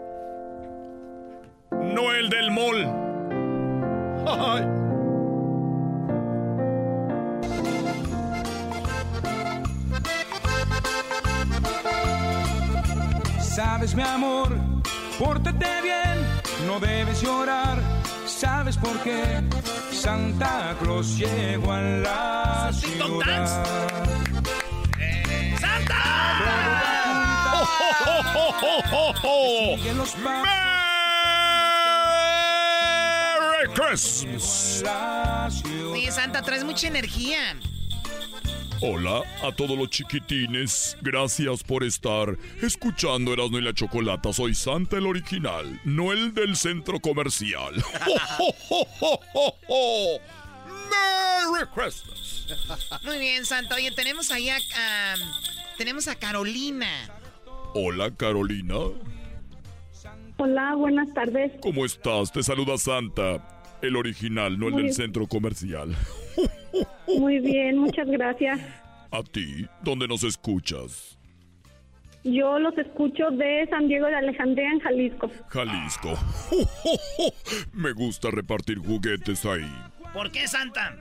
No 1.71 2.13
el 2.13 2.29
del 2.29 2.51
mall. 2.51 2.93
Sabes, 13.39 13.95
mi 13.95 14.03
amor, 14.03 14.59
pórtate 15.21 15.67
bien, 15.83 16.67
no 16.67 16.81
debes 16.81 17.23
llorar. 17.23 17.96
¿Sabes 18.37 18.77
por 18.77 19.03
qué? 19.03 19.41
Santa 19.91 20.77
Claus 20.79 21.17
llegó 21.17 21.73
a 21.73 21.81
la 21.81 22.71
ciudad. 22.71 23.65
Merry 33.39 33.69
Christmas. 33.75 34.83
Sí, 35.95 36.11
Santa, 36.11 36.43
traes 36.43 36.63
mucha 36.63 36.89
energía. 36.89 37.57
Hola 38.83 39.23
a 39.43 39.53
todos 39.55 39.77
los 39.79 39.89
chiquitines, 39.91 40.97
gracias 41.01 41.63
por 41.65 41.83
estar 41.83 42.37
escuchando 42.63 43.33
Erasmo 43.33 43.59
y 43.59 43.63
la 43.63 43.73
Chocolata. 43.73 44.33
Soy 44.33 44.55
Santa 44.55 44.99
el 44.99 45.07
original, 45.07 45.81
no 45.85 46.13
el 46.13 46.35
del 46.35 46.57
centro 46.57 47.01
comercial. 47.01 47.75
Merry 50.91 51.67
Christmas. 51.75 52.47
Muy 53.05 53.19
bien, 53.19 53.45
Santa. 53.47 53.75
Oye, 53.77 53.91
tenemos 53.93 54.31
ahí 54.31 54.49
a, 54.51 54.57
a- 54.57 55.15
tenemos 55.79 56.07
a 56.09 56.15
Carolina. 56.17 56.89
Hola 57.75 58.11
Carolina, 58.15 58.75
Hola, 60.39 60.75
buenas 60.75 61.13
tardes. 61.15 61.53
¿cómo 61.63 61.85
estás? 61.87 62.31
Te 62.33 62.43
saluda 62.43 62.77
Santa, 62.79 63.79
el 63.83 63.97
original, 63.97 64.59
no 64.59 64.67
el 64.69 64.73
Muy 64.75 64.83
del 64.83 64.91
bien. 64.91 64.95
centro 64.95 65.27
comercial. 65.27 65.97
Muy 67.19 67.39
bien, 67.41 67.79
muchas 67.79 68.07
gracias. 68.09 68.61
A 69.11 69.23
ti, 69.23 69.67
¿dónde 69.83 70.09
nos 70.09 70.23
escuchas? 70.25 71.17
Yo 72.25 72.59
los 72.59 72.77
escucho 72.77 73.31
de 73.31 73.67
San 73.71 73.87
Diego 73.87 74.07
de 74.07 74.17
Alejandría, 74.17 74.69
en 74.71 74.81
Jalisco. 74.81 75.31
Jalisco. 75.49 76.15
Me 77.73 77.93
gusta 77.93 78.31
repartir 78.33 78.79
juguetes 78.79 79.47
ahí. 79.47 79.71
¿Por 80.13 80.33
qué, 80.33 80.49
Santa? 80.49 80.97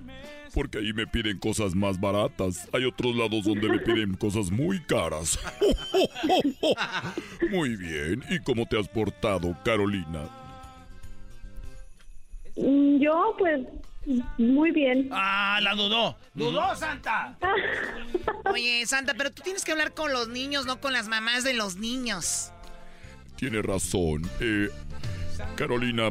Porque 0.53 0.77
ahí 0.77 0.93
me 0.93 1.07
piden 1.07 1.39
cosas 1.39 1.73
más 1.73 1.99
baratas. 1.99 2.69
Hay 2.73 2.85
otros 2.85 3.15
lados 3.15 3.43
donde 3.45 3.67
me 3.69 3.79
piden 3.79 4.13
cosas 4.15 4.51
muy 4.51 4.79
caras. 4.81 5.39
Muy 7.49 7.75
bien. 7.75 8.23
¿Y 8.29 8.39
cómo 8.39 8.65
te 8.65 8.79
has 8.79 8.87
portado, 8.87 9.57
Carolina? 9.65 10.29
Mm, 12.55 12.97
Yo, 12.99 13.35
pues, 13.37 13.61
muy 14.37 14.71
bien. 14.71 15.09
Ah, 15.11 15.59
la 15.61 15.73
dudó. 15.73 16.15
Dudó, 16.33 16.75
Santa. 16.75 17.37
Oye, 18.51 18.85
Santa, 18.85 19.13
pero 19.17 19.31
tú 19.31 19.41
tienes 19.43 19.63
que 19.65 19.71
hablar 19.71 19.93
con 19.93 20.11
los 20.13 20.27
niños, 20.27 20.65
no 20.65 20.79
con 20.79 20.93
las 20.93 21.07
mamás 21.07 21.43
de 21.43 21.53
los 21.53 21.77
niños. 21.77 22.51
Tiene 23.35 23.61
razón. 23.61 24.21
Eh, 24.39 24.69
Carolina, 25.55 26.09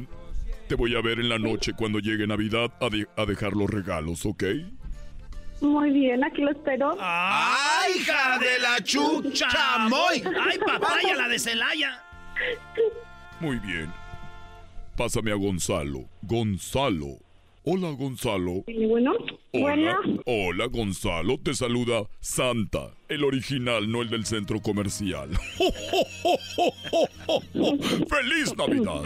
te 0.69 0.75
voy 0.75 0.95
a 0.97 1.01
ver 1.01 1.21
en 1.21 1.29
la 1.29 1.39
noche 1.39 1.73
cuando 1.73 1.99
llegue 2.01 2.27
Navidad 2.27 2.73
a, 2.81 2.89
de- 2.89 3.09
a 3.17 3.25
dejar 3.25 3.53
los 3.55 3.71
regalos, 3.71 4.27
¿ok? 4.27 4.45
Muy 5.61 5.91
bien, 5.91 6.23
aquí 6.25 6.43
lo 6.43 6.51
espero. 6.51 6.95
¡Ay, 7.01 7.93
hija 7.99 8.39
de 8.39 8.59
la 8.59 8.81
chucha, 8.83 9.79
moy! 9.89 10.23
¡Ay, 10.51 10.59
papaya, 10.59 11.15
la 11.17 11.29
de 11.29 11.39
Celaya! 11.39 12.03
Muy 13.41 13.59
bien. 13.61 13.91
Pásame 14.97 15.31
a 15.33 15.37
Gonzalo. 15.37 16.09
Gonzalo. 16.23 17.19
Hola, 17.67 17.93
Gonzalo. 17.93 18.63
Y 18.67 18.85
bueno, 18.85 19.15
Hola, 19.53 19.97
hola 20.27 20.67
Gonzalo, 20.67 21.39
te 21.39 21.55
saluda 21.55 22.03
Santa, 22.21 22.91
el 23.09 23.25
original, 23.25 23.91
no 23.91 24.03
el 24.03 24.11
del 24.11 24.27
centro 24.27 24.61
comercial. 24.61 25.31
¡Feliz 27.53 28.55
Navidad! 28.59 29.05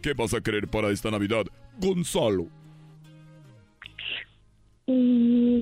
¿Qué 0.00 0.14
vas 0.14 0.32
a 0.32 0.40
querer 0.40 0.68
para 0.68 0.88
esta 0.90 1.10
Navidad, 1.10 1.44
Gonzalo? 1.78 2.46
Mm, 4.86 5.58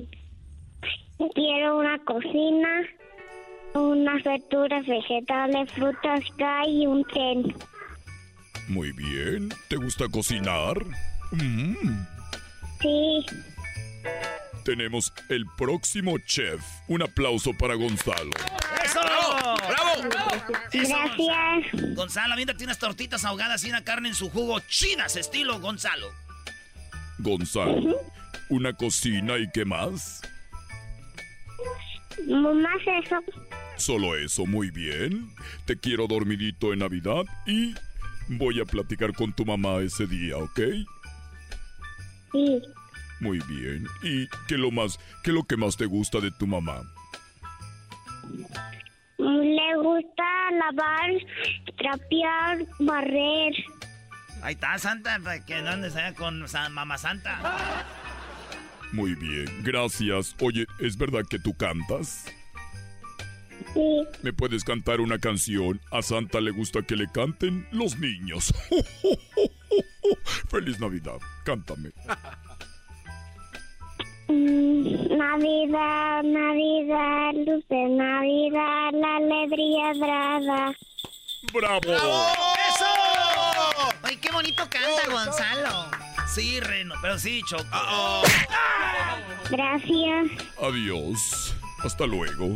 quiero 1.33 1.79
una 1.79 1.99
cocina, 2.05 2.87
unas 3.73 4.23
verduras, 4.23 4.87
vegetales, 4.87 5.69
frutas, 5.73 6.21
y 6.65 6.87
un 6.87 7.03
tren. 7.05 7.53
Muy 8.69 8.93
bien. 8.93 9.49
¿Te 9.67 9.75
gusta 9.75 10.07
cocinar? 10.07 10.77
Mm. 11.31 12.20
Sí. 12.81 13.25
Tenemos 14.63 15.11
el 15.29 15.45
próximo 15.57 16.17
chef. 16.19 16.61
Un 16.87 17.01
aplauso 17.01 17.51
para 17.53 17.75
Gonzalo. 17.75 18.31
¡Eso! 18.83 19.01
¡Bravo! 19.01 19.91
Gracias. 20.71 21.95
Gonzalo, 21.95 22.33
aviéntate 22.33 22.63
unas 22.63 22.79
tortitas 22.79 23.25
ahogadas 23.25 23.63
y 23.63 23.69
una 23.69 23.83
carne 23.83 24.09
en 24.09 24.15
su 24.15 24.29
jugo 24.29 24.59
chinas, 24.61 25.15
estilo 25.15 25.59
Gonzalo. 25.59 26.07
Gonzalo, 27.19 27.99
una 28.49 28.73
cocina 28.73 29.37
y 29.37 29.49
qué 29.51 29.65
más? 29.65 30.21
Más 32.27 32.81
eso. 33.03 33.17
Solo 33.77 34.15
eso, 34.15 34.45
muy 34.45 34.69
bien. 34.69 35.31
Te 35.65 35.77
quiero 35.77 36.07
dormidito 36.07 36.73
en 36.73 36.79
Navidad 36.79 37.23
y 37.47 37.73
voy 38.27 38.59
a 38.59 38.65
platicar 38.65 39.13
con 39.13 39.33
tu 39.33 39.45
mamá 39.45 39.79
ese 39.81 40.05
día, 40.05 40.37
¿ok? 40.37 40.59
Sí. 42.31 42.61
Muy 43.19 43.39
bien. 43.47 43.85
¿Y 44.01 44.27
qué 44.47 44.57
lo 44.57 44.71
más, 44.71 44.97
qué 45.23 45.29
es 45.29 45.35
lo 45.35 45.43
que 45.43 45.57
más 45.57 45.77
te 45.77 45.85
gusta 45.85 46.19
de 46.19 46.31
tu 46.31 46.47
mamá? 46.47 46.81
Le 49.17 49.75
gusta 49.75 50.23
lavar, 50.51 51.11
trapear, 51.77 52.65
barrer. 52.79 53.53
Ahí 54.41 54.55
está, 54.55 54.77
Santa, 54.79 55.19
para 55.23 55.45
que 55.45 55.61
no 55.61 55.69
andes 55.69 55.95
allá 55.95 56.15
con 56.15 56.43
Mamá 56.71 56.97
Santa. 56.97 57.85
Muy 58.91 59.13
bien, 59.15 59.45
gracias. 59.63 60.35
Oye, 60.41 60.65
¿es 60.79 60.97
verdad 60.97 61.23
que 61.29 61.37
tú 61.37 61.55
cantas? 61.55 62.25
Sí. 63.73 64.03
¿Me 64.21 64.33
puedes 64.33 64.63
cantar 64.63 65.01
una 65.01 65.19
canción? 65.19 65.79
A 65.91 66.01
Santa 66.01 66.41
le 66.41 66.51
gusta 66.51 66.81
que 66.81 66.95
le 66.95 67.07
canten 67.11 67.67
los 67.71 67.97
niños. 67.97 68.53
Feliz 70.49 70.79
Navidad, 70.79 71.17
cántame. 71.43 71.91
Mm, 74.27 75.17
Navidad, 75.17 76.23
Navidad, 76.23 77.33
luz 77.45 77.67
de 77.69 77.89
Navidad, 77.89 78.91
la 78.93 79.15
alegría 79.17 79.93
brava. 79.99 80.73
¡Bravo! 81.53 81.81
¡Eso! 81.81 82.85
Ay, 84.03 84.17
qué 84.17 84.31
bonito 84.31 84.63
canta 84.69 85.09
Gonzalo. 85.09 85.91
Sí, 86.33 86.59
Reno, 86.61 86.95
pero 87.01 87.19
sí, 87.19 87.41
Choco. 87.45 87.63
Gracias. 89.49 90.27
Adiós. 90.61 91.55
Hasta 91.83 92.05
luego. 92.05 92.55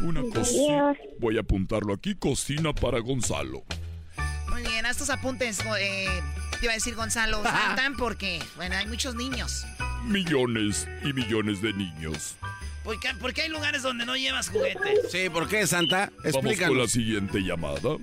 Una 0.00 0.22
cocina. 0.32 0.94
Voy 1.18 1.36
a 1.36 1.40
apuntarlo 1.40 1.92
aquí, 1.94 2.14
cocina 2.14 2.72
para 2.72 2.98
Gonzalo. 3.00 3.64
Muy 4.50 4.62
bien, 4.62 4.86
haz 4.86 4.96
tus 4.98 5.10
apuntes. 5.10 5.60
eh, 5.80 6.06
te 6.58 6.66
iba 6.66 6.72
a 6.72 6.76
decir 6.76 6.94
Gonzalo, 6.94 7.42
saltan 7.42 7.96
porque, 7.96 8.40
bueno, 8.56 8.76
hay 8.76 8.86
muchos 8.86 9.14
niños. 9.14 9.64
Millones 10.04 10.88
y 11.04 11.12
millones 11.12 11.60
de 11.62 11.72
niños. 11.72 12.36
¿Por 12.84 12.98
qué, 13.00 13.10
por 13.20 13.34
qué 13.34 13.42
hay 13.42 13.48
lugares 13.50 13.82
donde 13.82 14.06
no 14.06 14.16
llevas 14.16 14.48
juguetes? 14.48 15.10
Sí, 15.10 15.28
¿por 15.28 15.46
qué, 15.48 15.66
Santa? 15.66 16.10
Vamos 16.16 16.32
con 16.32 16.44
la 16.44 16.50
Explícanos. 16.52 16.90
siguiente 16.90 17.40
llamada. 17.40 17.96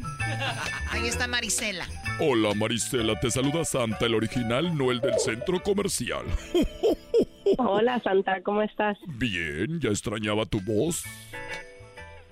Ahí 0.91 1.07
está 1.07 1.27
Marisela. 1.27 1.87
Hola 2.19 2.53
Marisela, 2.53 3.19
te 3.19 3.31
saluda 3.31 3.65
Santa, 3.65 4.05
el 4.05 4.13
original, 4.15 4.77
no 4.77 4.91
el 4.91 5.01
del 5.01 5.17
centro 5.19 5.61
comercial. 5.63 6.25
Hola 7.57 7.99
Santa, 8.03 8.41
¿cómo 8.43 8.61
estás? 8.61 8.97
Bien, 9.07 9.79
ya 9.79 9.89
extrañaba 9.89 10.45
tu 10.45 10.61
voz. 10.61 11.03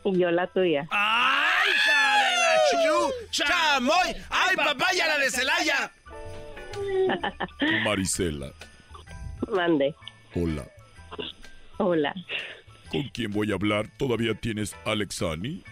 Y 0.05 0.17
yo 0.19 0.31
la 0.31 0.47
tuya. 0.47 0.87
¡Ay, 0.91 1.69
hija 1.75 2.17
de 2.17 2.35
la 2.37 2.83
chu! 2.83 3.11
¡Chamoy! 3.31 4.15
¡Ay, 4.29 4.55
papaya, 4.55 5.07
la 5.07 5.17
de 5.17 5.31
Celaya! 5.31 5.91
Marisela, 7.83 8.51
Mande. 9.49 9.93
hola. 10.35 10.65
Hola. 11.77 12.13
¿Con 12.91 13.03
quién 13.09 13.31
voy 13.31 13.51
a 13.51 13.55
hablar? 13.55 13.87
¿Todavía 13.97 14.33
tienes 14.35 14.75
Alexani? 14.85 15.63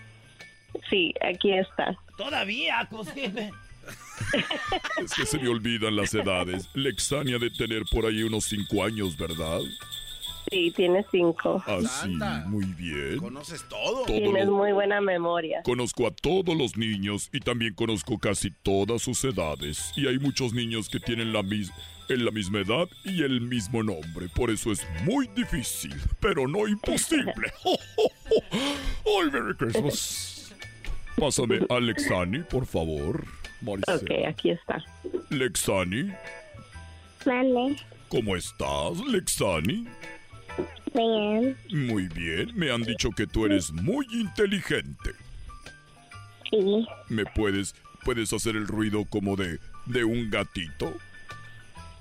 Sí, 0.89 1.13
aquí 1.21 1.53
está. 1.53 1.95
Todavía, 2.17 2.87
cosquete. 2.89 3.51
Es 5.03 5.13
que 5.15 5.25
se 5.25 5.39
me 5.39 5.49
olvidan 5.49 5.95
las 5.95 6.13
edades. 6.13 6.69
Lexania 6.75 7.39
de 7.39 7.49
tener 7.49 7.83
por 7.91 8.05
ahí 8.05 8.21
unos 8.23 8.45
cinco 8.45 8.83
años, 8.83 9.17
¿verdad? 9.17 9.59
Sí, 10.51 10.73
tienes 10.75 11.05
cinco. 11.11 11.63
Así, 11.65 12.19
muy 12.47 12.65
bien. 12.65 13.19
Conoces 13.19 13.63
todo. 13.69 14.03
Tienes 14.05 14.49
muy 14.49 14.73
buena 14.73 14.99
memoria. 14.99 15.61
Conozco 15.63 16.05
a 16.07 16.11
todos 16.11 16.57
los 16.57 16.75
niños 16.75 17.29
y 17.31 17.39
también 17.39 17.73
conozco 17.73 18.17
casi 18.19 18.51
todas 18.51 19.01
sus 19.01 19.23
edades. 19.23 19.93
Y 19.95 20.07
hay 20.07 20.19
muchos 20.19 20.53
niños 20.53 20.89
que 20.89 20.99
tienen 20.99 21.31
la, 21.31 21.41
mis 21.41 21.71
en 22.09 22.25
la 22.25 22.31
misma 22.31 22.59
edad 22.59 22.89
y 23.05 23.23
el 23.23 23.39
mismo 23.39 23.81
nombre. 23.81 24.27
Por 24.35 24.49
eso 24.49 24.73
es 24.73 24.85
muy 25.05 25.27
difícil, 25.27 25.95
pero 26.19 26.45
no 26.49 26.67
imposible. 26.67 27.33
¡Ay, 27.63 29.31
Merry 29.31 29.55
Christmas! 29.55 30.53
Pásame 31.17 31.61
a 31.69 31.79
Lexani, 31.79 32.39
por 32.39 32.65
favor. 32.65 33.25
Maricela. 33.61 33.97
Ok, 33.97 34.27
aquí 34.27 34.49
está. 34.49 34.83
Lexani, 35.29 36.11
Vale. 37.25 37.77
¿cómo 38.09 38.35
estás, 38.35 38.97
Lexani? 39.07 39.87
Bien. 40.93 41.57
Muy 41.71 42.07
bien, 42.09 42.51
me 42.55 42.71
han 42.71 42.83
dicho 42.83 43.11
que 43.11 43.27
tú 43.27 43.45
eres 43.45 43.71
muy 43.71 44.05
inteligente. 44.11 45.11
Sí. 46.49 46.85
¿Me 47.09 47.25
puedes, 47.25 47.75
puedes 48.03 48.33
hacer 48.33 48.55
el 48.55 48.67
ruido 48.67 49.05
como 49.05 49.35
de, 49.35 49.59
de 49.85 50.03
un 50.03 50.29
gatito? 50.29 50.93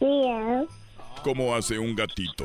Miau. 0.00 0.68
¿Cómo 1.22 1.54
hace 1.54 1.78
un 1.78 1.94
gatito? 1.94 2.44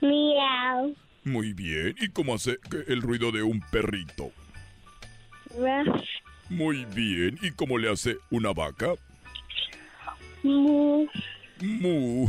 Miau. 0.00 0.94
Muy 1.24 1.52
bien, 1.52 1.94
¿y 2.00 2.08
cómo 2.08 2.34
hace 2.34 2.58
el 2.88 3.00
ruido 3.00 3.32
de 3.32 3.42
un 3.42 3.60
perrito? 3.70 4.32
Muy 6.50 6.84
bien, 6.86 7.38
¿y 7.40 7.50
cómo 7.52 7.78
le 7.78 7.90
hace 7.90 8.18
una 8.30 8.52
vaca? 8.52 8.94
Mu. 10.42 11.06
Mu. 11.64 12.28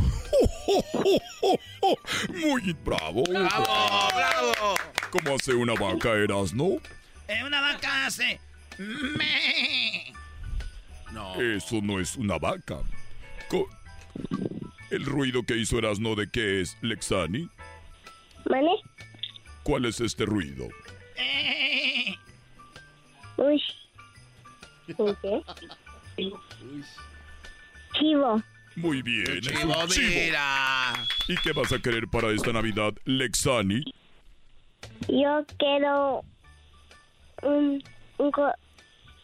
Muy 2.34 2.72
bravo. 2.84 3.22
¡Bravo, 3.24 4.08
bravo! 4.14 4.74
¿Cómo 5.10 5.34
hace 5.36 5.54
una 5.54 5.74
vaca, 5.74 6.12
Erasno? 6.14 6.78
Eh, 7.28 7.42
una 7.44 7.60
vaca 7.60 8.06
hace... 8.06 8.40
Me. 8.78 10.12
No. 11.12 11.34
Eso 11.40 11.80
no 11.82 12.00
es 12.00 12.16
una 12.16 12.38
vaca. 12.38 12.78
Co- 13.48 13.68
¿El 14.90 15.04
ruido 15.04 15.42
que 15.42 15.56
hizo 15.56 15.78
Erasno 15.78 16.14
de 16.14 16.30
qué 16.30 16.60
es, 16.62 16.76
Lexani? 16.82 17.48
¿Vale? 18.44 18.70
¿Cuál 19.62 19.84
es 19.86 20.00
este 20.00 20.24
ruido? 20.24 20.68
Eh. 21.16 22.14
Uy. 23.36 23.62
¿Un 24.98 25.16
qué? 25.22 25.42
Chivo. 27.98 28.42
Muy 28.76 29.02
bien, 29.02 29.24
es 29.28 29.46
un 29.46 29.54
Chivo, 29.60 29.86
chivo. 29.88 30.06
mira. 30.08 30.92
¿Y 31.28 31.36
qué 31.38 31.52
vas 31.52 31.72
a 31.72 31.78
querer 31.78 32.06
para 32.08 32.30
esta 32.30 32.52
Navidad, 32.52 32.92
Lexani? 33.04 33.82
Yo 35.08 35.44
quiero 35.58 36.22
un, 37.42 37.82
un, 38.18 38.30
co- 38.32 38.52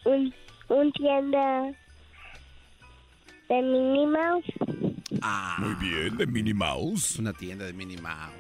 un, 0.05 0.35
un 0.69 0.93
tienda 0.93 1.65
de 3.49 3.63
Minnie 3.63 4.07
Mouse. 4.07 4.45
Ah, 5.21 5.57
Muy 5.59 5.75
bien, 5.75 6.17
de 6.17 6.27
Minnie 6.27 6.55
Mouse. 6.55 7.19
una 7.19 7.33
tienda 7.35 7.67
de 7.67 7.73
Minnie 7.75 7.99
Mouse. 8.01 8.33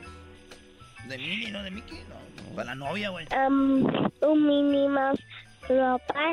De 1.09 1.18
Minnie, 1.18 1.51
no 1.51 1.62
de 1.62 1.70
Mickey, 1.70 1.98
no. 2.09 2.55
Para 2.56 2.68
la 2.70 2.74
novia, 2.74 3.10
güey. 3.10 3.26
Um, 3.47 3.84
un 4.22 4.47
Minnie 4.47 4.89
Mouse 4.89 5.20
ropa. 5.68 6.32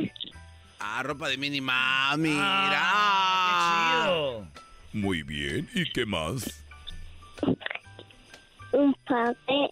Ah, 0.79 1.03
ropa 1.03 1.27
de 1.27 1.37
Minnie 1.37 1.59
Mouse, 1.61 2.17
mira. 2.17 2.39
Ah, 2.81 4.05
qué 4.05 4.07
chido. 4.07 4.47
Muy 4.93 5.23
bien, 5.23 5.67
¿y 5.73 5.89
qué 5.91 6.05
más? 6.05 6.63
Un 8.71 8.93
papel. 9.05 9.69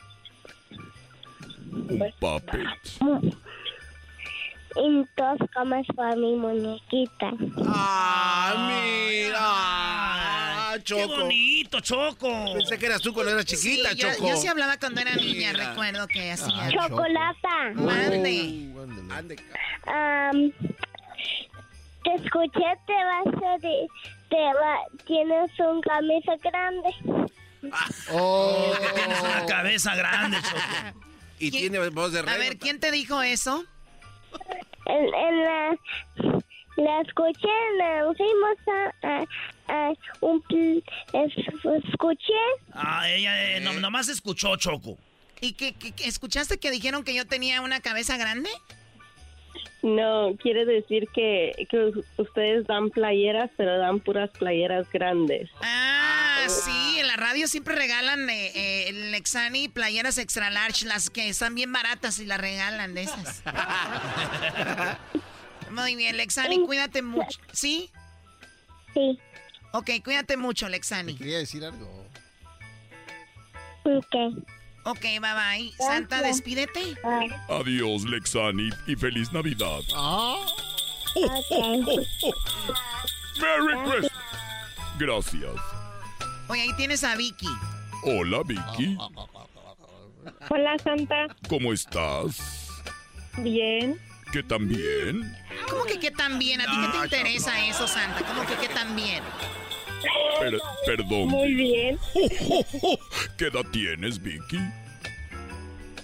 Un. 3.02 3.38
Y 4.80 5.06
dos 5.18 5.40
camas 5.54 5.86
para 5.96 6.16
mi 6.16 6.36
muñequita. 6.36 7.32
Ah, 7.66 8.68
mira. 8.70 10.80
Choco. 10.84 11.02
Qué 11.02 11.08
bonito, 11.22 11.80
Choco. 11.80 12.54
Pensé 12.54 12.78
que 12.78 12.86
eras 12.86 13.02
tú 13.02 13.12
cuando 13.12 13.32
eras 13.32 13.46
chiquita, 13.46 13.90
Sí, 13.90 13.98
yo, 13.98 14.14
Choco. 14.14 14.28
yo 14.30 14.38
sí 14.38 14.48
hablaba 14.48 14.78
cuando 14.78 15.02
era 15.02 15.16
niña, 15.16 15.52
Mira. 15.52 15.70
recuerdo 15.70 16.08
que 16.08 16.32
hacía. 16.32 16.70
Chocolata. 16.70 17.74
Mande. 17.74 18.72
Am, 19.88 20.52
te 22.04 22.14
escuché, 22.24 22.66
te 22.86 22.94
vas 22.94 23.44
a 23.44 23.58
de, 23.60 23.88
te 24.30 24.36
va, 24.36 24.80
tienes 25.06 25.52
un 25.60 25.82
camisa 25.82 26.36
grande. 26.44 26.90
Oh, 28.12 28.74
que 28.80 28.90
tienes 28.94 29.20
una 29.22 29.46
cabeza 29.46 29.96
grande, 29.96 30.38
Choco. 30.42 31.00
Y 31.40 31.52
tiene 31.52 31.80
voz 31.90 32.14
de 32.14 32.20
A 32.20 32.24
rey. 32.24 32.40
ver, 32.40 32.58
¿quién 32.58 32.80
te 32.80 32.92
dijo 32.92 33.22
eso? 33.22 33.64
En, 34.86 35.14
en 35.14 35.44
la, 35.44 35.78
la 36.78 37.02
escuché, 37.02 37.50
la 37.78 38.06
fuimos 38.16 38.58
a, 39.04 39.08
a, 39.08 39.26
a 39.90 39.94
un, 40.22 40.44
es- 41.14 41.84
escuché, 41.90 42.34
Ah, 42.74 43.10
ella 43.10 43.58
eh, 43.58 43.60
no- 43.60 43.74
nomás 43.74 44.08
escuchó, 44.08 44.56
Choco. 44.56 44.98
¿Y 45.42 45.54
qué- 45.54 45.74
qué- 45.74 45.94
escuchaste 46.08 46.58
que 46.60 46.72
dijeron 46.72 47.04
que 47.04 47.14
yo 47.14 47.28
tenía 47.28 47.62
una 47.62 47.80
cabeza 47.82 48.18
grande? 48.18 48.50
No, 49.84 50.36
quiere 50.42 50.66
decir 50.66 51.08
que, 51.14 51.68
que 51.70 51.92
ustedes 52.18 52.66
dan 52.66 52.90
playeras, 52.90 53.52
pero 53.58 53.78
dan 53.78 54.00
puras 54.00 54.32
playeras 54.32 54.90
grandes. 54.92 55.50
Ah, 55.62 56.46
sí, 56.48 57.00
en 57.00 57.08
la 57.08 57.16
radio 57.16 57.48
siempre 57.48 57.76
regalan 57.76 58.30
eh, 58.30 58.52
eh, 58.56 58.92
Lexani 59.12 59.70
playeras 59.70 60.18
extra 60.18 60.50
large, 60.50 60.86
las 60.86 61.10
que 61.10 61.30
están 61.30 61.54
bien 61.54 61.72
baratas 61.72 62.20
y 62.20 62.26
las 62.26 62.42
regalan 62.42 62.96
de 62.96 63.04
esas. 63.04 63.44
Muy 65.72 65.96
bien, 65.96 66.18
Lexani, 66.18 66.66
cuídate 66.66 67.02
mucho. 67.02 67.40
¿Sí? 67.52 67.92
Sí. 68.94 69.20
Ok, 69.74 69.92
cuídate 70.04 70.38
mucho, 70.38 70.70
Lexani. 70.70 71.16
Quería 71.16 71.38
decir 71.38 71.64
algo. 71.64 72.06
Ok. 73.84 74.16
Ok, 74.88 75.02
bye 75.02 75.20
bye. 75.20 75.74
Santa, 75.78 76.22
despídete. 76.22 76.96
Adiós, 77.50 78.06
Lexani, 78.06 78.70
y 78.88 78.96
feliz 78.96 79.34
Navidad. 79.34 79.82
Merry 83.42 83.76
Christmas. 83.84 84.12
Gracias. 84.98 85.62
Oye, 86.48 86.62
ahí 86.62 86.74
tienes 86.78 87.04
a 87.04 87.18
Vicky. 87.18 87.50
Hola, 88.04 88.44
Vicky. 88.46 88.98
Hola, 90.50 90.78
Santa. 90.80 91.28
¿Cómo 91.50 91.74
estás? 91.74 92.72
Bien. 93.40 94.00
¿Qué 94.32 94.42
tan 94.42 94.70
bien? 94.70 95.36
¿Cómo 95.70 95.84
que 95.84 96.00
qué 96.00 96.12
tan 96.12 96.40
bien? 96.40 96.62
¿A 96.62 96.66
ti 96.66 96.72
qué 96.82 96.98
te 96.98 97.04
interesa 97.04 97.66
eso, 97.66 97.88
Santa? 97.90 98.26
¿Cómo 98.26 98.46
que 98.46 98.56
qué 98.56 98.70
tan 98.74 98.96
bien? 98.96 99.22
Per- 100.40 100.60
perdón. 100.86 101.28
Muy 101.30 101.54
bien. 101.54 101.98
¿Qué 103.38 103.46
edad 103.48 103.66
tienes, 103.72 104.22
Vicky? 104.22 104.60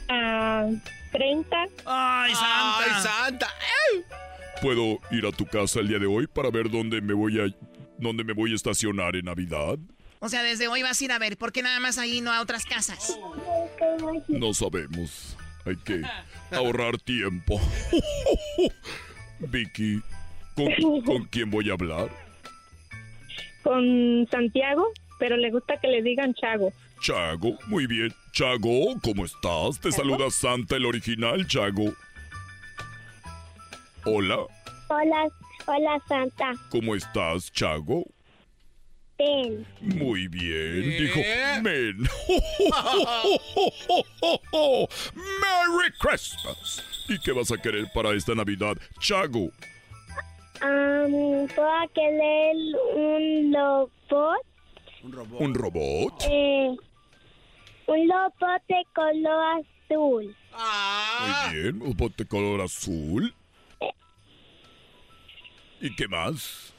Ah, 0.10 0.68
30. 1.12 1.58
¡Ay, 1.86 2.34
Santa! 2.34 2.78
¡Ay, 2.80 3.04
Santa! 3.04 3.48
¿Puedo 4.62 5.00
ir 5.12 5.26
a 5.26 5.32
tu 5.32 5.46
casa 5.46 5.80
el 5.80 5.88
día 5.88 6.00
de 6.00 6.06
hoy 6.08 6.28
para 6.28 6.50
ver 6.50 6.70
dónde 6.70 7.02
me 7.02 7.14
voy 7.14 7.40
a 7.40 7.46
dónde 7.98 8.24
me 8.24 8.34
voy 8.34 8.52
a 8.52 8.56
estacionar 8.56 9.16
en 9.16 9.26
Navidad? 9.26 9.78
O 10.20 10.30
sea, 10.30 10.42
desde 10.42 10.68
hoy 10.68 10.82
vas 10.84 11.00
a 11.02 11.06
ir 11.06 11.12
a 11.12 11.20
ver. 11.20 11.38
¿Por 11.38 11.52
qué 11.52 11.62
nada 11.62 11.80
más 11.80 11.98
ahí 11.98 12.22
no 12.22 12.32
a 12.32 12.42
otras 12.42 12.66
casas? 12.66 13.18
No 14.28 14.54
sabemos. 14.54 15.38
Hay 15.66 15.76
que 15.78 16.02
ahorrar 16.52 16.98
tiempo. 16.98 17.60
Vicky, 19.40 20.02
¿con, 20.56 21.02
con 21.04 21.26
quién 21.26 21.50
voy 21.52 21.70
a 21.70 21.74
hablar? 21.74 22.10
Con 23.64 24.28
Santiago, 24.30 24.92
pero 25.20 25.38
le 25.38 25.52
gusta 25.52 25.80
que 25.80 25.88
le 25.88 26.02
digan 26.02 26.34
Chago. 26.34 26.72
Chago, 27.02 27.58
muy 27.68 27.88
bien. 27.88 28.14
Chago, 28.32 29.00
¿cómo 29.02 29.26
estás? 29.26 29.80
Te 29.80 29.92
saluda 29.92 30.30
Santa 30.30 30.76
el 30.76 30.86
original, 30.86 31.46
Chago. 31.48 31.94
Hola, 34.06 34.38
hola, 34.90 35.28
hola 35.66 36.02
Santa. 36.08 36.54
¿cómo 36.70 36.96
estás, 36.96 37.52
Chago? 37.52 38.04
Ven. 39.18 39.66
Muy 39.82 40.28
bien, 40.28 40.90
dijo. 40.98 41.20
Men. 41.62 41.98
Merry 45.14 45.92
Christmas. 46.00 46.84
¿Y 47.08 47.20
qué 47.20 47.32
vas 47.32 47.52
a 47.52 47.58
querer 47.58 47.86
para 47.94 48.14
esta 48.14 48.34
Navidad, 48.34 48.78
Chago? 49.00 49.52
Am, 50.64 51.48
¿Puedo 51.54 51.92
querer 51.94 52.56
un 52.96 53.54
robot? 53.54 54.46
¿Un 55.04 55.54
robot? 55.54 56.24
Eh, 56.30 56.70
un 57.88 58.10
robot 58.10 58.62
de 58.70 58.86
color 58.96 59.60
azul. 59.60 60.36
Muy 61.20 61.54
bien, 61.62 61.82
un 61.82 61.98
bote 61.98 62.26
color 62.26 62.62
azul. 62.62 63.34
¿Y 65.82 65.94
qué 65.98 66.08
más? 66.08 66.74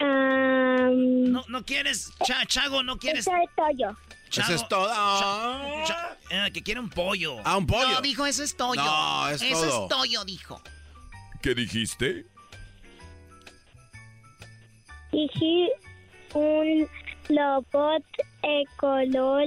Am, 0.00 1.30
No, 1.30 1.44
no 1.48 1.64
quieres, 1.66 2.12
Cha- 2.24 2.46
Chago, 2.46 2.82
no 2.82 2.96
quieres. 2.98 3.26
Eso 3.26 3.36
es 3.36 3.50
todo. 3.54 3.96
Chago, 4.30 4.54
Eso 4.54 4.54
es 4.54 4.68
todo. 4.68 4.88
Cha- 4.88 5.84
Cha- 5.84 6.46
eh, 6.46 6.50
que 6.52 6.62
quiere 6.62 6.80
un 6.80 6.88
pollo. 6.88 7.36
Ah, 7.44 7.58
un 7.58 7.66
pollo. 7.66 7.90
No, 7.90 8.00
dijo, 8.00 8.24
eso 8.24 8.42
es 8.42 8.56
toyo. 8.56 8.82
No, 8.82 9.28
es 9.28 9.42
eso 9.42 9.60
todo. 9.66 9.82
es 9.82 9.88
toyo, 9.90 10.24
dijo. 10.24 10.62
¿Qué 11.42 11.54
dijiste? 11.54 12.24
Dije 15.10 15.68
un 16.34 16.88
robot 17.28 18.02
de 18.42 18.64
color 18.76 19.42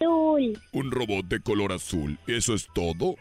azul. 0.00 0.58
Un 0.72 0.90
robot 0.90 1.26
de 1.26 1.40
color 1.40 1.72
azul. 1.72 2.18
¿Eso 2.26 2.54
es 2.54 2.66
todo? 2.74 3.14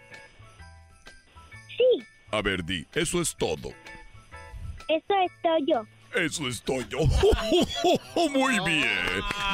Sí, 1.78 2.06
A 2.32 2.42
ver, 2.42 2.64
di, 2.64 2.86
eso 2.94 3.22
es 3.22 3.36
todo. 3.36 3.70
eso 4.88 5.14
es 5.24 5.32
todo. 5.44 5.88
Eso 6.16 6.48
es 6.48 6.62
Toyo. 6.62 7.00
Muy 8.32 8.54
bien. 8.62 8.88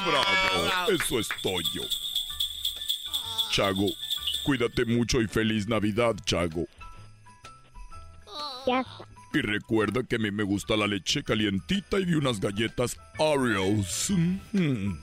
Bravo. 0.06 0.92
Eso 0.94 1.20
es 1.20 1.28
Toyo. 1.42 1.82
Chago, 3.50 3.88
cuídate 4.46 4.86
mucho 4.86 5.22
y 5.22 5.28
feliz 5.28 5.68
Navidad, 5.68 6.16
Chago. 6.24 6.68
Y 9.34 9.42
recuerda 9.42 10.04
que 10.04 10.18
a 10.18 10.20
mí 10.20 10.30
me 10.32 10.44
gusta 10.44 10.76
la 10.76 10.88
leche 10.88 11.24
calientita 11.24 12.00
y 12.00 12.06
vi 12.06 12.16
unas 12.16 12.40
galletas 12.40 12.98
Oreos. 13.18 14.10
Mm. 14.52 14.94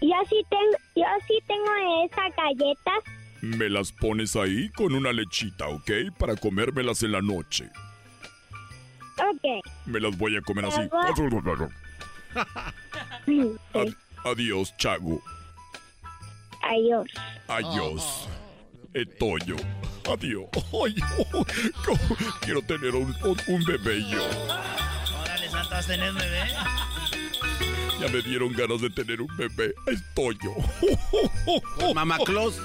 Yo 0.00 0.14
sí 0.28 0.36
tengo, 0.48 0.76
yo 0.94 1.04
sí 1.26 1.38
tengo 1.46 1.66
esas 2.04 2.36
galletas. 2.36 2.98
Me 3.40 3.68
las 3.68 3.92
pones 3.92 4.36
ahí 4.36 4.68
con 4.70 4.94
una 4.94 5.12
lechita, 5.12 5.68
¿ok? 5.68 5.90
Para 6.18 6.36
comérmelas 6.36 7.02
en 7.02 7.12
la 7.12 7.20
noche. 7.20 7.68
Ok. 9.18 9.64
Me 9.86 10.00
las 10.00 10.16
voy 10.16 10.36
a 10.36 10.40
comer 10.42 10.66
así. 10.66 10.82
Ad- 13.74 13.94
adiós, 14.24 14.76
Chago. 14.76 15.20
Adiós. 16.62 17.08
Adiós. 17.48 18.28
Etoyo. 18.94 19.56
Adiós. 20.12 20.46
Ay, 20.84 20.94
quiero 22.40 22.62
tener 22.62 22.94
un, 22.94 23.14
un- 23.22 23.40
un 23.48 23.64
bebé 23.64 24.02
yo. 24.08 24.24
Órale, 25.22 25.50
Santa, 25.50 25.76
¿vas 25.76 25.84
a 25.84 25.88
tener 25.88 26.12
bebé? 26.14 26.44
Ya 28.00 28.08
me 28.08 28.22
dieron 28.22 28.52
ganas 28.52 28.80
de 28.80 28.90
tener 28.90 29.20
un 29.20 29.36
bebé. 29.36 29.74
Estoyo. 29.86 30.54
Mamá 31.94 32.16
Claus. 32.24 32.58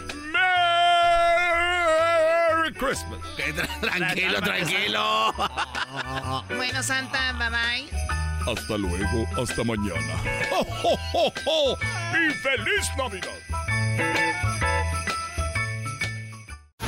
Merry 2.54 2.74
Christmas. 2.74 3.20
Tranquilo, 3.82 4.42
tranquilo. 4.42 5.34
Bueno, 6.56 6.84
Santa, 6.84 7.34
bye 7.34 7.50
bye. 7.50 7.90
Hasta 8.52 8.78
luego. 8.78 9.26
Hasta 9.42 9.64
mañana. 9.64 10.16
¡Y 12.14 12.34
feliz 12.36 12.90
Navidad! 12.98 13.40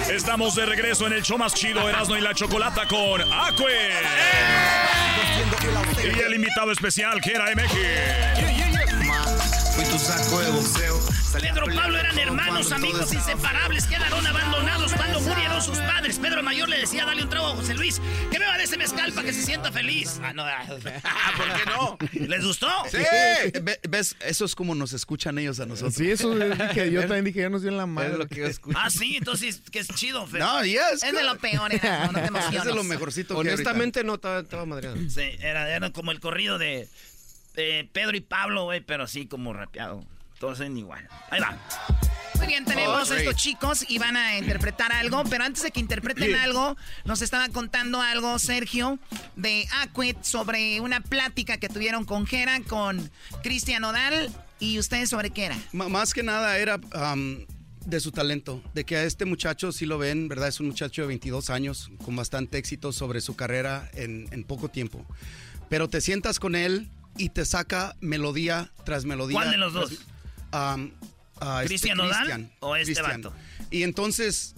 Estamos 0.09 0.55
de 0.55 0.65
regreso 0.65 1.07
en 1.07 1.13
el 1.13 1.23
show 1.23 1.37
más 1.37 1.53
chido 1.53 1.87
Erasmo 1.89 2.15
y 2.15 2.21
la 2.21 2.33
Chocolata 2.33 2.87
con 2.87 3.21
Acue. 3.33 3.91
Y 6.03 6.19
el 6.19 6.35
invitado 6.35 6.71
especial, 6.71 7.19
Gera 7.21 7.45
MX. 7.55 7.71
Fui 9.75 9.83
tu 9.85 9.97
saco 9.97 10.39
de 10.39 10.51
boxeo. 10.51 11.14
Pedro 11.41 11.71
y 11.71 11.75
Pablo 11.75 11.97
eran 11.99 12.17
hermanos, 12.17 12.71
amigos 12.71 13.13
inseparables, 13.13 13.85
quedaron 13.87 14.25
abandonados 14.25 14.93
cuando 14.93 15.19
murieron 15.21 15.61
sus 15.61 15.77
padres. 15.79 16.17
Pedro 16.19 16.41
mayor 16.43 16.69
le 16.69 16.79
decía, 16.79 17.05
dale 17.05 17.23
un 17.23 17.29
trago 17.29 17.47
a 17.47 17.55
José 17.55 17.73
Luis, 17.73 18.01
que 18.31 18.39
beba 18.39 18.57
de 18.57 18.63
ese 18.63 18.77
mezcal 18.77 19.11
para 19.13 19.27
que 19.27 19.33
se 19.33 19.43
sienta 19.43 19.71
feliz. 19.71 20.19
Ah, 20.23 20.33
no, 20.33 20.43
ah, 20.43 20.63
¿por 20.67 20.79
qué 20.79 22.19
no? 22.19 22.27
¿Les 22.27 22.43
gustó? 22.45 22.67
Sí. 22.89 22.97
Ve- 23.61 23.79
¿Ves? 23.89 24.15
Eso 24.21 24.45
es 24.45 24.55
como 24.55 24.75
nos 24.75 24.93
escuchan 24.93 25.37
ellos 25.37 25.59
a 25.59 25.65
nosotros. 25.65 25.95
Sí, 25.95 26.09
eso 26.09 26.33
dije, 26.35 26.91
yo 26.91 27.01
también 27.07 27.25
dije, 27.25 27.41
ya 27.41 27.49
nos 27.49 27.61
dio 27.61 27.71
en 27.71 27.77
la 27.77 27.85
mano. 27.85 28.17
lo 28.17 28.27
que 28.27 28.35
yo 28.35 28.47
escucho. 28.47 28.77
Ah, 28.81 28.89
sí, 28.89 29.17
entonces, 29.17 29.61
que 29.71 29.79
es 29.79 29.87
chido, 29.89 30.25
Fer. 30.27 30.39
No, 30.39 30.63
ya 30.65 30.89
es 30.89 31.03
Es 31.03 31.13
de 31.13 31.23
lo 31.23 31.37
peor, 31.37 31.73
Erasmo, 31.73 32.11
no 32.13 32.19
te 32.21 32.27
emociones. 32.27 32.55
Es 32.59 32.63
de 32.65 32.73
lo 32.75 32.83
mejorcito 32.83 33.33
que 33.35 33.39
Honestamente 33.41 34.03
no 34.03 34.15
estaba, 34.15 34.39
estaba 34.39 34.65
madreado. 34.65 34.97
Sí, 35.09 35.21
era, 35.39 35.69
era 35.69 35.91
como 35.91 36.11
el 36.11 36.19
corrido 36.19 36.57
de, 36.57 36.87
de 37.55 37.89
Pedro 37.91 38.15
y 38.15 38.21
Pablo, 38.21 38.63
güey, 38.63 38.81
pero 38.81 39.03
así 39.03 39.27
como 39.27 39.51
rapeado. 39.53 40.05
Todos 40.39 40.57
son 40.57 40.77
igual. 40.77 41.07
Ahí 41.29 41.39
va. 41.41 41.57
Muy 42.37 42.47
bien, 42.47 42.65
tenemos 42.65 43.09
Oh, 43.09 43.13
a 43.13 43.17
estos 43.17 43.35
chicos 43.35 43.85
y 43.89 43.97
van 43.97 44.17
a 44.17 44.37
interpretar 44.37 44.91
algo, 44.91 45.23
pero 45.29 45.45
antes 45.45 45.63
de 45.63 45.71
que 45.71 45.79
interpreten 45.79 46.35
algo, 46.35 46.75
nos 47.05 47.21
estaba 47.21 47.47
contando 47.49 48.01
algo 48.01 48.37
Sergio 48.39 48.99
de 49.37 49.65
Aquit 49.81 50.21
sobre 50.23 50.81
una 50.81 50.99
plática 50.99 51.57
que 51.57 51.69
tuvieron 51.69 52.03
con 52.03 52.27
Jera, 52.27 52.59
con 52.61 53.09
Cristian 53.41 53.83
Odal 53.85 54.29
y 54.59 54.79
ustedes 54.79 55.09
sobre 55.09 55.29
qué 55.29 55.45
era. 55.45 55.57
M- 55.73 55.87
más 55.87 56.13
que 56.13 56.23
nada 56.23 56.57
era 56.57 56.79
am, 56.91 57.45
de 57.85 57.99
su 58.01 58.11
talento, 58.11 58.61
de 58.73 58.83
que 58.83 58.97
a 58.97 59.03
este 59.05 59.23
muchacho, 59.23 59.71
si 59.71 59.85
lo 59.85 59.97
ven, 59.97 60.27
¿verdad? 60.27 60.49
Es 60.49 60.59
un 60.59 60.67
muchacho 60.67 61.03
de 61.03 61.07
22 61.07 61.49
años 61.49 61.89
con 62.03 62.17
bastante 62.17 62.57
éxito 62.57 62.91
sobre 62.91 63.21
su 63.21 63.37
carrera 63.37 63.89
en, 63.93 64.27
en 64.31 64.43
poco 64.43 64.67
tiempo. 64.67 65.05
Pero 65.69 65.87
te 65.87 66.01
sientas 66.01 66.39
con 66.39 66.55
él 66.55 66.89
y 67.17 67.29
te 67.29 67.45
saca 67.45 67.95
melodía 68.01 68.71
tras 68.83 69.05
melodía. 69.05 69.37
¿Cuál 69.37 69.51
de 69.51 69.57
los 69.57 69.73
tras- 69.73 69.99
este 70.55 71.67
¿Cristian 71.67 71.97
Nodal 71.97 72.15
Cristian, 72.17 72.51
o 72.59 72.75
este 72.75 73.01
vato? 73.01 73.33
Y 73.71 73.83
entonces, 73.83 74.55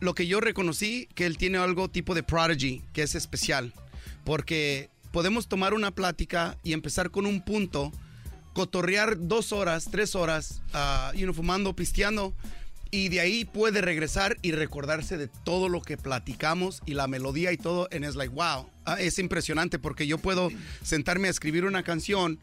lo 0.00 0.14
que 0.14 0.26
yo 0.26 0.40
reconocí, 0.40 1.08
que 1.14 1.26
él 1.26 1.38
tiene 1.38 1.58
algo 1.58 1.88
tipo 1.88 2.14
de 2.14 2.22
prodigy, 2.22 2.82
que 2.92 3.02
es 3.02 3.14
especial, 3.14 3.72
porque 4.24 4.90
podemos 5.12 5.48
tomar 5.48 5.74
una 5.74 5.90
plática 5.90 6.56
y 6.64 6.72
empezar 6.72 7.10
con 7.10 7.26
un 7.26 7.44
punto, 7.44 7.92
cotorrear 8.52 9.16
dos 9.18 9.52
horas, 9.52 9.88
tres 9.90 10.14
horas, 10.14 10.62
ah, 10.72 11.12
you 11.14 11.22
know, 11.22 11.34
fumando, 11.34 11.74
pisteando, 11.74 12.34
y 12.90 13.08
de 13.08 13.20
ahí 13.20 13.44
puede 13.44 13.80
regresar 13.80 14.36
y 14.42 14.52
recordarse 14.52 15.16
de 15.16 15.28
todo 15.28 15.68
lo 15.68 15.80
que 15.80 15.96
platicamos 15.96 16.82
y 16.84 16.94
la 16.94 17.06
melodía 17.06 17.52
y 17.52 17.56
todo, 17.56 17.88
and 17.92 18.04
es 18.04 18.16
like, 18.16 18.34
wow, 18.34 18.68
es 18.98 19.18
impresionante 19.18 19.78
porque 19.78 20.06
yo 20.06 20.18
puedo 20.18 20.50
sentarme 20.82 21.28
a 21.28 21.30
escribir 21.30 21.64
una 21.64 21.82
canción, 21.82 22.38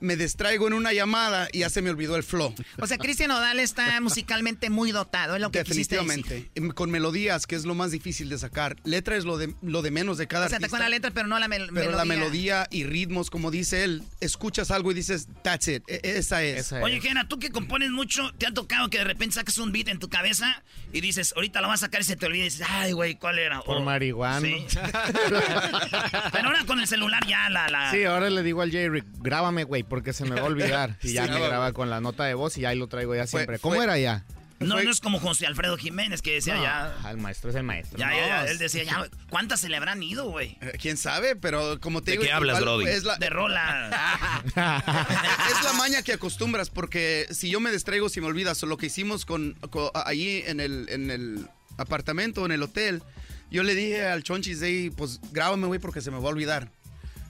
me 0.00 0.16
distraigo 0.16 0.66
en 0.66 0.72
una 0.74 0.92
llamada 0.92 1.48
y 1.52 1.58
ya 1.60 1.70
se 1.70 1.82
me 1.82 1.90
olvidó 1.90 2.16
el 2.16 2.22
flow. 2.22 2.54
O 2.78 2.86
sea, 2.86 2.96
Cristian 2.98 3.30
Odal 3.30 3.58
está 3.60 4.00
musicalmente 4.00 4.70
muy 4.70 4.92
dotado, 4.92 5.34
es 5.36 5.40
lo 5.40 5.50
que 5.50 5.58
decir. 5.60 5.76
Definitivamente. 5.76 6.50
Con 6.74 6.90
melodías, 6.90 7.46
que 7.46 7.56
es 7.56 7.64
lo 7.64 7.74
más 7.74 7.90
difícil 7.90 8.28
de 8.28 8.38
sacar. 8.38 8.76
Letra 8.84 9.16
es 9.16 9.24
lo 9.24 9.36
de, 9.38 9.54
lo 9.62 9.82
de 9.82 9.90
menos 9.90 10.16
de 10.18 10.26
cada 10.26 10.46
O 10.46 10.48
sea, 10.48 10.58
te 10.58 10.64
artista. 10.64 10.76
con 10.78 10.84
la 10.84 10.88
letra, 10.88 11.10
pero 11.10 11.26
no 11.28 11.38
la 11.38 11.48
mel- 11.48 11.66
pero 11.74 11.90
melodía. 11.90 11.96
la 11.96 12.04
melodía 12.04 12.68
y 12.70 12.84
ritmos, 12.84 13.30
como 13.30 13.50
dice 13.50 13.84
él, 13.84 14.02
escuchas 14.20 14.70
algo 14.70 14.90
y 14.90 14.94
dices, 14.94 15.28
that's 15.42 15.68
it, 15.68 15.82
e- 15.88 16.00
esa 16.02 16.42
es. 16.42 16.72
Oye, 16.72 17.00
Jena, 17.00 17.28
tú 17.28 17.38
que 17.38 17.50
compones 17.50 17.90
mucho, 17.90 18.32
¿te 18.38 18.46
ha 18.46 18.52
tocado 18.54 18.88
que 18.90 18.98
de 18.98 19.04
repente 19.04 19.34
saques 19.34 19.58
un 19.58 19.72
beat 19.72 19.88
en 19.88 19.98
tu 19.98 20.08
cabeza 20.08 20.62
y 20.92 21.00
dices, 21.00 21.32
ahorita 21.36 21.60
lo 21.60 21.68
vas 21.68 21.82
a 21.82 21.86
sacar 21.86 22.00
y 22.00 22.04
se 22.04 22.16
te 22.16 22.26
olvida 22.26 22.42
y 22.42 22.44
dices, 22.44 22.66
ay, 22.68 22.92
güey, 22.92 23.16
¿cuál 23.16 23.38
era? 23.38 23.60
Por 23.62 23.78
O- 23.78 23.80
marihuana. 23.82 24.40
Sí. 24.46 24.66
Pero 26.32 26.48
ahora 26.48 26.64
con 26.66 26.80
el 26.80 26.86
celular 26.86 27.24
ya 27.26 27.48
la... 27.50 27.68
la... 27.68 27.90
Sí, 27.90 28.04
ahora 28.04 28.30
le 28.30 28.42
digo 28.42 28.62
al 28.62 28.70
Jerry, 28.70 29.02
grábame, 29.18 29.64
güey, 29.64 29.82
porque 29.82 30.12
se 30.12 30.24
me 30.24 30.34
va 30.36 30.42
a 30.42 30.44
olvidar. 30.44 30.96
Y 31.02 31.12
ya 31.14 31.26
Sí. 31.26 31.32
me 31.32 31.40
graba 31.40 31.72
con 31.72 31.90
la 31.90 32.00
nota 32.00 32.24
de 32.24 32.34
voz 32.34 32.56
y 32.58 32.64
ahí 32.64 32.76
lo 32.78 32.86
traigo 32.88 33.14
ya 33.14 33.26
Fue- 33.26 33.40
siempre. 33.40 33.58
¿Cómo 33.58 33.76
fue- 33.76 33.84
era 33.84 33.98
ya? 33.98 34.24
No, 34.58 34.78
no 34.82 34.90
es 34.90 35.00
como 35.00 35.18
José 35.20 35.46
Alfredo 35.46 35.78
Jiménez 35.78 36.20
que 36.20 36.34
decía 36.34 36.56
No, 36.56 36.62
ya... 36.62 36.94
El 37.10 37.16
maestro 37.16 37.48
es 37.48 37.56
el 37.56 37.62
maestro. 37.62 37.98
Ya, 37.98 38.10
ya, 38.14 38.26
ya, 38.26 38.42
No, 38.42 38.48
él 38.50 38.58
decía, 38.58 38.82
ya, 38.84 39.06
¿cuántas 39.30 39.58
se 39.60 39.70
le 39.70 39.76
habrán 39.78 40.02
ido, 40.02 40.28
güey? 40.28 40.58
Eh, 40.60 40.72
¿Quién 40.78 40.98
sabe? 40.98 41.34
Pero 41.34 41.80
como 41.80 42.02
te 42.02 42.10
¿De 42.10 42.18
digo... 42.18 42.24
qué 42.24 42.32
hablas, 42.32 42.60
igual 42.60 42.76
Brody? 42.80 42.90
Es 42.92 43.04
la, 43.04 43.16
De 43.16 43.30
rola. 43.30 44.42
es 44.54 45.64
la 45.64 45.72
maña 45.78 46.02
que 46.02 46.12
acostumbras, 46.12 46.68
porque 46.68 47.26
si 47.30 47.48
yo 47.50 47.58
me 47.60 47.72
distraigo, 47.72 48.10
si 48.10 48.20
me 48.20 48.26
olvidas, 48.26 48.62
o 48.62 48.66
lo 48.66 48.76
que 48.76 48.86
hicimos 48.86 49.24
con, 49.24 49.54
con- 49.70 49.90
allí 49.94 50.42
en 50.46 50.60
el, 50.60 50.86
en 50.90 51.10
el 51.10 51.48
apartamento, 51.78 52.44
en 52.44 52.52
el 52.52 52.62
hotel, 52.62 53.02
yo 53.50 53.62
le 53.62 53.74
dije 53.74 54.06
al 54.06 54.22
Chonchis, 54.22 54.62
"Ey, 54.62 54.90
pues 54.90 55.20
grábame, 55.32 55.66
güey, 55.66 55.80
porque 55.80 56.00
se 56.00 56.10
me 56.10 56.18
va 56.18 56.24
a 56.24 56.28
olvidar. 56.32 56.70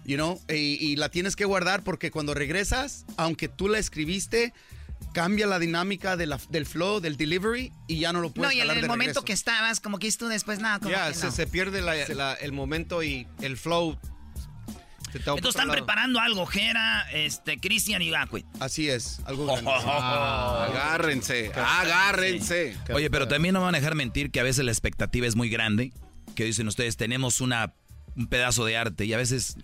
You 0.07 0.17
know? 0.17 0.41
y, 0.49 0.55
y 0.55 0.97
la 0.97 1.09
tienes 1.11 1.37
que 1.37 1.45
guardar 1.45 1.83
porque 1.85 2.11
cuando 2.11 2.33
regresas, 2.35 3.05
aunque 3.17 3.49
tú 3.49 3.69
la 3.69 3.79
escribiste, 3.79 4.53
cambia 5.13 5.47
la 5.47 5.59
dinámica 5.59 6.17
de 6.17 6.27
la- 6.27 6.41
del 6.49 6.65
flow, 6.67 7.01
del 7.01 7.17
delivery, 7.17 7.71
y 7.87 8.01
ya 8.01 8.13
no 8.13 8.21
lo 8.21 8.29
No, 8.29 8.35
puedes 8.35 8.55
y 8.55 8.61
en 8.61 8.71
el 8.71 8.81
de 8.81 8.89
momento 8.89 8.97
regreso. 9.21 9.25
que 9.25 9.33
estabas, 9.35 9.79
como 9.81 9.99
que 9.99 10.11
tú 10.13 10.27
después 10.29 10.59
nada, 10.59 10.79
como 10.79 10.91
Ya, 10.91 11.09
que 11.09 11.15
se, 11.15 11.27
no. 11.27 11.33
se 11.33 11.47
pierde 11.47 11.81
la- 11.83 11.95
la- 12.09 12.35
el 12.35 12.53
momento 12.53 13.03
y 13.03 13.27
el 13.41 13.57
flow. 13.57 13.99
Entonces 15.13 15.49
están 15.49 15.67
lado. 15.69 15.79
preparando 15.79 16.19
algo, 16.21 16.47
Jera, 16.47 17.05
este, 17.13 17.59
Cristian 17.59 18.01
y 18.01 18.11
Gacue. 18.11 18.45
Así 18.61 18.89
es, 18.89 19.21
algo 19.27 19.51
agárrense, 19.57 21.51
agárrense. 21.55 22.77
Oye, 22.93 23.11
pero 23.11 23.29
también 23.29 23.53
no 23.55 23.61
van 23.61 23.75
a 23.75 23.79
dejar 23.79 23.95
mentir 23.95 24.31
que 24.31 24.41
a 24.41 24.45
veces 24.45 24.65
la 24.65 24.71
expectativa 24.71 25.27
es 25.27 25.37
muy 25.37 25.51
grande. 25.51 25.93
Que 26.41 26.47
dicen 26.47 26.69
ustedes, 26.69 26.97
tenemos 26.97 27.43
una, 27.43 27.75
un 28.17 28.27
pedazo 28.27 28.65
de 28.65 28.75
arte 28.75 29.05
y 29.05 29.13
a 29.13 29.19
veces 29.19 29.59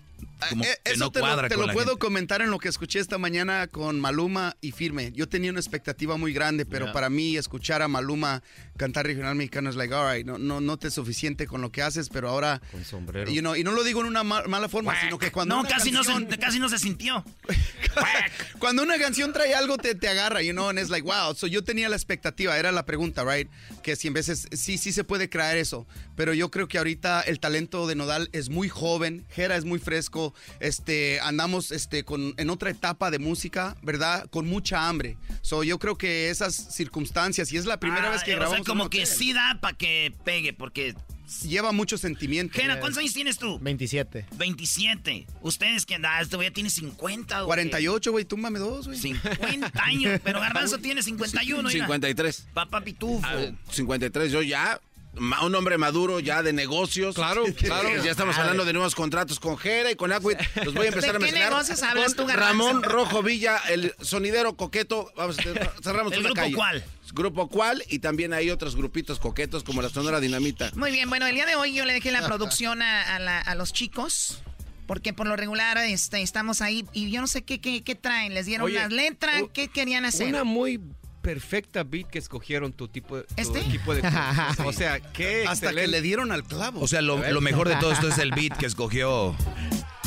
como 0.49 0.63
Eh, 0.63 0.77
que 0.83 0.91
Eso 0.93 1.05
no 1.05 1.11
te 1.11 1.19
cuadra 1.19 1.43
lo, 1.43 1.47
te 1.49 1.55
con 1.55 1.61
lo 1.61 1.67
la 1.67 1.73
puedo 1.73 1.87
gente. 1.89 1.99
comentar 1.99 2.41
en 2.41 2.49
lo 2.51 2.59
que 2.59 2.69
escuché 2.69 2.99
esta 2.99 3.17
mañana 3.17 3.67
con 3.67 3.99
Maluma 3.99 4.55
y 4.61 4.71
Firme. 4.71 5.11
Yo 5.13 5.27
tenía 5.27 5.51
una 5.51 5.59
expectativa 5.59 6.17
muy 6.17 6.33
grande, 6.33 6.65
pero 6.65 6.87
Ya. 6.87 6.93
para 6.93 7.09
mí 7.09 7.37
escuchar 7.37 7.81
a 7.81 7.87
Maluma 7.87 8.43
cantar 8.77 9.05
regional 9.07 9.35
mexicano 9.35 9.69
es 9.69 9.75
like, 9.75 9.93
alright, 9.93 10.25
no, 10.25 10.37
no, 10.37 10.61
no 10.61 10.77
te 10.77 10.87
es 10.89 10.93
suficiente 10.93 11.47
con 11.47 11.61
lo 11.61 11.71
que 11.71 11.81
haces, 11.81 12.09
pero 12.09 12.29
ahora... 12.29 12.61
Con 12.71 12.85
sombrero. 12.85 13.31
You 13.31 13.41
know, 13.41 13.55
y 13.55 13.63
no 13.63 13.71
lo 13.71 13.83
digo 13.83 14.01
en 14.01 14.07
una 14.07 14.23
ma- 14.23 14.43
mala 14.47 14.69
forma, 14.69 14.99
sino 15.01 15.17
que 15.17 15.31
cuando 15.31 15.55
No, 15.55 15.61
una 15.61 15.69
casi, 15.69 15.91
canción, 15.91 16.23
no 16.25 16.29
se, 16.29 16.37
casi 16.37 16.59
no 16.59 16.69
se 16.69 16.77
sintió. 16.79 17.23
cuando 18.59 18.83
una 18.83 18.97
canción 18.97 19.33
trae 19.33 19.53
algo 19.53 19.77
te, 19.77 19.95
te 19.95 20.07
agarra, 20.07 20.41
you 20.41 20.51
know, 20.53 20.69
and 20.69 20.79
it's 20.79 20.89
like, 20.89 21.05
wow. 21.07 21.33
So 21.35 21.47
yo 21.47 21.63
tenía 21.63 21.89
la 21.89 21.95
expectativa, 21.95 22.57
era 22.57 22.71
la 22.71 22.85
pregunta, 22.85 23.23
right? 23.23 23.49
Que 23.83 23.95
si 23.95 24.07
en 24.07 24.13
veces 24.13 24.47
sí, 24.51 24.77
sí 24.77 24.91
se 24.91 25.03
puede 25.03 25.29
crear 25.29 25.57
eso, 25.57 25.87
pero 26.15 26.33
yo 26.33 26.51
creo 26.51 26.67
que 26.67 26.77
ahorita 26.77 27.21
el 27.21 27.39
talento 27.39 27.87
de 27.87 27.95
Nodal 27.95 28.29
es 28.31 28.49
muy 28.49 28.69
joven, 28.69 29.25
Jera 29.29 29.55
es 29.57 29.65
muy 29.65 29.79
fresco, 29.79 30.26
este, 30.59 31.19
andamos 31.19 31.71
este, 31.71 32.03
con, 32.03 32.33
en 32.37 32.49
otra 32.49 32.69
etapa 32.69 33.11
de 33.11 33.19
música, 33.19 33.75
¿verdad? 33.81 34.29
Con 34.29 34.47
mucha 34.47 34.87
hambre. 34.87 35.17
So 35.41 35.63
yo 35.63 35.79
creo 35.79 35.97
que 35.97 36.29
esas 36.29 36.55
circunstancias, 36.55 37.51
y 37.51 37.57
es 37.57 37.65
la 37.65 37.79
primera 37.79 38.07
Ah, 38.07 38.11
vez 38.11 38.23
que 38.23 38.33
o 38.33 38.37
grabamos 38.37 38.65
sea, 38.65 38.65
como 38.65 38.83
en 38.83 38.85
un 38.85 38.89
que 38.89 39.05
sí 39.05 39.33
da 39.33 39.57
para 39.61 39.77
que 39.77 40.13
pegue, 40.23 40.53
porque... 40.53 40.95
lleva 41.43 41.71
mucho 41.73 41.97
sentimiento. 41.97 42.57
Jena, 42.57 42.79
¿cuántos 42.79 42.99
años 42.99 43.13
tienes 43.13 43.37
tú? 43.37 43.59
27. 43.59 44.25
27. 44.37 45.27
Ustedes 45.41 45.85
que 45.85 45.95
andan, 45.95 46.21
este 46.21 46.35
güey 46.37 46.47
ya 46.49 46.53
tiene 46.53 46.69
50, 46.69 47.41
güey. 47.41 47.47
48, 47.47 48.11
güey, 48.11 48.25
túmbame 48.25 48.59
dos, 48.59 48.87
güey. 48.87 48.97
50 48.97 49.83
años, 49.83 50.21
pero 50.23 50.39
Garbanzo 50.39 50.77
tiene 50.77 51.03
51, 51.03 51.63
mira. 51.63 51.85
53. 51.85 52.47
Papá 52.53 52.81
Pitufo. 52.81 53.25
Ah, 53.25 53.51
53, 53.71 54.31
yo 54.31 54.41
ya, 54.41 54.79
un 55.19 55.55
hombre 55.55 55.77
maduro 55.77 56.19
ya 56.19 56.43
de 56.43 56.53
negocios. 56.53 57.15
Claro, 57.15 57.43
claro. 57.57 57.89
Ya 58.03 58.11
estamos 58.11 58.37
hablando 58.37 58.65
de 58.65 58.73
nuevos 58.73 58.95
contratos 58.95 59.39
con 59.39 59.57
Jera 59.57 59.91
y 59.91 59.95
con 59.95 60.11
Aquit. 60.11 60.37
Los 60.63 60.73
voy 60.73 60.85
a 60.85 60.89
empezar 60.89 61.11
¿De 61.11 61.17
a 61.17 61.19
qué 61.19 61.25
mezclar. 61.33 61.49
negocios 61.51 61.83
hablas 61.83 62.15
tú, 62.15 62.25
Garbanzo? 62.25 62.47
Ramón 62.67 62.83
Rojo 62.83 63.23
Villa, 63.23 63.57
el 63.69 63.93
sonidero 64.01 64.55
coqueto. 64.55 65.11
Vamos, 65.15 65.37
a- 65.39 65.81
cerramos 65.81 66.13
¿El 66.13 66.19
una 66.19 66.29
grupo 66.29 66.41
calle. 66.41 66.55
cuál? 66.55 66.83
Grupo 67.13 67.47
cuál 67.47 67.83
y 67.89 67.99
también 67.99 68.33
hay 68.33 68.49
otros 68.51 68.75
grupitos 68.75 69.17
coquetos 69.19 69.63
como 69.63 69.81
la 69.81 69.89
Sonora 69.89 70.19
Dinamita. 70.19 70.71
Muy 70.75 70.91
bien, 70.91 71.09
bueno, 71.09 71.25
el 71.25 71.35
día 71.35 71.45
de 71.45 71.55
hoy 71.55 71.73
yo 71.73 71.85
le 71.85 71.93
dejé 71.93 72.11
la 72.11 72.21
producción 72.25 72.81
a, 72.81 73.15
a 73.15 73.19
la- 73.19 73.39
a 73.39 73.55
los 73.55 73.73
chicos. 73.73 74.39
Porque 74.87 75.11
por 75.11 75.27
lo 75.27 75.35
regular 75.35 75.77
este, 75.79 76.21
estamos 76.21 76.61
ahí 76.61 76.85
y 76.93 77.11
yo 77.11 77.19
no 77.19 77.27
sé 77.27 77.41
qué, 77.41 77.59
qué, 77.59 77.83
qué 77.83 77.95
traen. 77.95 78.33
¿Les 78.33 78.45
dieron 78.45 78.67
Oye, 78.67 78.75
las 78.75 78.89
letras? 78.89 79.43
¿Qué 79.53 79.67
querían 79.67 80.05
hacer? 80.05 80.27
Una 80.29 80.45
muy 80.45 80.79
perfecta 81.27 81.83
beat 81.83 82.07
que 82.09 82.19
escogieron 82.19 82.71
tu 82.71 82.87
tipo 82.87 83.17
de 83.17 83.23
tu 83.23 83.33
¿Este? 83.35 83.59
equipo 83.59 83.93
de 83.93 84.01
o 84.65 84.71
sea, 84.71 85.01
qué 85.01 85.43
Hasta 85.45 85.73
que 85.73 85.85
le 85.85 86.01
dieron 86.01 86.31
al 86.31 86.45
clavo. 86.45 86.79
O 86.79 86.87
sea, 86.87 87.01
lo, 87.01 87.17
lo 87.17 87.41
mejor 87.41 87.67
de 87.67 87.75
todo 87.75 87.91
esto 87.91 88.07
es 88.07 88.17
el 88.17 88.31
beat 88.31 88.55
que 88.57 88.65
escogió 88.65 89.35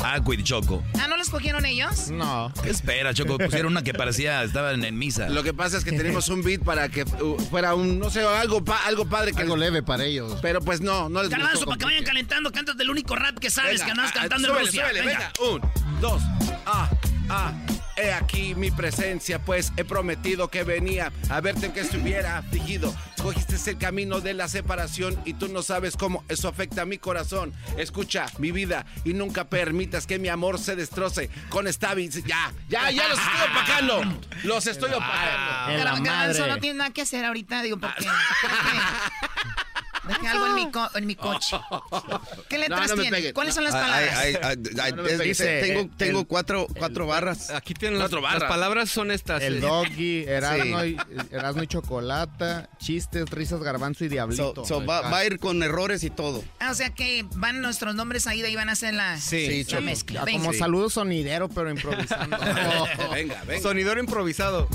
Aquid 0.03 0.41
Choco. 0.41 0.83
Ah, 0.99 1.05
¿no 1.07 1.17
los 1.17 1.29
cogieron 1.29 1.63
ellos? 1.67 2.09
No. 2.09 2.51
¿Qué 2.63 2.71
espera, 2.71 3.13
Choco? 3.13 3.37
Pusieron 3.37 3.71
una 3.73 3.83
que 3.83 3.93
parecía, 3.93 4.41
estaban 4.43 4.83
en 4.83 4.97
misa. 4.97 5.29
Lo 5.29 5.43
que 5.43 5.53
pasa 5.53 5.77
es 5.77 5.83
que 5.83 5.91
tenemos 5.91 6.27
un 6.29 6.41
beat 6.41 6.63
para 6.63 6.89
que 6.89 7.05
fuera 7.05 7.75
un, 7.75 7.99
no 7.99 8.09
sé, 8.09 8.21
algo, 8.21 8.65
pa- 8.65 8.83
algo 8.87 9.05
padre. 9.07 9.31
Que 9.33 9.43
Algo 9.43 9.55
leve 9.57 9.83
para 9.83 10.03
ellos. 10.05 10.39
Pero 10.41 10.59
pues 10.59 10.81
no, 10.81 11.07
no 11.07 11.21
les 11.21 11.29
Garbanzo, 11.29 11.53
gustó 11.57 11.65
para 11.67 11.77
que 11.77 11.85
vayan 11.85 12.03
calentando, 12.03 12.51
cantas 12.51 12.77
del 12.77 12.89
único 12.89 13.15
rap 13.15 13.37
que 13.37 13.51
sabes 13.51 13.73
Venga, 13.73 13.85
que 13.85 13.91
andas 13.91 14.11
ah, 14.15 14.19
cantando 14.21 14.47
en 14.47 14.53
súbele, 14.53 14.65
Rusia. 14.65 14.81
súbele, 14.87 15.05
venga. 15.05 15.31
venga. 15.39 15.51
Un, 15.53 16.01
dos, 16.01 16.21
ah, 16.65 16.89
ah. 17.29 17.53
He 18.01 18.11
aquí 18.13 18.55
mi 18.55 18.71
presencia, 18.71 19.39
pues 19.39 19.71
he 19.77 19.83
prometido 19.85 20.49
que 20.49 20.63
venía 20.63 21.11
a 21.29 21.41
verte 21.41 21.71
que 21.71 21.81
estuviera 21.81 22.37
afligido. 22.39 22.93
Cogiste 23.21 23.55
el 23.69 23.77
camino 23.77 24.19
de 24.19 24.33
la 24.33 24.47
separación 24.47 25.19
y 25.25 25.33
tú 25.35 25.47
no 25.47 25.61
sabes 25.61 25.95
cómo 25.95 26.23
eso 26.27 26.47
afecta 26.47 26.81
a 26.81 26.85
mi 26.85 26.97
corazón. 26.97 27.53
Escucha 27.77 28.25
mi 28.39 28.51
vida 28.51 28.85
y 29.05 29.13
nunca 29.13 29.47
permitas 29.49 30.07
que 30.07 30.17
mi 30.17 30.27
amor 30.29 30.57
se 30.57 30.75
destroce 30.75 31.29
con 31.49 31.67
esta 31.67 31.91
Ya, 31.91 32.53
ya, 32.69 32.89
ya 32.89 33.07
los 33.09 33.19
estoy 33.19 33.49
opacando. 33.51 34.19
Los 34.43 34.65
estoy 34.67 34.91
opacando. 34.93 35.83
Gar- 35.83 36.03
Garbanzo 36.03 36.47
no 36.47 36.57
tiene 36.57 36.77
nada 36.79 36.89
que 36.91 37.01
hacer 37.01 37.25
ahorita, 37.25 37.61
digo, 37.61 37.77
porque 37.79 38.05
dejé 40.07 40.27
algo 40.27 40.47
en 40.47 40.55
mi, 40.55 40.71
co- 40.71 40.89
en 40.95 41.05
mi 41.07 41.15
coche. 41.15 41.57
¿Qué 42.49 42.57
letras 42.57 42.89
no 42.95 43.01
tiene? 43.01 43.33
¿Cuáles 43.33 43.53
son 43.55 43.63
las 43.63 43.73
palabras? 43.73 44.15
ay, 44.17 44.35
ay, 44.41 44.57
ay, 44.81 44.91
No 44.93 45.03
me 45.03 45.09
es- 45.11 45.17
pegues. 45.19 45.37
dice, 45.37 45.61
tengo 45.61 45.79
el- 45.81 45.89
tengo 45.97 46.25
cuatro, 46.25 46.67
cuatro 46.77 47.07
barras. 47.07 47.49
Aquí 47.51 47.73
tienen 47.73 47.99
las, 47.99 48.09
Cuatro 48.09 48.21
las 48.21 48.33
barras. 48.33 48.49
palabras 48.49 48.89
son 48.89 49.11
estas. 49.11 49.41
El 49.43 49.57
eh. 49.57 49.59
doggy, 49.61 50.23
Erasmo, 50.27 50.81
Sí. 50.81 50.97
y, 51.31 51.35
Erasmo 51.35 51.63
y 51.63 51.67
Chocolata, 51.67 52.69
chistes, 52.77 53.29
risas, 53.29 53.61
garbanzo 53.61 54.05
y 54.05 54.07
diablito. 54.09 54.53
So- 54.55 54.65
so 54.65 54.85
va, 54.85 55.01
va 55.01 55.17
a 55.19 55.25
ir 55.25 55.39
con 55.39 55.61
errores 55.63 56.03
y 56.03 56.09
todo. 56.09 56.43
Ah, 56.59 56.71
o 56.71 56.73
sea 56.75 56.89
que 56.93 57.25
van 57.35 57.61
nuestros 57.61 57.95
nombres 57.95 58.27
ahí 58.27 58.41
de 58.41 58.47
ahí 58.47 58.55
van 58.55 58.69
a 58.69 58.73
hacer 58.73 58.93
la, 58.93 59.17
Sí, 59.19 59.63
la 59.63 59.69
Choco. 59.69 59.81
mezcla. 59.83 60.25
Como 60.31 60.53
saludo 60.53 60.89
sonidero, 60.89 61.47
pero 61.49 61.69
improvisando. 61.69 62.37
venga, 63.13 63.43
venga. 63.45 63.61
Sonidor 63.61 63.97
improvisado. 63.99 64.67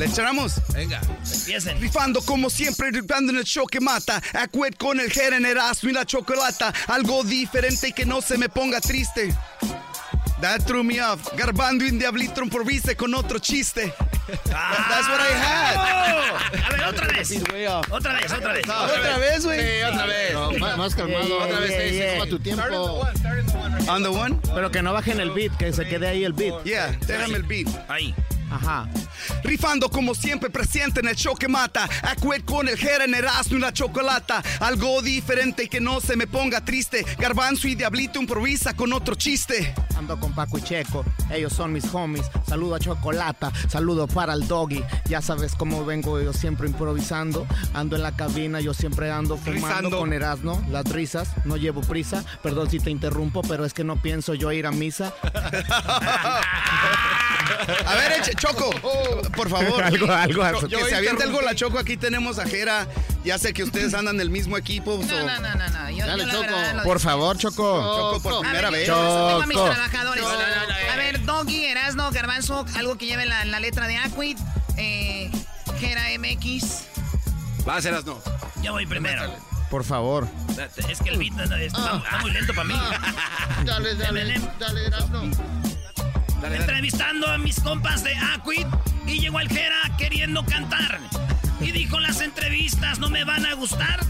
¿Le 0.00 0.06
echamos? 0.06 0.54
Venga. 0.72 0.98
Empiecen. 1.30 1.78
Rifando 1.78 2.22
como 2.22 2.48
siempre, 2.48 2.90
rifando 2.90 3.32
en 3.32 3.38
el 3.38 3.44
show 3.44 3.66
que 3.66 3.80
mata. 3.80 4.22
Acued 4.32 4.72
con 4.78 4.98
el 4.98 5.12
Jeren, 5.12 5.44
Erasmo 5.44 5.90
y 5.90 5.92
la 5.92 6.06
chocolata. 6.06 6.72
Algo 6.86 7.22
diferente 7.22 7.88
y 7.88 7.92
que 7.92 8.06
no 8.06 8.22
se 8.22 8.38
me 8.38 8.48
ponga 8.48 8.80
triste. 8.80 9.34
That 10.40 10.64
threw 10.64 10.82
me 10.82 11.02
off. 11.02 11.20
Garbando 11.36 11.84
y 11.84 11.90
diablito 11.90 12.42
improvise 12.42 12.96
con 12.96 13.12
otro 13.12 13.38
chiste. 13.40 13.92
That's 14.46 15.06
what 15.06 15.20
I 15.20 15.34
had. 15.34 15.76
A 15.76 16.70
ver, 16.70 16.84
otra 16.84 17.06
vez. 17.08 17.30
Otra 17.90 18.14
vez, 18.14 18.32
otra 18.32 18.52
vez. 18.54 18.64
Otra 18.66 19.18
vez, 19.18 19.44
güey. 19.44 19.60
Sí, 19.60 19.82
otra 19.82 20.06
vez. 20.06 20.32
No, 20.32 20.50
más, 20.52 20.78
más 20.78 20.94
calmado. 20.94 21.42
Otra 21.42 21.60
vez, 21.60 21.70
Yeah, 21.70 21.90
yeah. 21.90 22.12
toma 22.14 22.30
tu 22.30 22.38
tiempo. 22.38 23.06
On 23.86 24.02
the 24.02 24.08
one? 24.08 24.38
Pero 24.54 24.70
que 24.70 24.80
no 24.80 24.94
bajen 24.94 25.20
el 25.20 25.30
beat, 25.32 25.54
que 25.58 25.74
se 25.74 25.86
quede 25.86 26.08
ahí 26.08 26.24
el 26.24 26.32
beat. 26.32 26.64
Yeah, 26.64 26.96
déjame 27.06 27.36
el 27.36 27.42
beat. 27.42 27.68
Ahí. 27.90 28.14
Ajá. 28.50 28.88
Rifando 29.44 29.88
como 29.88 30.14
siempre 30.14 30.50
presente 30.50 31.00
en 31.00 31.08
el 31.08 31.16
show 31.16 31.34
que 31.36 31.48
mata. 31.48 31.88
Acued 32.02 32.42
con 32.44 32.68
el 32.68 32.76
Jeren, 32.76 33.14
Erasmo 33.14 33.56
y 33.56 33.60
la 33.60 33.72
chocolata. 33.72 34.42
Algo 34.60 35.02
diferente 35.02 35.64
y 35.64 35.68
que 35.68 35.80
no 35.80 36.00
se 36.00 36.16
me 36.16 36.26
ponga 36.26 36.64
triste. 36.64 37.04
Garbanzo 37.18 37.68
y 37.68 37.74
diablito 37.74 38.20
improvisa 38.20 38.74
con 38.74 38.92
otro 38.92 39.14
chiste. 39.14 39.74
Ando 39.96 40.18
con 40.18 40.34
Paco 40.34 40.58
y 40.58 40.62
Checo, 40.62 41.04
ellos 41.30 41.52
son 41.52 41.72
mis 41.72 41.84
homies. 41.92 42.24
Saludo 42.46 42.74
a 42.74 42.80
Chocolata, 42.80 43.52
saludo 43.68 44.06
para 44.08 44.32
el 44.32 44.48
doggy. 44.48 44.82
Ya 45.08 45.20
sabes 45.20 45.54
cómo 45.54 45.84
vengo 45.84 46.20
yo 46.20 46.32
siempre 46.32 46.66
improvisando. 46.68 47.46
Ando 47.74 47.96
en 47.96 48.02
la 48.02 48.12
cabina, 48.16 48.60
yo 48.60 48.72
siempre 48.72 49.10
ando 49.10 49.36
fumando 49.36 49.66
Rizando. 49.68 49.98
con 49.98 50.12
Erasmo, 50.12 50.64
las 50.70 50.84
risas. 50.86 51.28
No 51.44 51.56
llevo 51.56 51.82
prisa, 51.82 52.24
perdón 52.42 52.70
si 52.70 52.80
te 52.80 52.90
interrumpo, 52.90 53.42
pero 53.42 53.64
es 53.64 53.74
que 53.74 53.84
no 53.84 54.00
pienso 54.00 54.34
yo 54.34 54.50
ir 54.52 54.66
a 54.66 54.72
misa. 54.72 55.12
A 57.86 57.94
ver, 57.94 58.12
eche, 58.20 58.32
Choco, 58.34 58.70
por 59.36 59.48
favor. 59.50 59.82
Algo, 59.82 60.12
algo, 60.12 60.60
Cho- 60.60 60.68
Que 60.68 60.84
se 60.84 60.94
aviente 60.96 61.22
algo 61.24 61.40
la 61.40 61.54
Choco. 61.54 61.78
Aquí 61.78 61.96
tenemos 61.96 62.38
a 62.38 62.46
Jera. 62.46 62.86
Ya 63.24 63.38
sé 63.38 63.52
que 63.52 63.62
ustedes 63.64 63.92
andan 63.94 64.16
del 64.16 64.30
mismo 64.30 64.56
equipo. 64.56 65.02
so- 65.02 65.08
No, 65.08 65.26
no, 65.26 65.40
no, 65.40 65.54
no, 65.56 65.68
no. 65.68 65.90
Yo, 65.90 66.06
Dale, 66.06 66.24
yo 66.24 66.30
Choco. 66.30 66.40
verdad 66.42 66.82
Por 66.84 67.00
favor, 67.00 67.36
Choco. 67.36 67.80
Choco, 67.82 68.20
por 68.22 68.34
A 68.34 68.40
primera 68.40 68.70
ver, 68.70 68.80
vez. 68.80 68.88
yo 68.88 68.94
tengo 68.96 69.42
a 69.42 69.46
mis 69.46 69.56
Choco. 69.56 69.70
trabajadores. 69.70 70.24
A 70.24 70.96
ver, 70.96 71.24
Doggy, 71.24 71.64
Erasno, 71.66 72.10
Garbanzo, 72.12 72.64
algo 72.76 72.96
que 72.96 73.06
lleve 73.06 73.26
la, 73.26 73.44
la 73.44 73.60
letra 73.60 73.86
de 73.88 73.96
Aquid, 73.98 74.38
eh, 74.76 75.30
Gera 75.78 76.04
MX. 76.18 76.84
Vas, 77.66 77.84
Erasno. 77.84 78.18
Yo 78.62 78.72
voy 78.72 78.86
primero. 78.86 79.32
Por 79.70 79.84
favor. 79.84 80.26
Es 80.88 81.00
que 81.00 81.10
el 81.10 81.18
beat 81.18 81.32
no- 81.34 81.46
no- 81.46 81.56
está, 81.56 81.96
está 81.98 82.18
muy 82.22 82.30
lento 82.32 82.52
para 82.54 82.66
mí. 82.68 82.74
Dale, 83.64 83.94
dale, 83.94 84.34
dale, 84.58 84.90
Entrevistando 86.42 87.26
a 87.26 87.38
mis 87.38 87.60
compas 87.60 88.02
de 88.02 88.14
Aquid 88.16 88.66
y 89.06 89.20
llegó 89.20 89.40
el 89.40 89.48
Jera 89.48 89.80
queriendo 89.98 90.44
cantar. 90.44 91.00
Y 91.60 91.72
dijo 91.72 92.00
las 92.00 92.20
entrevistas 92.20 92.98
no 92.98 93.10
me 93.10 93.24
van 93.24 93.46
a 93.46 93.54
gustar. 93.54 94.00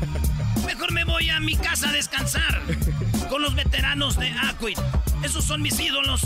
Mejor 0.64 0.92
me 0.92 1.04
voy 1.04 1.30
a 1.30 1.40
mi 1.40 1.56
casa 1.56 1.88
a 1.88 1.92
descansar. 1.92 2.60
Con 3.28 3.42
los 3.42 3.54
veteranos 3.54 4.16
de 4.18 4.30
Aquid. 4.48 4.78
Esos 5.22 5.44
son 5.44 5.62
mis 5.62 5.78
ídolos. 5.78 6.22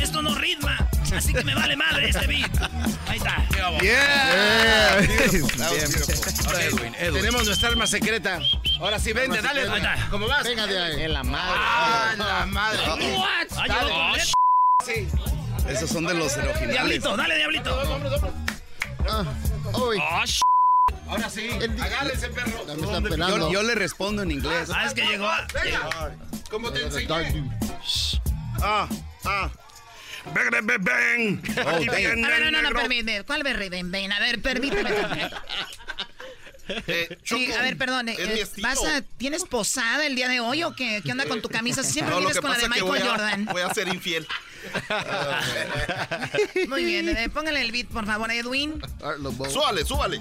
Esto 0.00 0.22
no 0.22 0.34
ritma. 0.34 0.88
Así 1.14 1.32
que 1.32 1.42
me 1.42 1.54
vale 1.54 1.76
madre 1.76 2.10
este 2.10 2.26
beat. 2.26 2.50
Ahí 3.08 3.18
está. 3.18 3.44
Yeah. 3.80 4.96
Bien. 4.98 5.18
beautiful. 5.18 5.62
Ok, 6.46 6.58
Edwin, 6.60 6.94
Edwin. 6.98 7.14
Tenemos 7.14 7.46
nuestra 7.46 7.70
arma 7.70 7.86
secreta. 7.86 8.40
Ahora 8.80 8.98
sí, 8.98 9.12
vente, 9.12 9.42
dale. 9.42 9.68
Ahí 9.68 9.76
está. 9.76 10.08
¿Cómo 10.10 10.28
vas? 10.28 10.44
Venga 10.44 10.66
de 10.66 10.78
ahí. 10.78 11.02
En 11.02 11.12
la 11.12 11.22
madre. 11.24 11.60
Ah, 11.60 12.14
la 12.16 12.46
madre. 12.46 12.80
Sí. 14.84 15.08
Esos 15.68 15.90
son 15.90 16.06
de 16.06 16.14
los 16.14 16.36
originales. 16.36 16.68
Diablito, 16.70 17.16
dale, 17.16 17.36
diablito. 17.36 17.82
Uy. 19.74 19.98
Oh, 19.98 20.22
sh- 20.24 20.40
Ahora 21.08 21.30
sí. 21.30 21.48
Agárrense, 21.80 22.28
perro. 22.28 23.00
Me 23.00 23.08
pelando. 23.10 23.38
Yo, 23.38 23.52
yo 23.52 23.62
le 23.62 23.74
respondo 23.74 24.22
en 24.22 24.30
inglés. 24.30 24.68
Ah, 24.74 24.86
es 24.86 24.94
que 24.94 25.02
llegó. 25.06 25.28
Venga. 25.54 26.16
¿Cómo 26.50 26.70
te 26.72 26.82
enseñé? 26.82 27.50
Ah, 28.62 28.88
ah. 29.24 29.50
Ven, 30.34 30.66
ven, 30.66 30.84
ven. 30.84 31.42
Oh, 31.66 31.78
viene 31.78 32.26
A 32.26 32.28
ver, 32.28 32.42
el 32.42 32.52
no, 32.52 32.60
no, 32.60 32.62
negro. 32.62 32.80
permíteme. 32.80 33.24
¿Cuál 33.24 33.42
berry? 33.42 33.68
Ven, 33.70 33.90
ven, 33.90 34.12
a 34.12 34.18
ver, 34.20 34.42
permíteme. 34.42 34.90
Eh, 36.86 37.18
Sí, 37.24 37.50
a 37.52 37.62
ver, 37.62 37.76
perdón. 37.76 38.08
eh, 38.08 38.16
eh. 38.18 38.46
¿vas 38.60 38.84
a, 38.84 39.02
¿Tienes 39.16 39.44
posada 39.44 40.06
el 40.06 40.14
día 40.14 40.28
de 40.28 40.40
hoy 40.40 40.62
o 40.64 40.74
qué? 40.74 41.00
¿Qué 41.04 41.12
onda 41.12 41.24
con 41.26 41.40
tu 41.42 41.48
camisa? 41.48 41.82
Siempre 41.84 42.14
No, 42.14 42.20
vienes 42.20 42.40
con 42.40 42.50
la 42.50 42.58
de 42.58 42.68
Michael 42.68 42.84
voy 42.84 42.98
a, 43.00 43.06
Jordan. 43.10 43.44
voy 43.46 43.62
a 43.62 43.72
ser 43.74 43.88
infiel. 43.88 44.26
Muy 46.68 46.84
bien, 46.84 47.08
eh, 47.08 47.28
póngale 47.30 47.60
el 47.62 47.72
beat, 47.72 47.86
por 47.88 48.04
favor, 48.06 48.30
Edwin. 48.30 48.80
Súbale, 49.50 49.84
súbale. 49.84 50.20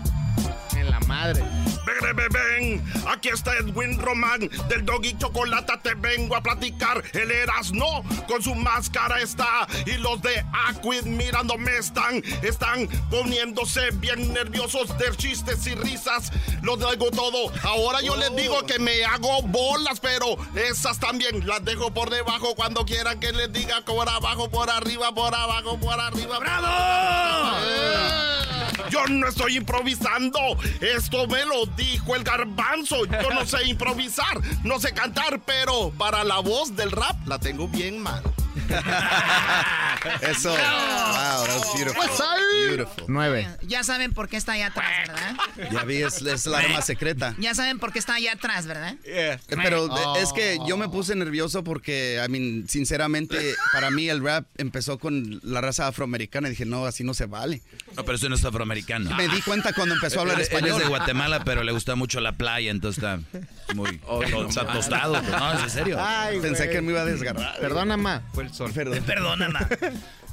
En 0.75 0.89
la 0.89 0.99
madre. 1.01 1.43
Ven. 1.87 2.83
Aquí 3.07 3.29
está 3.29 3.55
Edwin 3.57 3.99
Román 3.99 4.49
del 4.67 4.85
Doggy 4.85 5.17
Chocolata. 5.17 5.79
Te 5.81 5.93
vengo 5.95 6.35
a 6.35 6.41
platicar. 6.41 7.03
El 7.13 7.31
Erasno 7.31 8.03
con 8.27 8.41
su 8.41 8.53
máscara 8.55 9.21
está. 9.21 9.67
Y 9.85 9.93
los 9.97 10.21
de 10.21 10.43
Aquid 10.67 11.03
mirándome 11.03 11.77
están. 11.77 12.21
Están 12.41 12.87
poniéndose 13.09 13.91
bien 13.91 14.33
nerviosos 14.33 14.97
de 14.97 15.15
chistes 15.15 15.65
y 15.67 15.75
risas. 15.75 16.31
Lo 16.61 16.75
digo 16.75 17.09
todo. 17.11 17.51
Ahora 17.63 18.01
yo 18.01 18.15
les 18.17 18.35
digo 18.35 18.65
que 18.65 18.79
me 18.79 19.05
hago 19.05 19.41
bolas, 19.43 19.99
pero 19.99 20.37
esas 20.55 20.99
también 20.99 21.47
las 21.47 21.63
dejo 21.63 21.93
por 21.93 22.09
debajo 22.09 22.55
cuando 22.55 22.85
quieran 22.85 23.19
que 23.19 23.31
les 23.31 23.51
diga 23.53 23.81
por 23.81 24.09
abajo, 24.09 24.49
por 24.49 24.69
arriba, 24.69 25.13
por 25.13 25.33
abajo, 25.33 25.79
por 25.79 25.99
arriba. 25.99 26.39
¡Bravo! 26.39 27.57
Yo 28.89 29.05
no 29.07 29.27
estoy 29.27 29.57
improvisando. 29.57 30.39
Esto 30.79 31.27
me 31.27 31.45
lo 31.45 31.65
dijo 31.77 32.15
el 32.15 32.23
garbanzo. 32.23 33.05
Yo 33.05 33.29
no 33.33 33.45
sé 33.45 33.63
improvisar, 33.67 34.41
no 34.63 34.79
sé 34.79 34.91
cantar, 34.93 35.39
pero 35.45 35.91
para 35.97 36.23
la 36.25 36.39
voz 36.39 36.75
del 36.75 36.91
rap 36.91 37.15
la 37.27 37.39
tengo 37.39 37.67
bien 37.69 37.99
mal. 37.99 38.21
Eso. 40.21 40.49
Wow, 40.49 41.45
that's 41.45 41.73
beautiful. 41.75 42.03
Beautiful. 42.67 43.03
Nueve. 43.07 43.47
Ya 43.63 43.83
saben 43.83 44.13
por 44.13 44.29
qué 44.29 44.37
está 44.37 44.53
allá 44.53 44.67
atrás, 44.67 44.85
¿verdad? 45.07 45.35
Ya 45.71 45.83
vi, 45.83 45.97
es, 45.97 46.21
es 46.21 46.45
la 46.47 46.59
arma 46.59 46.81
secreta. 46.81 47.35
Ya 47.39 47.53
saben 47.55 47.79
por 47.79 47.93
qué 47.93 47.99
está 47.99 48.15
allá 48.15 48.33
atrás, 48.33 48.65
¿verdad? 48.65 48.95
Eh, 49.03 49.37
Pero 49.47 49.87
de- 49.87 50.21
es 50.21 50.33
que 50.33 50.57
yo 50.67 50.75
me 50.77 50.89
puse 50.89 51.15
nervioso 51.15 51.63
porque, 51.63 52.21
I 52.25 52.29
mean, 52.29 52.67
sinceramente, 52.67 53.55
para 53.73 53.89
mí 53.91 54.09
el 54.09 54.23
rap 54.23 54.45
empezó 54.57 54.97
con 54.97 55.39
la 55.43 55.61
raza 55.61 55.87
afroamericana 55.87 56.47
y 56.47 56.51
dije, 56.51 56.65
no, 56.65 56.85
así 56.85 57.03
no 57.03 57.13
se 57.13 57.25
vale. 57.25 57.61
No, 57.95 58.03
pero 58.03 58.15
eso 58.17 58.27
no 58.29 58.35
es 58.35 58.45
afroamericano. 58.45 59.15
Me 59.15 59.27
di 59.27 59.41
cuenta 59.41 59.73
cuando 59.73 59.95
empezó 59.95 60.19
a 60.19 60.21
hablar 60.23 60.35
Él- 60.39 60.41
Él 60.41 60.47
español. 60.53 60.77
es 60.77 60.83
de 60.83 60.89
Guatemala, 60.89 61.43
pero 61.43 61.61
le 61.67 61.73
gusta 61.73 61.95
mucho 61.95 62.21
la 62.21 62.31
playa, 62.31 62.71
entonces 62.71 63.03
está 63.03 63.19
muy 63.75 63.99
está 64.49 64.65
tostado. 64.71 65.21
No, 65.21 65.53
es 65.53 65.63
en 65.63 65.69
serio. 65.69 65.97
Ay, 65.99 66.39
Pensé 66.39 66.63
güey. 66.63 66.75
que 66.77 66.81
me 66.81 66.91
iba 66.93 67.01
a 67.01 67.05
desgarrar. 67.05 67.59
Perdona, 67.59 67.97
ma. 67.97 68.23
Fue 68.33 68.45
el 68.45 68.53
sol. 68.53 68.71
Perdón. 68.73 69.03
Perdona, 69.03 69.49
ma. 69.49 69.67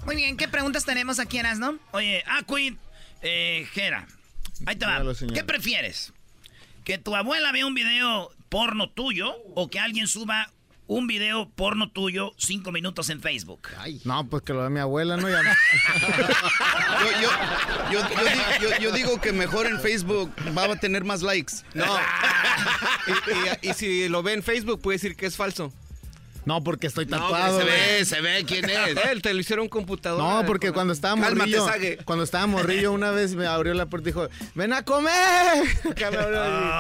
Muy 0.07 0.15
bien, 0.15 0.37
¿qué 0.37 0.47
preguntas 0.47 0.85
tenemos 0.85 1.19
aquí, 1.19 1.41
no? 1.59 1.79
Oye, 1.91 2.23
Aquid, 2.29 2.75
eh, 3.23 3.67
Jera. 3.73 4.07
Ahí 4.65 4.77
te 4.77 4.87
va. 4.87 5.03
¿Qué 5.35 5.43
prefieres? 5.43 6.13
¿Que 6.85 6.99
tu 6.99 7.17
abuela 7.17 7.51
vea 7.51 7.67
un 7.67 7.75
video 7.75 8.31
porno 8.49 8.89
tuyo 8.89 9.35
o 9.57 9.69
que 9.69 9.81
alguien 9.81 10.07
suba 10.07 10.51
un 10.87 11.07
video 11.07 11.51
porno 11.51 11.91
tuyo 11.91 12.33
cinco 12.37 12.71
minutos 12.73 13.09
en 13.11 13.21
Facebook? 13.21 13.69
No, 14.05 14.29
pues 14.29 14.43
que 14.43 14.53
lo 14.53 14.63
de 14.65 14.71
mi 14.71 14.81
abuela, 14.81 15.17
¿no? 15.17 15.29
Ya... 15.29 15.41
Yo, 17.05 17.11
yo, 17.21 17.29
yo, 17.93 18.01
yo 18.01 18.25
di- 18.25 18.63
yo- 18.63 18.79
yo 18.81 18.93
digo 18.93 19.21
que 19.21 19.33
mejor 19.33 19.67
en 19.67 19.79
Facebook 19.81 20.33
va 20.57 20.65
a 20.65 20.77
tener 20.77 21.05
más 21.05 21.23
likes. 21.23 21.55
No. 21.75 21.85
y, 23.63 23.67
y- 23.67 23.71
y 23.71 23.75
si 23.75 24.09
lo 24.09 24.23
ve 24.23 24.33
en 24.35 24.43
Facebook, 24.43 24.81
puede 24.81 24.97
decir 24.97 25.17
que 25.17 25.27
es 25.27 25.37
falso. 25.37 25.73
No, 26.47 26.63
porque 26.63 26.87
estoy 26.87 27.07
No, 27.07 27.19
tatuado. 27.19 27.59
se 27.59 27.65
güey. 27.65 27.77
ve, 27.99 28.05
se 28.05 28.21
ve 28.21 28.45
quién 28.47 28.65
es. 28.69 28.79
Él 29.11 29.23
te 29.23 29.33
lo 29.33 29.41
hicieron 29.41 29.69
computadora. 29.69 30.23
No, 30.43 30.47
porque 30.47 30.73
cuando 30.73 30.93
estaba 30.93 31.15
Cálmate, 31.21 31.37
morrillo, 31.37 31.67
Sague. 31.67 31.99
cuando 32.05 32.25
estaba 32.25 32.47
morrillo 32.47 32.93
una 32.93 33.11
vez 33.11 33.35
me 33.35 33.47
abrió 33.47 33.73
la 33.75 33.87
puerta 33.87 34.09
y 34.09 34.13
dijo, 34.13 34.29
ven 34.55 34.73
a 34.73 34.83
comer. 34.85 35.65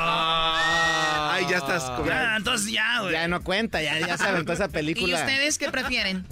Ah. 0.07 1.31
Ay, 1.35 1.47
ya 1.51 1.59
estás 1.59 1.82
como- 1.85 2.07
Ya, 2.07 2.36
entonces 2.36 2.70
ya, 2.73 3.01
güey. 3.01 3.12
Ya 3.12 3.28
no 3.28 3.43
cuenta, 3.43 3.82
ya, 3.82 3.99
ya 3.99 4.16
se 4.19 4.24
aventó 4.24 4.53
esa 4.53 4.66
¿Y 4.66 4.69
película. 4.69 5.19
ustedes 5.19 5.59
qué 5.59 5.70
prefieren? 5.70 6.27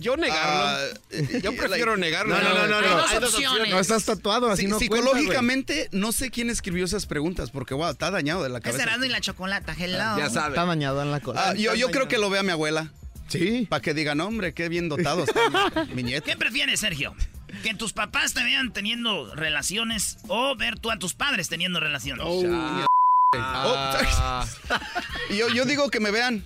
Yo 0.00 0.16
negarlo. 0.16 0.98
Yo 1.42 1.56
prefiero 1.56 1.96
negarlo. 1.96 2.34
No, 2.34 2.42
no, 2.42 2.54
no, 2.54 2.66
no, 2.66 2.80
no. 2.80 3.04
hay 3.04 3.14
Hay 3.14 3.20
dos 3.20 3.34
opciones. 3.34 3.70
No 3.70 3.78
estás 3.78 4.04
tatuado, 4.04 4.50
así 4.50 4.62
Sí, 4.62 4.68
no 4.68 4.78
cuenta, 4.78 4.96
Psicológicamente, 4.96 5.88
no 5.92 6.12
sé 6.12 6.30
quién 6.30 6.50
escribió 6.50 6.84
esas 6.84 7.06
preguntas, 7.06 7.50
porque 7.50 7.74
wow, 7.74 7.90
está 7.90 8.10
dañado 8.10 8.42
de 8.42 8.48
la 8.48 8.58
Es 8.58 8.64
cabeza. 8.64 8.82
Erasmo 8.82 9.04
y 9.04 9.08
la 9.08 9.20
chocolata, 9.20 9.74
hello. 9.78 10.18
Está 10.18 10.50
dañado 10.50 11.02
en 11.02 11.10
la 11.10 11.20
cola. 11.20 11.50
Ah, 11.50 11.54
yo 11.54 11.74
yo 11.74 11.90
creo 11.90 12.08
que 12.08 12.18
lo 12.18 12.30
vea 12.30 12.42
mi 12.42 12.50
abuela. 12.50 12.92
Sí. 13.28 13.66
Para 13.70 13.80
que 13.80 13.94
digan, 13.94 14.20
hombre, 14.20 14.52
qué 14.52 14.68
bien 14.68 14.88
dotado 14.88 15.24
está 15.24 15.84
mi, 15.86 15.94
mi 15.94 16.02
nieto. 16.02 16.26
¿Qué 16.26 16.36
prefieres, 16.36 16.80
Sergio? 16.80 17.14
¿Que 17.62 17.74
tus 17.74 17.92
papás 17.92 18.34
te 18.34 18.42
vean 18.42 18.72
teniendo 18.72 19.34
relaciones 19.34 20.18
o 20.28 20.56
ver 20.56 20.78
tú 20.78 20.90
a 20.90 20.98
tus 20.98 21.14
padres 21.14 21.48
teniendo 21.48 21.80
relaciones? 21.80 22.24
Oh, 22.26 22.42
yo, 25.30 25.48
yo 25.48 25.64
digo 25.64 25.90
que 25.90 26.00
me 26.00 26.10
vean. 26.10 26.44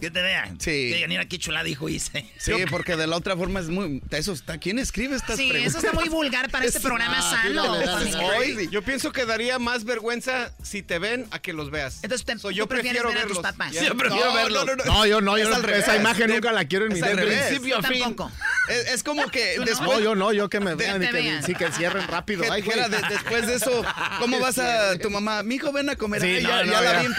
Que 0.00 0.10
te 0.12 0.22
vean. 0.22 0.60
Sí. 0.60 0.70
Que 0.70 0.94
digan, 0.94 1.08
mira 1.08 1.26
qué 1.26 1.38
chulada 1.38 1.64
dijo 1.64 1.88
hice. 1.88 2.24
Sí, 2.38 2.52
porque 2.70 2.94
de 2.96 3.06
la 3.08 3.16
otra 3.16 3.36
forma 3.36 3.58
es 3.60 3.68
muy... 3.68 4.00
Eso 4.10 4.32
está, 4.32 4.58
¿Quién 4.58 4.78
escribe 4.78 5.16
estas 5.16 5.36
Sí, 5.36 5.48
preguntas? 5.48 5.74
eso 5.76 5.86
está 5.86 5.92
muy 5.98 6.08
vulgar 6.08 6.50
para 6.50 6.64
este 6.66 6.78
programa 6.88 7.20
sano. 7.20 7.82
familiar. 7.84 8.24
Hoy, 8.38 8.68
yo 8.70 8.82
pienso 8.82 9.10
que 9.12 9.24
daría 9.26 9.58
más 9.58 9.84
vergüenza 9.84 10.52
si 10.62 10.82
te 10.82 10.98
ven 11.00 11.26
a 11.32 11.40
que 11.40 11.52
los 11.52 11.70
veas. 11.70 12.02
Entonces, 12.04 12.24
te, 12.24 12.38
So, 12.38 12.50
yo 12.52 12.64
tú 12.64 12.68
prefiero 12.68 13.08
ver 13.08 13.18
a 13.18 13.20
verlos. 13.22 13.38
tus 13.38 13.42
papás. 13.42 13.72
Yo 13.72 13.96
prefiero 13.96 14.32
verlos. 14.34 14.66
No, 14.86 15.04
yo 15.06 15.20
no, 15.20 15.36
yo 15.36 15.44
Es 15.44 15.50
no, 15.50 15.56
al 15.56 15.64
esa 15.68 15.86
revés. 15.92 16.00
imagen 16.00 16.26
De- 16.28 16.34
nunca 16.34 16.52
la 16.52 16.64
quiero 16.66 16.86
en 16.86 16.92
mi 16.92 17.00
vida. 17.02 17.16
principio 17.16 17.78
a 17.78 17.82
fin. 17.82 18.00
Tampoco. 18.02 18.30
Es, 18.68 18.88
es 18.94 19.02
como 19.02 19.26
que 19.28 19.54
¿Tú 19.56 19.60
no? 19.62 19.66
después... 19.66 19.90
No, 19.90 20.00
yo 20.00 20.14
no, 20.14 20.32
yo 20.32 20.48
que 20.48 20.60
me 20.60 20.70
De- 20.70 20.76
vean 20.76 21.02
y 21.02 21.06
que, 21.06 21.12
vean. 21.12 21.42
sí, 21.42 21.54
que 21.54 21.70
cierren 21.72 22.06
rápido. 22.08 22.42
Que- 22.42 22.50
Ay, 22.50 22.62
de- 22.62 23.00
después 23.08 23.46
de 23.46 23.54
eso, 23.54 23.84
¿cómo 24.18 24.38
vas 24.40 24.58
a 24.58 24.96
tu 24.98 25.10
mamá? 25.10 25.42
Mijo, 25.42 25.72
ven 25.72 25.88
a 25.90 25.96
comer. 25.96 26.20
Sí, 26.20 26.26
Ay, 26.28 26.42
no, 26.42 26.48
ya, 26.50 26.64
no, 26.64 26.72
ya 26.72 26.80
la 26.82 27.00
vi. 27.00 27.06
en- 27.06 27.14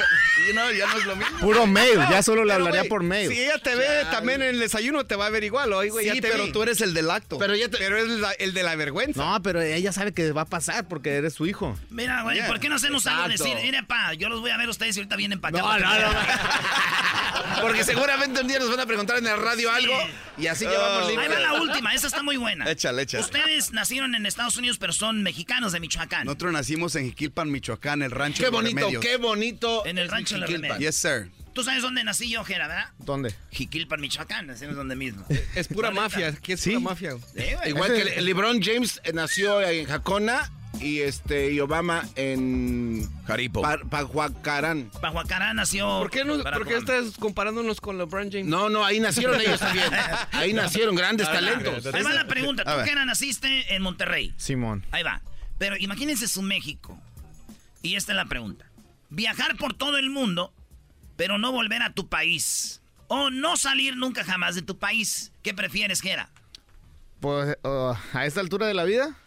y 0.49 0.53
no, 0.53 0.71
ya 0.71 0.88
no 0.88 0.97
es 0.97 1.05
lo 1.05 1.15
mismo. 1.15 1.39
Puro 1.39 1.67
mail, 1.67 1.99
ya 2.09 2.23
solo 2.23 2.43
le 2.45 2.53
hablaría 2.53 2.85
por 2.85 3.03
mail. 3.03 3.30
Si 3.30 3.39
ella 3.39 3.57
te 3.61 3.76
ve 3.76 4.05
también 4.11 4.41
en 4.41 4.49
el 4.49 4.59
desayuno, 4.59 5.05
te 5.05 5.15
va 5.15 5.26
a 5.26 5.30
ver 5.30 5.43
igual. 5.43 5.71
Oye, 5.73 5.89
güey, 5.89 6.05
Sí, 6.09 6.15
ya 6.15 6.21
te 6.21 6.30
pero 6.31 6.45
vi. 6.45 6.51
tú 6.51 6.63
eres 6.63 6.80
el 6.81 6.93
del 6.93 7.11
acto. 7.11 7.38
Pero, 7.38 7.55
ya 7.55 7.67
pero 7.69 7.97
es 7.97 8.07
la- 8.07 8.31
el 8.34 8.53
de 8.53 8.63
la 8.63 8.76
vergüenza. 8.76 9.21
No, 9.23 9.41
pero 9.43 9.61
ella 9.61 9.91
sabe 9.91 10.13
que 10.13 10.31
va 10.31 10.41
a 10.41 10.45
pasar 10.45 10.88
porque 10.88 11.15
eres 11.15 11.34
su 11.34 11.45
hijo. 11.45 11.77
Mira, 11.89 12.21
güey, 12.23 12.38
Yeah. 12.38 12.47
¿por 12.47 12.59
qué 12.59 12.69
no 12.69 12.76
hacemos 12.76 13.05
algo 13.07 13.27
de 13.27 13.35
Exacto. 13.35 13.53
decir, 13.53 13.65
mire, 13.71 13.84
pa, 13.84 14.13
yo 14.13 14.30
los 14.30 14.39
voy 14.39 14.51
a 14.51 14.57
ver 14.57 14.69
ustedes 14.69 14.95
y 14.95 14.99
ahorita 15.01 15.15
vienen 15.17 15.41
para 15.41 15.57
No, 15.59 15.69
acá? 15.69 15.99
no, 15.99 16.13
no. 16.13 16.19
Porque 17.61 17.84
seguramente 17.84 18.39
un 18.41 18.47
día 18.47 18.59
nos 18.59 18.69
van 18.69 18.80
a 18.80 18.85
preguntar 18.85 19.17
en 19.17 19.26
la 19.26 19.35
radio 19.35 19.71
algo 19.71 19.93
y 20.38 20.47
así 20.47 20.65
llevamos 20.65 21.09
Ahí 21.09 21.15
la 21.40 21.53
última, 21.61 21.94
esa 21.94 22.07
está 22.07 22.24
muy 22.24 22.38
buena. 22.38 22.70
Échale, 22.70 23.03
échale. 23.03 23.24
Ustedes 23.24 23.72
nacieron 23.72 24.16
en 24.16 24.26
Estados 24.26 24.57
Unidos, 24.57 24.78
pero 24.78 24.94
son 24.94 25.24
mexicanos 25.24 25.72
de 25.72 25.80
Michoacán. 25.80 26.26
Nosotros 26.26 26.53
nacimos 26.53 26.95
en 26.95 27.06
Jiquilpan, 27.06 27.52
Michoacán, 27.52 28.02
el 28.02 28.11
rancho 28.11 28.40
Qué 28.40 28.45
de 28.45 28.49
bonito, 28.52 28.76
Remedios. 28.78 29.03
qué 29.03 29.18
bonito. 29.18 29.86
En 29.86 29.98
el 29.98 30.10
rancho 30.10 30.40
de. 30.40 30.45
Remedios. 30.45 30.80
Yes, 30.80 30.95
sir. 30.95 31.32
Tú 31.53 31.64
sabes 31.64 31.82
dónde 31.82 32.03
nací 32.03 32.30
yo, 32.30 32.44
Jera, 32.44 32.68
¿verdad? 32.68 32.90
¿Dónde? 32.99 33.36
Jiquilpan, 33.52 33.99
Michoacán, 33.99 34.48
nacimos 34.48 34.76
donde 34.76 34.95
mismo. 34.95 35.26
Es 35.56 35.68
pura 35.68 35.91
mafia. 35.91 36.34
¿Qué 36.41 36.53
es 36.53 36.64
pura 36.64 36.80
mafia? 36.80 37.18
Sí. 37.36 37.44
Igual 37.68 37.94
que 37.94 38.22
LeBron 38.22 38.61
James 38.61 39.02
eh, 39.03 39.14
nació 39.14 39.61
en 39.61 39.86
Jacona 39.86 40.52
y 40.81 40.99
este 41.01 41.51
y 41.51 41.60
Obama 41.60 42.07
en 42.15 43.07
Jaripo. 43.26 43.61
Pa- 43.61 43.80
Pajuacarán. 43.89 44.89
Pajuacarán 45.01 45.56
nació. 45.57 45.99
¿Por 45.99 46.10
qué, 46.11 46.23
no, 46.26 46.41
¿por 46.43 46.68
qué 46.68 46.77
estás 46.77 47.15
comparándonos 47.19 47.81
con 47.81 47.97
LeBron 47.97 48.31
James? 48.31 48.45
No, 48.47 48.69
no, 48.69 48.85
ahí 48.85 48.99
nacieron 48.99 49.39
ellos 49.39 49.60
también. 49.60 49.85
Ahí 50.31 50.53
nacieron 50.53 50.95
grandes 50.95 51.27
talentos. 51.27 51.85
Ahí 51.93 52.03
va 52.03 52.14
la 52.14 52.27
pregunta. 52.27 52.64
Tú. 52.64 52.84
Jera, 52.85 53.06
naciste 53.06 53.73
en 53.76 53.81
Monterrey. 53.81 54.34
Simón. 54.38 54.85
Ahí 54.91 55.03
va. 55.03 55.22
Pero 55.57 55.76
imagínense 55.77 56.27
su 56.27 56.41
México. 56.41 56.99
Y 57.81 57.95
esta 57.95 58.11
es 58.11 58.15
la 58.15 58.26
pregunta. 58.26 58.65
Viajar 59.10 59.57
por 59.57 59.73
todo 59.73 59.97
el 59.97 60.10
mundo, 60.10 60.53
pero 61.15 61.38
no 61.38 61.51
volver 61.51 61.81
a 61.81 61.93
tu 61.93 62.07
país. 62.07 62.81
O 63.07 63.30
no 63.31 63.57
salir 63.57 63.97
nunca 63.97 64.23
jamás 64.23 64.56
de 64.56 64.61
tu 64.61 64.77
país. 64.77 65.31
¿Qué 65.41 65.53
prefieres, 65.53 66.01
Jera? 66.01 66.30
Pues 67.19 67.57
uh, 67.64 67.93
a 68.14 68.26
esta 68.26 68.39
altura 68.39 68.68
de 68.68 68.73
la 68.73 68.84
vida, 68.85 69.18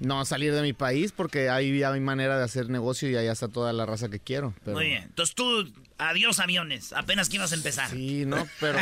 no 0.00 0.24
salir 0.24 0.54
de 0.54 0.62
mi 0.62 0.72
país 0.72 1.12
porque 1.12 1.50
ahí 1.50 1.78
ya 1.78 1.92
hay 1.92 2.00
manera 2.00 2.38
de 2.38 2.44
hacer 2.44 2.68
negocio 2.70 3.08
y 3.10 3.16
allá 3.16 3.32
está 3.32 3.48
toda 3.48 3.72
la 3.72 3.84
raza 3.86 4.08
que 4.08 4.20
quiero. 4.20 4.54
Pero... 4.64 4.76
Muy 4.76 4.86
bien. 4.86 5.02
Entonces 5.04 5.34
tú, 5.34 5.72
adiós 5.98 6.38
aviones. 6.40 6.92
Apenas 6.92 7.28
que 7.28 7.36
ibas 7.36 7.52
a 7.52 7.56
empezar. 7.56 7.90
Sí, 7.90 8.24
no, 8.26 8.46
pero 8.60 8.78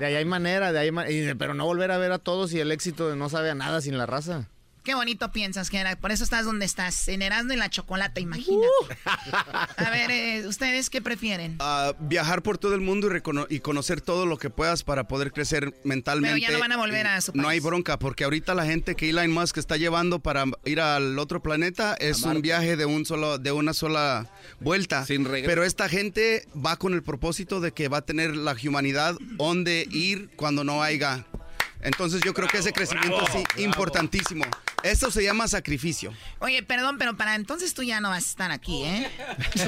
de 0.00 0.06
ahí 0.06 0.14
hay 0.14 0.24
manera, 0.24 0.72
de 0.72 0.78
ahí 0.78 0.90
ma- 0.90 1.08
y- 1.10 1.34
pero 1.34 1.54
no 1.54 1.64
volver 1.64 1.90
a 1.90 1.98
ver 1.98 2.12
a 2.12 2.18
todos 2.18 2.52
y 2.52 2.60
el 2.60 2.72
éxito 2.72 3.14
no 3.16 3.28
sabe 3.28 3.50
a 3.50 3.54
nada 3.54 3.80
sin 3.80 3.96
la 3.98 4.06
raza. 4.06 4.48
Qué 4.90 4.94
bonito 4.96 5.30
piensas, 5.30 5.68
Jera. 5.68 5.94
Por 5.94 6.10
eso 6.10 6.24
estás 6.24 6.44
donde 6.44 6.64
estás. 6.66 7.06
En 7.06 7.22
Erasmo 7.22 7.52
y 7.52 7.56
la 7.56 7.70
chocolata, 7.70 8.18
imagínate. 8.18 8.66
A 9.04 9.88
ver, 9.90 10.10
eh, 10.10 10.44
¿ustedes 10.48 10.90
qué 10.90 11.00
prefieren? 11.00 11.54
Ah, 11.60 11.92
viajar 12.00 12.42
por 12.42 12.58
todo 12.58 12.74
el 12.74 12.80
mundo 12.80 13.06
y, 13.06 13.10
recono- 13.10 13.46
y 13.48 13.60
conocer 13.60 14.00
todo 14.00 14.26
lo 14.26 14.36
que 14.36 14.50
puedas 14.50 14.82
para 14.82 15.06
poder 15.06 15.30
crecer 15.32 15.72
mentalmente. 15.84 16.34
Pero 16.34 16.44
ya 16.44 16.50
no 16.52 16.58
van 16.58 16.72
a 16.72 16.76
volver 16.76 17.06
a 17.06 17.20
su 17.20 17.30
No 17.36 17.48
hay 17.48 17.58
país. 17.60 17.62
bronca, 17.62 18.00
porque 18.00 18.24
ahorita 18.24 18.52
la 18.56 18.66
gente 18.66 18.96
que 18.96 19.08
Elon 19.10 19.30
Musk 19.30 19.58
está 19.58 19.76
llevando 19.76 20.18
para 20.18 20.44
ir 20.64 20.80
al 20.80 21.16
otro 21.20 21.40
planeta 21.40 21.94
es 21.94 22.22
un 22.24 22.42
viaje 22.42 22.76
de 22.76 22.84
un 22.86 23.06
solo, 23.06 23.38
de 23.38 23.52
una 23.52 23.74
sola 23.74 24.26
vuelta. 24.58 25.06
Sin 25.06 25.24
regreso. 25.24 25.46
Pero 25.48 25.62
esta 25.62 25.88
gente 25.88 26.48
va 26.56 26.74
con 26.78 26.94
el 26.94 27.04
propósito 27.04 27.60
de 27.60 27.70
que 27.70 27.86
va 27.86 27.98
a 27.98 28.02
tener 28.02 28.34
la 28.34 28.56
humanidad 28.66 29.14
donde 29.36 29.86
ir 29.92 30.30
cuando 30.34 30.64
no 30.64 30.82
haya. 30.82 31.24
Entonces 31.82 32.20
yo 32.24 32.34
creo 32.34 32.46
que 32.48 32.58
ese 32.58 32.72
crecimiento 32.72 33.22
es 33.26 33.60
importantísimo. 33.62 34.44
Esto 34.82 35.10
se 35.10 35.22
llama 35.22 35.46
sacrificio. 35.48 36.12
Oye, 36.38 36.62
perdón, 36.62 36.96
pero 36.98 37.16
para 37.16 37.34
entonces 37.34 37.74
tú 37.74 37.82
ya 37.82 38.00
no 38.00 38.08
vas 38.10 38.24
a 38.24 38.28
estar 38.28 38.50
aquí, 38.50 38.82
¿eh? 38.84 39.10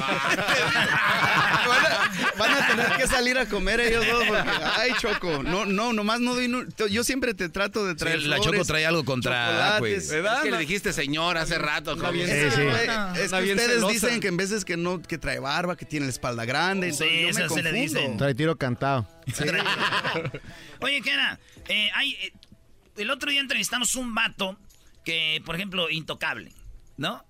Van 1.67 1.85
a, 1.85 2.33
van 2.37 2.51
a 2.63 2.67
tener 2.67 2.91
que 2.97 3.07
salir 3.07 3.37
a 3.37 3.45
comer 3.45 3.79
ellos 3.79 4.05
dos 4.05 4.23
porque, 4.27 4.49
ay, 4.77 4.91
Choco, 4.99 5.43
no, 5.43 5.65
no, 5.65 5.93
nomás 5.93 6.19
no 6.19 6.35
doy, 6.35 6.49
yo 6.89 7.03
siempre 7.03 7.33
te 7.33 7.49
trato 7.49 7.85
de 7.85 7.95
traer 7.95 8.21
Sí, 8.21 8.27
la 8.27 8.37
flores, 8.37 8.53
Choco 8.61 8.65
trae 8.65 8.85
algo 8.85 9.05
contra 9.05 9.47
chocolates. 9.77 10.11
Aquid. 10.11 10.25
Es 10.25 10.39
que 10.43 10.51
le 10.51 10.57
dijiste 10.57 10.93
señor 10.93 11.37
hace 11.37 11.57
rato. 11.57 11.91
Está 11.93 12.07
¿cómo? 12.07 12.11
bien, 12.13 12.27
Sí, 12.27 12.55
sí. 12.55 12.61
Es 12.61 13.19
Está 13.25 13.37
que 13.37 13.43
bien 13.43 13.57
ustedes 13.57 13.75
celosa. 13.75 13.93
dicen 13.93 14.19
que 14.19 14.27
en 14.27 14.37
veces 14.37 14.65
que 14.65 14.77
no, 14.77 15.01
que 15.01 15.17
trae 15.17 15.39
barba, 15.39 15.75
que 15.75 15.85
tiene 15.85 16.05
la 16.05 16.11
espalda 16.11 16.45
grande, 16.45 16.91
Sí, 16.93 17.05
eso 17.27 17.49
se 17.49 17.61
le 17.63 17.71
dicen. 17.71 18.17
Trae 18.17 18.33
tiro 18.35 18.55
cantado. 18.57 19.07
Oye, 20.81 21.01
Jera, 21.01 21.39
eh, 21.67 21.89
hay, 21.93 22.13
eh, 22.13 22.33
el 22.97 23.09
otro 23.09 23.31
día 23.31 23.41
entrevistamos 23.41 23.95
un 23.95 24.13
vato 24.13 24.57
que, 25.05 25.41
por 25.45 25.55
ejemplo, 25.55 25.89
intocable, 25.89 26.51
¿no? 26.97 27.25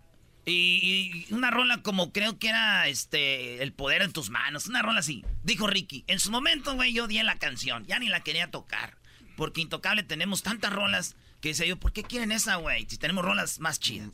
Y, 0.45 1.25
y 1.29 1.33
una 1.33 1.51
rola 1.51 1.81
como 1.81 2.11
creo 2.11 2.37
que 2.37 2.49
era 2.49 2.89
este 2.89 3.63
El 3.63 3.71
poder 3.71 4.01
en 4.01 4.11
tus 4.11 4.29
manos, 4.29 4.67
una 4.67 4.81
rola 4.81 4.99
así. 4.99 5.23
Dijo 5.43 5.67
Ricky, 5.67 6.03
en 6.07 6.19
su 6.19 6.31
momento, 6.31 6.75
güey, 6.75 6.93
yo 6.93 7.07
di 7.07 7.17
en 7.17 7.25
la 7.25 7.39
canción, 7.39 7.85
ya 7.85 7.97
ni 7.99 8.09
la 8.09 8.21
quería 8.21 8.51
tocar. 8.51 8.97
Porque 9.37 9.61
Intocable 9.61 10.03
tenemos 10.03 10.43
tantas 10.43 10.73
rolas 10.73 11.15
que 11.43 11.49
decía 11.49 11.65
yo, 11.65 11.77
¿por 11.77 11.91
qué 11.91 12.03
quieren 12.03 12.31
esa, 12.31 12.55
güey? 12.55 12.85
Si 12.89 12.97
tenemos 12.97 13.25
rolas 13.25 13.59
más 13.59 13.79
chidas. 13.79 14.09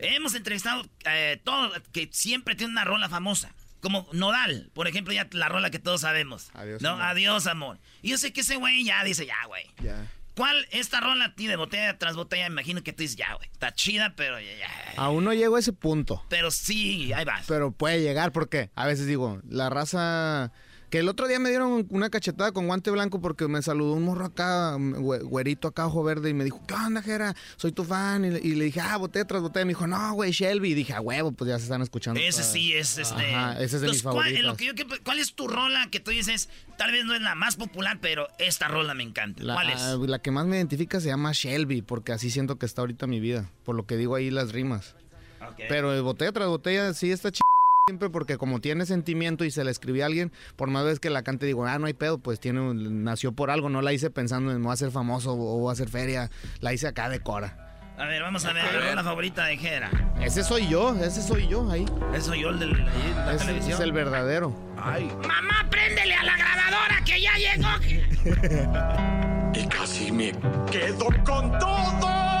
Hemos 0.00 0.34
entrevistado 0.34 0.84
eh, 1.04 1.40
todo, 1.44 1.72
que 1.92 2.08
siempre 2.12 2.56
tiene 2.56 2.72
una 2.72 2.84
rola 2.84 3.08
famosa. 3.08 3.54
Como 3.86 4.08
Nodal, 4.10 4.68
por 4.74 4.88
ejemplo, 4.88 5.14
ya 5.14 5.28
la 5.30 5.48
rola 5.48 5.70
que 5.70 5.78
todos 5.78 6.00
sabemos. 6.00 6.50
Adiós, 6.54 6.82
¿no? 6.82 6.88
amor. 6.88 7.02
Adiós, 7.04 7.46
amor. 7.46 7.78
Y 8.02 8.10
yo 8.10 8.18
sé 8.18 8.32
que 8.32 8.40
ese 8.40 8.56
güey 8.56 8.84
ya 8.84 9.04
dice, 9.04 9.26
ya, 9.26 9.36
güey. 9.46 9.62
Ya. 9.80 10.10
¿Cuál 10.34 10.66
esta 10.72 10.98
rola 10.98 11.26
a 11.26 11.34
ti 11.36 11.46
de 11.46 11.54
botella 11.54 11.96
tras 11.96 12.16
botella? 12.16 12.48
Me 12.48 12.54
imagino 12.54 12.82
que 12.82 12.92
tú 12.92 13.04
dices, 13.04 13.16
ya, 13.16 13.32
güey. 13.34 13.48
Está 13.52 13.72
chida, 13.72 14.14
pero 14.16 14.40
ya, 14.40 14.58
ya. 14.58 14.68
Aún 14.96 15.22
no 15.22 15.32
llego 15.32 15.54
a 15.54 15.60
ese 15.60 15.72
punto. 15.72 16.20
Pero 16.28 16.50
sí, 16.50 17.12
ahí 17.12 17.24
vas. 17.24 17.46
Pero 17.46 17.70
puede 17.70 18.02
llegar 18.02 18.32
porque 18.32 18.70
a 18.74 18.86
veces 18.88 19.06
digo, 19.06 19.40
la 19.48 19.70
raza... 19.70 20.50
Que 20.90 20.98
el 21.00 21.08
otro 21.08 21.26
día 21.26 21.40
me 21.40 21.48
dieron 21.48 21.84
una 21.90 22.10
cachetada 22.10 22.52
con 22.52 22.68
guante 22.68 22.92
blanco 22.92 23.20
porque 23.20 23.48
me 23.48 23.60
saludó 23.60 23.94
un 23.94 24.04
morro 24.04 24.26
acá, 24.26 24.76
güe- 24.76 25.22
güerito 25.24 25.66
acá, 25.66 25.86
ojo 25.88 26.04
verde, 26.04 26.30
y 26.30 26.34
me 26.34 26.44
dijo, 26.44 26.62
¿qué 26.66 26.74
onda, 26.74 27.02
Jera? 27.02 27.34
Soy 27.56 27.72
tu 27.72 27.82
fan. 27.82 28.24
Y 28.24 28.30
le, 28.30 28.38
y 28.40 28.54
le 28.54 28.66
dije, 28.66 28.80
ah, 28.80 28.96
botella 28.96 29.24
tras 29.26 29.42
botella. 29.42 29.64
Me 29.64 29.70
dijo, 29.70 29.86
no, 29.88 30.12
güey, 30.14 30.30
Shelby. 30.30 30.70
Y 30.70 30.74
dije, 30.74 30.92
a 30.92 31.00
huevo, 31.00 31.32
pues 31.32 31.48
ya 31.48 31.58
se 31.58 31.64
están 31.64 31.82
escuchando. 31.82 32.20
Ese 32.20 32.38
todas. 32.38 32.52
sí 32.52 32.72
es 32.72 32.98
este. 32.98 33.34
Ajá, 33.34 33.60
ese 33.60 33.76
es 33.76 33.82
de 33.82 33.88
mis 33.88 34.02
¿cuál, 34.02 34.32
lo 34.42 34.56
que 34.56 34.66
yo 34.66 34.72
¿Cuál 35.04 35.18
es 35.18 35.34
tu 35.34 35.48
rola 35.48 35.88
que 35.90 35.98
tú 35.98 36.12
dices? 36.12 36.48
Tal 36.78 36.92
vez 36.92 37.04
no 37.04 37.14
es 37.14 37.20
la 37.20 37.34
más 37.34 37.56
popular, 37.56 37.98
pero 38.00 38.28
esta 38.38 38.68
rola 38.68 38.94
me 38.94 39.02
encanta. 39.02 39.42
La, 39.42 39.54
¿Cuál 39.54 39.70
es? 39.70 39.80
ah, 39.80 39.96
la 40.06 40.20
que 40.20 40.30
más 40.30 40.46
me 40.46 40.56
identifica 40.56 41.00
se 41.00 41.08
llama 41.08 41.32
Shelby, 41.32 41.82
porque 41.82 42.12
así 42.12 42.30
siento 42.30 42.58
que 42.60 42.66
está 42.66 42.82
ahorita 42.82 43.08
mi 43.08 43.18
vida, 43.18 43.50
por 43.64 43.74
lo 43.74 43.86
que 43.86 43.96
digo 43.96 44.14
ahí 44.14 44.30
las 44.30 44.52
rimas. 44.52 44.94
Ok. 45.40 45.62
Pero 45.68 45.90
de 45.90 46.00
botella 46.00 46.30
tras 46.30 46.46
botella 46.48 46.94
sí 46.94 47.10
está 47.10 47.32
ch... 47.32 47.40
siempre 47.88 48.10
porque 48.10 48.36
como 48.36 48.60
tiene 48.60 48.84
sentimiento 48.84 49.44
y 49.44 49.52
se 49.52 49.62
la 49.62 49.70
escribí 49.70 50.00
a 50.00 50.06
alguien, 50.06 50.32
por 50.56 50.68
más 50.68 50.82
veces 50.82 50.98
que 50.98 51.08
la 51.08 51.22
cante 51.22 51.46
digo, 51.46 51.64
ah, 51.66 51.78
no 51.78 51.86
hay 51.86 51.94
pedo, 51.94 52.18
pues 52.18 52.40
tiene 52.40 52.60
un- 52.60 53.04
nació 53.04 53.30
por 53.30 53.48
algo, 53.48 53.68
no 53.68 53.80
la 53.80 53.92
hice 53.92 54.10
pensando 54.10 54.50
en 54.50 54.60
voy 54.60 54.72
a 54.72 54.76
ser 54.76 54.90
famoso 54.90 55.34
o 55.34 55.60
voy 55.60 55.70
a 55.70 55.74
hacer 55.74 55.88
feria, 55.88 56.28
la 56.58 56.72
hice 56.72 56.88
acá 56.88 57.08
de 57.08 57.20
Cora. 57.20 57.78
A 57.96 58.06
ver, 58.06 58.22
vamos 58.22 58.44
a 58.44 58.52
ver 58.52 58.64
la 58.64 58.88
rola 58.90 59.04
favorita 59.04 59.44
de 59.44 59.56
Jera. 59.56 59.92
Ese 60.20 60.42
soy 60.42 60.66
yo, 60.68 60.96
ese 60.96 61.22
soy 61.22 61.46
yo 61.46 61.70
ahí. 61.70 61.86
Ese 62.12 62.22
soy 62.22 62.40
yo 62.42 62.48
el 62.48 62.58
de 62.58 62.66
la, 62.66 62.76
la 63.24 63.34
Ese 63.34 63.44
televisión. 63.44 63.74
es 63.74 63.80
el 63.80 63.92
verdadero. 63.92 64.52
Ay. 64.76 65.08
¡Mamá, 65.24 65.70
préndele 65.70 66.14
a 66.14 66.24
la 66.24 66.36
grabadora! 66.36 66.96
y 69.54 69.66
casi 69.68 70.10
me 70.10 70.32
quedo 70.72 71.06
con 71.24 71.56
todo. 71.60 72.35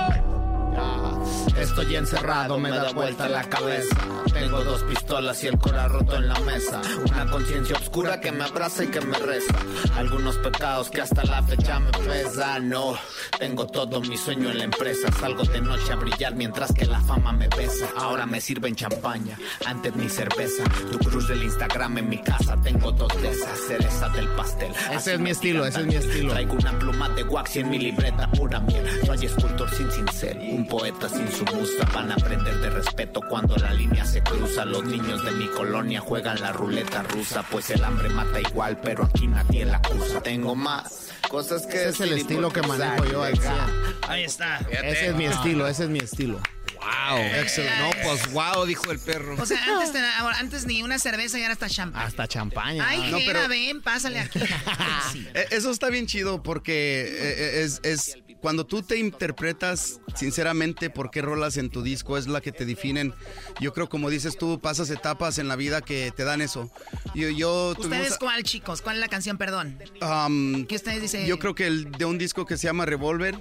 Estoy 1.58 1.96
encerrado, 1.96 2.58
me 2.58 2.70
da 2.70 2.92
vuelta 2.92 3.28
la 3.28 3.44
cabeza. 3.44 3.96
Tengo 4.32 4.62
dos 4.62 4.82
pistolas 4.82 5.42
y 5.42 5.46
el 5.46 5.58
cora 5.58 5.88
roto 5.88 6.16
en 6.16 6.28
la 6.28 6.38
mesa. 6.40 6.80
Una 7.10 7.30
conciencia 7.30 7.76
oscura 7.76 8.20
que 8.20 8.30
me 8.30 8.44
abraza 8.44 8.84
y 8.84 8.88
que 8.88 9.00
me 9.00 9.18
reza. 9.18 9.54
Algunos 9.96 10.36
pecados 10.36 10.90
que 10.90 11.00
hasta 11.00 11.24
la 11.24 11.42
fecha 11.42 11.80
me 11.80 11.90
pesan. 11.92 12.68
No, 12.68 12.94
tengo 13.38 13.66
todo 13.66 14.00
mi 14.02 14.16
sueño 14.16 14.50
en 14.50 14.58
la 14.58 14.64
empresa. 14.64 15.10
Salgo 15.18 15.42
de 15.44 15.60
noche 15.60 15.92
a 15.92 15.96
brillar 15.96 16.34
mientras 16.34 16.72
que 16.72 16.84
la 16.84 17.00
fama 17.00 17.32
me 17.32 17.48
besa. 17.48 17.88
Ahora 17.96 18.26
me 18.26 18.40
sirven 18.40 18.74
champaña, 18.76 19.38
antes 19.64 19.96
ni 19.96 20.08
cerveza. 20.08 20.64
Tu 20.92 20.98
cruz 20.98 21.28
del 21.28 21.42
Instagram 21.42 21.98
en 21.98 22.08
mi 22.10 22.18
casa. 22.18 22.56
Tengo 22.62 22.92
dos 22.92 23.10
de 23.22 23.30
esas, 23.30 23.58
cereza 23.66 24.08
del 24.10 24.28
pastel. 24.28 24.72
Ese 24.92 25.14
es 25.14 25.20
mi 25.20 25.30
estilo, 25.30 25.64
ese 25.64 25.80
es 25.80 25.86
mi 25.86 25.94
estilo. 25.94 26.32
Traigo 26.32 26.52
una 26.54 26.78
pluma 26.78 27.08
de 27.10 27.24
wax 27.24 27.56
y 27.56 27.60
en 27.60 27.70
mi 27.70 27.78
libreta 27.78 28.30
pura 28.32 28.60
miel. 28.60 28.84
Soy 29.06 29.24
escultor 29.24 29.70
sin 29.74 29.90
cincel, 29.90 30.38
un 30.52 30.65
poeta 30.66 31.08
sin 31.08 31.30
su 31.30 31.44
musa. 31.54 31.84
Van 31.94 32.10
a 32.10 32.14
aprender 32.14 32.58
de 32.60 32.70
respeto 32.70 33.20
cuando 33.28 33.56
la 33.56 33.72
línea 33.72 34.04
se 34.04 34.22
cruza. 34.22 34.64
Los 34.64 34.84
niños 34.84 35.24
de 35.24 35.32
mi 35.32 35.46
colonia 35.48 36.00
juegan 36.00 36.40
la 36.40 36.52
ruleta 36.52 37.02
rusa. 37.02 37.44
Pues 37.50 37.70
el 37.70 37.82
hambre 37.84 38.08
mata 38.08 38.40
igual, 38.40 38.78
pero 38.82 39.04
aquí 39.04 39.26
nadie 39.26 39.64
la 39.64 39.78
acusa. 39.78 40.20
Tengo 40.22 40.54
más 40.54 41.10
cosas 41.28 41.66
que 41.66 41.76
Ese 41.76 41.88
es 41.88 42.00
el 42.00 42.12
estilo 42.12 42.50
que 42.50 42.62
manejo 42.62 43.04
yo 43.04 43.22
provocar. 43.22 43.70
Ahí 44.08 44.24
está. 44.24 44.58
Ese 44.70 45.08
es 45.08 45.14
mi 45.14 45.26
estilo, 45.26 45.66
ese 45.66 45.84
es 45.84 45.90
mi 45.90 45.98
estilo. 45.98 46.40
Wow, 46.80 47.18
excelente. 47.40 47.78
No, 47.80 47.90
pues 48.02 48.32
wow, 48.32 48.64
dijo 48.66 48.90
el 48.90 48.98
perro. 48.98 49.36
O 49.40 49.46
sea, 49.46 49.58
antes, 49.64 49.92
te- 49.92 49.98
antes 49.98 50.66
ni 50.66 50.82
una 50.82 50.98
cerveza 50.98 51.38
y 51.38 51.42
ahora 51.42 51.54
hasta 51.54 51.68
champán. 51.68 52.02
Hasta 52.02 52.28
champaña. 52.28 52.84
Ay, 52.86 53.10
No, 53.10 53.18
pero- 53.24 53.48
ven, 53.48 53.80
pásale 53.82 54.20
aquí. 54.20 54.40
Eh, 55.34 55.46
Eso 55.50 55.70
está 55.70 55.88
bien 55.90 56.06
chido 56.06 56.42
porque 56.42 57.06
eh, 57.08 57.62
es, 57.64 57.80
es 57.82 58.18
cuando 58.40 58.66
tú 58.66 58.82
te 58.82 58.98
interpretas 58.98 60.00
sinceramente 60.14 60.90
por 60.90 61.10
qué 61.10 61.22
rolas 61.22 61.56
en 61.56 61.70
tu 61.70 61.82
disco 61.82 62.16
es 62.18 62.26
la 62.26 62.40
que 62.40 62.52
te 62.52 62.64
definen. 62.66 63.14
Yo 63.60 63.72
creo, 63.72 63.88
como 63.88 64.10
dices 64.10 64.36
tú, 64.36 64.60
pasas 64.60 64.90
etapas 64.90 65.38
en 65.38 65.48
la 65.48 65.56
vida 65.56 65.80
que 65.80 66.12
te 66.14 66.24
dan 66.24 66.40
eso. 66.42 66.70
Yo, 67.14 67.28
yo 67.30 67.70
¿Ustedes 67.70 67.88
tuvimos, 67.88 68.18
cuál, 68.18 68.42
chicos? 68.42 68.82
¿Cuál 68.82 68.96
es 68.96 69.00
la 69.00 69.08
canción, 69.08 69.38
perdón? 69.38 69.78
um, 70.02 70.64
¿Qué 70.66 70.76
ustedes 70.76 71.00
dicen? 71.00 71.26
Yo 71.26 71.38
creo 71.38 71.54
que 71.54 71.66
el 71.66 71.90
de 71.92 72.04
un 72.04 72.18
disco 72.18 72.44
que 72.46 72.56
se 72.56 72.66
llama 72.66 72.84
Revolver. 72.86 73.36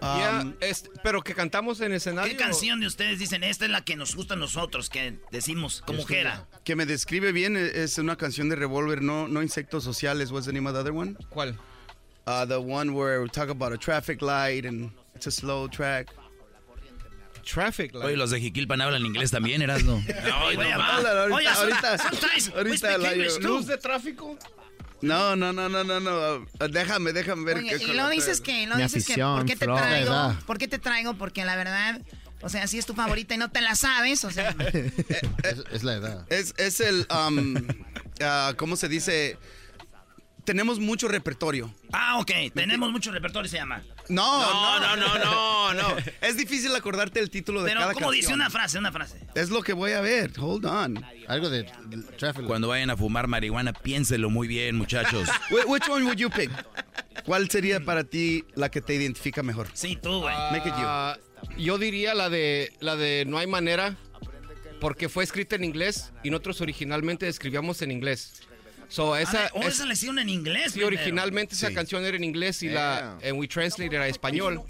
Ya, 0.00 0.40
um, 0.42 0.54
es- 0.60 0.90
pero 1.02 1.22
que 1.22 1.34
cantamos 1.34 1.80
en 1.80 1.92
escenario. 1.92 2.30
¿Qué 2.30 2.36
canción 2.36 2.80
de 2.80 2.86
ustedes 2.86 3.18
dicen? 3.18 3.42
Esta 3.44 3.64
es 3.64 3.70
la 3.70 3.82
que 3.84 3.96
nos 3.96 4.14
gusta 4.14 4.34
a 4.34 4.36
nosotros, 4.36 4.90
que 4.90 5.18
decimos 5.30 5.82
como 5.86 6.04
Jera. 6.04 6.46
que 6.64 6.76
me 6.76 6.86
describe 6.86 7.32
bien 7.32 7.56
eh, 7.56 7.70
es 7.74 7.98
una 7.98 8.16
canción 8.16 8.48
de 8.48 8.56
Revolver, 8.56 9.02
no, 9.02 9.26
no 9.28 9.42
Insectos 9.42 9.84
Sociales. 9.84 10.30
What's 10.30 10.46
the 10.46 10.52
name 10.52 10.68
of 10.68 10.74
the 10.74 10.80
other 10.80 10.92
one? 10.92 11.16
¿Cuál? 11.30 11.56
Uh, 12.26 12.44
the 12.46 12.58
one 12.58 12.90
where 12.92 13.20
we 13.22 13.28
talk 13.28 13.48
about 13.50 13.72
a 13.72 13.78
traffic 13.78 14.20
light 14.20 14.66
and 14.66 14.90
it's 15.14 15.26
a 15.26 15.30
slow 15.30 15.68
track. 15.68 16.08
Traffic 17.44 17.94
light. 17.94 18.06
Oye, 18.06 18.16
los 18.16 18.30
de 18.32 18.40
Jiquilpan 18.40 18.80
hablan 18.80 19.06
inglés 19.06 19.30
también, 19.30 19.62
Erasno. 19.62 19.94
Oye, 20.44 20.56
no, 20.56 20.78
va. 20.78 20.96
ahorita, 20.96 21.20
ahorita, 21.22 21.34
Oye, 21.36 21.46
ahorita, 21.48 21.98
sometimes 21.98 22.48
we 22.48 22.54
ahorita 22.56 22.76
speak 22.94 22.98
la- 23.02 23.10
No, 25.02 25.36
no, 25.36 25.52
no, 25.52 25.68
no, 25.68 25.84
no, 25.84 26.00
no. 26.00 26.36
Uh, 26.36 26.68
Déjame, 26.70 27.12
déjame 27.12 27.44
ver 27.44 27.58
Oye, 27.58 27.76
qué 27.78 27.84
y 27.84 27.92
lo 27.92 28.08
dices 28.08 28.40
que, 28.40 28.66
lo 28.66 28.76
Mi 28.76 28.82
dices 28.84 29.06
que, 29.06 29.16
¿por 29.16 29.44
qué 29.44 29.56
te 29.56 29.64
Flor, 29.66 29.78
traigo? 29.78 30.10
¿verdad? 30.10 30.34
¿Por 30.46 30.58
qué 30.58 30.68
te 30.68 30.78
traigo? 30.78 31.14
Porque 31.14 31.44
la 31.44 31.54
verdad, 31.56 32.00
o 32.40 32.48
sea, 32.48 32.66
si 32.66 32.78
es 32.78 32.86
tu 32.86 32.94
favorita 32.94 33.34
y 33.34 33.38
no 33.38 33.50
te 33.50 33.60
la 33.60 33.74
sabes, 33.74 34.24
o 34.24 34.30
sea, 34.30 34.54
Es, 35.42 35.62
es 35.70 35.82
la 35.84 35.94
edad. 35.94 36.26
Es, 36.30 36.54
es 36.56 36.80
el, 36.80 37.06
um, 37.10 37.54
ah, 38.22 38.54
¿cómo 38.56 38.76
se 38.76 38.88
dice? 38.88 39.38
Tenemos 40.44 40.78
mucho 40.78 41.08
repertorio. 41.08 41.74
Ah, 41.92 42.18
ok. 42.18 42.30
Tenemos 42.54 42.90
mucho 42.92 43.10
repertorio, 43.10 43.50
se 43.50 43.56
llama. 43.56 43.82
No, 44.08 44.78
no, 44.80 44.96
no, 44.96 45.18
no, 45.18 45.18
no, 45.18 45.74
no. 45.74 45.96
Es 46.20 46.36
difícil 46.36 46.74
acordarte 46.74 47.20
el 47.20 47.30
título 47.30 47.62
de 47.62 47.70
Pero, 47.70 47.80
cada 47.80 47.92
¿cómo 47.94 48.10
dice 48.12 48.32
una 48.32 48.50
frase? 48.50 48.78
Una 48.78 48.92
frase. 48.92 49.18
Es 49.34 49.50
lo 49.50 49.62
que 49.62 49.72
voy 49.72 49.92
a 49.92 50.00
ver. 50.00 50.32
Hold 50.38 50.66
on. 50.66 51.04
Algo 51.28 51.50
de. 51.50 51.66
Cuando 52.46 52.68
vayan 52.68 52.90
a 52.90 52.96
fumar 52.96 53.26
marihuana, 53.26 53.72
piénselo 53.72 54.30
muy 54.30 54.46
bien, 54.48 54.76
muchachos. 54.76 55.28
Wh- 55.50 55.66
Which 55.66 55.88
one 55.88 56.04
would 56.04 56.18
you 56.18 56.30
pick? 56.30 56.50
¿Cuál 57.24 57.50
sería 57.50 57.80
para 57.84 58.04
ti 58.04 58.44
la 58.54 58.70
que 58.70 58.80
te 58.80 58.94
identifica 58.94 59.42
mejor? 59.42 59.68
Sí, 59.72 59.96
tú, 60.00 60.20
güey. 60.20 60.34
Make 60.52 60.68
it 60.68 60.74
you. 60.74 60.82
Ah, 60.84 61.18
yo 61.58 61.78
diría 61.78 62.14
la 62.14 62.28
de 62.30 62.72
la 62.80 62.96
de 62.96 63.24
No 63.26 63.38
hay 63.38 63.46
manera 63.46 63.96
porque 64.80 65.08
fue 65.08 65.24
escrita 65.24 65.56
en 65.56 65.64
inglés 65.64 66.12
y 66.22 66.30
nosotros 66.30 66.60
originalmente 66.60 67.26
escribíamos 67.28 67.82
en 67.82 67.90
inglés. 67.90 68.42
So, 68.88 69.16
esa, 69.16 69.46
Ah, 69.46 69.50
oh, 69.54 69.62
es- 69.62 69.74
esa 69.74 69.84
la 69.86 69.94
hicieron 69.94 70.18
en 70.20 70.28
inglés. 70.28 70.66
sí, 70.66 70.78
primero. 70.78 70.88
originalmente 70.88 71.54
esa 71.54 71.68
Sí. 71.68 71.74
canción 71.74 72.04
era 72.04 72.16
en 72.16 72.22
inglés 72.24 72.62
y 72.62 72.68
la 72.68 73.18
and 73.24 73.38
we 73.38 73.48
translated 73.48 74.00
a 74.00 74.06
español. 74.08 74.62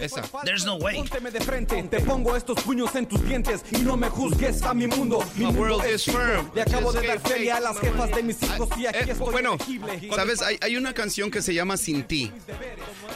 Esa. 0.00 0.22
There's 0.44 0.64
no 0.64 0.76
way. 0.76 1.02
De 1.32 1.40
frente, 1.40 1.82
te 1.84 2.00
pongo 2.00 2.34
estos 2.36 2.60
puños 2.62 2.94
en 2.96 3.06
tus 3.06 3.22
dientes 3.24 3.62
y 3.70 3.78
no 3.78 3.96
me 3.96 4.08
juzgues 4.08 4.62
a 4.62 4.72
mi 4.74 4.86
mundo. 4.86 5.22
Mi 5.36 5.46
world 5.46 5.84
es 5.84 6.06
is 6.06 6.14
firm. 6.14 6.50
Le 6.54 6.62
acabo 6.62 6.92
de 6.92 7.06
dar 7.06 7.20
feria 7.20 7.56
a 7.56 7.60
las 7.60 7.78
jefas 7.78 8.10
de 8.10 8.22
mis 8.22 8.42
hijos 8.42 8.68
y 8.78 8.86
aquí 8.86 8.98
Eh, 9.10 9.12
estoy 9.12 9.30
bueno, 9.32 9.54
elegible. 9.54 10.10
¿Sabes? 10.14 10.40
Hay, 10.42 10.58
hay 10.62 10.76
una 10.76 10.92
canción 10.94 11.30
que 11.30 11.42
se 11.42 11.52
llama 11.54 11.76
Sin 11.76 12.04
ti. 12.04 12.32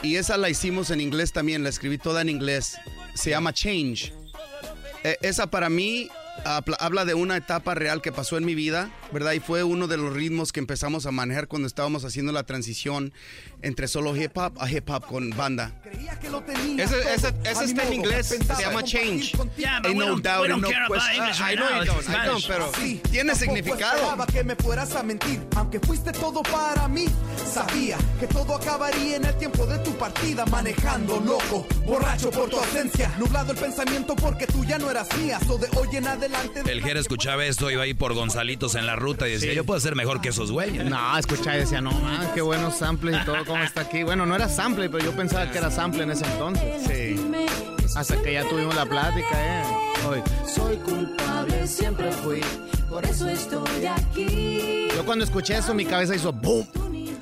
Y 0.02 0.16
esa 0.16 0.36
la 0.36 0.50
hicimos 0.50 0.90
en 0.90 1.00
inglés 1.00 1.32
también. 1.32 1.62
La 1.62 1.70
escribí 1.70 1.98
toda 1.98 2.20
en 2.20 2.28
inglés. 2.28 2.76
Se 3.14 3.30
llama 3.30 3.52
Change. 3.52 4.12
Eh, 5.04 5.16
esa 5.22 5.46
para 5.50 5.68
mí 5.68 6.08
habla, 6.44 7.04
de 7.04 7.14
una 7.14 7.36
etapa 7.36 7.74
real 7.74 8.02
que 8.02 8.12
pasó 8.12 8.36
en 8.36 8.44
mi 8.44 8.54
vida, 8.54 8.90
¿verdad? 9.12 9.32
Y 9.32 9.40
fue 9.40 9.64
uno 9.64 9.86
de 9.86 9.96
los 9.96 10.12
ritmos 10.12 10.52
que 10.52 10.60
empezamos 10.60 11.06
a 11.06 11.10
manejar 11.10 11.48
cuando 11.48 11.66
estábamos 11.66 12.04
haciendo 12.04 12.32
la 12.32 12.44
transición 12.44 13.12
entre 13.62 13.88
solo 13.88 14.16
hip 14.16 14.36
hop 14.36 14.54
a 14.60 14.70
hip 14.70 14.88
hop 14.88 15.06
con 15.06 15.30
banda. 15.30 15.72
Esa, 16.78 16.96
esa, 17.14 17.28
esa 17.44 17.64
está 17.64 17.82
en 17.84 17.92
inglés, 17.94 18.26
se 18.26 18.62
llama 18.62 18.82
Change. 18.82 19.36
Yeah, 19.56 19.80
Ain't 19.84 19.96
no 19.96 20.18
doubt 20.18 20.48
no 20.48 20.60
question. 20.68 21.22
English 21.22 21.40
I 21.40 21.54
know 21.54 21.70
now. 21.70 21.80
you 21.80 21.86
don't, 21.86 22.08
I 22.08 22.26
don't, 22.26 22.46
pero 22.46 22.70
Tiene 23.10 23.34
significado. 23.34 24.26
que 24.26 24.44
me 24.44 24.56
fueras 24.56 24.94
a 24.94 25.02
mentir, 25.02 25.40
aunque 25.56 25.80
fuiste 25.80 26.12
todo 26.12 26.42
para 26.42 26.88
mí. 26.88 27.06
Sabía 27.50 27.96
que 28.20 28.26
todo 28.26 28.56
acabaría 28.56 29.16
en 29.16 29.24
el 29.24 29.34
tiempo 29.36 29.66
de 29.66 29.78
tu 29.78 29.92
partida, 29.96 30.44
manejando 30.46 31.20
loco, 31.20 31.66
borracho 31.86 32.30
por 32.30 32.50
tu 32.50 32.58
ausencia, 32.58 33.10
nublado 33.18 33.52
el 33.52 33.58
pensamiento 33.58 34.14
porque 34.16 34.46
tú 34.46 34.64
ya 34.64 34.78
no 34.78 34.90
eras 34.90 35.08
mía. 35.16 35.38
So 35.46 35.56
de 35.58 35.68
hoy 35.78 35.96
en 35.96 36.06
adelante. 36.06 36.25
El 36.66 36.82
Jera 36.82 37.00
escuchaba 37.00 37.44
esto, 37.44 37.70
iba 37.70 37.82
ahí 37.82 37.94
por 37.94 38.14
Gonzalitos 38.14 38.74
en 38.74 38.86
la 38.86 38.96
ruta 38.96 39.28
y 39.28 39.32
decía, 39.32 39.52
yo 39.52 39.64
puedo 39.64 39.78
ser 39.80 39.94
mejor 39.94 40.20
que 40.20 40.30
esos 40.30 40.50
güeyes. 40.50 40.84
No, 40.84 41.18
escuchaba 41.18 41.56
y 41.56 41.60
decía, 41.60 41.80
no, 41.80 41.92
man, 41.92 42.28
qué 42.34 42.40
buenos 42.40 42.76
samples 42.76 43.16
y 43.20 43.24
todo 43.24 43.44
cómo 43.46 43.62
está 43.62 43.82
aquí. 43.82 44.02
Bueno, 44.02 44.26
no 44.26 44.34
era 44.34 44.48
sample, 44.48 44.88
pero 44.88 45.04
yo 45.04 45.12
pensaba 45.12 45.50
que 45.50 45.58
era 45.58 45.70
sample 45.70 46.02
en 46.02 46.10
ese 46.10 46.24
entonces. 46.24 46.82
Sí. 46.86 47.16
Hasta 47.94 48.20
que 48.22 48.32
ya 48.32 48.48
tuvimos 48.48 48.74
la 48.74 48.86
plática, 48.86 49.28
eh. 49.34 49.62
Hoy. 50.08 50.22
Soy 50.46 50.76
culpable, 50.76 51.66
siempre 51.66 52.12
fui, 52.12 52.40
por 52.88 53.04
eso 53.04 53.28
estoy 53.28 53.86
aquí. 53.86 54.88
Yo 54.94 55.04
cuando 55.04 55.24
escuché 55.24 55.56
eso, 55.56 55.74
mi 55.74 55.84
cabeza 55.84 56.14
hizo 56.14 56.32
boom. 56.32 56.66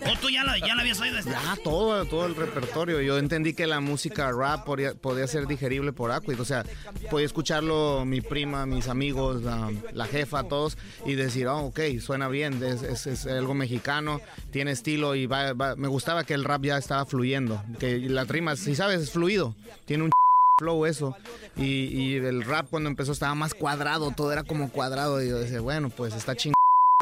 ¿O 0.07 0.19
tú 0.21 0.29
ya 0.29 0.45
la, 0.45 0.59
ya 0.59 0.75
la 0.75 0.83
habías 0.83 1.01
oído? 1.01 1.19
Ya, 1.21 1.57
todo, 1.63 2.05
todo 2.05 2.27
el 2.27 2.37
repertorio. 2.37 3.01
Yo 3.01 3.19
entendí 3.19 3.55
que 3.55 3.67
la 3.67 3.81
música 3.81 4.31
rap 4.33 4.65
podía, 4.65 4.95
podía 4.95 5.27
ser 5.27 5.47
digerible 5.47 5.93
por 5.93 6.11
Aquid. 6.13 6.39
O 6.41 6.45
sea, 6.45 6.65
podía 7.11 7.27
escucharlo 7.27 8.05
mi 8.05 8.21
prima, 8.21 8.67
mis 8.67 8.89
amigos, 8.89 9.43
la, 9.43 10.07
jefa, 10.07 10.45
todos, 10.45 10.77
y 11.07 11.15
decir, 11.15 11.47
oh, 11.49 11.67
ok, 11.67 11.81
suena 12.01 12.29
bien, 12.29 12.63
es, 12.63 13.07
es- 13.07 13.27
algo 13.27 13.55
mexicano, 13.55 14.21
tiene 14.51 14.73
estilo 14.73 15.15
y 15.15 15.27
va, 15.27 15.55
me 15.77 15.89
gustaba 15.89 16.25
que 16.25 16.35
el 16.35 16.45
rap 16.45 16.63
ya 16.65 16.77
estaba 16.77 17.07
fluyendo. 17.07 17.63
Que 17.79 17.99
la 17.99 18.25
rima, 18.25 18.57
si 18.57 18.75
sabes, 18.75 19.01
es 19.01 19.11
fluido. 19.11 19.55
Tiene 19.87 20.05
un 20.05 20.11
flow 20.61 20.85
eso. 20.87 21.17
Y, 21.57 21.65
y 21.87 22.17
el 22.17 22.43
rap 22.45 22.67
cuando 22.69 22.89
empezó 22.91 23.13
estaba 23.13 23.35
más 23.35 23.55
cuadrado, 23.55 24.13
todo 24.15 24.33
era 24.33 24.43
como 24.45 24.71
cuadrado. 24.71 25.23
Y 25.23 25.29
yo 25.31 25.39
decía, 25.39 25.61
bueno, 25.61 25.89
pues 25.91 26.15
está 26.15 26.37
chingón, 26.37 26.55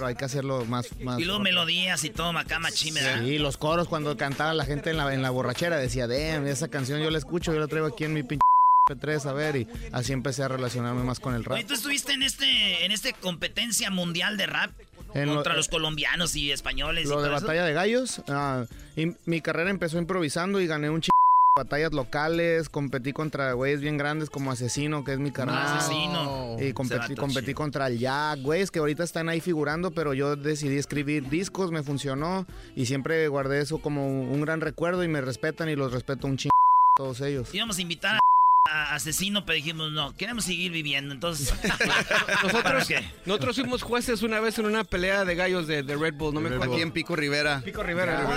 hay 0.07 0.15
que 0.15 0.25
hacerlo 0.25 0.65
más... 0.67 0.89
más 1.01 1.19
Y 1.21 1.25
luego 1.25 1.41
melodías 1.41 2.05
y 2.05 2.11
todo, 2.11 2.33
machín, 2.33 2.95
¿verdad? 2.95 3.21
Sí, 3.25 3.39
los 3.39 3.57
coros 3.57 3.89
cuando 3.89 4.17
cantaba 4.17 4.55
la 4.55 4.65
gente 4.65 4.91
en 4.91 4.97
la, 4.97 5.13
en 5.15 5.23
la 5.23 5.31
borrachera 5.31 5.77
decía, 5.77 6.07
damn, 6.07 6.47
esa 6.47 6.69
canción 6.69 7.01
yo 7.01 7.11
la 7.11 7.19
escucho, 7.19 7.53
yo 7.53 7.61
la 7.61 7.69
traigo 7.69 7.87
aquí 7.87 8.05
en 8.05 8.15
mi 8.15 8.23
pinche 8.23 8.43
P3 8.91 9.27
a 9.27 9.33
ver 9.33 9.57
y 9.57 9.69
así 9.93 10.13
empecé 10.13 10.43
a 10.43 10.49
relacionarme 10.49 11.05
más 11.05 11.21
con 11.21 11.35
el 11.35 11.45
rap. 11.45 11.55
Oye, 11.55 11.65
tú 11.65 11.75
estuviste 11.75 12.13
en 12.13 12.23
este, 12.25 12.85
en 12.85 12.91
este 12.91 13.13
competencia 13.13 13.91
mundial 13.91 14.37
de 14.37 14.47
rap 14.47 14.73
En 15.15 15.29
lo- 15.29 15.35
contra 15.37 15.55
los 15.55 15.69
colombianos 15.69 16.35
y 16.35 16.51
españoles. 16.51 17.05
y 17.07 17.09
Lo 17.09 17.23
de 17.23 17.29
todo 17.29 17.37
eso? 17.37 17.47
batalla 17.47 17.65
de 17.65 17.73
gallos, 17.75 18.23
ah, 18.29 18.65
y 18.97 19.13
mi 19.25 19.41
carrera 19.41 19.71
empezó 19.71 19.99
improvisando 19.99 20.61
y 20.61 20.67
gané 20.67 20.91
un 20.91 21.01
ch 21.01 21.12
batallas 21.55 21.93
locales, 21.93 22.71
competí 22.71 23.13
contra 23.13 23.53
güeyes 23.53 23.83
bien 23.83 23.99
grandes 23.99 24.31
como 24.31 24.51
Asesino, 24.51 25.05
que 25.05 25.13
es 25.13 25.19
mi 25.19 25.31
carnal. 25.31 25.77
Asesino. 25.77 26.57
Y 26.59 26.73
competí, 26.73 27.15
competí 27.15 27.53
contra 27.53 27.89
el 27.89 27.99
Jack, 27.99 28.41
güeyes 28.41 28.71
que 28.71 28.79
ahorita 28.79 29.05
están 29.05 29.29
ahí 29.29 29.41
figurando, 29.41 29.91
pero 29.91 30.15
yo 30.15 30.37
decidí 30.37 30.79
escribir 30.79 31.29
discos, 31.29 31.71
me 31.71 31.83
funcionó 31.83 32.47
y 32.75 32.87
siempre 32.87 33.29
guardé 33.29 33.61
eso 33.61 33.79
como 33.79 34.07
un 34.07 34.41
gran 34.41 34.63
recuerdo 34.63 35.05
y 35.05 35.09
me 35.09 35.21
respetan 35.21 35.69
y 35.69 35.77
los 35.77 35.93
respeto 35.93 36.27
un 36.27 36.39
chingo 36.39 36.53
todos 36.97 37.21
ellos. 37.21 37.55
Íbamos 37.55 37.77
a 37.79 37.83
invitar 37.83 38.17
a 38.17 38.21
asesino, 38.71 39.45
pero 39.45 39.57
dijimos, 39.57 39.91
no, 39.93 40.15
queremos 40.17 40.45
seguir 40.45 40.71
viviendo, 40.71 41.13
entonces... 41.13 41.53
nosotros, 42.43 42.89
nosotros 43.27 43.57
fuimos 43.57 43.83
jueces 43.83 44.23
una 44.23 44.41
vez 44.41 44.59
en 44.59 44.67
una 44.67 44.85
pelea 44.85 45.25
de 45.25 45.35
gallos 45.35 45.67
de, 45.67 45.83
Red 45.83 46.15
Bull, 46.15 46.33
no 46.33 46.41
me 46.41 46.49
acuerdo. 46.49 46.75
Aquí 46.75 46.83
en 46.83 46.93
Pico 46.93 47.17
Rivera. 47.17 47.61
Pico 47.65 47.83
Rivera. 47.83 48.29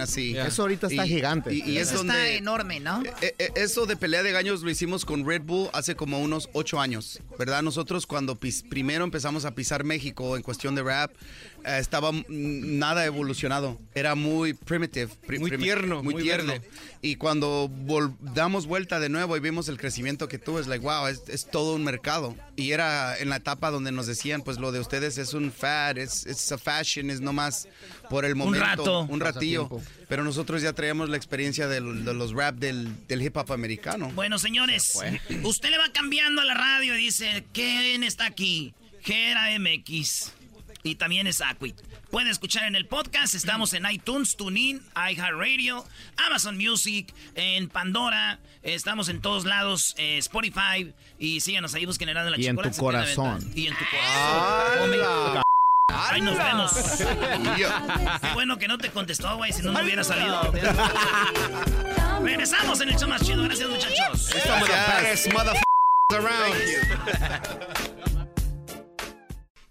así. 0.00 0.36
Eso 0.36 0.62
ahorita 0.62 0.88
está 0.88 1.04
gigante. 1.04 1.54
Y, 1.54 1.78
eso 1.78 2.02
está 2.02 2.28
enorme, 2.28 2.80
¿no? 2.80 3.02
Eh, 3.20 3.34
eh, 3.38 3.50
eso 3.56 3.86
de 3.86 3.96
pelea 3.96 4.22
de 4.22 4.32
gallos 4.32 4.62
lo 4.62 4.70
hicimos 4.70 5.04
con 5.04 5.26
Red 5.26 5.42
Bull 5.42 5.70
hace 5.72 5.94
como 5.94 6.20
unos 6.20 6.50
ocho 6.52 6.80
años, 6.80 7.20
¿verdad? 7.38 7.62
Nosotros 7.62 8.06
cuando 8.06 8.38
primero 8.68 9.04
empezamos 9.04 9.44
a 9.44 9.54
pisar 9.54 9.84
México 9.84 10.36
en 10.36 10.42
cuestión 10.42 10.74
de 10.74 10.82
rap, 10.82 11.12
eh, 11.12 11.16
estaba 11.64 12.10
nada 12.28 13.04
evolucionado. 13.04 13.78
Era 13.94 14.14
muy 14.14 14.54
primitive. 14.54 15.10
muy 15.38 15.50
tierno. 15.56 16.02
Muy, 16.02 16.14
tierno. 16.22 16.54
Y 17.00 17.16
cuando 17.16 17.70
damos 18.20 18.66
vuelta 18.66 19.00
de 19.00 19.08
nuevo 19.08 19.36
y 19.36 19.40
vimos 19.40 19.68
el 19.68 19.78
crecimiento 19.78 20.28
que 20.28 20.38
tuvo, 20.38 20.60
es 20.60 20.66
like, 20.66 20.84
wow, 20.84 21.06
es, 21.06 21.46
todo 21.50 21.74
un 21.74 21.84
mercado. 21.84 22.36
Y 22.56 22.72
era 22.72 23.18
en 23.18 23.28
la 23.28 23.36
etapa 23.36 23.70
donde 23.70 23.92
nos 23.92 24.06
decían, 24.06 24.42
pues 24.42 24.58
lo 24.58 24.72
de 24.72 24.80
ustedes 24.80 25.18
es 25.18 25.34
un 25.34 25.52
fad, 25.52 25.98
es, 25.98 26.26
es 26.26 26.52
a 26.52 26.58
fashion, 26.58 27.10
es 27.10 27.20
nomás 27.20 27.68
por 28.08 28.24
el 28.24 28.34
momento. 28.34 28.64
Un 28.64 28.68
rato. 28.70 29.00
Un 29.08 29.20
ratillo. 29.20 29.68
Pero 30.08 30.24
nosotros 30.24 30.62
ya 30.62 30.72
traíamos 30.72 31.08
la 31.08 31.16
experiencia 31.16 31.68
de, 31.68 31.80
los 31.80 32.32
rap 32.32 32.56
del, 32.56 32.96
hip 33.08 33.36
hop 33.36 33.52
americano. 33.52 34.10
Bueno, 34.14 34.38
señores, 34.38 34.98
usted 35.42 35.70
le 35.70 35.78
va 35.78 35.90
cambiando 35.92 36.42
a 36.42 36.44
la 36.44 36.54
radio 36.54 36.94
y 36.96 37.04
dice, 37.04 37.44
¿quién 37.52 38.04
está 38.04 38.26
aquí? 38.26 38.74
Gera 39.02 39.48
MX 39.58 40.32
y 40.82 40.96
también 40.96 41.26
es 41.26 41.40
Aquit. 41.40 41.76
Pueden 42.10 42.28
escuchar 42.28 42.64
en 42.64 42.74
el 42.74 42.86
podcast, 42.86 43.34
estamos 43.34 43.72
en 43.72 43.86
iTunes, 43.90 44.36
TuneIn, 44.36 44.82
iHeartRadio, 44.94 45.84
Amazon 46.26 46.56
Music, 46.58 47.12
en 47.34 47.68
Pandora, 47.68 48.38
estamos 48.62 49.08
en 49.08 49.20
todos 49.20 49.44
lados, 49.44 49.94
eh, 49.98 50.18
Spotify, 50.18 50.92
y 51.18 51.40
síganos 51.40 51.74
ahí, 51.74 51.86
busquen 51.86 52.08
generando 52.08 52.30
la 52.30 52.38
Y 52.40 52.46
en 52.46 52.56
tu 52.56 52.70
corazón. 52.72 53.50
Y 53.54 53.68
en 53.68 53.74
tu 53.74 53.84
corazón. 53.90 55.42
Ahí 55.88 56.20
nos 56.20 56.36
vemos. 56.36 56.72
Qué 58.20 58.32
bueno 58.34 58.58
que 58.58 58.68
no 58.68 58.78
te 58.78 58.90
contestó, 58.90 59.36
güey, 59.36 59.52
si 59.52 59.62
no, 59.62 59.72
no 59.72 59.80
hubiera 59.82 60.04
salido. 60.04 60.52
Regresamos 62.22 62.80
en 62.80 62.90
el 62.90 62.96
show 62.96 63.08
más 63.08 63.22
chido. 63.22 63.42
Gracias, 63.42 63.68
muchachos. 63.68 64.30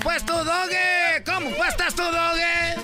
pues 0.00 0.24
tú, 0.24 0.32
Doge. 0.32 1.22
¿Cómo 1.24 1.50
pues 1.56 1.70
estás 1.70 1.94
tú, 1.94 2.02
Doge? 2.02 2.76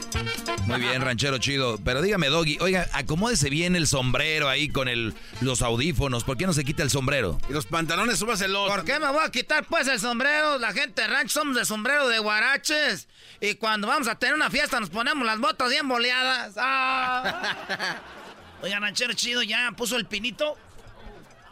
Muy 0.67 0.81
bien, 0.81 1.03
ranchero 1.03 1.39
chido. 1.39 1.79
Pero 1.85 2.03
dígame, 2.03 2.29
Doggy, 2.29 2.59
oiga, 2.61 2.89
acomódese 2.93 3.51
bien 3.51 3.77
el 3.77 3.87
sombrero 3.87 4.49
ahí 4.49 4.69
con 4.69 4.89
el, 4.89 5.15
los 5.41 5.63
audífonos. 5.63 6.25
¿Por 6.25 6.37
qué 6.37 6.47
no 6.47 6.53
se 6.53 6.65
quita 6.65 6.83
el 6.83 6.91
sombrero? 6.91 7.39
Y 7.49 7.53
los 7.53 7.67
pantalones, 7.67 8.19
súbaselo. 8.19 8.67
¿Por 8.67 8.85
qué 8.85 8.99
me 8.99 9.11
voy 9.11 9.23
a 9.25 9.31
quitar 9.31 9.65
pues 9.67 9.87
el 9.89 10.01
sombrero? 10.01 10.59
La 10.59 10.73
gente 10.73 11.03
de 11.03 11.09
rancho 11.09 11.41
somos 11.41 11.57
de 11.57 11.65
sombrero 11.65 12.09
de 12.09 12.19
guaraches. 12.19 13.09
Y 13.41 13.55
cuando 13.55 13.87
vamos 13.87 14.09
a 14.09 14.15
tener 14.19 14.35
una 14.35 14.51
fiesta 14.51 14.81
nos 14.81 14.91
ponemos 14.91 15.27
las 15.27 15.39
botas 15.39 15.71
bien 15.71 15.87
boleadas. 15.87 16.55
¡Ah! 16.57 18.01
Oiga, 18.63 18.81
ranchero 18.81 19.13
chido, 19.13 19.43
¿ya 19.43 19.71
puso 19.77 19.97
el 19.97 20.07
pinito? 20.07 20.57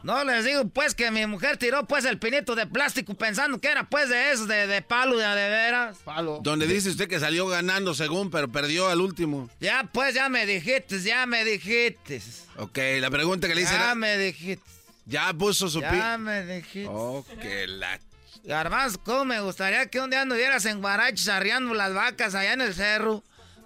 No 0.02 0.24
les 0.24 0.44
digo 0.44 0.68
pues 0.68 0.94
que 0.94 1.10
mi 1.10 1.26
mujer 1.26 1.56
tiró 1.56 1.86
pues 1.86 2.04
el 2.04 2.18
pinito 2.18 2.54
de 2.54 2.66
plástico 2.66 3.14
pensando 3.14 3.60
que 3.60 3.68
era 3.68 3.88
pues 3.88 4.08
de 4.08 4.32
eso, 4.32 4.46
de, 4.46 4.66
de 4.66 4.82
palo, 4.82 5.16
de, 5.16 5.26
de 5.26 5.48
veras. 5.48 5.98
Palo. 6.04 6.40
Donde 6.42 6.66
dice 6.66 6.90
usted 6.90 7.08
que 7.08 7.20
salió 7.20 7.46
ganando 7.46 7.94
según, 7.94 8.30
pero 8.30 8.48
perdió 8.48 8.88
al 8.88 9.00
último. 9.00 9.48
Ya 9.60 9.88
pues, 9.92 10.14
ya 10.14 10.28
me 10.28 10.44
dijiste, 10.46 11.00
ya 11.00 11.26
me 11.26 11.44
dijiste. 11.44 12.20
Ok, 12.56 12.78
la 13.00 13.10
pregunta 13.10 13.48
que 13.48 13.54
le 13.54 13.62
hice 13.62 13.74
Ya 13.74 13.94
me 13.94 14.18
dijiste. 14.18 14.64
Ya 15.06 15.32
puso 15.32 15.68
su 15.68 15.80
Ya 15.80 16.18
me 16.18 16.44
dijiste. 16.44 16.88
Ok, 16.88 17.44
la... 17.66 18.00
Garbanzo, 18.44 19.00
¿cómo 19.04 19.24
me 19.24 19.40
gustaría 19.40 19.86
que 19.86 20.00
un 20.00 20.10
día 20.10 20.22
anduvieras 20.22 20.64
en 20.66 20.80
Guarachi 20.80 21.30
arriando 21.30 21.74
las 21.74 21.94
vacas 21.94 22.34
allá 22.34 22.54
en 22.54 22.60
el 22.60 22.74
cerro? 22.74 23.22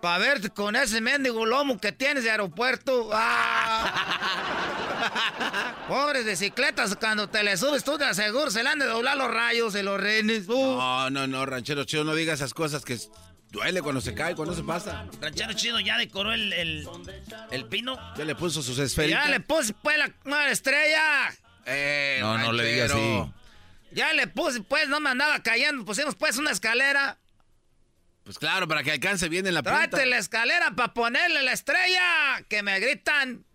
Para 0.06 0.18
verte 0.18 0.50
con 0.50 0.76
ese 0.76 1.00
mendigo 1.00 1.44
lomo 1.44 1.80
que 1.80 1.90
tienes 1.90 2.22
de 2.22 2.30
aeropuerto. 2.30 3.10
¡Ah! 3.12 3.82
Pobres 5.88 6.24
bicicletas, 6.24 6.94
cuando 6.94 7.28
te 7.28 7.42
le 7.42 7.56
subes 7.56 7.82
tú 7.82 7.98
te 7.98 8.04
aseguras, 8.04 8.52
se 8.52 8.62
le 8.62 8.68
han 8.68 8.78
de 8.78 8.86
doblar 8.86 9.16
los 9.16 9.28
rayos 9.28 9.74
y 9.74 9.82
los 9.82 10.00
renes. 10.00 10.44
Uh. 10.46 10.76
No, 10.76 11.10
no, 11.10 11.26
no, 11.26 11.44
ranchero 11.44 11.82
chido, 11.82 12.04
no 12.04 12.14
diga 12.14 12.34
esas 12.34 12.54
cosas 12.54 12.84
que 12.84 12.96
duele 13.50 13.82
cuando 13.82 14.00
se 14.00 14.14
cae, 14.14 14.36
cuando 14.36 14.54
se 14.54 14.62
pasa. 14.62 15.06
Ranchero 15.20 15.54
chido 15.54 15.80
ya 15.80 15.98
decoró 15.98 16.32
el, 16.32 16.52
el, 16.52 16.88
el 17.50 17.64
pino. 17.64 17.98
Ya 18.16 18.24
le 18.24 18.36
puso 18.36 18.62
sus 18.62 18.78
esferas. 18.78 19.10
Ya 19.10 19.28
le 19.28 19.40
puse 19.40 19.74
pues 19.74 19.98
la 20.24 20.50
estrella. 20.52 21.34
Eh, 21.64 22.18
no, 22.20 22.38
no 22.38 22.52
le 22.52 22.64
digas 22.64 22.92
así. 22.92 23.24
Ya 23.90 24.12
le 24.12 24.28
puse 24.28 24.62
pues, 24.62 24.88
no 24.88 25.00
me 25.00 25.10
andaba 25.10 25.42
cayendo, 25.42 25.84
pusimos 25.84 26.14
pues 26.14 26.38
una 26.38 26.52
escalera. 26.52 27.18
Pues 28.26 28.40
claro, 28.40 28.66
para 28.66 28.82
que 28.82 28.90
alcance 28.90 29.28
bien 29.28 29.46
en 29.46 29.54
la 29.54 29.62
punta. 29.62 29.88
Tráete 29.88 30.04
la 30.04 30.18
escalera 30.18 30.72
para 30.72 30.92
ponerle 30.92 31.44
la 31.44 31.52
estrella. 31.52 32.42
Que 32.48 32.60
me 32.64 32.80
gritan. 32.80 33.46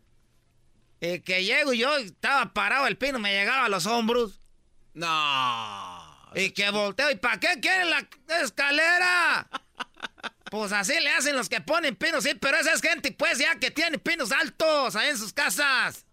Y 1.02 1.20
que 1.20 1.44
llego 1.44 1.74
yo, 1.74 1.98
estaba 1.98 2.54
parado 2.54 2.88
el 2.88 2.98
pino, 2.98 3.20
me 3.20 3.34
llegaba 3.34 3.66
a 3.66 3.70
los 3.70 3.86
hombros. 3.86 4.40
No. 4.94 6.32
Y 6.36 6.52
que 6.52 6.70
volteo. 6.70 7.12
¿Y 7.12 7.16
para 7.16 7.38
qué 7.38 7.60
quieren 7.60 7.90
la 7.90 8.08
escalera? 8.42 9.50
Pues 10.50 10.72
así 10.72 10.98
le 11.02 11.10
hacen 11.10 11.36
los 11.36 11.50
que 11.50 11.60
ponen 11.60 11.98
pinos, 11.98 12.24
sí, 12.24 12.34
pero 12.36 12.56
esa 12.56 12.72
es 12.72 12.82
gente, 12.82 13.12
pues, 13.12 13.40
ya 13.40 13.60
que 13.60 13.72
tiene 13.72 14.00
pinos 14.00 14.32
altos 14.32 14.96
ahí 14.96 15.10
en 15.10 15.18
sus 15.18 15.34
casas. 15.34 16.06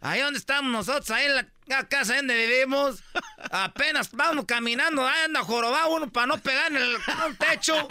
Ahí 0.00 0.20
donde 0.20 0.38
estamos 0.38 0.70
nosotros, 0.70 1.10
ahí 1.10 1.24
en 1.24 1.36
la 1.36 1.46
casa 1.88 2.16
donde 2.16 2.46
vivimos. 2.46 3.02
Apenas 3.50 4.10
vamos 4.12 4.44
caminando, 4.46 5.06
anda 5.06 5.42
jorobado 5.42 5.94
uno 5.94 6.10
para 6.10 6.26
no 6.26 6.38
pegar 6.38 6.70
en 6.70 6.76
el, 6.76 6.96
techo. 7.38 7.88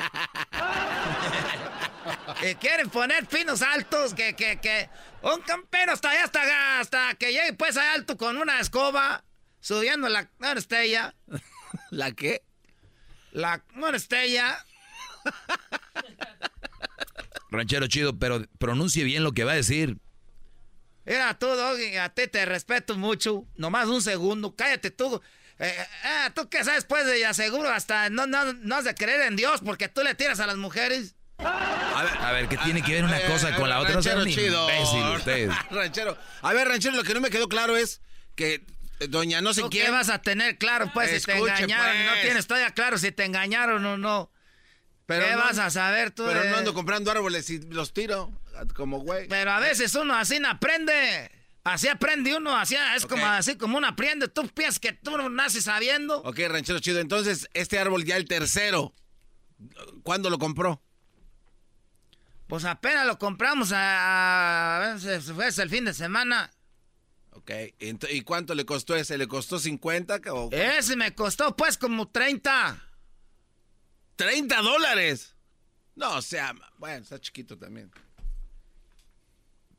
y 2.41 2.55
quieren 2.55 2.89
poner 2.89 3.25
pinos 3.25 3.61
altos, 3.61 4.13
que, 4.13 4.35
que, 4.35 4.59
que. 4.59 4.89
Un 5.21 5.41
campero 5.41 5.91
hasta 5.91 6.11
allá, 6.11 6.23
hasta, 6.23 6.79
hasta 6.79 7.15
que 7.15 7.31
llegue 7.31 7.53
pues 7.53 7.77
ahí 7.77 7.87
alto 7.95 8.17
con 8.17 8.37
una 8.37 8.59
escoba, 8.59 9.23
subiendo 9.59 10.07
la 10.09 10.29
estella. 10.55 11.15
¿La 11.89 12.11
qué? 12.11 12.43
La 13.31 13.61
estella. 13.93 14.65
Ranchero 17.49 17.87
chido, 17.87 18.17
pero 18.17 18.45
pronuncie 18.57 19.03
bien 19.03 19.23
lo 19.23 19.33
que 19.33 19.43
va 19.43 19.53
a 19.53 19.55
decir. 19.55 19.97
Mira 21.05 21.37
tú, 21.37 21.47
Doggy, 21.47 21.97
a 21.97 22.09
ti 22.09 22.27
te 22.27 22.45
respeto 22.45 22.97
mucho. 22.97 23.45
Nomás 23.55 23.87
un 23.87 24.01
segundo, 24.01 24.55
cállate 24.55 24.91
tú. 24.91 25.21
Eh, 25.59 25.73
eh, 26.03 26.29
tú 26.33 26.49
qué 26.49 26.63
sabes, 26.63 26.83
pues, 26.83 27.05
de 27.05 27.25
aseguro 27.25 27.69
hasta 27.69 28.09
no, 28.09 28.27
no, 28.27 28.53
no 28.53 28.75
has 28.75 28.83
de 28.83 28.95
creer 28.95 29.21
en 29.21 29.35
Dios 29.35 29.61
porque 29.63 29.87
tú 29.87 30.03
le 30.03 30.15
tiras 30.15 30.39
a 30.39 30.47
las 30.47 30.57
mujeres. 30.57 31.15
A 31.37 32.31
ver, 32.33 32.47
¿qué 32.47 32.57
tiene 32.57 32.81
que 32.81 32.93
ver 32.93 33.03
una 33.03 33.21
cosa 33.21 33.55
con 33.55 33.69
la 33.69 33.79
otra? 33.79 33.95
Ranchero 33.95 34.25
chido. 34.25 34.67
ranchero. 35.71 36.17
A 36.41 36.53
ver, 36.53 36.67
ranchero, 36.67 36.95
lo 36.95 37.03
que 37.03 37.13
no 37.13 37.21
me 37.21 37.29
quedó 37.29 37.47
claro 37.47 37.77
es 37.77 38.01
que 38.35 38.65
eh, 38.99 39.07
doña 39.07 39.41
no 39.41 39.53
sé 39.53 39.61
quién. 39.69 39.85
¿Qué 39.85 39.91
vas 39.91 40.09
a 40.09 40.21
tener 40.21 40.57
claro, 40.57 40.91
pues, 40.93 41.11
si 41.11 41.25
te 41.25 41.37
engañaron? 41.37 42.05
No 42.05 42.11
pues. 42.11 42.21
tienes 42.23 42.47
todavía 42.47 42.71
claro 42.71 42.97
si 42.97 43.11
te 43.11 43.25
engañaron 43.25 43.85
o 43.85 43.97
no. 43.97 44.31
Pero 45.05 45.25
¿Qué 45.25 45.35
vas 45.35 45.59
a 45.59 45.69
saber 45.69 46.11
tú? 46.11 46.25
Pero 46.25 46.43
no 46.45 46.57
ando 46.57 46.73
comprando 46.73 47.11
árboles 47.11 47.49
y 47.49 47.59
los 47.59 47.93
tiro 47.93 48.31
como 48.75 48.99
güey. 48.99 49.27
Pero 49.27 49.51
a 49.51 49.59
veces 49.59 49.93
uno 49.95 50.15
así 50.15 50.39
no 50.39 50.49
aprende. 50.49 51.31
Así 51.63 51.87
aprende 51.87 52.35
uno, 52.35 52.55
así 52.55 52.75
es 52.95 53.07
como 53.07 53.25
así 53.25 53.57
como 53.57 53.77
uno 53.77 53.87
aprende. 53.87 54.27
Tú 54.27 54.47
piensas 54.49 54.79
que 54.79 54.93
tú 54.93 55.17
no 55.17 55.29
naces 55.29 55.63
sabiendo. 55.63 56.21
Ok, 56.21 56.39
ranchero 56.47 56.79
chido. 56.79 56.99
Entonces, 56.99 57.49
este 57.53 57.79
árbol 57.79 58.05
ya 58.05 58.17
el 58.17 58.25
tercero. 58.25 58.93
¿Cuándo 60.03 60.29
lo 60.29 60.37
compró? 60.37 60.81
Pues 62.47 62.65
apenas 62.65 63.07
lo 63.07 63.17
compramos 63.17 63.71
a, 63.71 64.75
a 64.75 64.93
veces 64.93 65.31
fue 65.31 65.47
el 65.47 65.69
fin 65.69 65.85
de 65.85 65.93
semana. 65.95 66.51
Ok, 67.31 67.51
¿y 67.79 68.21
cuánto 68.21 68.55
le 68.55 68.65
costó 68.65 68.95
ese? 68.95 69.17
¿Le 69.17 69.27
costó 69.27 69.59
50? 69.59 70.21
O... 70.31 70.49
Ese 70.51 70.95
me 70.95 71.13
costó 71.15 71.55
pues 71.55 71.77
como 71.77 72.09
30. 72.09 72.81
¿30 74.17 74.63
dólares? 74.63 75.35
No, 75.95 76.17
o 76.17 76.21
sea, 76.21 76.53
bueno, 76.77 77.03
está 77.03 77.19
chiquito 77.19 77.57
también. 77.57 77.91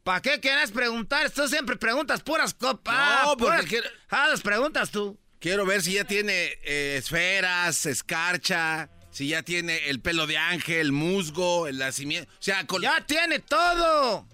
¿Para 0.06 0.22
qué 0.22 0.38
quieres 0.38 0.70
preguntar? 0.70 1.28
Tú 1.30 1.48
siempre 1.48 1.74
preguntas 1.74 2.20
puras 2.22 2.54
copas. 2.54 3.24
No, 3.24 3.36
porque 3.36 3.44
puras... 3.44 3.66
quiero- 3.66 3.88
Ah, 4.08 4.28
las 4.30 4.40
preguntas 4.40 4.90
tú. 4.92 5.18
Quiero 5.40 5.66
ver 5.66 5.82
si 5.82 5.94
ya 5.94 6.04
tiene 6.04 6.54
eh, 6.62 6.94
esferas, 6.96 7.86
escarcha, 7.86 8.88
si 9.10 9.26
ya 9.26 9.42
tiene 9.42 9.88
el 9.88 9.98
pelo 10.00 10.28
de 10.28 10.38
ángel, 10.38 10.92
musgo, 10.92 11.66
el 11.66 11.78
nacimiento. 11.78 12.30
O 12.32 12.36
sea, 12.42 12.64
con... 12.68 12.82
Ya 12.82 13.04
tiene 13.04 13.40
todo. 13.40 14.28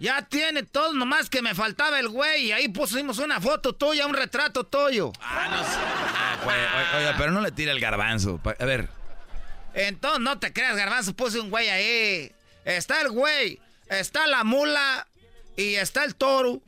Ya 0.00 0.22
tiene 0.22 0.62
todo, 0.62 0.94
nomás 0.94 1.28
que 1.28 1.42
me 1.42 1.54
faltaba 1.54 2.00
el 2.00 2.08
güey. 2.08 2.46
Y 2.46 2.52
ahí 2.52 2.68
pusimos 2.70 3.18
una 3.18 3.38
foto 3.38 3.74
tuya, 3.74 4.06
un 4.06 4.14
retrato 4.14 4.64
tuyo. 4.64 5.12
Ah, 5.20 6.38
pues, 6.42 6.56
o- 6.56 6.96
oiga, 7.00 7.14
pero 7.18 7.32
no 7.32 7.42
le 7.42 7.52
tire 7.52 7.70
el 7.72 7.80
garbanzo. 7.80 8.40
A 8.58 8.64
ver, 8.64 8.88
Entonces, 9.74 10.20
no 10.20 10.38
te 10.38 10.54
creas, 10.54 10.74
garbanzo, 10.74 11.12
puse 11.12 11.38
un 11.38 11.50
güey 11.50 11.68
ahí. 11.68 12.32
Está 12.64 13.02
el 13.02 13.10
güey, 13.10 13.60
está 13.88 14.26
la 14.26 14.44
mula 14.44 15.06
y 15.58 15.74
está 15.74 16.04
el 16.04 16.14
toro. 16.14 16.62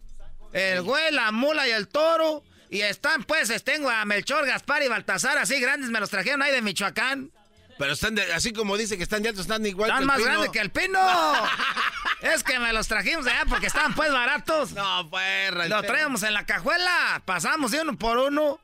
El 0.53 0.83
güey, 0.83 1.13
la 1.13 1.31
mula 1.33 1.67
y 1.69 1.71
el 1.71 1.87
toro. 1.89 2.43
Y 2.69 2.83
están, 2.83 3.25
pues, 3.25 3.53
tengo 3.65 3.89
a 3.89 4.05
Melchor, 4.05 4.47
Gaspar 4.47 4.83
y 4.83 4.89
Baltasar, 4.89 5.39
así 5.39 5.59
grandes, 5.61 5.91
me 5.91 5.99
los 6.01 6.11
trajeron 6.11 6.43
ahí 6.43 6.53
de 6.53 6.61
Michoacán. 6.63 7.31
Pero 7.79 7.93
están 7.93 8.15
de- 8.15 8.33
así 8.35 8.53
como 8.53 8.77
dice 8.77 8.97
que 8.97 9.03
están 9.03 9.23
de 9.23 9.31
altos, 9.31 9.43
están 9.47 9.65
igual 9.65 9.89
que 9.89 9.93
Están 9.93 10.03
el 10.03 10.07
más 10.07 10.17
pino. 10.19 10.29
grandes 10.29 10.51
que 10.51 10.59
el 10.61 10.71
pino. 10.71 11.01
es 12.23 12.45
que 12.45 12.59
me 12.59 12.73
los 12.73 12.87
trajimos 12.89 13.27
allá 13.27 13.45
porque 13.49 13.67
estaban, 13.69 13.95
pues, 13.95 14.13
baratos. 14.13 14.73
No, 14.73 15.09
pues, 15.09 15.51
Lo 15.53 15.59
ranchero. 15.59 15.83
traemos 15.83 16.23
en 16.25 16.35
la 16.35 16.45
cajuela. 16.47 17.23
Pasamos 17.25 17.71
de 17.71 17.81
uno 17.81 17.97
por 17.97 18.19
uno. 18.19 18.61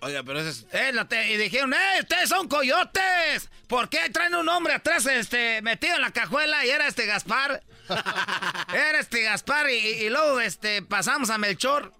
Oiga, 0.00 0.22
pero 0.22 0.40
ese 0.40 0.50
es... 0.50 0.66
Eh, 0.72 0.92
te- 1.08 1.32
y 1.32 1.36
dijeron, 1.38 1.72
¡eh, 1.72 2.00
ustedes 2.00 2.28
son 2.28 2.48
coyotes! 2.48 3.48
¿Por 3.68 3.88
qué 3.88 4.10
traen 4.10 4.34
un 4.34 4.48
hombre 4.50 4.74
atrás 4.74 5.06
este, 5.06 5.62
metido 5.62 5.94
en 5.94 6.02
la 6.02 6.10
cajuela? 6.10 6.66
Y 6.66 6.70
era 6.70 6.86
este 6.86 7.06
Gaspar. 7.06 7.62
era 8.72 9.00
este 9.00 9.22
Gaspar 9.22 9.70
y, 9.70 10.08
luego 10.08 10.40
este, 10.40 10.82
pasamos 10.82 11.30
a 11.30 11.38
Melchor. 11.38 11.92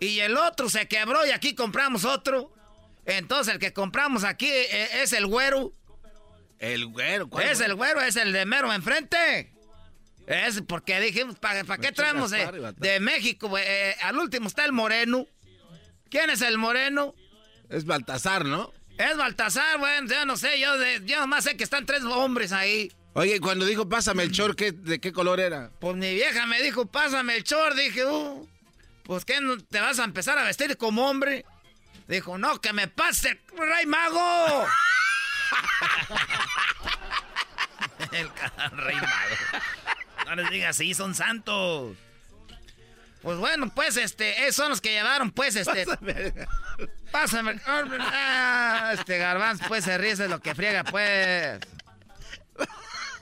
Y 0.00 0.20
el 0.20 0.36
otro 0.36 0.68
se 0.68 0.88
quebró 0.88 1.24
y 1.26 1.30
aquí 1.30 1.54
compramos 1.54 2.04
otro. 2.04 2.52
Entonces 3.04 3.54
el 3.54 3.60
que 3.60 3.72
compramos 3.72 4.24
aquí 4.24 4.48
eh, 4.48 5.02
es 5.02 5.12
el 5.12 5.26
güero. 5.26 5.72
El 6.58 6.86
güero, 6.86 7.28
¿cuál 7.28 7.46
Es 7.46 7.58
güero? 7.58 7.72
el 7.72 7.76
güero, 7.76 8.00
es 8.02 8.16
el 8.16 8.32
de 8.32 8.46
mero 8.46 8.72
enfrente. 8.72 9.52
Es 10.26 10.62
porque 10.62 11.00
dijimos, 11.00 11.38
¿para, 11.38 11.64
qué 11.78 11.92
traemos 11.92 12.30
de, 12.30 13.00
México? 13.00 13.48
güey? 13.48 13.64
Eh, 13.66 13.96
al 14.02 14.18
último 14.18 14.48
está 14.48 14.64
el 14.64 14.72
moreno. 14.72 15.26
¿Quién 16.08 16.30
es 16.30 16.42
el 16.42 16.58
moreno? 16.58 17.14
Es 17.68 17.84
Baltasar, 17.84 18.44
¿no? 18.44 18.72
Es 18.98 19.16
Baltasar, 19.16 19.78
bueno, 19.78 20.08
yo 20.08 20.24
no 20.26 20.36
sé, 20.36 20.60
yo, 20.60 20.76
yo 21.04 21.20
nomás 21.20 21.44
sé 21.44 21.56
que 21.56 21.64
están 21.64 21.86
tres 21.86 22.04
hombres 22.04 22.52
ahí. 22.52 22.92
Oye, 23.14 23.40
cuando 23.40 23.66
dijo 23.66 23.88
pásame 23.88 24.22
el 24.22 24.32
chor, 24.32 24.56
¿qué, 24.56 24.72
¿de 24.72 25.00
qué 25.00 25.12
color 25.12 25.38
era? 25.38 25.70
Pues 25.80 25.96
mi 25.96 26.14
vieja 26.14 26.46
me 26.46 26.62
dijo, 26.62 26.86
pásame 26.86 27.36
el 27.36 27.44
chor, 27.44 27.74
dije, 27.74 28.06
uh, 28.06 28.48
pues 29.04 29.24
¿qué, 29.24 29.40
no 29.40 29.58
te 29.58 29.80
vas 29.80 29.98
a 29.98 30.04
empezar 30.04 30.38
a 30.38 30.44
vestir 30.44 30.76
como 30.78 31.08
hombre? 31.08 31.44
Dijo, 32.08 32.38
no, 32.38 32.60
que 32.60 32.72
me 32.72 32.88
pase, 32.88 33.40
Rey 33.54 33.86
Mago. 33.86 34.66
el 38.12 38.30
Rey 38.78 38.96
Mago. 38.96 39.36
No 40.26 40.36
les 40.36 40.50
digas 40.50 40.76
así, 40.76 40.94
son 40.94 41.14
santos. 41.14 41.96
Pues 43.22 43.38
bueno, 43.38 43.70
pues 43.72 43.96
este, 43.96 44.42
esos 44.42 44.56
son 44.56 44.70
los 44.70 44.80
que 44.80 44.90
llevaron, 44.90 45.30
pues 45.30 45.54
este. 45.54 45.86
Pásame. 47.12 47.60
Ah, 47.66 48.92
este 48.94 49.18
garbanzo, 49.18 49.64
pues 49.68 49.84
se 49.84 49.96
ríe, 49.96 50.12
es 50.12 50.18
lo 50.18 50.40
que 50.40 50.54
friega, 50.54 50.82
pues. 50.82 51.60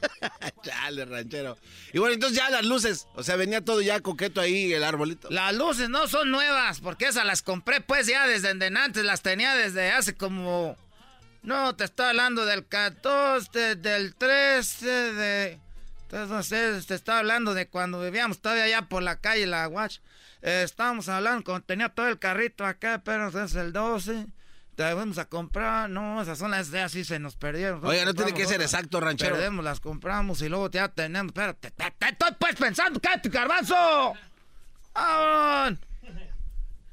Chale, 0.62 1.04
ranchero. 1.04 1.56
Y 1.92 1.98
bueno, 1.98 2.14
entonces 2.14 2.38
ya 2.38 2.50
las 2.50 2.64
luces. 2.64 3.06
O 3.14 3.22
sea, 3.22 3.36
venía 3.36 3.64
todo 3.64 3.80
ya 3.80 4.00
coqueto 4.00 4.40
ahí, 4.40 4.72
el 4.72 4.84
arbolito. 4.84 5.28
Las 5.30 5.54
luces 5.54 5.88
no 5.88 6.08
son 6.08 6.30
nuevas, 6.30 6.80
porque 6.80 7.06
esas 7.06 7.24
las 7.24 7.42
compré 7.42 7.80
pues 7.80 8.06
ya 8.06 8.26
desde 8.26 8.50
antes, 8.50 9.04
las 9.04 9.22
tenía 9.22 9.54
desde 9.54 9.90
hace 9.90 10.14
como... 10.14 10.76
No, 11.42 11.74
te 11.74 11.84
estoy 11.84 12.06
hablando 12.06 12.44
del 12.44 12.66
14, 12.66 13.76
del 13.76 14.14
13, 14.14 14.86
de... 14.86 15.60
Entonces, 16.12 16.86
te 16.86 16.94
estaba 16.94 17.20
hablando 17.20 17.54
de 17.54 17.68
cuando 17.68 18.02
vivíamos 18.02 18.40
todavía 18.40 18.64
allá 18.64 18.82
por 18.82 19.02
la 19.02 19.20
calle 19.20 19.46
La 19.46 19.68
Watch. 19.68 19.98
Eh, 20.42 20.62
estábamos 20.64 21.08
hablando 21.08 21.44
cuando 21.44 21.64
tenía 21.64 21.88
todo 21.88 22.08
el 22.08 22.18
carrito 22.18 22.66
acá, 22.66 23.00
pero 23.04 23.28
es 23.28 23.54
el 23.54 23.72
12. 23.72 24.26
Te 24.80 24.94
fuimos 24.94 25.18
a 25.18 25.26
comprar, 25.26 25.90
no, 25.90 26.22
esas 26.22 26.38
son 26.38 26.52
las 26.52 26.70
de 26.70 26.80
así 26.80 27.04
se 27.04 27.18
nos 27.18 27.36
perdieron. 27.36 27.84
Oiga, 27.84 28.06
no 28.06 28.14
tiene 28.14 28.32
que 28.32 28.46
ser 28.46 28.62
exacto, 28.62 28.98
ranchero. 28.98 29.34
Perdemos, 29.34 29.62
las 29.62 29.78
compramos 29.78 30.40
y 30.40 30.48
luego 30.48 30.70
ya 30.70 30.88
tenemos. 30.88 31.32
Espérate, 31.32 31.70
te, 31.70 31.84
estoy 32.08 32.30
pues 32.38 32.56
pensando, 32.56 32.98
cállate, 32.98 33.28
garbanzo. 33.28 33.74
¡Ah! 34.94 35.70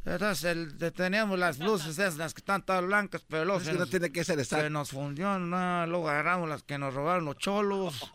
Entonces 0.04 0.94
teníamos 0.96 1.40
las 1.40 1.60
luces 1.60 1.98
esas, 1.98 2.18
las 2.18 2.34
que 2.34 2.42
están 2.42 2.62
todas 2.62 2.84
blancas, 2.84 3.24
pero 3.26 3.46
luego 3.46 3.62
no 3.62 3.72
nos- 3.80 3.90
tiene 3.90 4.12
que 4.12 4.26
ser 4.26 4.38
exacto. 4.38 4.66
se 4.66 4.70
nos 4.70 4.90
fundió, 4.90 5.40
no, 5.40 5.88
luego 5.88 6.10
agarramos 6.10 6.50
las 6.50 6.64
que 6.64 6.78
nos 6.78 6.94
robaron 6.94 7.24
los 7.24 7.38
cholos. 7.38 8.12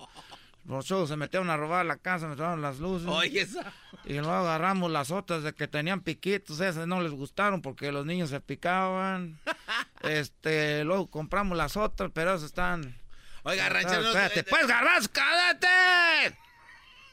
Los 0.64 0.86
cholos 0.86 1.08
se 1.08 1.16
metieron 1.16 1.50
a 1.50 1.56
robar 1.56 1.84
la 1.84 1.96
casa, 1.96 2.28
nos 2.28 2.38
robaron 2.38 2.62
las 2.62 2.78
luces. 2.78 3.08
Oye, 3.08 3.40
esa. 3.40 3.72
Y 4.04 4.14
luego 4.14 4.32
agarramos 4.32 4.90
las 4.90 5.10
otras 5.10 5.42
de 5.42 5.52
que 5.54 5.66
tenían 5.66 6.00
piquitos, 6.00 6.60
esas 6.60 6.86
no 6.86 7.00
les 7.00 7.12
gustaron 7.12 7.62
porque 7.62 7.90
los 7.90 8.06
niños 8.06 8.30
se 8.30 8.40
picaban. 8.40 9.40
este, 10.02 10.84
luego 10.84 11.08
compramos 11.10 11.58
las 11.58 11.76
otras, 11.76 12.10
pero 12.14 12.34
esas 12.34 12.46
están. 12.46 12.96
Oiga, 13.42 13.68
ranchero, 13.68 14.02
no- 14.02 14.08
Espérate, 14.08 14.44
pues 14.44 14.66
garbanzo, 14.68 15.08
cállate. 15.12 16.38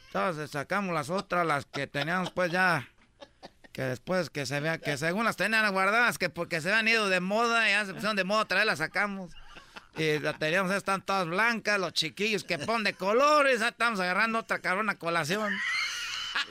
Entonces 0.07 0.51
sacamos 0.51 0.93
las 0.93 1.09
otras, 1.09 1.45
las 1.45 1.65
que 1.65 1.87
teníamos 1.87 2.31
pues 2.31 2.51
ya. 2.51 2.87
Que 3.71 3.83
después 3.83 4.29
que 4.29 4.45
se 4.45 4.59
vea, 4.59 4.77
que 4.79 4.97
según 4.97 5.25
las 5.25 5.37
tenían 5.37 5.71
guardadas, 5.71 6.17
que 6.17 6.29
porque 6.29 6.61
se 6.61 6.69
habían 6.69 6.87
ido 6.87 7.09
de 7.09 7.19
moda, 7.19 7.67
ya 7.69 7.85
se 7.85 7.93
pusieron 7.93 8.15
de 8.15 8.23
moda, 8.23 8.41
otra 8.41 8.57
vez 8.57 8.65
las 8.65 8.79
sacamos. 8.79 9.31
Y 9.97 10.19
las 10.19 10.37
teníamos, 10.39 10.71
están 10.73 11.01
todas 11.05 11.27
blancas, 11.27 11.79
los 11.79 11.93
chiquillos 11.93 12.43
que 12.43 12.57
ponen 12.59 12.83
de 12.83 12.93
colores, 12.93 13.61
estamos 13.61 13.99
agarrando 13.99 14.39
otra 14.39 14.59
cabrona 14.59 14.95
colación. 14.95 15.53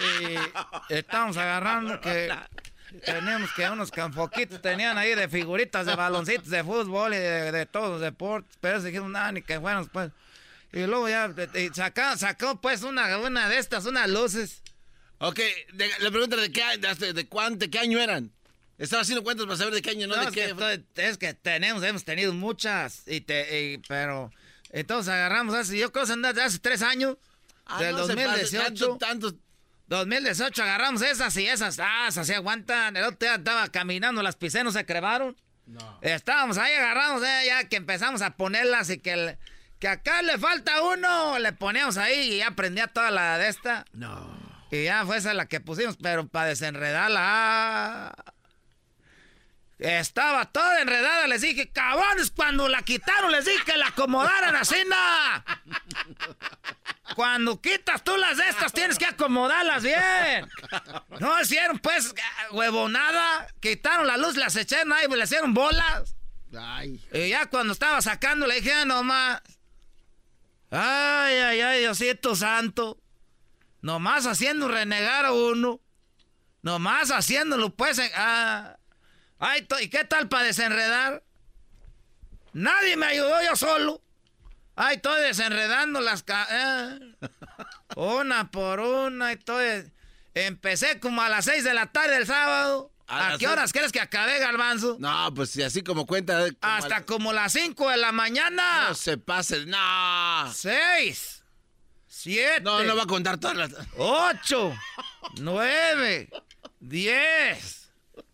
Y 0.01 0.93
estamos 0.93 1.37
agarrando 1.37 2.01
que 2.01 2.31
teníamos 3.05 3.53
que 3.53 3.69
unos 3.71 3.91
canfoquitos 3.91 4.61
tenían 4.61 4.99
ahí 4.99 5.15
de 5.15 5.29
figuritas 5.29 5.87
de 5.87 5.95
baloncitos 5.95 6.49
de 6.49 6.65
fútbol 6.65 7.15
y 7.15 7.19
de, 7.19 7.67
todos 7.67 7.91
los 7.93 8.01
deportes, 8.01 8.57
pero 8.61 8.83
dijimos 8.83 9.11
nada 9.11 9.33
ni 9.33 9.43
que 9.43 9.61
fueran 9.61 9.87
pues. 9.87 10.11
Y 10.73 10.81
luego 10.87 11.09
ya 11.09 11.33
y 11.55 11.71
sacó, 11.75 12.61
pues 12.61 12.83
una, 12.83 13.17
una 13.19 13.49
de 13.49 13.59
estas, 13.59 13.87
unas 13.87 14.09
luces. 14.11 14.63
Ok, 15.19 15.39
de- 15.73 15.91
le 16.01 16.11
pregunto 16.11 16.37
de 16.37 16.53
qué, 16.53 16.63
de, 16.77 17.13
de 17.15 17.27
cuánto, 17.29 17.61
de 17.61 17.71
qué 17.71 17.79
año 17.79 17.99
eran. 17.99 18.31
Estaba 18.79 19.03
haciendo 19.03 19.23
cuentas 19.25 19.45
para 19.47 19.57
saber 19.59 19.75
de 19.75 19.83
qué 19.83 19.91
año, 19.91 20.07
no, 20.07 20.15
No, 20.17 20.23
de 20.23 20.29
es, 20.29 20.35
qué. 20.35 20.41
que, 20.45 20.51
estoy- 20.51 20.85
es 20.97 21.19
que 21.19 21.35
tenemos, 21.35 21.83
hemos 21.83 22.05
tenido 22.05 22.33
muchas, 22.33 23.03
y 23.07 23.21
te, 23.21 23.73
y- 23.73 23.79
pero 23.89 24.31
entonces 24.71 25.13
agarramos 25.13 25.55
hace, 25.55 25.77
yo 25.77 25.91
creo 25.93 26.05
que 26.05 26.11
son 26.13 26.23
de 26.23 26.29
hace 26.43 26.59
tres 26.61 26.83
años, 26.83 27.17
Ah, 27.67 27.83
del 27.83 27.97
no 27.97 28.07
se 28.07 28.15
pase, 28.15 28.27
2018. 28.29 28.97
tanto- 28.99 28.99
tanto- 29.31 29.39
2018 29.89 30.63
agarramos 30.63 31.03
esas 31.03 31.37
y 31.37 31.47
esas, 31.47 31.79
ah, 31.81 32.07
esas 32.09 32.27
se 32.27 32.35
aguantan. 32.35 32.97
El 32.97 33.05
otro 33.05 33.19
día 33.21 33.35
estaba 33.37 33.69
caminando, 33.69 34.23
las 34.23 34.37
pisé, 34.37 34.63
no 34.63 34.71
se 34.71 34.85
crevaron. 34.87 35.37
Estábamos 36.01 36.57
ahí 36.59 36.73
agarramos, 36.75 37.23
eh, 37.23 37.43
ya 37.47 37.65
que 37.69 37.77
empezamos 37.77 38.23
a 38.23 38.37
ponerlas 38.37 38.89
y 38.91 38.99
que, 38.99 39.13
el- 39.13 39.39
que 39.79 39.89
acá 39.89 40.23
le 40.23 40.39
falta 40.39 40.83
uno, 40.83 41.39
le 41.39 41.53
poníamos 41.53 41.97
ahí 41.99 42.35
y 42.35 42.39
ya 42.39 42.53
prendía 42.53 42.87
toda 42.87 43.11
la 43.11 43.37
de 43.39 43.49
esta. 43.49 43.85
No. 43.93 44.39
Y 44.71 44.85
ya 44.85 45.05
fue 45.07 45.17
esa 45.19 45.35
la 45.35 45.47
que 45.47 45.61
pusimos, 45.61 45.97
pero 46.01 46.27
para 46.29 46.49
desenredarla. 46.49 47.21
ah, 47.23 48.13
estaba 49.79 50.47
toda 50.47 50.81
enredada, 50.81 51.27
les 51.29 51.43
dije, 51.43 51.69
cabrones, 51.71 52.31
cuando 52.31 52.69
la 52.69 52.83
quitaron, 52.83 53.31
les 53.33 53.45
dije 53.45 53.65
que 53.65 53.77
la 53.77 53.89
acomodaran 53.89 54.57
así, 54.57 54.77
na. 54.89 55.45
Cuando 57.15 57.61
quitas 57.61 58.05
tú 58.05 58.17
las 58.17 58.37
de 58.37 58.49
estas, 58.49 58.73
tienes 58.73 58.99
que 58.99 59.07
acomodarlas 59.07 59.83
bien. 59.83 60.49
No 61.21 61.41
hicieron, 61.41 61.79
pues, 61.79 62.15
huevonada. 62.53 63.47
Quitaron 63.61 64.07
la 64.07 64.17
luz, 64.17 64.37
las 64.37 64.57
echaron 64.57 64.93
ahí, 64.93 65.07
le 65.09 65.25
hicieron 65.25 65.55
bolas. 65.55 66.15
Ay. 66.57 67.01
Y 67.13 67.29
ya 67.31 67.47
cuando 67.47 67.73
estaba 67.73 68.01
sacando, 68.03 68.47
le 68.47 68.57
dije, 68.57 68.73
ah, 68.73 68.85
nomás. 68.85 69.41
Ay, 70.71 71.37
ay, 71.39 71.61
ay, 71.61 71.81
Diosito 71.81 72.37
santo. 72.37 72.99
Nomás 73.81 74.27
haciendo 74.27 74.69
renegar 74.69 75.25
a 75.25 75.33
uno. 75.33 75.81
Nomás 76.63 77.11
haciéndolo, 77.11 77.71
pues. 77.71 77.99
en- 77.99 78.11
ah. 78.17 78.77
Ay, 79.39 79.67
¿y 79.81 79.89
qué 79.89 80.05
tal 80.05 80.29
para 80.29 80.45
desenredar? 80.45 81.23
Nadie 82.53 82.97
me 82.97 83.07
ayudó 83.07 83.43
yo 83.43 83.55
solo. 83.57 84.03
Ay, 84.75 84.97
estoy 84.97 85.21
desenredando 85.23 86.01
las... 86.01 86.23
ca- 86.23 86.47
ah. 86.51 86.99
Una 87.97 88.51
por 88.51 88.81
una, 88.81 89.33
y 89.33 89.37
estoy... 89.37 89.93
Empecé 90.35 91.01
como 91.01 91.23
a 91.23 91.29
las 91.29 91.45
6 91.47 91.65
de 91.65 91.75
la 91.75 91.87
tarde 91.87 92.17
el 92.17 92.27
sábado. 92.27 92.93
A 93.09 93.27
¿A, 93.27 93.29
las 93.31 93.39
qué 93.39 93.49
horas 93.49 93.73
crees 93.73 93.91
que 93.91 94.01
acabé, 94.01 94.39
Garbanzo? 94.39 94.97
No, 95.01 95.33
pues 95.35 95.51
si 95.51 95.63
así 95.63 95.83
como 95.83 96.07
cuenta. 96.07 96.47
eh, 96.47 96.53
como 96.61 96.73
Hasta 96.75 96.97
al- 96.97 97.05
como 97.07 97.33
las 97.33 97.53
5 97.53 97.89
de 97.91 97.97
la 97.97 98.13
mañana. 98.13 98.89
No 98.89 98.95
se 98.95 99.17
pase, 99.19 99.65
no. 99.67 100.53
Seis. 100.53 101.43
siete. 102.07 102.61
No, 102.61 102.85
no 102.85 102.95
va 102.95 103.05
a 103.05 103.07
contar 103.07 103.39
todas 103.39 103.57
las. 103.57 103.71
Ocho, 103.97 104.73
nueve, 105.41 106.29
diez, 106.79 107.91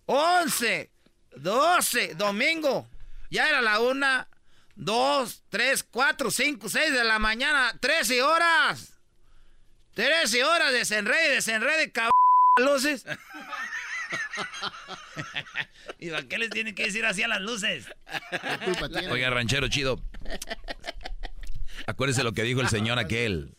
once, 0.06 0.90
doce. 1.36 2.14
Domingo. 2.14 2.88
Ya 3.30 3.48
era 3.48 3.60
la 3.60 3.80
una, 3.80 4.28
dos, 4.76 5.42
tres, 5.48 5.82
cuatro, 5.82 6.30
cinco, 6.30 6.68
seis 6.68 6.92
de 6.92 7.04
la 7.04 7.18
mañana. 7.18 7.76
Trece 7.80 8.22
horas. 8.22 8.92
Trece 9.94 10.44
horas. 10.44 10.72
Desenrede, 10.72 11.34
desenrede, 11.34 11.90
cabrón. 11.90 12.12
Luces. 12.60 13.04
¿Y 15.98 16.10
para 16.10 16.28
qué 16.28 16.38
les 16.38 16.50
tienen 16.50 16.74
que 16.74 16.84
decir 16.84 17.04
así 17.04 17.22
a 17.22 17.28
las 17.28 17.40
luces? 17.40 17.86
Oiga, 19.10 19.30
ranchero 19.30 19.68
chido. 19.68 20.00
Acuérdese 21.86 22.22
lo 22.22 22.32
que 22.32 22.42
dijo 22.42 22.60
el 22.60 22.68
señor 22.68 22.98
aquel. 22.98 23.54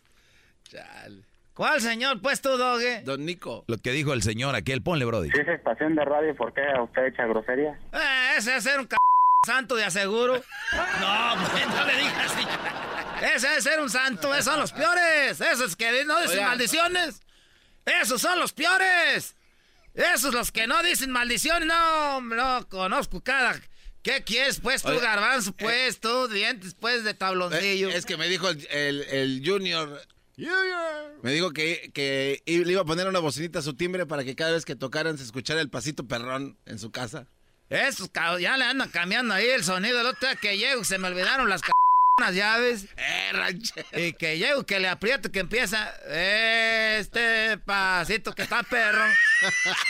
¿Cuál 1.55 1.79
señor? 1.79 2.21
Pues 2.21 2.41
tú, 2.41 2.57
Doge. 2.57 3.01
Don 3.05 3.25
Nico. 3.25 3.63
Lo 3.67 3.77
que 3.77 3.91
dijo 3.91 4.11
el 4.11 4.21
señor 4.21 4.55
aquel. 4.55 4.83
Ponle, 4.83 5.05
Brody. 5.05 5.31
Si 5.31 5.39
es 5.39 5.47
estación 5.47 5.95
de 5.95 6.03
radio, 6.03 6.35
¿por 6.35 6.53
qué 6.53 6.61
usted 6.83 7.05
echa 7.05 7.25
grosería? 7.25 7.79
Eh, 7.93 8.33
ese 8.37 8.57
es 8.57 8.63
ser 8.63 8.77
un 8.77 8.89
c 8.89 8.97
santo 9.45 9.75
de 9.75 9.85
aseguro. 9.85 10.33
No, 10.33 11.35
pues, 11.51 11.67
no 11.67 11.85
le 11.85 11.97
digas 11.97 12.31
así. 12.31 12.45
Ese 13.35 13.55
es 13.55 13.63
ser 13.63 13.79
un 13.79 13.89
santo, 13.89 14.33
esos 14.33 14.45
son 14.45 14.59
los 14.59 14.73
peores. 14.73 15.39
Esos 15.39 15.77
que 15.77 16.03
no 16.03 16.19
dicen 16.19 16.39
Oiga. 16.39 16.49
maldiciones. 16.49 17.21
Esos 17.85 18.21
son 18.21 18.37
los 18.37 18.51
peores. 18.51 19.37
Esos 19.93 20.33
los 20.33 20.51
que 20.51 20.67
no 20.67 20.83
dicen 20.83 21.09
maldiciones. 21.09 21.67
No, 21.69 22.19
no 22.19 22.67
conozco 22.67 23.23
cada. 23.23 23.55
¿Qué 24.03 24.23
quieres, 24.23 24.59
pues, 24.59 24.83
tú, 24.83 24.99
garbanzo, 24.99 25.53
pues, 25.53 26.01
tú, 26.01 26.27
dientes, 26.27 26.75
pues, 26.77 27.05
de 27.05 27.13
tabloncillo? 27.13 27.89
Eh, 27.89 27.95
es 27.95 28.05
que 28.05 28.17
me 28.17 28.27
dijo 28.27 28.49
el, 28.49 28.67
el, 28.69 29.01
el 29.03 29.41
Junior. 29.43 30.01
Me 30.37 31.31
dijo 31.31 31.51
que, 31.51 31.91
que 31.93 32.41
le 32.45 32.71
iba 32.71 32.81
a 32.81 32.85
poner 32.85 33.07
una 33.07 33.19
bocinita 33.19 33.59
a 33.59 33.61
su 33.61 33.73
timbre 33.75 34.05
para 34.05 34.23
que 34.23 34.35
cada 34.35 34.51
vez 34.51 34.65
que 34.65 34.75
tocaran 34.75 35.17
se 35.17 35.23
escuchara 35.23 35.61
el 35.61 35.69
pasito 35.69 36.07
perrón 36.07 36.57
en 36.65 36.79
su 36.79 36.91
casa. 36.91 37.27
Esos 37.69 38.09
cabros, 38.09 38.41
ya 38.41 38.57
le 38.57 38.65
andan 38.65 38.89
cambiando 38.89 39.33
ahí 39.33 39.47
el 39.47 39.63
sonido. 39.63 39.99
El 39.99 40.07
otro 40.07 40.27
día 40.27 40.35
que 40.35 40.57
llego, 40.57 40.83
se 40.83 40.97
me 40.97 41.07
olvidaron 41.07 41.49
las 41.49 41.61
c 41.61 41.71
llaves. 42.33 42.85
Eh, 42.97 43.31
ranchero. 43.33 43.87
Y 43.93 44.13
que 44.13 44.37
llego, 44.37 44.65
que 44.65 44.79
le 44.79 44.87
aprieto, 44.87 45.31
que 45.31 45.39
empieza. 45.39 45.93
Este 46.07 47.57
pasito 47.57 48.33
que 48.33 48.43
está 48.43 48.63
perro. 48.63 49.05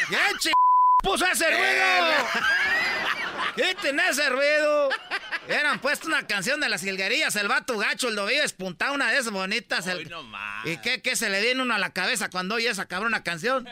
¿Qué 0.10 0.16
puso 1.06 1.26
ese 1.28 1.46
ruido? 1.50 2.28
Quiten 3.56 4.00
ese 4.02 4.30
ruido. 4.30 4.90
Eran 5.48 5.80
puesto 5.80 6.08
una 6.08 6.26
canción 6.28 6.60
de 6.60 6.68
las 6.68 6.82
jilguerillas, 6.82 7.36
el 7.38 7.48
vato 7.48 7.78
gacho, 7.78 8.10
el 8.10 8.16
dobillo 8.16 8.44
espuntado, 8.44 8.94
una 8.94 9.12
de 9.12 9.20
esas 9.20 9.32
bonitas. 9.32 9.88
el- 9.88 10.12
¿Y 10.66 10.78
qué, 10.78 11.02
qué 11.02 11.16
se 11.16 11.30
le 11.30 11.42
viene 11.42 11.62
uno 11.62 11.74
a 11.76 11.80
la 11.80 11.92
cabeza 11.94 12.30
cuando 12.30 12.56
oye 12.56 12.68
esa 12.70 12.88
cabrona 12.88 13.24
canción? 13.24 13.68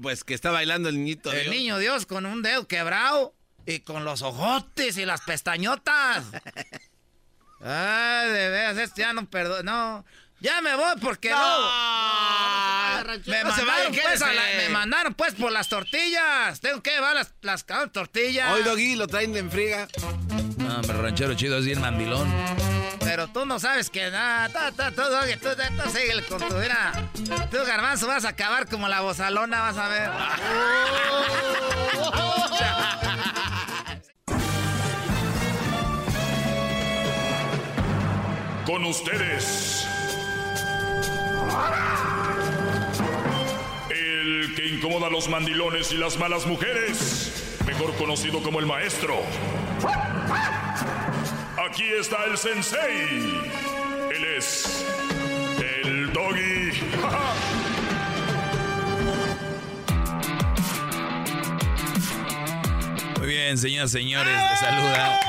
Pues 0.00 0.22
que 0.22 0.34
está 0.34 0.50
bailando 0.50 0.88
el 0.88 0.96
niñito. 0.96 1.32
El 1.32 1.44
Dios. 1.44 1.54
niño 1.54 1.78
Dios 1.78 2.06
con 2.06 2.26
un 2.26 2.42
dedo 2.42 2.68
quebrado 2.68 3.34
y 3.66 3.80
con 3.80 4.04
los 4.04 4.22
ojotes 4.22 4.96
y 4.98 5.04
las 5.04 5.22
pestañotas. 5.22 6.24
Ay, 7.60 8.30
de 8.30 8.50
veras, 8.50 8.76
este 8.78 9.00
ya 9.00 9.12
no 9.12 9.28
perdón. 9.28 9.66
No, 9.66 10.04
ya 10.40 10.60
me 10.60 10.74
voy 10.76 10.94
porque 11.00 11.30
no. 11.30 11.36
me, 13.26 13.42
No 13.44 13.54
se 13.54 13.64
mandaron, 13.64 13.66
vaya, 13.92 14.02
pues, 14.02 14.22
a 14.22 14.32
la- 14.32 14.42
quédese. 14.44 14.56
me 14.56 14.68
mandaron 14.70 15.14
pues 15.14 15.34
por 15.34 15.50
las 15.52 15.68
tortillas. 15.68 16.60
Tengo 16.60 16.82
que 16.82 16.90
llevar 16.90 17.14
las, 17.14 17.32
las 17.42 17.64
tortillas. 17.92 18.52
Hoy, 18.52 18.62
Doggy, 18.62 18.96
lo 18.96 19.06
traen 19.06 19.32
de 19.32 19.40
enfriga. 19.40 19.88
No, 20.58 20.76
hombre, 20.76 20.96
ranchero 20.98 21.34
chido 21.34 21.58
es 21.58 21.64
bien 21.66 21.80
mandilón. 21.80 22.28
Pero 23.00 23.26
tú 23.28 23.46
no 23.46 23.58
sabes 23.58 23.88
que 23.90 24.10
nada. 24.10 24.48
Tú, 24.48 24.76
tú, 24.76 24.82
tú, 24.94 25.02
Doggy, 25.02 25.36
tú, 25.36 25.48
tú, 25.56 25.82
tú 25.82 25.90
síguele 25.90 26.22
con 26.24 26.38
tu 26.46 26.54
mira. 26.56 26.92
Tú, 27.50 27.58
garbanzo, 27.66 28.06
vas 28.06 28.24
a 28.24 28.30
acabar 28.30 28.68
como 28.68 28.86
la 28.88 29.00
bozalona, 29.00 29.60
vas 29.62 29.76
a 29.78 29.88
ver. 29.88 30.10
Con 38.66 38.84
ustedes. 38.84 39.86
El 43.90 44.54
que 44.54 44.66
incomoda 44.66 45.06
a 45.06 45.10
los 45.10 45.28
mandilones 45.28 45.92
y 45.92 45.96
las 45.96 46.18
malas 46.18 46.46
mujeres. 46.46 47.56
Mejor 47.66 47.94
conocido 47.96 48.42
como 48.42 48.60
el 48.60 48.66
maestro. 48.66 49.16
Aquí 51.68 51.84
está 51.98 52.24
el 52.24 52.38
sensei. 52.38 53.42
Él 54.14 54.24
es. 54.36 54.84
El 55.58 56.12
doggy. 56.12 56.72
Muy 63.18 63.26
bien, 63.26 63.58
señoras 63.58 63.90
y 63.90 63.98
señores, 63.98 64.32
les 64.50 64.60
saluda 64.60 65.20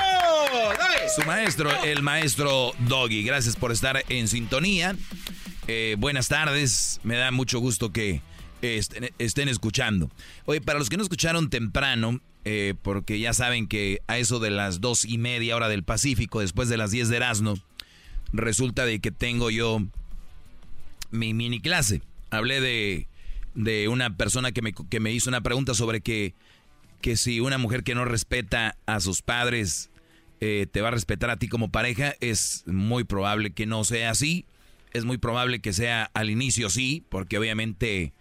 su 1.15 1.23
maestro, 1.23 1.71
el 1.83 2.01
maestro 2.01 2.73
Doggy. 2.79 3.23
Gracias 3.23 3.55
por 3.55 3.71
estar 3.71 4.03
en 4.09 4.27
sintonía. 4.27 4.95
Eh, 5.71 5.97
buenas 5.99 6.29
tardes, 6.29 6.99
me 7.03 7.15
da 7.15 7.29
mucho 7.29 7.59
gusto 7.59 7.93
que 7.93 8.23
estén, 8.63 9.11
estén 9.19 9.49
escuchando. 9.49 10.09
Oye, 10.45 10.61
para 10.61 10.79
los 10.79 10.89
que 10.89 10.97
no 10.97 11.03
escucharon 11.03 11.51
temprano, 11.51 12.21
eh, 12.43 12.73
porque 12.81 13.19
ya 13.19 13.33
saben 13.33 13.67
que 13.67 14.01
a 14.07 14.17
eso 14.17 14.39
de 14.39 14.49
las 14.49 14.81
dos 14.81 15.05
y 15.05 15.19
media 15.19 15.55
hora 15.55 15.69
del 15.69 15.83
Pacífico, 15.83 16.39
después 16.39 16.69
de 16.69 16.77
las 16.77 16.89
10 16.89 17.09
de 17.09 17.17
Erasmo, 17.17 17.53
resulta 18.33 18.83
de 18.83 18.99
que 18.99 19.11
tengo 19.11 19.51
yo 19.51 19.83
mi 21.11 21.35
mini 21.35 21.59
clase. 21.59 22.01
Hablé 22.31 22.61
de, 22.61 23.07
de 23.53 23.89
una 23.89 24.17
persona 24.17 24.51
que 24.51 24.63
me, 24.63 24.73
que 24.73 24.99
me 24.99 25.11
hizo 25.11 25.29
una 25.29 25.41
pregunta 25.41 25.75
sobre 25.75 26.01
que, 26.01 26.33
que 26.99 27.15
si 27.15 27.41
una 27.41 27.59
mujer 27.59 27.83
que 27.83 27.93
no 27.93 28.05
respeta 28.05 28.75
a 28.87 28.99
sus 29.01 29.21
padres 29.21 29.91
eh, 30.41 30.65
te 30.71 30.81
va 30.81 30.87
a 30.87 30.91
respetar 30.91 31.29
a 31.29 31.37
ti 31.37 31.47
como 31.47 31.69
pareja, 31.69 32.15
es 32.21 32.63
muy 32.65 33.03
probable 33.03 33.51
que 33.51 33.67
no 33.67 33.83
sea 33.83 34.09
así. 34.09 34.47
Es 34.93 35.05
muy 35.05 35.17
probable 35.17 35.59
que 35.59 35.73
sea 35.73 36.09
al 36.13 36.29
inicio 36.29 36.69
sí, 36.69 37.05
porque 37.09 37.37
obviamente 37.37 38.13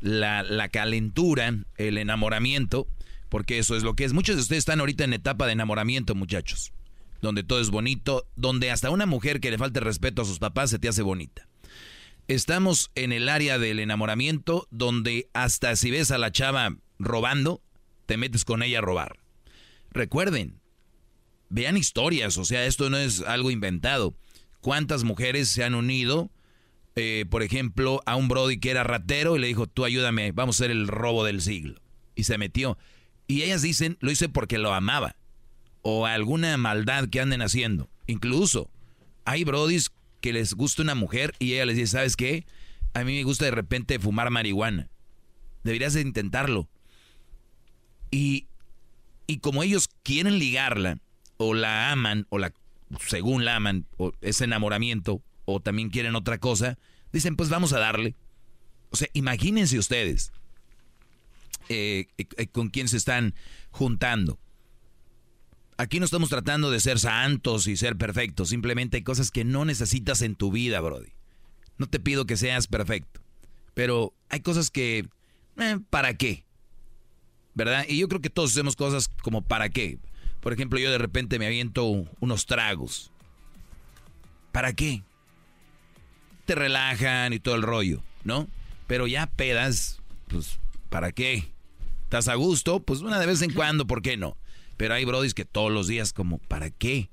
la, 0.00 0.42
la 0.42 0.68
calentura, 0.68 1.54
el 1.76 1.98
enamoramiento, 1.98 2.86
porque 3.28 3.58
eso 3.58 3.76
es 3.76 3.82
lo 3.82 3.94
que 3.94 4.04
es. 4.04 4.12
Muchos 4.12 4.36
de 4.36 4.42
ustedes 4.42 4.60
están 4.60 4.80
ahorita 4.80 5.04
en 5.04 5.12
etapa 5.12 5.46
de 5.46 5.52
enamoramiento, 5.52 6.14
muchachos, 6.14 6.72
donde 7.22 7.44
todo 7.44 7.60
es 7.60 7.70
bonito, 7.70 8.26
donde 8.36 8.70
hasta 8.70 8.90
una 8.90 9.06
mujer 9.06 9.40
que 9.40 9.50
le 9.50 9.58
falte 9.58 9.80
respeto 9.80 10.22
a 10.22 10.24
sus 10.24 10.38
papás 10.38 10.70
se 10.70 10.78
te 10.78 10.88
hace 10.88 11.02
bonita. 11.02 11.48
Estamos 12.28 12.90
en 12.96 13.12
el 13.12 13.28
área 13.28 13.58
del 13.58 13.78
enamoramiento 13.78 14.66
donde 14.70 15.28
hasta 15.32 15.76
si 15.76 15.92
ves 15.92 16.10
a 16.10 16.18
la 16.18 16.32
chava 16.32 16.76
robando, 16.98 17.62
te 18.06 18.16
metes 18.16 18.44
con 18.44 18.62
ella 18.62 18.78
a 18.78 18.82
robar. 18.82 19.18
Recuerden, 19.90 20.60
vean 21.48 21.76
historias, 21.76 22.36
o 22.36 22.44
sea, 22.44 22.66
esto 22.66 22.90
no 22.90 22.96
es 22.96 23.20
algo 23.20 23.50
inventado. 23.50 24.14
¿Cuántas 24.66 25.04
mujeres 25.04 25.48
se 25.48 25.62
han 25.62 25.76
unido, 25.76 26.28
eh, 26.96 27.24
por 27.30 27.44
ejemplo, 27.44 28.02
a 28.04 28.16
un 28.16 28.26
Brody 28.26 28.58
que 28.58 28.72
era 28.72 28.82
ratero 28.82 29.36
y 29.36 29.38
le 29.38 29.46
dijo, 29.46 29.68
tú 29.68 29.84
ayúdame, 29.84 30.32
vamos 30.32 30.56
a 30.56 30.64
hacer 30.64 30.72
el 30.72 30.88
robo 30.88 31.22
del 31.22 31.40
siglo? 31.40 31.80
Y 32.16 32.24
se 32.24 32.36
metió. 32.36 32.76
Y 33.28 33.42
ellas 33.42 33.62
dicen, 33.62 33.96
lo 34.00 34.10
hice 34.10 34.28
porque 34.28 34.58
lo 34.58 34.74
amaba. 34.74 35.14
O 35.82 36.06
alguna 36.06 36.56
maldad 36.56 37.08
que 37.08 37.20
anden 37.20 37.42
haciendo. 37.42 37.88
Incluso, 38.08 38.68
hay 39.24 39.44
Brodis 39.44 39.92
que 40.20 40.32
les 40.32 40.54
gusta 40.54 40.82
una 40.82 40.96
mujer 40.96 41.32
y 41.38 41.52
ella 41.52 41.66
les 41.66 41.76
dice, 41.76 41.92
¿sabes 41.92 42.16
qué? 42.16 42.44
A 42.92 43.04
mí 43.04 43.14
me 43.14 43.22
gusta 43.22 43.44
de 43.44 43.52
repente 43.52 44.00
fumar 44.00 44.30
marihuana. 44.30 44.88
Deberías 45.62 45.94
de 45.94 46.00
intentarlo. 46.00 46.68
Y, 48.10 48.48
y 49.28 49.38
como 49.38 49.62
ellos 49.62 49.88
quieren 50.02 50.40
ligarla, 50.40 50.98
o 51.36 51.54
la 51.54 51.92
aman, 51.92 52.26
o 52.30 52.38
la 52.38 52.52
según 53.06 53.44
la 53.44 53.56
aman, 53.56 53.86
o 53.96 54.12
ese 54.20 54.44
enamoramiento, 54.44 55.22
o 55.44 55.60
también 55.60 55.90
quieren 55.90 56.16
otra 56.16 56.38
cosa, 56.38 56.78
dicen, 57.12 57.36
pues 57.36 57.48
vamos 57.48 57.72
a 57.72 57.78
darle. 57.78 58.14
O 58.90 58.96
sea, 58.96 59.08
imagínense 59.12 59.78
ustedes 59.78 60.32
eh, 61.68 62.06
eh, 62.18 62.46
con 62.48 62.68
quién 62.68 62.88
se 62.88 62.96
están 62.96 63.34
juntando. 63.70 64.38
Aquí 65.78 65.98
no 65.98 66.06
estamos 66.06 66.30
tratando 66.30 66.70
de 66.70 66.80
ser 66.80 66.98
santos 66.98 67.66
y 67.66 67.76
ser 67.76 67.96
perfectos, 67.96 68.48
simplemente 68.48 68.98
hay 68.98 69.02
cosas 69.02 69.30
que 69.30 69.44
no 69.44 69.64
necesitas 69.64 70.22
en 70.22 70.34
tu 70.34 70.50
vida, 70.50 70.80
Brody. 70.80 71.12
No 71.76 71.86
te 71.86 72.00
pido 72.00 72.24
que 72.24 72.38
seas 72.38 72.66
perfecto, 72.66 73.20
pero 73.74 74.14
hay 74.30 74.40
cosas 74.40 74.70
que, 74.70 75.08
eh, 75.58 75.78
¿para 75.90 76.14
qué? 76.14 76.44
¿Verdad? 77.54 77.84
Y 77.88 77.98
yo 77.98 78.08
creo 78.08 78.20
que 78.20 78.30
todos 78.30 78.52
hacemos 78.52 78.76
cosas 78.76 79.08
como 79.22 79.42
¿para 79.42 79.68
qué? 79.68 79.98
Por 80.46 80.52
ejemplo, 80.52 80.78
yo 80.78 80.92
de 80.92 80.98
repente 80.98 81.40
me 81.40 81.46
aviento 81.46 81.84
unos 82.20 82.46
tragos. 82.46 83.10
¿Para 84.52 84.74
qué? 84.74 85.02
Te 86.44 86.54
relajan 86.54 87.32
y 87.32 87.40
todo 87.40 87.56
el 87.56 87.62
rollo, 87.62 88.00
¿no? 88.22 88.46
Pero 88.86 89.08
ya 89.08 89.26
pedas, 89.26 90.00
pues, 90.28 90.60
¿para 90.88 91.10
qué? 91.10 91.48
¿Estás 92.04 92.28
a 92.28 92.36
gusto? 92.36 92.78
Pues 92.78 93.00
una 93.00 93.18
de 93.18 93.26
vez 93.26 93.42
en 93.42 93.52
cuando, 93.54 93.88
¿por 93.88 94.02
qué 94.02 94.16
no? 94.16 94.36
Pero 94.76 94.94
hay 94.94 95.04
brodis 95.04 95.34
que 95.34 95.44
todos 95.44 95.72
los 95.72 95.88
días 95.88 96.12
como, 96.12 96.38
¿para 96.38 96.70
qué? 96.70 97.10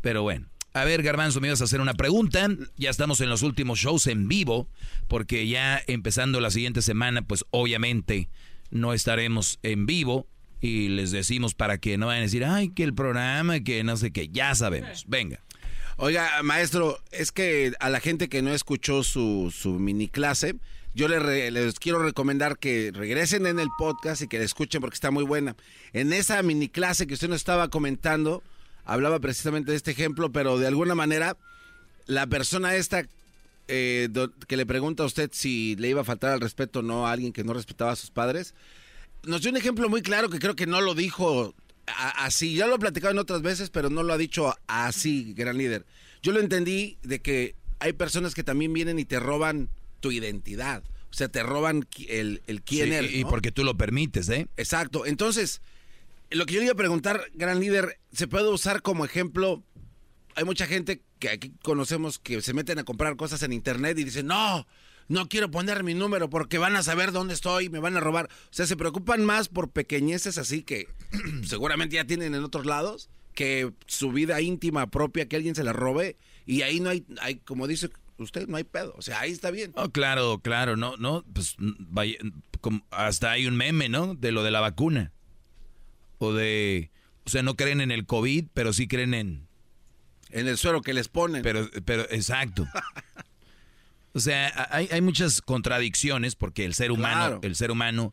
Pero 0.00 0.22
bueno, 0.22 0.48
A 0.74 0.82
ver, 0.82 1.04
Garbanzo, 1.04 1.40
me 1.40 1.46
ibas 1.46 1.60
a 1.60 1.64
hacer 1.64 1.80
una 1.80 1.94
pregunta. 1.94 2.48
Ya 2.76 2.90
estamos 2.90 3.20
en 3.20 3.28
los 3.28 3.42
últimos 3.42 3.78
shows 3.78 4.08
en 4.08 4.26
vivo, 4.26 4.68
porque 5.06 5.46
ya 5.46 5.80
empezando 5.86 6.40
la 6.40 6.50
siguiente 6.50 6.82
semana, 6.82 7.22
pues 7.22 7.44
obviamente 7.50 8.28
no 8.72 8.94
estaremos 8.94 9.60
en 9.62 9.86
vivo. 9.86 10.26
Y 10.60 10.88
les 10.88 11.10
decimos 11.10 11.54
para 11.54 11.78
que 11.78 11.98
no 11.98 12.06
vayan 12.06 12.22
a 12.22 12.26
decir, 12.26 12.44
ay, 12.44 12.70
que 12.70 12.82
el 12.82 12.94
programa, 12.94 13.60
que 13.60 13.84
no 13.84 13.96
sé 13.96 14.10
qué. 14.10 14.28
Ya 14.28 14.54
sabemos. 14.54 15.04
Venga. 15.06 15.40
Oiga, 15.96 16.42
maestro, 16.42 17.00
es 17.10 17.32
que 17.32 17.72
a 17.80 17.90
la 17.90 18.00
gente 18.00 18.28
que 18.28 18.42
no 18.42 18.52
escuchó 18.52 19.02
su, 19.02 19.52
su 19.54 19.78
mini 19.80 20.08
clase, 20.08 20.54
yo 20.94 21.06
les, 21.06 21.78
quiero 21.78 22.02
recomendar 22.02 22.58
que 22.58 22.90
regresen 22.92 23.46
en 23.46 23.58
el 23.58 23.68
podcast 23.78 24.22
y 24.22 24.28
que 24.28 24.38
la 24.38 24.44
escuchen 24.44 24.80
porque 24.80 24.94
está 24.94 25.10
muy 25.10 25.24
buena. 25.24 25.56
En 25.92 26.12
esa 26.12 26.42
mini 26.42 26.68
clase 26.68 27.06
que 27.06 27.14
usted 27.14 27.28
nos 27.28 27.36
estaba 27.36 27.68
comentando, 27.68 28.42
hablaba 28.84 29.20
precisamente 29.20 29.70
de 29.70 29.76
este 29.76 29.92
ejemplo, 29.92 30.32
pero 30.32 30.58
de 30.58 30.66
alguna 30.66 30.94
manera 30.94 31.36
la 32.06 32.26
persona 32.26 32.74
esta 32.74 33.06
eh, 33.68 34.08
que 34.48 34.56
le 34.56 34.66
pregunta 34.66 35.02
a 35.02 35.06
usted 35.06 35.30
si 35.32 35.76
le 35.76 35.88
iba 35.88 36.00
a 36.00 36.04
faltar 36.04 36.32
al 36.32 36.40
respeto 36.40 36.80
o 36.80 36.82
no 36.82 37.06
a 37.06 37.12
alguien 37.12 37.32
que 37.32 37.44
no 37.44 37.52
respetaba 37.52 37.92
a 37.92 37.96
sus 37.96 38.10
padres, 38.10 38.54
nos 39.24 39.42
dio 39.42 39.50
un 39.50 39.56
ejemplo 39.56 39.88
muy 39.88 40.02
claro 40.02 40.28
que 40.28 40.38
creo 40.38 40.56
que 40.56 40.66
no 40.66 40.80
lo 40.80 40.94
dijo 40.94 41.54
así. 41.86 42.54
Ya 42.54 42.66
lo 42.66 42.76
he 42.76 42.78
platicado 42.78 43.12
en 43.12 43.18
otras 43.18 43.42
veces, 43.42 43.70
pero 43.70 43.90
no 43.90 44.02
lo 44.02 44.12
ha 44.12 44.18
dicho 44.18 44.54
así, 44.66 45.34
gran 45.34 45.58
líder. 45.58 45.86
Yo 46.22 46.32
lo 46.32 46.40
entendí 46.40 46.98
de 47.02 47.20
que 47.20 47.54
hay 47.80 47.92
personas 47.92 48.34
que 48.34 48.44
también 48.44 48.72
vienen 48.72 48.98
y 48.98 49.04
te 49.04 49.20
roban 49.20 49.70
tu 50.00 50.10
identidad. 50.10 50.82
O 51.10 51.14
sea, 51.14 51.28
te 51.28 51.42
roban 51.42 51.86
el, 52.08 52.42
el 52.46 52.62
quién 52.62 52.92
eres. 52.92 53.12
Y 53.14 53.24
porque 53.24 53.50
tú 53.50 53.64
lo 53.64 53.76
permites, 53.76 54.28
¿eh? 54.28 54.48
Exacto. 54.56 55.06
Entonces, 55.06 55.62
lo 56.30 56.44
que 56.44 56.54
yo 56.54 56.60
le 56.60 56.66
iba 56.66 56.72
a 56.72 56.76
preguntar, 56.76 57.24
gran 57.34 57.60
líder, 57.60 57.98
¿se 58.12 58.28
puede 58.28 58.48
usar 58.48 58.82
como 58.82 59.04
ejemplo? 59.04 59.62
Hay 60.34 60.44
mucha 60.44 60.66
gente 60.66 61.02
que 61.18 61.30
aquí 61.30 61.52
conocemos 61.62 62.18
que 62.18 62.40
se 62.42 62.52
meten 62.52 62.78
a 62.78 62.84
comprar 62.84 63.16
cosas 63.16 63.42
en 63.42 63.52
internet 63.52 63.98
y 63.98 64.04
dicen, 64.04 64.26
no, 64.26 64.66
no 65.08 65.28
quiero 65.28 65.50
poner 65.50 65.84
mi 65.84 65.94
número 65.94 66.30
porque 66.30 66.58
van 66.58 66.76
a 66.76 66.82
saber 66.82 67.12
dónde 67.12 67.34
estoy, 67.34 67.68
me 67.68 67.78
van 67.78 67.96
a 67.96 68.00
robar. 68.00 68.26
O 68.26 68.52
sea, 68.52 68.66
se 68.66 68.76
preocupan 68.76 69.24
más 69.24 69.48
por 69.48 69.70
pequeñeces 69.70 70.38
así 70.38 70.62
que 70.62 70.88
seguramente 71.44 71.96
ya 71.96 72.04
tienen 72.04 72.34
en 72.34 72.44
otros 72.44 72.66
lados 72.66 73.10
que 73.34 73.72
su 73.86 74.12
vida 74.12 74.40
íntima 74.40 74.90
propia, 74.90 75.28
que 75.28 75.36
alguien 75.36 75.54
se 75.54 75.64
la 75.64 75.72
robe 75.72 76.16
y 76.44 76.62
ahí 76.62 76.80
no 76.80 76.90
hay, 76.90 77.06
hay 77.20 77.36
como 77.36 77.66
dice 77.66 77.90
usted, 78.18 78.48
no 78.48 78.56
hay 78.56 78.64
pedo. 78.64 78.94
O 78.96 79.02
sea, 79.02 79.20
ahí 79.20 79.32
está 79.32 79.50
bien. 79.50 79.72
Oh, 79.76 79.90
claro, 79.90 80.40
claro, 80.40 80.76
no, 80.76 80.96
no, 80.96 81.24
pues 81.32 81.56
vaya, 81.58 82.16
hasta 82.90 83.30
hay 83.30 83.46
un 83.46 83.56
meme, 83.56 83.88
¿no? 83.88 84.14
De 84.14 84.32
lo 84.32 84.42
de 84.42 84.50
la 84.50 84.60
vacuna. 84.60 85.12
O 86.18 86.32
de, 86.32 86.90
o 87.24 87.30
sea, 87.30 87.42
no 87.42 87.56
creen 87.56 87.80
en 87.80 87.90
el 87.90 88.06
COVID, 88.06 88.46
pero 88.52 88.72
sí 88.72 88.88
creen 88.88 89.14
en... 89.14 89.48
En 90.30 90.46
el 90.46 90.58
suero 90.58 90.82
que 90.82 90.92
les 90.92 91.08
ponen. 91.08 91.42
Pero, 91.42 91.70
pero, 91.84 92.02
exacto. 92.10 92.66
O 94.18 94.20
sea, 94.20 94.68
hay, 94.72 94.88
hay 94.90 95.00
muchas 95.00 95.40
contradicciones 95.40 96.34
porque 96.34 96.64
el 96.64 96.74
ser 96.74 96.90
humano, 96.90 97.38
el 97.42 97.54
ser 97.54 97.70
humano, 97.70 98.12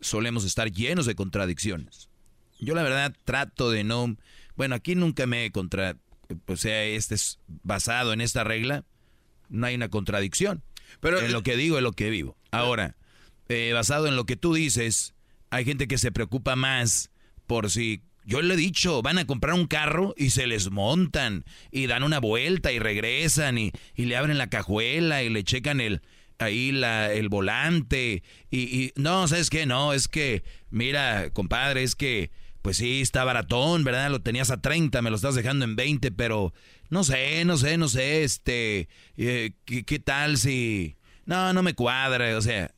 solemos 0.00 0.46
estar 0.46 0.72
llenos 0.72 1.04
de 1.04 1.14
contradicciones. 1.14 2.08
Yo 2.58 2.74
la 2.74 2.82
verdad 2.82 3.14
trato 3.26 3.70
de 3.70 3.84
no, 3.84 4.16
bueno, 4.56 4.74
aquí 4.74 4.94
nunca 4.94 5.26
me 5.26 5.44
he 5.44 5.52
contra, 5.52 5.98
o 6.46 6.56
sea, 6.56 6.84
este 6.84 7.16
es 7.16 7.38
basado 7.46 8.14
en 8.14 8.22
esta 8.22 8.44
regla, 8.44 8.86
no 9.50 9.66
hay 9.66 9.74
una 9.74 9.90
contradicción. 9.90 10.62
Pero 11.00 11.20
en 11.20 11.32
lo 11.32 11.42
que 11.42 11.54
digo 11.54 11.76
es 11.76 11.82
lo 11.82 11.92
que 11.92 12.08
vivo. 12.08 12.34
Ahora, 12.50 12.96
eh, 13.50 13.72
basado 13.74 14.06
en 14.06 14.16
lo 14.16 14.24
que 14.24 14.36
tú 14.36 14.54
dices, 14.54 15.14
hay 15.50 15.66
gente 15.66 15.86
que 15.86 15.98
se 15.98 16.12
preocupa 16.12 16.56
más 16.56 17.10
por 17.46 17.70
si 17.70 18.00
yo 18.24 18.42
le 18.42 18.54
he 18.54 18.56
dicho, 18.56 19.02
van 19.02 19.18
a 19.18 19.26
comprar 19.26 19.54
un 19.54 19.66
carro 19.66 20.14
y 20.16 20.30
se 20.30 20.46
les 20.46 20.70
montan 20.70 21.44
y 21.70 21.86
dan 21.86 22.02
una 22.02 22.20
vuelta 22.20 22.72
y 22.72 22.78
regresan 22.78 23.58
y, 23.58 23.72
le 23.96 24.16
abren 24.16 24.38
la 24.38 24.48
cajuela 24.48 25.22
y 25.22 25.28
le 25.28 25.44
checan 25.44 25.80
el 25.80 26.02
ahí 26.38 26.72
la, 26.72 27.12
el 27.12 27.28
volante 27.28 28.22
y, 28.50 28.58
y, 28.58 28.92
no, 28.96 29.28
¿sabes 29.28 29.48
qué? 29.48 29.64
No, 29.64 29.92
es 29.92 30.08
que, 30.08 30.42
mira, 30.70 31.30
compadre, 31.30 31.84
es 31.84 31.94
que 31.94 32.30
pues 32.62 32.76
sí, 32.76 33.00
está 33.00 33.24
baratón, 33.24 33.82
¿verdad? 33.82 34.10
Lo 34.10 34.22
tenías 34.22 34.50
a 34.50 34.60
30, 34.60 35.02
me 35.02 35.10
lo 35.10 35.16
estás 35.16 35.34
dejando 35.34 35.64
en 35.64 35.74
20, 35.74 36.12
pero 36.12 36.54
no 36.90 37.02
sé, 37.02 37.44
no 37.44 37.56
sé, 37.56 37.76
no 37.76 37.88
sé, 37.88 38.22
este, 38.22 38.88
eh, 39.16 39.52
¿qué, 39.64 39.84
¿qué, 39.84 39.98
tal 39.98 40.38
si... 40.38 40.96
No, 41.26 41.52
no 41.52 41.62
me 41.62 41.74
cuadra, 41.74 42.36
o 42.36 42.40
sea, 42.40 42.72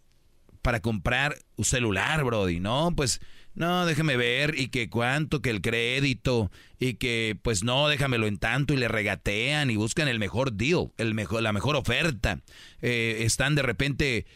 para 0.62 0.80
comprar 0.80 1.36
un 1.56 1.66
celular, 1.66 2.24
Brody, 2.24 2.60
¿no? 2.60 2.94
Pues 2.96 3.20
no, 3.55 3.86
déjame 3.86 4.16
ver 4.16 4.59
y 4.59 4.68
que 4.68 4.90
cuánto, 4.90 5.40
que 5.40 5.51
el 5.51 5.60
crédito 5.60 6.51
y 6.81 6.94
que 6.94 7.39
pues 7.40 7.62
no, 7.62 7.89
déjamelo 7.89 8.26
en 8.26 8.39
tanto 8.39 8.74
y 8.74 8.76
le 8.76 8.89
regatean 8.89 9.70
y 9.70 9.76
buscan 9.76 10.09
el 10.09 10.18
mejor 10.18 10.52
deal, 10.52 10.90
el 10.98 11.14
mejor, 11.14 11.43
la 11.43 11.52
mejor 11.52 11.76
oferta. 11.76 12.40
Eh, 12.82 13.18
están 13.20 13.55
de 13.55 13.62
repente, 13.62 14.26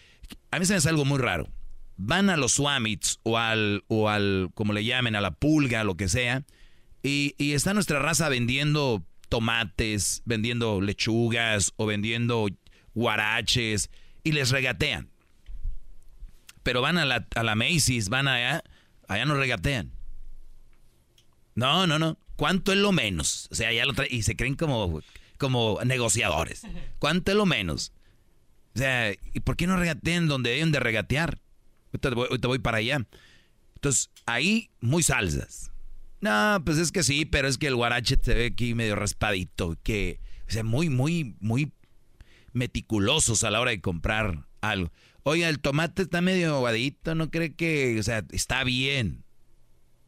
a 0.53 0.59
mí 0.61 0.67
se 0.67 0.75
me 0.75 0.77
hace 0.77 0.89
algo 0.89 1.05
muy 1.05 1.19
raro. 1.19 1.49
Van 1.97 2.31
a 2.31 2.37
los 2.37 2.53
Swamits 2.53 3.19
o 3.25 3.39
al, 3.39 3.83
o 3.89 4.09
al, 4.09 4.51
como 4.55 4.73
le 4.73 4.85
llamen, 4.85 5.17
a 5.17 5.21
la 5.21 5.33
pulga, 5.33 5.83
lo 5.83 5.97
que 5.97 6.09
sea, 6.09 6.45
y, 7.03 7.35
y 7.39 7.55
está 7.55 7.75
nuestra 7.75 7.99
raza 7.99 8.29
vendiendo 8.29 9.05
tomates, 9.29 10.23
vendiendo 10.27 10.81
lechugas 10.81 11.73
o 11.77 11.87
vendiendo 11.87 12.49
guaraches 12.95 13.91
y 14.23 14.31
les 14.31 14.51
regatean. 14.51 15.11
Pero 16.63 16.83
van 16.83 16.99
a 16.99 17.05
la, 17.05 17.27
a 17.35 17.43
la 17.43 17.57
Macy's, 17.57 18.11
van 18.11 18.29
allá 18.29 18.63
Allá 19.09 19.25
no 19.25 19.35
regatean. 19.35 19.91
No, 21.55 21.87
no, 21.87 21.99
no. 21.99 22.19
¿Cuánto 22.37 22.73
es 22.73 22.79
lo 22.79 22.93
menos? 22.93 23.49
O 23.51 23.57
sea, 23.57 23.73
ya 23.73 23.85
lo 23.85 23.95
traen 23.95 24.15
y 24.15 24.23
se 24.23 24.37
creen 24.37 24.55
como, 24.55 25.03
como 25.39 25.81
negociadores. 25.85 26.63
¿Cuánto 27.01 27.33
es 27.33 27.37
lo 27.37 27.47
menos? 27.47 27.93
O 28.77 28.79
sea, 28.79 29.13
¿y 29.33 29.41
por 29.41 29.57
qué 29.57 29.67
no 29.67 29.77
regatean 29.77 30.29
donde 30.29 30.51
deben 30.51 30.71
de 30.71 30.79
regatear? 30.79 31.41
Ahorita 31.93 32.47
voy, 32.47 32.59
para 32.61 32.77
allá. 32.77 33.05
Entonces, 33.75 34.11
ahí 34.27 34.71
muy 34.81 35.03
salsas. 35.03 35.73
No, 36.21 36.63
pues 36.65 36.79
es 36.79 36.93
que 36.93 37.03
sí, 37.03 37.25
pero 37.25 37.49
es 37.49 37.59
que 37.59 37.67
el 37.67 37.77
guarache 37.77 38.17
se 38.23 38.35
ve 38.35 38.47
aquí 38.47 38.75
medio 38.75 38.95
raspadito. 38.95 39.77
Que, 39.83 40.21
o 40.49 40.53
sea, 40.53 40.63
muy, 40.63 40.91
muy, 40.91 41.35
muy 41.41 41.73
meticulosos 42.53 43.43
a 43.43 43.51
la 43.51 43.61
hora 43.61 43.71
de 43.73 43.81
comprar 43.81 44.47
algo. 44.61 44.93
Oiga, 45.31 45.51
el 45.51 45.61
tomate 45.61 46.01
está 46.01 46.23
medio 46.23 46.57
aguadito, 46.57 47.15
¿no 47.15 47.31
cree 47.31 47.55
que, 47.55 47.99
o 48.01 48.03
sea, 48.03 48.25
está 48.31 48.65
bien? 48.65 49.27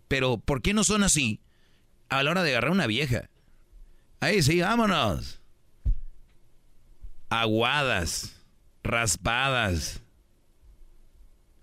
Pero, 0.09 0.39
¿por 0.39 0.63
qué 0.63 0.73
no 0.73 0.83
son 0.83 1.03
así 1.03 1.43
a 2.09 2.23
la 2.23 2.31
hora 2.31 2.43
de 2.43 2.53
agarrar 2.53 2.71
una 2.71 2.87
vieja? 2.87 3.29
Ahí 4.21 4.43
sí, 4.43 4.63
vámonos. 4.63 5.43
Aguadas, 7.29 8.35
raspadas, 8.83 10.01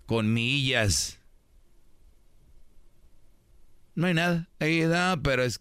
con 0.06 0.32
millas. 0.32 1.18
No 3.96 4.06
hay 4.06 4.14
nada. 4.14 4.48
Ahí 4.60 4.82
no, 4.82 5.20
pero 5.20 5.42
es 5.42 5.60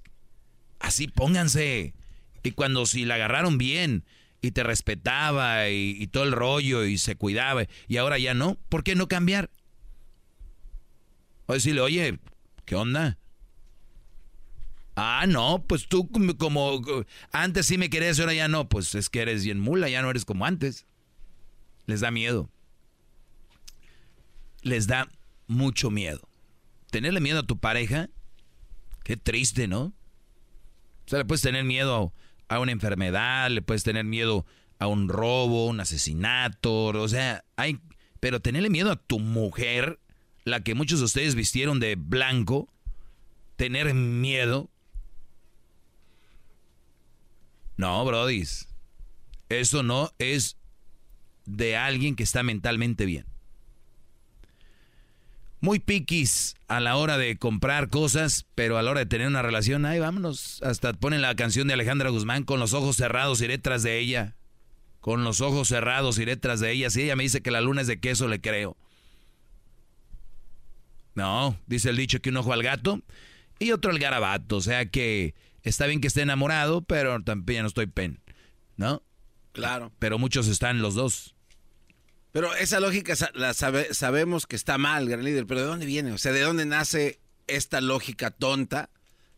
así 0.79 1.07
pónganse. 1.07 1.95
Y 2.43 2.51
cuando 2.51 2.85
si 2.85 3.05
la 3.05 3.15
agarraron 3.15 3.57
bien, 3.57 4.05
y 4.41 4.51
te 4.51 4.63
respetaba 4.63 5.69
y, 5.69 6.07
todo 6.07 6.23
el 6.23 6.31
rollo 6.31 6.85
y 6.85 6.97
se 6.97 7.15
cuidaba 7.15 7.65
y 7.87 7.97
ahora 7.97 8.17
ya 8.17 8.33
no, 8.33 8.57
¿por 8.69 8.83
qué 8.83 8.95
no 8.95 9.07
cambiar? 9.07 9.49
O 11.47 11.53
decirle, 11.53 11.81
oye, 11.81 12.19
¿qué 12.65 12.75
onda? 12.75 13.17
Ah, 14.95 15.25
no, 15.27 15.63
pues 15.67 15.87
tú 15.87 16.09
como, 16.37 16.81
antes 17.31 17.67
sí 17.67 17.77
me 17.77 17.89
querías 17.89 18.19
ahora 18.19 18.33
ya 18.33 18.47
no, 18.47 18.67
pues 18.67 18.95
es 18.95 19.09
que 19.09 19.21
eres 19.21 19.43
bien 19.43 19.59
mula, 19.59 19.89
ya 19.89 20.01
no 20.01 20.09
eres 20.09 20.25
como 20.25 20.45
antes. 20.45 20.85
Les 21.85 22.01
da 22.01 22.11
miedo. 22.11 22.49
Les 24.61 24.87
da 24.87 25.07
mucho 25.45 25.91
miedo. 25.91 26.27
Tenerle 26.89 27.21
miedo 27.21 27.39
a 27.39 27.43
tu 27.43 27.59
pareja, 27.59 28.09
qué 29.03 29.17
triste, 29.17 29.67
¿no? 29.67 29.93
O 31.05 31.09
sea, 31.09 31.19
le 31.19 31.25
puedes 31.25 31.41
tener 31.41 31.63
miedo 31.63 32.13
a 32.47 32.59
una 32.59 32.71
enfermedad, 32.71 33.49
le 33.49 33.61
puedes 33.61 33.83
tener 33.83 34.05
miedo 34.05 34.45
a 34.79 34.87
un 34.87 35.09
robo, 35.09 35.67
un 35.67 35.79
asesinato, 35.79 36.87
o 36.87 37.07
sea, 37.07 37.43
hay, 37.55 37.79
pero 38.19 38.39
tenerle 38.39 38.69
miedo 38.69 38.91
a 38.91 38.95
tu 38.95 39.19
mujer, 39.19 39.99
la 40.43 40.61
que 40.61 40.75
muchos 40.75 40.99
de 40.99 41.05
ustedes 41.05 41.35
vistieron 41.35 41.79
de 41.79 41.95
blanco, 41.95 42.69
tener 43.55 43.93
miedo. 43.93 44.69
No, 47.75 48.03
brodis. 48.05 48.69
Eso 49.49 49.83
no 49.83 50.11
es 50.19 50.57
de 51.45 51.77
alguien 51.77 52.15
que 52.15 52.23
está 52.23 52.43
mentalmente 52.43 53.05
bien 53.05 53.25
muy 55.59 55.79
piquis 55.79 56.55
a 56.67 56.79
la 56.79 56.95
hora 56.97 57.17
de 57.17 57.37
comprar 57.37 57.89
cosas, 57.89 58.45
pero 58.55 58.77
a 58.77 58.81
la 58.81 58.91
hora 58.91 58.99
de 59.01 59.05
tener 59.05 59.27
una 59.27 59.41
relación, 59.41 59.85
ay, 59.85 59.99
vámonos. 59.99 60.61
Hasta 60.63 60.93
ponen 60.93 61.21
la 61.21 61.35
canción 61.35 61.67
de 61.67 61.73
Alejandra 61.73 62.09
Guzmán, 62.09 62.43
con 62.43 62.59
los 62.59 62.73
ojos 62.73 62.95
cerrados 62.97 63.41
iré 63.41 63.57
tras 63.57 63.83
de 63.83 63.99
ella. 63.99 64.35
Con 64.99 65.23
los 65.23 65.41
ojos 65.41 65.67
cerrados 65.67 66.19
iré 66.19 66.37
tras 66.37 66.59
de 66.59 66.71
ella. 66.71 66.89
Si 66.89 67.03
ella 67.03 67.15
me 67.15 67.23
dice 67.23 67.41
que 67.41 67.51
la 67.51 67.61
luna 67.61 67.81
es 67.81 67.87
de 67.87 67.99
queso, 67.99 68.27
le 68.27 68.41
creo. 68.41 68.77
No, 71.15 71.57
dice 71.65 71.89
el 71.89 71.97
dicho 71.97 72.19
que 72.19 72.29
un 72.29 72.37
ojo 72.37 72.53
al 72.53 72.61
gato 72.61 73.01
y 73.57 73.71
otro 73.71 73.91
al 73.91 73.99
garabato. 73.99 74.57
O 74.57 74.61
sea 74.61 74.85
que 74.85 75.33
Está 75.67 75.85
bien 75.85 75.99
que 75.99 76.07
esté 76.07 76.21
enamorado, 76.21 76.81
pero 76.81 77.21
también 77.23 77.63
no 77.63 77.67
estoy 77.67 77.87
pen, 77.87 78.21
¿no? 78.77 79.03
Claro. 79.51 79.91
Pero 79.99 80.17
muchos 80.17 80.47
están 80.47 80.81
los 80.81 80.95
dos. 80.95 81.35
Pero 82.37 82.53
esa 82.53 82.79
lógica 82.79 83.15
la 83.33 83.55
sabemos 83.55 84.45
que 84.45 84.55
está 84.55 84.77
mal, 84.77 85.09
gran 85.09 85.23
líder, 85.23 85.47
pero 85.47 85.61
¿de 85.61 85.65
dónde 85.65 85.87
viene? 85.87 86.11
O 86.11 86.19
sea, 86.19 86.31
¿de 86.31 86.41
dónde 86.41 86.67
nace 86.67 87.19
esta 87.47 87.81
lógica 87.81 88.29
tonta 88.29 88.91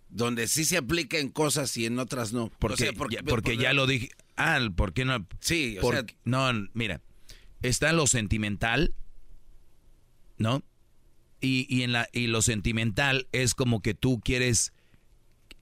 donde 0.09 0.49
sí 0.49 0.65
se 0.65 0.75
aplica 0.75 1.17
en 1.17 1.29
cosas 1.29 1.77
y 1.77 1.85
en 1.85 1.97
otras 1.97 2.33
no? 2.33 2.51
Porque, 2.59 2.91
porque, 3.25 3.55
ya 3.55 3.71
lo 3.71 3.87
dije. 3.87 4.09
Ah, 4.35 4.59
¿por 4.75 4.91
qué 4.91 5.05
no? 5.05 5.25
Sí, 5.39 5.77
o 5.81 5.93
sea, 5.93 6.03
No, 6.25 6.51
mira, 6.73 6.99
está 7.61 7.93
lo 7.93 8.05
sentimental, 8.05 8.93
¿no? 10.35 10.61
Y, 11.39 11.73
y, 11.73 11.83
en 11.83 11.93
la, 11.93 12.09
y 12.11 12.27
lo 12.27 12.41
sentimental 12.41 13.29
es 13.31 13.55
como 13.55 13.81
que 13.81 13.93
tú 13.93 14.19
quieres... 14.19 14.73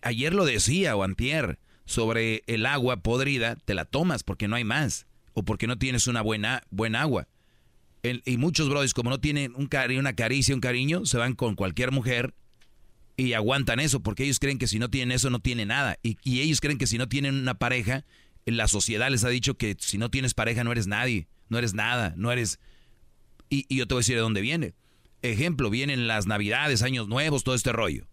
Ayer 0.02 0.34
lo 0.34 0.44
decía, 0.44 0.96
o 0.96 1.04
antier, 1.04 1.60
sobre 1.86 2.42
el 2.48 2.66
agua 2.66 3.04
podrida, 3.04 3.58
te 3.58 3.76
la 3.76 3.86
tomas 3.86 4.24
porque 4.24 4.48
no 4.48 4.56
hay 4.56 4.64
más. 4.64 5.06
O 5.38 5.44
porque 5.44 5.68
no 5.68 5.78
tienes 5.78 6.08
una 6.08 6.24
buena, 6.24 6.64
buena 6.72 7.02
agua. 7.02 7.28
y 8.02 8.38
muchos 8.38 8.70
brothers, 8.70 8.96
como 8.96 9.12
no 9.12 9.20
tienen 9.20 9.54
un 9.56 9.68
cari 9.68 10.00
una 10.00 10.14
caricia, 10.14 10.56
un 10.56 10.62
cariño, 10.62 11.06
se 11.06 11.20
van 11.20 11.36
con 11.36 11.54
cualquier 11.54 11.92
mujer 11.92 12.34
y 13.18 13.34
aguantan 13.34 13.80
eso, 13.80 14.00
porque 14.00 14.24
ellos 14.24 14.40
creen 14.40 14.58
que 14.58 14.66
si 14.66 14.80
no 14.80 14.90
tienen 14.90 15.12
eso, 15.12 15.30
no 15.30 15.40
tienen 15.40 15.68
nada. 15.68 16.00
Y, 16.02 16.18
y 16.24 16.42
ellos 16.42 16.60
creen 16.60 16.80
que 16.80 16.88
si 16.88 16.98
no 16.98 17.08
tienen 17.08 17.36
una 17.36 17.54
pareja, 17.54 18.04
la 18.46 18.68
sociedad 18.68 19.12
les 19.12 19.26
ha 19.26 19.30
dicho 19.30 19.60
que 19.60 19.78
si 19.80 20.00
no 20.00 20.10
tienes 20.10 20.34
pareja 20.34 20.64
no 20.64 20.72
eres 20.72 20.88
nadie, 20.88 21.28
no 21.50 21.60
eres 21.60 21.76
nada, 21.76 22.16
no 22.18 22.32
eres... 22.32 22.60
Y, 23.48 23.68
y 23.70 23.78
yo 23.78 23.88
te 23.88 23.94
voy 23.94 24.00
a 24.00 24.02
decir 24.02 24.16
de 24.16 24.22
dónde 24.22 24.42
viene. 24.42 24.74
Ejemplo, 25.22 25.70
vienen 25.70 26.08
las 26.08 26.26
navidades, 26.26 26.82
años 26.82 27.08
nuevos, 27.08 27.44
todo 27.44 27.54
este 27.54 27.74
rollo. 27.74 28.08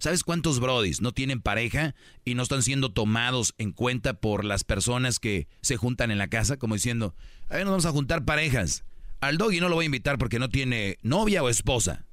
¿Sabes 0.00 0.24
cuántos 0.24 0.60
brodis 0.60 1.00
no 1.00 1.12
tienen 1.12 1.40
pareja 1.40 1.94
y 2.24 2.34
no 2.34 2.42
están 2.42 2.62
siendo 2.62 2.90
tomados 2.90 3.54
en 3.58 3.70
cuenta 3.70 4.14
por 4.14 4.44
las 4.44 4.64
personas 4.64 5.20
que 5.20 5.46
se 5.60 5.76
juntan 5.76 6.10
en 6.10 6.18
la 6.18 6.28
casa? 6.28 6.56
Como 6.56 6.74
diciendo, 6.74 7.14
a 7.48 7.56
ver, 7.56 7.64
nos 7.64 7.72
vamos 7.72 7.86
a 7.86 7.92
juntar 7.92 8.24
parejas. 8.24 8.82
Al 9.20 9.36
doggy 9.36 9.60
no 9.60 9.68
lo 9.68 9.74
voy 9.76 9.84
a 9.84 9.86
invitar 9.86 10.16
porque 10.16 10.38
no 10.38 10.48
tiene 10.48 10.98
novia 11.02 11.42
o 11.42 11.48
esposa. 11.48 12.06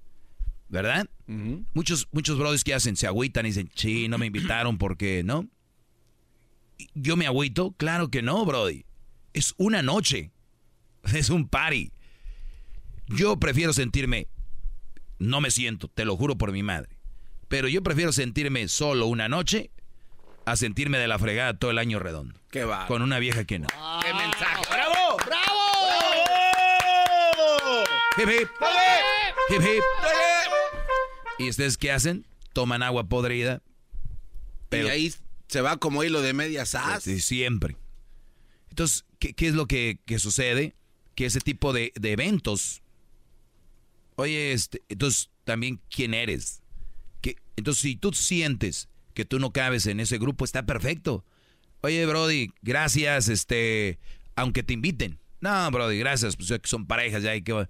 ¿Verdad? 0.69 1.09
Muchos, 1.73 2.09
muchos 2.11 2.37
brodis 2.37 2.65
que 2.65 2.73
hacen, 2.73 2.97
se 2.97 3.07
agüitan 3.07 3.45
y 3.45 3.49
dicen, 3.49 3.71
sí, 3.73 4.09
no 4.09 4.17
me 4.17 4.25
invitaron 4.25 4.77
porque, 4.77 5.23
¿no? 5.23 5.47
¿Yo 6.93 7.15
me 7.15 7.25
agüito? 7.25 7.71
Claro 7.71 8.11
que 8.11 8.21
no, 8.21 8.45
brody. 8.45 8.85
Es 9.31 9.53
una 9.57 9.81
noche. 9.81 10.31
Es 11.13 11.29
un 11.29 11.47
party. 11.47 11.93
Yo 13.07 13.39
prefiero 13.39 13.71
sentirme, 13.71 14.27
no 15.19 15.39
me 15.39 15.51
siento, 15.51 15.87
te 15.87 16.03
lo 16.03 16.17
juro 16.17 16.37
por 16.37 16.51
mi 16.51 16.63
madre, 16.63 16.96
pero 17.47 17.67
yo 17.67 17.81
prefiero 17.83 18.11
sentirme 18.11 18.67
solo 18.67 19.07
una 19.07 19.29
noche 19.29 19.71
a 20.45 20.55
sentirme 20.55 20.97
de 20.97 21.07
la 21.07 21.19
fregada 21.19 21.57
todo 21.57 21.71
el 21.71 21.77
año 21.77 21.99
redondo. 21.99 22.39
Qué 22.51 22.63
va. 22.63 22.87
Con 22.87 23.01
una 23.01 23.19
vieja 23.19 23.45
que 23.45 23.59
no. 23.59 23.67
¡Qué 23.67 24.13
mensaje! 24.13 24.63
¡Bravo! 24.69 25.17
¡Bravo! 25.25 25.57
Hip 28.17 28.29
hip. 28.29 28.49
Hip 29.49 29.61
hip. 29.61 29.83
¿Y 31.37 31.49
ustedes 31.49 31.77
qué 31.77 31.91
hacen? 31.91 32.25
Toman 32.53 32.81
agua 32.81 33.07
podrida. 33.07 33.61
Pero... 34.69 34.87
Y 34.87 34.89
ahí 34.89 35.13
se 35.47 35.61
va 35.61 35.77
como 35.77 36.03
hilo 36.03 36.21
de 36.21 36.33
medias 36.33 36.75
as. 36.75 37.03
Sí, 37.03 37.19
siempre. 37.19 37.77
Entonces, 38.69 39.05
¿qué, 39.19 39.33
es 39.37 39.53
lo 39.53 39.67
que, 39.67 39.99
sucede? 40.17 40.75
Que 41.15 41.25
ese 41.25 41.39
tipo 41.39 41.73
de, 41.73 41.93
eventos. 42.01 42.81
Oye, 44.15 44.53
este, 44.53 44.81
entonces, 44.89 45.29
también, 45.43 45.79
¿quién 45.89 46.13
eres? 46.13 46.61
Entonces, 47.57 47.81
si 47.81 47.95
tú 47.95 48.13
sientes 48.13 48.87
que 49.13 49.25
tú 49.25 49.39
no 49.39 49.51
cabes 49.51 49.87
en 49.87 49.99
ese 49.99 50.17
grupo, 50.17 50.45
está 50.45 50.65
perfecto. 50.65 51.25
Oye, 51.81 52.05
Brody, 52.05 52.51
gracias, 52.61 53.27
este, 53.27 53.99
aunque 54.35 54.63
te 54.63 54.73
inviten. 54.73 55.19
No, 55.41 55.69
Brody, 55.71 55.97
gracias, 55.97 56.37
pues 56.37 56.53
son 56.63 56.85
parejas 56.85 57.23
ya 57.23 57.31
hay 57.31 57.41
que... 57.41 57.67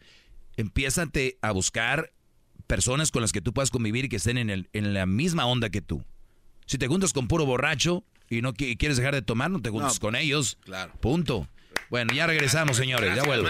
Empiézate 0.57 1.37
a 1.41 1.51
buscar 1.51 2.11
personas 2.65 3.11
con 3.11 3.21
las 3.21 3.31
que 3.31 3.41
tú 3.41 3.53
puedas 3.53 3.69
convivir 3.69 4.05
y 4.05 4.09
que 4.09 4.17
estén 4.17 4.37
en, 4.37 4.49
el, 4.49 4.69
en 4.73 4.93
la 4.93 5.05
misma 5.05 5.45
onda 5.45 5.69
que 5.69 5.81
tú. 5.81 6.03
Si 6.65 6.77
te 6.77 6.87
juntas 6.87 7.13
con 7.13 7.27
puro 7.27 7.45
borracho 7.45 8.03
y 8.29 8.41
no 8.41 8.53
quieres 8.53 8.97
dejar 8.97 9.13
de 9.13 9.21
tomar, 9.21 9.51
no 9.51 9.61
te 9.61 9.69
juntas 9.69 9.99
con 9.99 10.15
ellos. 10.15 10.57
Claro. 10.65 10.93
Punto. 10.99 11.47
Bueno, 11.89 12.13
ya 12.13 12.27
regresamos, 12.27 12.75
señores. 12.75 13.15
Ya 13.15 13.23
vuelvo. 13.23 13.47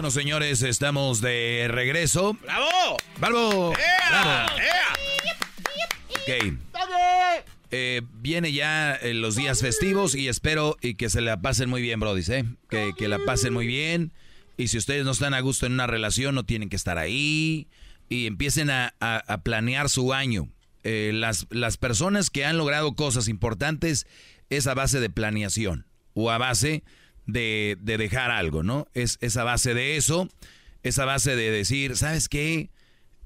Bueno, 0.00 0.12
señores, 0.12 0.62
estamos 0.62 1.20
de 1.20 1.66
regreso. 1.68 2.32
¡Bravo! 2.40 2.96
¡Bravo! 3.18 3.74
¡Bravo! 4.08 4.46
Ok. 6.08 6.54
Eh, 7.70 8.00
viene 8.14 8.50
ya 8.50 8.94
eh, 8.94 9.12
los 9.12 9.36
días 9.36 9.60
festivos 9.60 10.14
y 10.14 10.28
espero 10.28 10.78
y 10.80 10.94
que 10.94 11.10
se 11.10 11.20
la 11.20 11.42
pasen 11.42 11.68
muy 11.68 11.82
bien, 11.82 12.00
Brody, 12.00 12.22
¿eh? 12.30 12.46
Que, 12.70 12.92
que, 12.96 13.08
la 13.08 13.18
pasen 13.26 13.52
muy 13.52 13.66
bien. 13.66 14.10
Y 14.56 14.68
si 14.68 14.78
ustedes 14.78 15.04
no 15.04 15.10
están 15.10 15.34
a 15.34 15.40
gusto 15.40 15.66
en 15.66 15.74
una 15.74 15.86
relación, 15.86 16.34
no 16.34 16.44
tienen 16.44 16.70
que 16.70 16.76
estar 16.76 16.96
ahí. 16.96 17.68
Y 18.08 18.26
empiecen 18.26 18.70
a, 18.70 18.94
planear 19.44 19.90
su 19.90 20.14
año. 20.14 20.48
Eh, 20.82 21.10
las, 21.12 21.46
las 21.50 21.76
personas 21.76 22.30
que 22.30 22.46
han 22.46 22.56
logrado 22.56 22.94
cosas 22.94 23.28
importantes 23.28 24.06
es 24.48 24.66
a 24.66 24.72
base 24.72 24.98
de 24.98 25.10
planeación 25.10 25.84
o 26.14 26.30
a 26.30 26.38
base 26.38 26.84
de, 27.32 27.76
de 27.80 27.98
dejar 27.98 28.30
algo, 28.30 28.62
¿no? 28.62 28.86
Es 28.94 29.18
esa 29.20 29.44
base 29.44 29.74
de 29.74 29.96
eso, 29.96 30.28
esa 30.82 31.04
base 31.04 31.36
de 31.36 31.50
decir, 31.50 31.96
¿sabes 31.96 32.28
qué? 32.28 32.70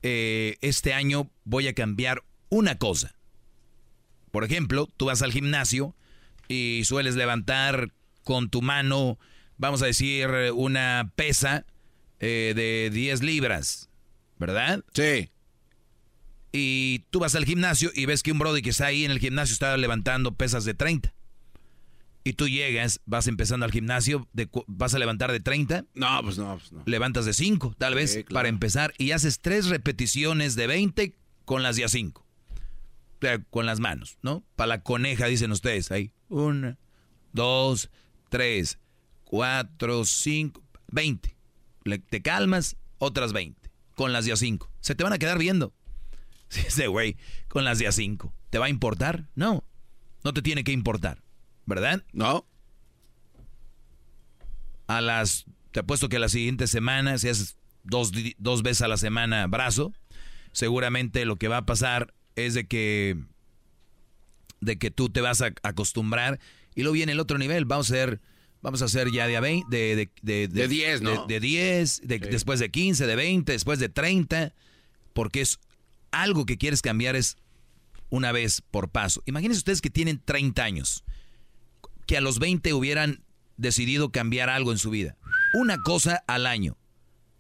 este 0.03 0.93
año 0.93 1.31
voy 1.45 1.67
a 1.67 1.73
cambiar 1.73 2.23
una 2.51 2.77
cosa 2.77 3.17
por 4.35 4.43
ejemplo, 4.43 4.89
tú 4.97 5.05
vas 5.05 5.23
al 5.23 5.31
gimnasio 5.31 5.95
y 6.49 6.83
sueles 6.87 7.15
levantar 7.15 7.93
con 8.25 8.51
tu 8.51 8.63
mano, 8.63 9.17
vamos 9.59 9.81
a 9.81 9.87
decir, 9.87 10.29
una 10.53 11.13
pesa 11.15 11.65
eh, 12.19 12.53
de 12.57 12.91
10 12.93 13.23
libras, 13.23 13.91
¿verdad? 14.41 14.83
Sí. 14.93 15.31
Y 16.51 17.05
tú 17.11 17.21
vas 17.21 17.37
al 17.37 17.45
gimnasio 17.45 17.93
y 17.95 18.07
ves 18.07 18.25
que 18.25 18.33
un 18.33 18.41
brody 18.41 18.61
que 18.61 18.71
está 18.71 18.87
ahí 18.87 19.05
en 19.05 19.13
el 19.13 19.21
gimnasio 19.21 19.53
está 19.53 19.77
levantando 19.77 20.35
pesas 20.35 20.65
de 20.65 20.75
30. 20.75 21.15
Y 22.25 22.33
tú 22.33 22.49
llegas, 22.49 23.01
vas 23.05 23.27
empezando 23.27 23.67
al 23.67 23.73
gimnasio, 23.73 24.27
vas 24.67 24.95
a 24.95 24.99
levantar 24.99 25.31
de 25.31 25.41
30. 25.41 25.85
No, 25.95 26.21
pues 26.23 26.39
no, 26.39 26.57
pues 26.57 26.73
no. 26.73 26.83
Levantas 26.87 27.27
de 27.27 27.35
5, 27.35 27.75
tal 27.77 27.95
vez, 27.95 28.25
para 28.33 28.49
empezar. 28.49 28.95
Y 28.97 29.11
haces 29.13 29.41
tres 29.41 29.67
repeticiones 29.67 30.57
de 30.57 30.67
20 30.67 31.15
con 31.45 31.63
las 31.63 31.77
de 31.77 31.85
a 31.85 31.89
5 31.89 32.25
con 33.51 33.67
las 33.67 33.81
manos, 33.81 34.19
¿no? 34.23 34.45
Para 34.57 34.69
la 34.69 34.83
coneja, 34.83 35.27
dicen 35.27 35.51
ustedes 35.51 35.91
ahí. 35.91 36.13
Una, 36.29 36.79
dos, 37.33 37.91
tres, 38.29 38.79
cuatro, 39.25 40.05
cinco, 40.05 40.63
veinte. 40.89 41.37
te 42.11 42.23
calmas, 42.23 42.77
otras 42.99 43.33
veinte. 43.33 43.71
Con 43.95 44.13
las 44.13 44.25
de 44.25 44.33
a 44.33 44.37
cinco. 44.37 44.71
Se 44.81 44.95
te 44.95 45.05
van 45.05 45.13
a 45.13 45.19
quedar 45.19 45.39
viendo. 45.39 45.73
Ese 46.51 46.89
güey, 46.89 47.17
con 47.49 47.65
las 47.65 47.79
de 47.79 47.87
a 47.87 47.93
cinco. 47.93 48.35
¿Te 48.51 48.59
va 48.59 48.67
a 48.67 48.71
importar? 48.71 49.29
No. 49.35 49.65
No 50.25 50.33
te 50.33 50.43
tiene 50.43 50.65
que 50.65 50.73
importar. 50.73 51.23
¿Verdad? 51.67 52.05
No. 52.13 52.47
A 54.87 55.01
las. 55.01 55.47
Te 55.73 55.81
apuesto 55.81 56.09
que 56.09 56.19
la 56.19 56.29
siguiente 56.29 56.67
semana, 56.67 57.19
si 57.19 57.29
haces 57.29 57.57
dos, 57.83 58.13
dos 58.39 58.63
veces 58.63 58.83
a 58.83 58.89
la 58.89 58.97
semana 58.97 59.47
brazo, 59.47 59.93
seguramente 60.53 61.25
lo 61.25 61.37
que 61.37 61.49
va 61.49 61.59
a 61.59 61.67
pasar 61.67 62.15
es 62.37 62.55
de 62.55 62.67
que 62.67 63.17
de 64.61 64.79
que 64.79 64.91
tú 64.91 65.11
te 65.11 65.21
vas 65.21 65.43
a 65.43 65.53
acostumbrar 65.63 66.41
y 66.75 66.83
luego 66.83 66.95
viene 66.95 67.13
el 67.13 67.21
otro 67.21 67.39
nivel, 67.39 67.65
vamos 67.67 67.91
a 67.91 67.95
hacer 67.95 68.21
vamos 68.63 68.81
a 68.81 68.87
hacer 68.87 69.11
ya 69.13 69.27
de 69.27 69.39
20, 69.39 69.77
de, 69.77 70.11
de, 70.23 70.49
de, 70.49 70.69
10, 70.69 71.03
¿no? 71.03 71.27
De, 71.27 71.39
10, 71.39 72.01
después 72.07 72.61
de 72.61 72.71
15, 72.71 73.07
de 73.07 73.15
20, 73.15 73.53
después 73.53 73.79
de 73.79 73.91
30, 73.91 74.55
porque 75.13 75.43
es 75.43 75.61
algo 76.13 76.47
que 76.47 76.57
quieres 76.57 76.81
cambiar 76.81 77.15
es 77.15 77.37
una 78.09 78.33
vez 78.33 78.63
por 78.63 78.89
paso. 78.89 79.23
Imagínense 79.27 79.59
ustedes 79.59 79.83
que 79.83 79.91
tienen 79.91 80.19
30 80.25 80.65
años, 80.65 81.05
que 82.07 82.17
a 82.17 82.21
los 82.21 82.39
20 82.39 82.73
hubieran 82.75 83.25
decidido 83.57 84.11
cambiar 84.11 84.51
algo 84.51 84.73
en 84.73 84.79
su 84.79 84.91
vida. 84.91 85.17
Una 85.55 85.79
cosa 85.79 86.25
al 86.27 86.47
año. 86.47 86.77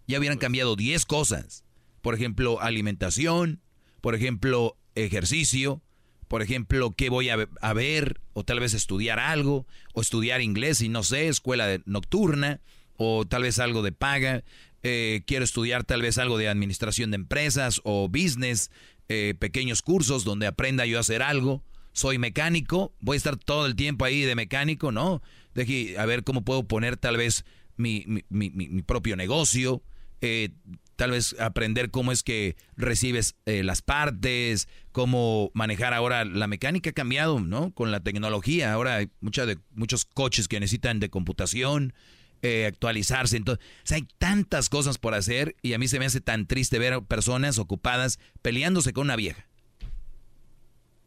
Ya 0.06 0.18
hubieran 0.18 0.38
cambiado 0.38 0.76
10 0.76 1.06
cosas. 1.06 1.64
Por 2.02 2.14
ejemplo, 2.14 2.60
alimentación, 2.60 3.60
por 4.00 4.14
ejemplo, 4.14 4.76
ejercicio, 4.94 5.82
por 6.28 6.42
ejemplo, 6.42 6.94
qué 6.96 7.10
voy 7.10 7.28
a, 7.28 7.72
ver, 7.74 8.20
o 8.32 8.44
tal 8.44 8.60
vez 8.60 8.74
estudiar 8.74 9.18
algo, 9.18 9.66
o 9.92 10.00
estudiar 10.00 10.40
inglés 10.40 10.80
y 10.80 10.88
no 10.88 11.02
sé, 11.02 11.28
escuela 11.28 11.78
nocturna, 11.84 12.60
o 12.96 13.24
tal 13.26 13.42
vez 13.42 13.58
algo 13.58 13.82
de 13.82 13.92
paga, 13.92 14.44
eh, 14.82 15.22
quiero 15.26 15.44
estudiar 15.44 15.84
tal 15.84 16.02
vez 16.02 16.18
algo 16.18 16.36
de 16.36 16.48
administración 16.48 17.10
de 17.10 17.16
empresas 17.16 17.80
o 17.84 18.08
business, 18.08 18.70
eh, 19.08 19.34
pequeños 19.38 19.80
cursos 19.82 20.24
donde 20.24 20.46
aprenda 20.46 20.86
yo 20.86 20.98
a 20.98 21.00
hacer 21.00 21.22
algo. 21.22 21.62
Soy 21.94 22.18
mecánico, 22.18 22.92
voy 22.98 23.14
a 23.14 23.18
estar 23.18 23.36
todo 23.36 23.66
el 23.66 23.76
tiempo 23.76 24.04
ahí 24.04 24.22
de 24.22 24.34
mecánico, 24.34 24.90
¿no? 24.90 25.22
Deje 25.54 25.96
a 25.96 26.04
ver 26.06 26.24
cómo 26.24 26.44
puedo 26.44 26.64
poner 26.66 26.96
tal 26.96 27.16
vez 27.16 27.44
mi, 27.76 28.04
mi, 28.28 28.82
propio 28.82 29.14
negocio, 29.14 29.80
eh, 30.20 30.50
tal 30.96 31.12
vez 31.12 31.36
aprender 31.38 31.92
cómo 31.92 32.10
es 32.10 32.24
que 32.24 32.56
recibes 32.76 33.36
eh, 33.46 33.62
las 33.62 33.80
partes, 33.80 34.68
cómo 34.90 35.52
manejar 35.54 35.94
ahora 35.94 36.24
la 36.24 36.48
mecánica 36.48 36.90
ha 36.90 36.94
cambiado, 36.94 37.38
¿no? 37.38 37.72
Con 37.72 37.92
la 37.92 38.00
tecnología, 38.00 38.72
ahora 38.72 38.96
hay 38.96 39.10
mucha 39.20 39.46
de, 39.46 39.58
muchos 39.70 40.04
coches 40.04 40.48
que 40.48 40.58
necesitan 40.58 40.98
de 40.98 41.10
computación, 41.10 41.94
eh, 42.42 42.66
actualizarse, 42.66 43.36
entonces, 43.36 43.64
hay 43.92 44.08
tantas 44.18 44.68
cosas 44.68 44.98
por 44.98 45.14
hacer 45.14 45.54
y 45.62 45.74
a 45.74 45.78
mí 45.78 45.86
se 45.86 46.00
me 46.00 46.06
hace 46.06 46.20
tan 46.20 46.46
triste 46.48 46.80
ver 46.80 46.92
a 46.92 47.00
personas 47.00 47.58
ocupadas 47.58 48.18
peleándose 48.42 48.92
con 48.92 49.04
una 49.04 49.14
vieja. 49.14 49.46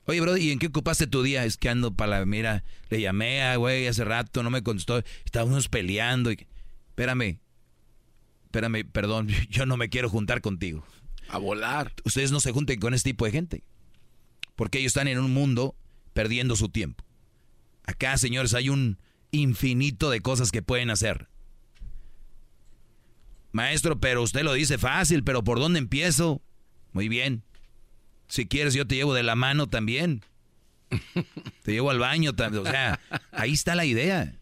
Oye, 0.10 0.22
bro, 0.22 0.38
¿y 0.38 0.52
en 0.52 0.60
qué 0.60 0.68
ocupaste 0.68 1.06
tu 1.06 1.22
día? 1.22 1.44
Es 1.44 1.58
que 1.58 1.68
ando 1.68 1.94
para 1.94 2.20
la... 2.20 2.26
Mira, 2.26 2.64
le 2.90 3.02
llamé 3.02 3.44
a 3.44 3.58
güey 3.58 3.88
hace 3.88 4.06
rato, 4.06 4.42
no 4.42 4.50
me 4.50 4.64
contestó. 4.64 5.04
Estábamos 5.26 5.68
peleando 5.68 6.32
y... 6.32 6.48
Espérame. 6.90 7.42
Espérame, 8.46 8.90
perdón, 8.90 9.28
yo 9.50 9.66
no 9.66 9.76
me 9.76 9.90
quiero 9.90 10.10
juntar 10.10 10.40
contigo. 10.40 10.86
A 11.28 11.38
volar. 11.40 11.92
Ustedes 12.06 12.32
no 12.32 12.40
se 12.40 12.54
junten 12.54 12.80
con 12.80 12.94
este 12.94 13.10
tipo 13.10 13.26
de 13.26 13.32
gente. 13.32 13.64
Porque 14.56 14.80
ellos 14.80 14.92
están 14.92 15.10
en 15.10 15.20
un 15.20 15.34
mundo 15.34 15.76
perdiendo 16.14 16.56
su 16.56 16.70
tiempo. 16.70 17.04
Acá, 17.84 18.18
señores, 18.18 18.54
hay 18.54 18.70
un 18.70 18.98
infinito 19.32 20.10
de 20.10 20.22
cosas 20.22 20.52
que 20.52 20.62
pueden 20.62 20.90
hacer. 20.90 21.28
Maestro, 23.52 24.00
pero 24.00 24.24
usted 24.24 24.44
lo 24.44 24.54
dice 24.54 24.78
fácil, 24.78 25.26
pero 25.26 25.44
¿por 25.44 25.60
dónde 25.60 25.80
empiezo? 25.80 26.42
Muy 26.94 27.10
bien. 27.10 27.44
Si 28.28 28.48
quieres, 28.48 28.74
yo 28.74 28.86
te 28.88 28.96
llevo 28.96 29.14
de 29.14 29.24
la 29.24 29.36
mano 29.36 29.68
también. 29.68 30.24
te 31.64 31.72
llevo 31.72 31.90
al 31.90 32.00
baño 32.00 32.34
también. 32.34 32.68
O 32.68 32.70
sea, 32.70 33.00
ahí 33.32 33.54
está 33.54 33.76
la 33.76 33.86
idea. 33.86 34.36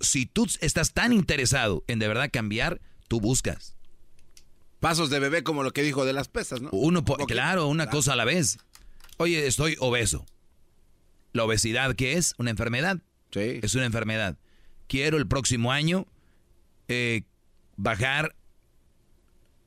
Si 0.00 0.26
tú 0.26 0.46
estás 0.60 0.92
tan 0.92 1.12
interesado 1.12 1.84
en 1.86 1.98
de 1.98 2.08
verdad 2.08 2.30
cambiar, 2.32 2.80
tú 3.08 3.20
buscas. 3.20 3.74
Pasos 4.80 5.10
de 5.10 5.18
bebé 5.18 5.42
como 5.42 5.62
lo 5.62 5.72
que 5.72 5.82
dijo 5.82 6.04
de 6.04 6.12
las 6.12 6.28
pesas, 6.28 6.60
¿no? 6.60 6.70
Uno, 6.72 7.04
claro, 7.04 7.66
una 7.66 7.90
cosa 7.90 8.12
a 8.12 8.16
la 8.16 8.24
vez. 8.24 8.58
Oye, 9.16 9.46
estoy 9.46 9.76
obeso. 9.80 10.24
¿La 11.32 11.44
obesidad 11.44 11.94
qué 11.96 12.14
es? 12.14 12.34
¿Una 12.38 12.50
enfermedad? 12.50 12.98
Sí. 13.32 13.60
Es 13.62 13.74
una 13.74 13.86
enfermedad. 13.86 14.38
Quiero 14.86 15.18
el 15.18 15.26
próximo 15.26 15.72
año 15.72 16.06
eh, 16.86 17.24
bajar 17.76 18.34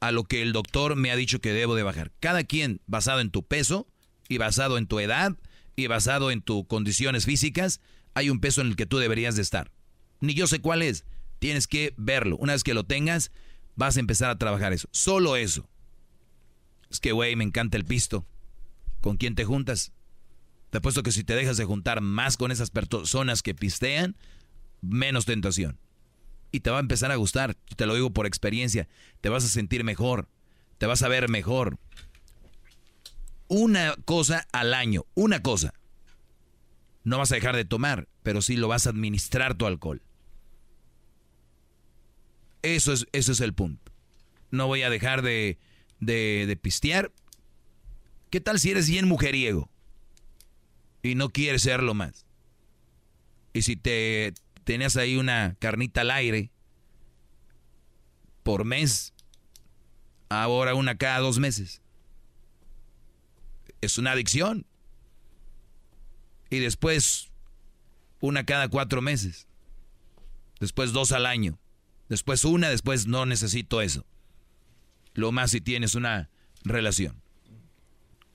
a 0.02 0.12
lo 0.12 0.24
que 0.26 0.42
el 0.42 0.52
doctor 0.52 0.96
me 0.96 1.12
ha 1.12 1.16
dicho 1.16 1.40
que 1.40 1.54
debo 1.54 1.76
de 1.76 1.84
bajar. 1.84 2.12
Cada 2.20 2.44
quien, 2.44 2.82
basado 2.88 3.22
en 3.22 3.30
tu 3.30 3.44
peso 3.44 3.88
y 4.28 4.40
basado 4.40 4.78
en 4.78 4.88
tu 4.88 5.00
edad 5.00 5.38
y 5.76 5.88
basado 5.88 6.32
en 6.32 6.42
tus 6.42 6.66
condiciones 6.66 7.26
físicas, 7.26 7.80
hay 8.16 8.30
un 8.30 8.42
peso 8.42 8.62
en 8.62 8.68
el 8.68 8.76
que 8.76 8.88
tú 8.88 8.98
deberías 8.98 9.36
de 9.36 9.44
estar. 9.44 9.72
Ni 10.20 10.34
yo 10.34 10.48
sé 10.48 10.60
cuál 10.60 10.82
es. 10.82 11.06
Tienes 11.40 11.68
que 11.68 11.94
verlo. 11.98 12.36
Una 12.38 12.54
vez 12.54 12.64
que 12.64 12.74
lo 12.74 12.84
tengas, 12.84 13.32
vas 13.76 13.96
a 13.96 14.00
empezar 14.00 14.32
a 14.32 14.38
trabajar 14.38 14.74
eso. 14.74 14.90
Solo 14.92 15.36
eso. 15.36 15.70
Es 16.90 17.00
que, 17.00 17.12
güey, 17.12 17.36
me 17.36 17.44
encanta 17.44 17.78
el 17.78 17.86
pisto. 17.86 18.26
¿Con 19.02 19.18
quién 19.18 19.36
te 19.36 19.46
juntas? 19.46 19.94
Te 20.72 20.80
apuesto 20.80 21.04
que 21.04 21.12
si 21.12 21.24
te 21.24 21.36
dejas 21.36 21.58
de 21.58 21.66
juntar 21.66 22.02
más 22.02 22.38
con 22.38 22.52
esas 22.52 22.72
personas 22.72 23.44
que 23.44 23.54
pistean, 23.54 24.18
menos 24.82 25.26
tentación 25.26 25.78
y 26.52 26.60
te 26.60 26.70
va 26.70 26.78
a 26.78 26.82
empezar 26.82 27.12
a 27.12 27.16
gustar. 27.16 27.56
Te 27.76 27.86
lo 27.86 27.96
digo 27.96 28.12
por 28.12 28.26
experiencia. 28.26 28.88
Te 29.22 29.30
vas 29.30 29.44
a 29.44 29.48
sentir 29.48 29.84
mejor. 29.84 30.28
Te 30.78 30.86
vas 30.86 31.02
a 31.04 31.08
ver 31.08 31.30
mejor. 31.30 31.78
Una 33.48 33.96
cosa 34.06 34.48
al 34.52 34.74
año. 34.74 35.06
Una 35.14 35.42
cosa. 35.42 35.74
No 37.04 37.18
vas 37.18 37.32
a 37.32 37.36
dejar 37.36 37.56
de 37.56 37.66
tomar, 37.66 38.08
pero 38.24 38.42
sí 38.42 38.58
lo 38.58 38.68
vas 38.68 38.86
a 38.86 38.92
administrar 38.92 39.56
tu 39.56 39.66
alcohol. 39.66 40.02
Eso 42.62 42.94
es, 42.94 43.08
eso 43.12 43.32
es 43.32 43.40
el 43.40 43.54
punto. 43.54 43.92
No 44.52 44.68
voy 44.68 44.84
a 44.84 44.90
dejar 44.90 45.22
de, 45.22 45.58
de, 46.00 46.46
de 46.48 46.56
pistear. 46.58 47.12
¿Qué 48.30 48.40
tal 48.40 48.60
si 48.60 48.72
eres 48.72 48.88
bien 48.88 49.08
mujeriego? 49.08 49.70
Y 51.02 51.16
no 51.16 51.30
quieres 51.30 51.64
serlo 51.64 51.94
más. 51.94 52.26
Y 53.54 53.64
si 53.64 53.76
te 53.76 54.34
tenías 54.72 54.96
ahí 54.96 55.18
una 55.18 55.58
carnita 55.60 56.00
al 56.00 56.12
aire 56.12 56.50
por 58.42 58.64
mes, 58.64 59.14
ahora 60.30 60.76
una 60.76 60.98
cada 60.98 61.20
dos 61.20 61.40
meses. 61.40 61.82
Es 63.82 63.98
una 63.98 64.14
adicción. 64.14 64.66
Y 66.50 66.60
después 66.60 67.32
una 68.22 68.46
cada 68.46 68.70
cuatro 68.70 69.02
meses. 69.02 69.46
Después 70.62 70.94
dos 70.94 71.12
al 71.12 71.26
año. 71.26 71.60
Después 72.08 72.46
una, 72.46 72.70
después 72.70 73.08
no 73.08 73.26
necesito 73.26 73.82
eso. 73.82 74.06
Lo 75.14 75.34
más 75.34 75.52
si 75.52 75.60
tienes 75.60 75.96
una 75.96 76.30
relación. 76.64 77.22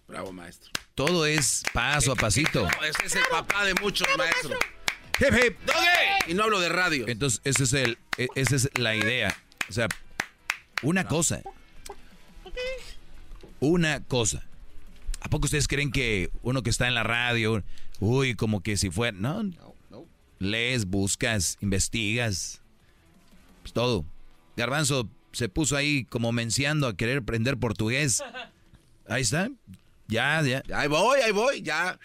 Bravo, 0.06 0.34
maestro. 0.34 0.70
Todo 0.94 1.24
es 1.24 1.62
paso 1.72 2.12
a 2.12 2.14
pasito. 2.14 2.68
Ese 2.86 3.06
es 3.06 3.16
el 3.16 3.24
papá 3.30 3.64
de 3.64 3.72
muchos 3.80 4.06
maestros. 4.18 4.58
Y 6.26 6.34
no 6.34 6.44
hablo 6.44 6.60
de 6.60 6.68
radio. 6.68 7.06
Entonces, 7.09 7.40
ese 7.44 7.64
es 7.64 7.72
el, 7.72 7.98
e, 8.18 8.28
esa 8.34 8.56
es 8.56 8.70
la 8.78 8.94
idea. 8.94 9.36
O 9.68 9.72
sea, 9.72 9.88
una 10.82 11.06
cosa. 11.06 11.43
Una 13.60 14.02
cosa. 14.05 14.44
¿A 15.20 15.28
poco 15.28 15.47
ustedes 15.47 15.68
creen 15.68 15.90
que 15.90 16.30
uno 16.43 16.62
que 16.62 16.70
está 16.70 16.86
en 16.86 16.94
la 16.94 17.02
radio, 17.02 17.62
uy, 18.01 18.34
como 18.34 18.62
que 18.62 18.76
si 18.76 18.90
fuera... 18.90 19.16
No, 19.16 19.43
lees, 20.38 20.86
buscas, 20.86 21.56
investigas, 21.60 22.60
pues 23.62 23.72
todo. 23.72 24.05
Garbanzo 24.56 25.09
se 25.32 25.48
puso 25.48 25.76
ahí 25.76 26.05
como 26.05 26.32
menciando 26.32 26.86
a 26.86 26.97
querer 26.97 27.18
aprender 27.18 27.56
portugués. 27.56 28.22
Ahí 29.09 29.22
está. 29.22 29.51
Ya, 30.09 30.43
ya. 30.43 30.62
Ahí 30.74 30.88
voy, 30.88 31.20
ahí 31.20 31.32
voy, 31.32 31.62
ya. 31.62 31.98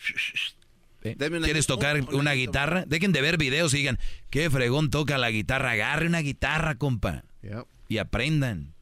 ¿Quieres 1.01 1.67
tocar 1.67 1.99
una 2.13 2.33
guitarra? 2.33 2.83
Dejen 2.85 3.11
de 3.11 3.21
ver 3.21 3.37
videos 3.37 3.73
y 3.73 3.77
digan, 3.77 3.99
qué 4.29 4.49
fregón 4.49 4.89
toca 4.89 5.17
la 5.17 5.31
guitarra. 5.31 5.71
Agarre 5.71 6.05
una 6.07 6.19
guitarra, 6.19 6.75
compa. 6.75 7.23
Y 7.87 7.97
aprendan. 7.97 8.73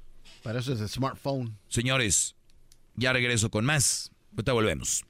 Para 0.43 0.59
eso 0.59 0.73
es 0.73 0.81
el 0.81 0.89
smartphone. 0.89 1.57
Señores, 1.69 2.35
ya 2.95 3.13
regreso 3.13 3.49
con 3.49 3.65
más. 3.65 4.11
Ahorita 4.31 4.53
volvemos. 4.53 5.05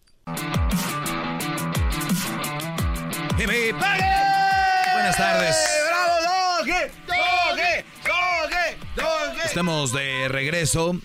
Buenas 4.93 5.17
tardes. 5.17 5.55
Estamos 9.45 9.91
de 9.93 10.27
regreso. 10.29 10.99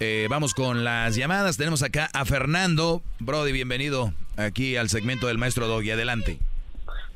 Eh, 0.00 0.26
vamos 0.28 0.54
con 0.54 0.84
las 0.84 1.14
llamadas. 1.14 1.56
Tenemos 1.56 1.82
acá 1.82 2.08
a 2.12 2.24
Fernando. 2.24 3.02
Brody, 3.20 3.52
bienvenido 3.52 4.12
aquí 4.36 4.76
al 4.76 4.88
segmento 4.88 5.28
del 5.28 5.38
maestro 5.38 5.68
Doggy. 5.68 5.92
Adelante. 5.92 6.38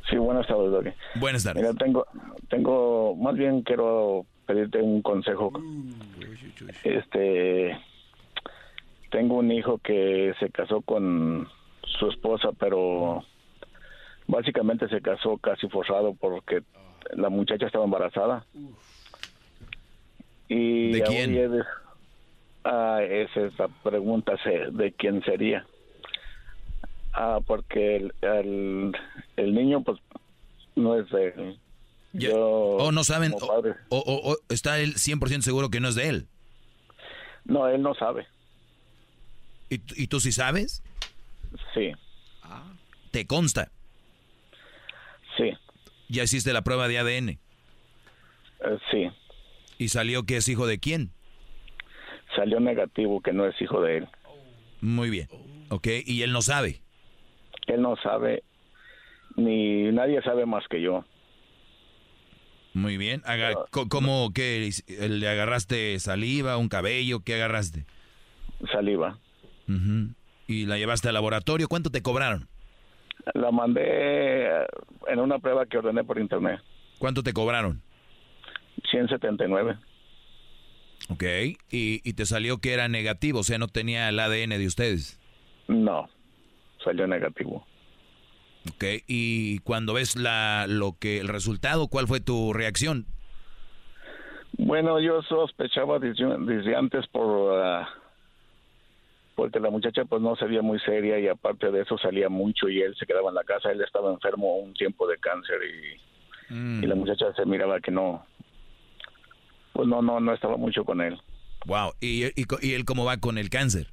Sí, 0.08 0.16
buenas 0.16 0.46
tardes, 0.46 0.70
Doggy. 0.70 0.90
Buenas 1.16 1.44
tardes. 1.44 1.62
Mira, 1.62 1.74
tengo, 1.74 2.06
tengo, 2.48 3.16
más 3.16 3.34
bien 3.34 3.62
quiero 3.62 4.26
pedirte 4.46 4.80
un 4.80 5.02
consejo. 5.02 5.52
Este, 6.84 7.76
tengo 9.10 9.36
un 9.36 9.50
hijo 9.50 9.78
que 9.78 10.34
se 10.38 10.48
casó 10.50 10.80
con 10.80 11.48
su 11.82 12.08
esposa, 12.08 12.50
pero 12.58 13.24
básicamente 14.28 14.88
se 14.88 15.00
casó 15.02 15.36
casi 15.38 15.68
forzado 15.68 16.14
porque 16.14 16.62
la 17.12 17.28
muchacha 17.28 17.66
estaba 17.66 17.84
embarazada. 17.84 18.46
Y 20.48 20.92
¿De 20.92 21.02
quién? 21.02 21.34
Ah, 22.70 23.00
esa 23.02 23.46
es 23.46 23.58
la 23.58 23.68
pregunta 23.68 24.34
de 24.72 24.92
quién 24.92 25.24
sería. 25.24 25.66
Ah, 27.14 27.40
porque 27.46 27.96
el, 27.96 28.92
el, 29.36 29.54
niño, 29.54 29.82
pues, 29.82 29.98
no 30.76 31.00
es 31.00 31.08
de 31.08 31.28
él. 31.28 31.58
o 32.34 32.92
no 32.92 33.04
saben, 33.04 33.32
o, 33.88 34.36
está 34.50 34.80
él 34.80 34.96
100% 34.96 35.40
seguro 35.40 35.70
que 35.70 35.80
no 35.80 35.88
es 35.88 35.94
de 35.94 36.08
él. 36.10 36.26
No, 37.46 37.66
él 37.68 37.80
no 37.80 37.94
sabe. 37.94 38.26
¿Y, 39.70 39.80
¿Y 39.96 40.08
tú 40.08 40.20
sí 40.20 40.30
sabes? 40.30 40.82
Sí. 41.72 41.92
¿Te 43.12 43.26
consta? 43.26 43.70
Sí. 45.38 45.52
¿Ya 46.10 46.24
hiciste 46.24 46.52
la 46.52 46.60
prueba 46.60 46.86
de 46.86 46.98
ADN? 46.98 47.28
Eh, 47.30 47.38
sí. 48.90 49.08
¿Y 49.78 49.88
salió 49.88 50.24
que 50.24 50.36
es 50.36 50.48
hijo 50.48 50.66
de 50.66 50.78
quién? 50.78 51.12
Salió 52.38 52.60
negativo, 52.60 53.20
que 53.20 53.32
no 53.32 53.46
es 53.46 53.60
hijo 53.60 53.82
de 53.82 53.98
él. 53.98 54.08
Muy 54.80 55.10
bien. 55.10 55.26
Ok, 55.70 55.88
¿y 56.06 56.22
él 56.22 56.30
no 56.30 56.40
sabe? 56.40 56.82
Él 57.66 57.82
no 57.82 57.96
sabe, 57.96 58.44
ni 59.34 59.90
nadie 59.90 60.22
sabe 60.22 60.46
más 60.46 60.62
que 60.68 60.80
yo. 60.80 61.04
Muy 62.74 62.96
bien. 62.96 63.22
¿Cómo 63.70 64.32
que 64.32 64.70
le 64.86 65.28
agarraste 65.28 65.98
saliva, 65.98 66.58
un 66.58 66.68
cabello? 66.68 67.24
¿Qué 67.24 67.34
agarraste? 67.34 67.86
Saliva. 68.70 69.18
¿Y 70.46 70.66
la 70.66 70.78
llevaste 70.78 71.08
al 71.08 71.14
laboratorio? 71.14 71.66
¿Cuánto 71.66 71.90
te 71.90 72.02
cobraron? 72.02 72.46
La 73.34 73.50
mandé 73.50 74.46
en 75.08 75.18
una 75.18 75.40
prueba 75.40 75.66
que 75.66 75.78
ordené 75.78 76.04
por 76.04 76.20
internet. 76.20 76.60
¿Cuánto 76.98 77.24
te 77.24 77.32
cobraron? 77.32 77.82
179. 78.90 79.76
Ok, 81.10 81.24
¿Y, 81.70 82.00
y 82.08 82.12
te 82.12 82.26
salió 82.26 82.58
que 82.58 82.72
era 82.72 82.88
negativo, 82.88 83.40
o 83.40 83.42
sea, 83.42 83.58
no 83.58 83.68
tenía 83.68 84.08
el 84.08 84.20
ADN 84.20 84.50
de 84.50 84.66
ustedes. 84.66 85.18
No, 85.66 86.08
salió 86.84 87.06
negativo. 87.06 87.66
Ok, 88.74 88.84
y 89.06 89.58
cuando 89.60 89.94
ves 89.94 90.16
la, 90.16 90.66
lo 90.68 90.96
que, 90.98 91.18
el 91.18 91.28
resultado, 91.28 91.88
¿cuál 91.88 92.06
fue 92.06 92.20
tu 92.20 92.52
reacción? 92.52 93.06
Bueno, 94.58 95.00
yo 95.00 95.22
sospechaba 95.22 95.98
desde, 95.98 96.74
antes 96.74 97.06
por 97.08 97.60
ah, 97.62 97.88
porque 99.36 99.60
la 99.60 99.70
muchacha 99.70 100.04
pues 100.04 100.20
no 100.20 100.34
se 100.34 100.46
veía 100.46 100.62
muy 100.62 100.80
seria 100.80 101.18
y 101.20 101.28
aparte 101.28 101.70
de 101.70 101.82
eso 101.82 101.96
salía 101.96 102.28
mucho 102.28 102.68
y 102.68 102.82
él 102.82 102.96
se 102.98 103.06
quedaba 103.06 103.28
en 103.28 103.36
la 103.36 103.44
casa, 103.44 103.70
él 103.70 103.80
estaba 103.80 104.12
enfermo 104.12 104.56
un 104.56 104.74
tiempo 104.74 105.06
de 105.06 105.16
cáncer 105.18 105.58
y, 105.62 106.82
y 106.82 106.86
la 106.86 106.96
mm. 106.96 106.98
muchacha 106.98 107.32
se 107.34 107.46
miraba 107.46 107.80
que 107.80 107.92
no, 107.92 108.26
pues 109.78 109.86
no, 109.86 110.02
no, 110.02 110.18
no 110.18 110.34
estaba 110.34 110.56
mucho 110.56 110.84
con 110.84 111.00
él. 111.00 111.16
Wow, 111.64 111.92
¿y, 112.00 112.24
y, 112.24 112.72
él 112.72 112.84
cómo 112.84 113.04
va 113.04 113.18
con 113.18 113.38
el 113.38 113.48
cáncer? 113.48 113.86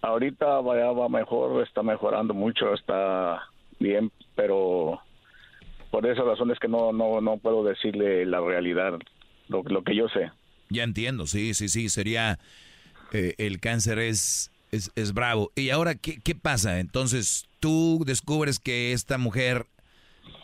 Ahorita 0.00 0.46
va, 0.46 0.90
va 0.90 1.08
mejor, 1.10 1.62
está 1.62 1.82
mejorando 1.82 2.32
mucho, 2.32 2.72
está 2.72 3.42
bien, 3.78 4.10
pero 4.34 5.02
por 5.90 6.06
esa 6.06 6.22
razón 6.22 6.50
es 6.50 6.58
que 6.58 6.68
no, 6.68 6.94
no, 6.94 7.20
no 7.20 7.36
puedo 7.36 7.62
decirle 7.62 8.24
la 8.24 8.40
realidad, 8.40 8.98
lo, 9.48 9.62
lo 9.64 9.84
que 9.84 9.94
yo 9.94 10.08
sé. 10.08 10.32
Ya 10.70 10.84
entiendo, 10.84 11.26
sí, 11.26 11.52
sí, 11.52 11.68
sí, 11.68 11.90
sería, 11.90 12.38
eh, 13.12 13.34
el 13.36 13.60
cáncer 13.60 13.98
es, 13.98 14.50
es, 14.70 14.90
es, 14.96 15.12
bravo. 15.12 15.52
¿Y 15.56 15.68
ahora 15.68 15.94
¿qué, 15.94 16.20
qué 16.24 16.34
pasa? 16.34 16.80
Entonces 16.80 17.50
tú 17.60 18.02
descubres 18.06 18.58
que 18.58 18.94
esta 18.94 19.18
mujer 19.18 19.66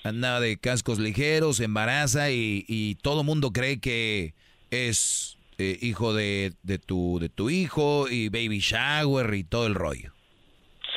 andaba 0.02 0.40
de 0.40 0.56
cascos 0.58 0.98
ligeros, 0.98 1.60
embaraza 1.60 2.30
y, 2.30 2.64
y 2.68 2.96
todo 2.96 3.24
mundo 3.24 3.52
cree 3.52 3.80
que 3.80 4.34
es 4.70 5.38
eh, 5.58 5.78
hijo 5.82 6.14
de, 6.14 6.54
de, 6.62 6.78
tu, 6.78 7.18
de 7.20 7.28
tu 7.28 7.50
hijo 7.50 8.08
y 8.08 8.28
baby 8.28 8.60
shower 8.60 9.34
y 9.34 9.44
todo 9.44 9.66
el 9.66 9.74
rollo. 9.74 10.12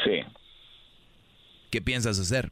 Sí. 0.06 0.22
¿Qué 1.70 1.82
piensas 1.82 2.20
hacer? 2.20 2.52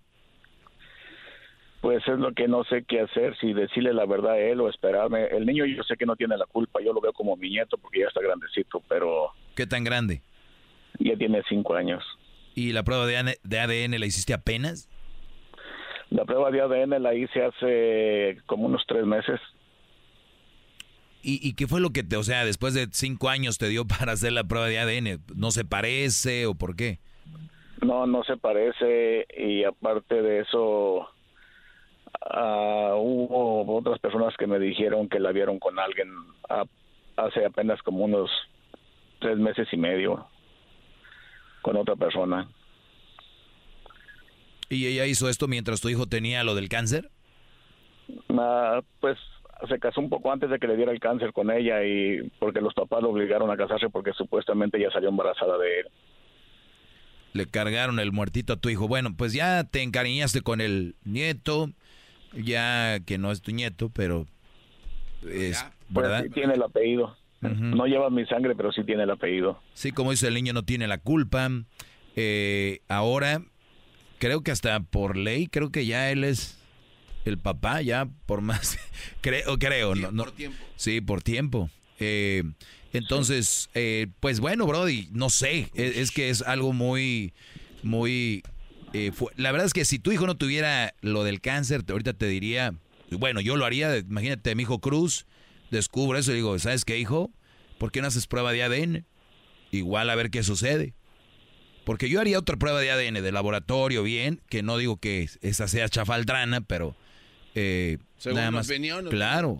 Pues 1.79 2.07
es 2.07 2.19
lo 2.19 2.33
que 2.33 2.47
no 2.47 2.63
sé 2.65 2.83
qué 2.87 2.99
hacer, 3.01 3.35
si 3.39 3.53
decirle 3.53 3.93
la 3.93 4.05
verdad 4.05 4.33
a 4.33 4.39
él 4.39 4.61
o 4.61 4.69
esperarme. 4.69 5.25
El 5.25 5.45
niño 5.45 5.65
yo 5.65 5.83
sé 5.83 5.95
que 5.97 6.05
no 6.05 6.15
tiene 6.15 6.37
la 6.37 6.45
culpa, 6.45 6.79
yo 6.83 6.93
lo 6.93 7.01
veo 7.01 7.13
como 7.13 7.35
mi 7.35 7.49
nieto 7.49 7.77
porque 7.77 8.01
ya 8.01 8.07
está 8.07 8.21
grandecito, 8.21 8.83
pero... 8.87 9.31
¿Qué 9.55 9.65
tan 9.65 9.83
grande? 9.83 10.21
Ya 10.99 11.15
tiene 11.15 11.41
cinco 11.49 11.75
años. 11.75 12.03
¿Y 12.53 12.73
la 12.73 12.83
prueba 12.83 13.05
de 13.07 13.17
ADN 13.17 13.99
la 13.99 14.05
hiciste 14.05 14.33
apenas? 14.33 14.89
La 16.11 16.25
prueba 16.25 16.51
de 16.51 16.61
ADN 16.61 17.01
la 17.01 17.15
hice 17.15 17.41
hace 17.43 18.37
como 18.45 18.65
unos 18.65 18.83
tres 18.85 19.05
meses. 19.05 19.39
¿Y, 21.23 21.53
qué 21.53 21.67
fue 21.67 21.79
lo 21.79 21.91
que 21.91 22.03
te, 22.03 22.17
o 22.17 22.23
sea, 22.23 22.45
después 22.45 22.73
de 22.73 22.87
cinco 22.91 23.29
años 23.29 23.57
te 23.57 23.69
dio 23.69 23.85
para 23.99 24.11
hacer 24.11 24.33
la 24.33 24.43
prueba 24.43 24.67
de 24.67 24.79
ADN? 24.79 25.21
¿No 25.35 25.51
se 25.51 25.63
parece 25.63 26.47
o 26.47 26.55
por 26.55 26.75
qué? 26.75 26.99
No, 27.81 28.05
no 28.07 28.23
se 28.23 28.37
parece 28.37 29.25
y 29.35 29.63
aparte 29.63 30.21
de 30.21 30.41
eso 30.41 31.07
uh, 32.29 32.93
hubo 32.95 33.77
otras 33.77 33.99
personas 33.99 34.35
que 34.37 34.47
me 34.47 34.59
dijeron 34.59 35.07
que 35.09 35.19
la 35.19 35.31
vieron 35.31 35.59
con 35.59 35.79
alguien 35.79 36.09
hace 37.15 37.45
apenas 37.45 37.81
como 37.83 38.03
unos 38.05 38.29
tres 39.19 39.37
meses 39.37 39.67
y 39.71 39.77
medio 39.77 40.27
con 41.61 41.77
otra 41.77 41.95
persona. 41.95 42.49
¿Y 44.71 44.87
ella 44.87 45.05
hizo 45.05 45.27
esto 45.27 45.49
mientras 45.49 45.81
tu 45.81 45.89
hijo 45.89 46.07
tenía 46.07 46.45
lo 46.45 46.55
del 46.55 46.69
cáncer? 46.69 47.09
Ah, 48.29 48.81
pues 49.01 49.17
se 49.67 49.77
casó 49.79 49.99
un 49.99 50.09
poco 50.09 50.31
antes 50.31 50.49
de 50.49 50.59
que 50.59 50.67
le 50.67 50.77
diera 50.77 50.93
el 50.93 50.99
cáncer 51.01 51.33
con 51.33 51.51
ella 51.51 51.83
y 51.83 52.29
porque 52.39 52.61
los 52.61 52.73
papás 52.73 53.03
lo 53.03 53.09
obligaron 53.09 53.51
a 53.51 53.57
casarse 53.57 53.89
porque 53.89 54.13
supuestamente 54.13 54.77
ella 54.77 54.89
salió 54.91 55.09
embarazada 55.09 55.57
de 55.57 55.81
él. 55.81 55.87
Le 57.33 57.45
cargaron 57.47 57.99
el 57.99 58.13
muertito 58.13 58.53
a 58.53 58.55
tu 58.55 58.69
hijo. 58.69 58.87
Bueno, 58.87 59.13
pues 59.15 59.33
ya 59.33 59.65
te 59.65 59.83
encariñaste 59.83 60.41
con 60.41 60.61
el 60.61 60.95
nieto, 61.03 61.69
ya 62.33 63.01
que 63.05 63.17
no 63.17 63.31
es 63.31 63.41
tu 63.41 63.51
nieto, 63.51 63.89
pero 63.93 64.25
es, 65.23 65.65
pues 65.93 66.07
¿verdad? 66.07 66.23
sí 66.23 66.29
tiene 66.29 66.53
el 66.53 66.63
apellido. 66.63 67.17
No 67.41 67.87
lleva 67.87 68.09
mi 68.09 68.25
sangre, 68.25 68.55
pero 68.55 68.71
sí 68.71 68.83
tiene 68.83 69.03
el 69.03 69.09
apellido. 69.09 69.59
Sí, 69.73 69.91
como 69.91 70.11
dice 70.11 70.27
el 70.27 70.33
niño, 70.35 70.53
no 70.53 70.63
tiene 70.63 70.87
la 70.87 70.99
culpa. 70.99 71.49
Eh, 72.15 72.79
ahora 72.87 73.41
creo 74.21 74.43
que 74.43 74.51
hasta 74.51 74.79
por 74.81 75.17
ley, 75.17 75.47
creo 75.47 75.71
que 75.71 75.87
ya 75.87 76.11
él 76.11 76.23
es 76.23 76.55
el 77.25 77.39
papá, 77.39 77.81
ya 77.81 78.07
por 78.27 78.41
más, 78.41 78.77
creo, 79.21 79.57
creo, 79.57 79.95
no, 79.95 80.11
no, 80.11 80.25
por 80.25 80.31
tiempo. 80.33 80.57
Sí, 80.75 81.01
por 81.01 81.23
tiempo. 81.23 81.71
Eh, 81.99 82.43
entonces, 82.93 83.71
eh, 83.73 84.07
pues 84.19 84.39
bueno, 84.39 84.67
Brody, 84.67 85.09
no 85.11 85.31
sé, 85.31 85.71
es, 85.73 86.11
que 86.11 86.29
es 86.29 86.43
algo 86.43 86.71
muy, 86.71 87.33
muy, 87.81 88.43
eh, 88.93 89.11
la 89.37 89.51
verdad 89.51 89.65
es 89.65 89.73
que 89.73 89.85
si 89.85 89.97
tu 89.97 90.11
hijo 90.11 90.27
no 90.27 90.37
tuviera 90.37 90.93
lo 91.01 91.23
del 91.23 91.41
cáncer, 91.41 91.83
ahorita 91.89 92.13
te 92.13 92.27
diría, 92.27 92.75
bueno, 93.09 93.41
yo 93.41 93.57
lo 93.57 93.65
haría, 93.65 93.97
imagínate, 93.97 94.53
mi 94.53 94.63
hijo 94.63 94.79
Cruz, 94.79 95.25
descubro 95.71 96.19
eso 96.19 96.31
y 96.31 96.35
digo, 96.35 96.59
¿sabes 96.59 96.85
qué, 96.85 96.99
hijo? 96.99 97.31
¿Por 97.79 97.91
qué 97.91 98.01
no 98.01 98.07
haces 98.07 98.27
prueba 98.27 98.51
de 98.51 98.61
ADN? 98.61 99.05
Igual 99.71 100.11
a 100.11 100.15
ver 100.15 100.29
qué 100.29 100.43
sucede. 100.43 100.93
Porque 101.83 102.09
yo 102.09 102.21
haría 102.21 102.37
otra 102.37 102.57
prueba 102.57 102.79
de 102.79 102.91
ADN 102.91 103.23
de 103.23 103.31
laboratorio, 103.31 104.03
bien, 104.03 104.39
que 104.49 104.61
no 104.63 104.77
digo 104.77 104.97
que 104.97 105.29
esa 105.41 105.67
sea 105.67 105.89
chafaldrana, 105.89 106.61
pero 106.61 106.95
eh, 107.55 107.97
nada 108.25 108.51
más. 108.51 108.67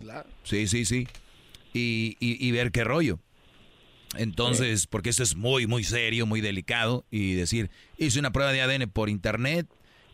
sí, 0.44 0.66
sí, 0.66 0.84
sí. 0.84 1.08
Y, 1.74 2.16
y, 2.20 2.50
ver 2.50 2.70
qué 2.70 2.84
rollo. 2.84 3.18
Entonces, 4.16 4.86
porque 4.86 5.08
esto 5.08 5.22
es 5.22 5.36
muy, 5.36 5.66
muy 5.66 5.84
serio, 5.84 6.26
muy 6.26 6.42
delicado, 6.42 7.06
y 7.10 7.32
decir, 7.32 7.70
hice 7.96 8.18
una 8.18 8.30
prueba 8.30 8.52
de 8.52 8.60
ADN 8.60 8.90
por 8.90 9.08
internet 9.08 9.66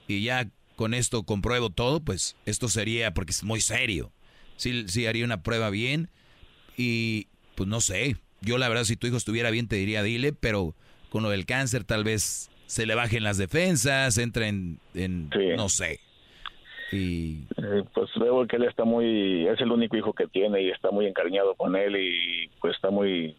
y 0.07 0.23
ya 0.23 0.49
con 0.77 0.95
esto 0.95 1.25
compruebo 1.25 1.71
todo, 1.71 2.01
pues 2.01 2.37
esto 2.47 2.69
sería, 2.69 3.13
porque 3.13 3.33
es 3.33 3.43
muy 3.43 3.61
serio. 3.61 4.13
Sí, 4.57 4.85
sí 4.87 5.07
haría 5.07 5.25
una 5.25 5.43
prueba 5.43 5.71
bien 5.71 6.09
y 6.77 7.27
pues 7.57 7.69
no 7.69 7.81
sé. 7.81 8.17
Yo 8.41 8.57
la 8.57 8.69
verdad, 8.69 8.85
si 8.85 8.97
tu 8.97 9.09
hijo 9.09 9.17
estuviera 9.17 9.51
bien, 9.51 9.67
te 9.67 9.75
diría, 9.75 10.05
dile, 10.05 10.33
pero 10.33 10.77
con 11.11 11.23
lo 11.23 11.31
del 11.31 11.47
cáncer 11.47 11.85
tal 11.85 12.05
vez 12.05 12.51
se 12.67 12.87
le 12.87 12.95
bajen 12.95 13.23
las 13.23 13.39
defensas, 13.39 14.19
entra 14.19 14.47
en, 14.47 14.79
no 15.57 15.69
sé. 15.69 16.01
Y 16.93 17.45
eh, 17.57 17.85
pues 17.95 18.11
veo 18.19 18.47
que 18.47 18.57
él 18.57 18.65
está 18.65 18.85
muy, 18.85 19.47
es 19.47 19.61
el 19.61 19.73
único 19.73 19.97
hijo 19.97 20.13
que 20.13 20.27
tiene 20.27 20.63
y 20.63 20.71
está 20.71 20.91
muy 20.91 21.07
encariñado 21.07 21.55
con 21.55 21.77
él 21.77 21.97
y 21.97 22.49
pues 22.61 22.75
está 22.75 22.91
muy 22.91 23.37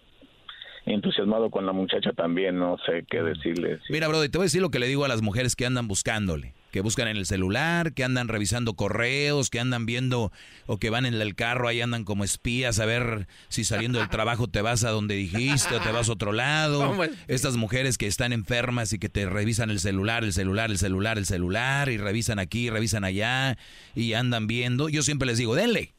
entusiasmado 0.86 1.50
con 1.50 1.66
la 1.66 1.72
muchacha 1.72 2.12
también, 2.14 2.60
no 2.60 2.78
sé 2.86 3.06
qué 3.10 3.22
mm. 3.22 3.26
decirle. 3.26 3.80
Mira, 3.90 4.08
bro, 4.08 4.22
te 4.22 4.38
voy 4.38 4.44
a 4.44 4.46
decir 4.46 4.62
lo 4.62 4.70
que 4.70 4.80
le 4.80 4.88
digo 4.88 5.06
a 5.06 5.08
las 5.08 5.22
mujeres 5.22 5.56
que 5.56 5.66
andan 5.66 5.88
buscándole 5.88 6.54
que 6.72 6.82
buscan 6.82 7.08
en 7.08 7.18
el 7.18 7.26
celular, 7.26 7.94
que 7.94 8.04
andan 8.04 8.28
revisando 8.28 8.76
correos, 8.76 9.50
que 9.50 9.60
andan 9.60 9.86
viendo 9.86 10.32
o 10.68 10.78
que 10.78 10.90
van 10.90 11.06
en 11.06 11.14
el 11.16 11.36
carro, 11.36 11.68
ahí 11.68 11.82
andan 11.82 12.04
como 12.04 12.24
espías 12.24 12.80
a 12.80 12.86
ver 12.86 13.28
si 13.48 13.64
saliendo 13.64 14.00
del 14.00 14.10
trabajo 14.10 14.48
te 14.48 14.62
vas 14.62 14.84
a 14.84 14.92
donde 14.92 15.16
dijiste 15.16 15.76
o 15.76 15.82
te 15.82 15.92
vas 15.92 16.10
a 16.10 16.14
otro 16.14 16.32
lado. 16.32 16.96
Estas 17.28 17.56
mujeres 17.56 17.98
que 17.98 18.08
están 18.08 18.34
enfermas 18.34 18.94
y 18.94 19.00
que 19.00 19.10
te 19.10 19.26
revisan 19.28 19.70
el 19.70 19.80
celular, 19.80 20.24
el 20.24 20.34
celular, 20.34 20.70
el 20.70 20.78
celular, 20.78 21.18
el 21.18 21.26
celular 21.26 21.90
y 21.90 21.98
revisan 21.98 22.40
aquí, 22.40 22.70
revisan 22.70 23.04
allá 23.04 23.58
y 23.96 24.14
andan 24.14 24.48
viendo. 24.48 24.90
Yo 24.90 25.02
siempre 25.02 25.26
les 25.26 25.38
digo, 25.38 25.56
denle. 25.56 25.94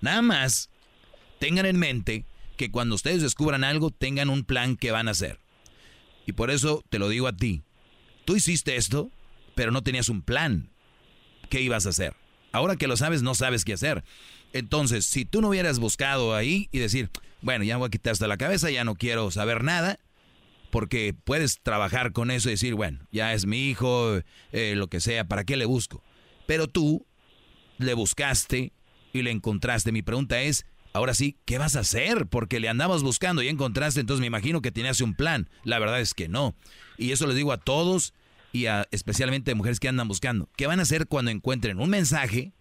Nada 0.00 0.22
más 0.22 0.70
tengan 1.38 1.66
en 1.66 1.78
mente 1.78 2.24
que 2.56 2.70
cuando 2.70 2.94
ustedes 2.94 3.22
descubran 3.22 3.64
algo, 3.64 3.90
tengan 3.90 4.30
un 4.30 4.44
plan 4.44 4.76
que 4.76 4.90
van 4.90 5.08
a 5.08 5.12
hacer. 5.12 5.38
Y 6.26 6.32
por 6.32 6.50
eso 6.50 6.84
te 6.88 6.98
lo 6.98 7.08
digo 7.08 7.28
a 7.28 7.36
ti. 7.36 7.62
Tú 8.24 8.34
hiciste 8.34 8.76
esto, 8.76 9.10
pero 9.56 9.72
no 9.72 9.82
tenías 9.82 10.10
un 10.10 10.22
plan. 10.22 10.68
¿Qué 11.48 11.62
ibas 11.62 11.86
a 11.86 11.88
hacer? 11.88 12.14
Ahora 12.52 12.76
que 12.76 12.86
lo 12.86 12.96
sabes, 12.96 13.22
no 13.22 13.34
sabes 13.34 13.64
qué 13.64 13.72
hacer. 13.72 14.04
Entonces, 14.52 15.06
si 15.06 15.24
tú 15.24 15.40
no 15.40 15.48
hubieras 15.48 15.78
buscado 15.78 16.34
ahí 16.34 16.68
y 16.72 16.78
decir, 16.78 17.10
bueno, 17.40 17.64
ya 17.64 17.78
voy 17.78 17.86
a 17.86 17.90
quitar 17.90 18.12
hasta 18.12 18.28
la 18.28 18.36
cabeza, 18.36 18.70
ya 18.70 18.84
no 18.84 18.94
quiero 18.94 19.30
saber 19.30 19.64
nada, 19.64 19.98
porque 20.70 21.14
puedes 21.24 21.58
trabajar 21.60 22.12
con 22.12 22.30
eso 22.30 22.50
y 22.50 22.52
decir, 22.52 22.74
bueno, 22.74 23.00
ya 23.10 23.32
es 23.32 23.46
mi 23.46 23.68
hijo, 23.68 24.20
eh, 24.52 24.74
lo 24.76 24.88
que 24.88 25.00
sea, 25.00 25.24
¿para 25.24 25.44
qué 25.44 25.56
le 25.56 25.64
busco? 25.64 26.02
Pero 26.46 26.68
tú 26.68 27.06
le 27.78 27.94
buscaste 27.94 28.72
y 29.14 29.22
le 29.22 29.30
encontraste. 29.30 29.90
Mi 29.90 30.02
pregunta 30.02 30.42
es, 30.42 30.66
ahora 30.92 31.14
sí, 31.14 31.38
¿qué 31.46 31.56
vas 31.56 31.76
a 31.76 31.80
hacer? 31.80 32.26
Porque 32.26 32.60
le 32.60 32.68
andabas 32.68 33.02
buscando 33.02 33.42
y 33.42 33.48
encontraste, 33.48 34.00
entonces 34.00 34.20
me 34.20 34.26
imagino 34.26 34.60
que 34.60 34.70
tenías 34.70 35.00
un 35.00 35.14
plan. 35.14 35.48
La 35.64 35.78
verdad 35.78 36.00
es 36.00 36.12
que 36.12 36.28
no. 36.28 36.54
Y 36.98 37.12
eso 37.12 37.26
les 37.26 37.36
digo 37.36 37.52
a 37.52 37.58
todos 37.58 38.12
y 38.56 38.66
a, 38.66 38.86
especialmente 38.90 39.54
mujeres 39.54 39.80
que 39.80 39.88
andan 39.88 40.08
buscando. 40.08 40.48
¿Qué 40.56 40.66
van 40.66 40.78
a 40.78 40.82
hacer 40.82 41.06
cuando 41.06 41.30
encuentren 41.30 41.78
un 41.78 41.90
mensaje 41.90 42.52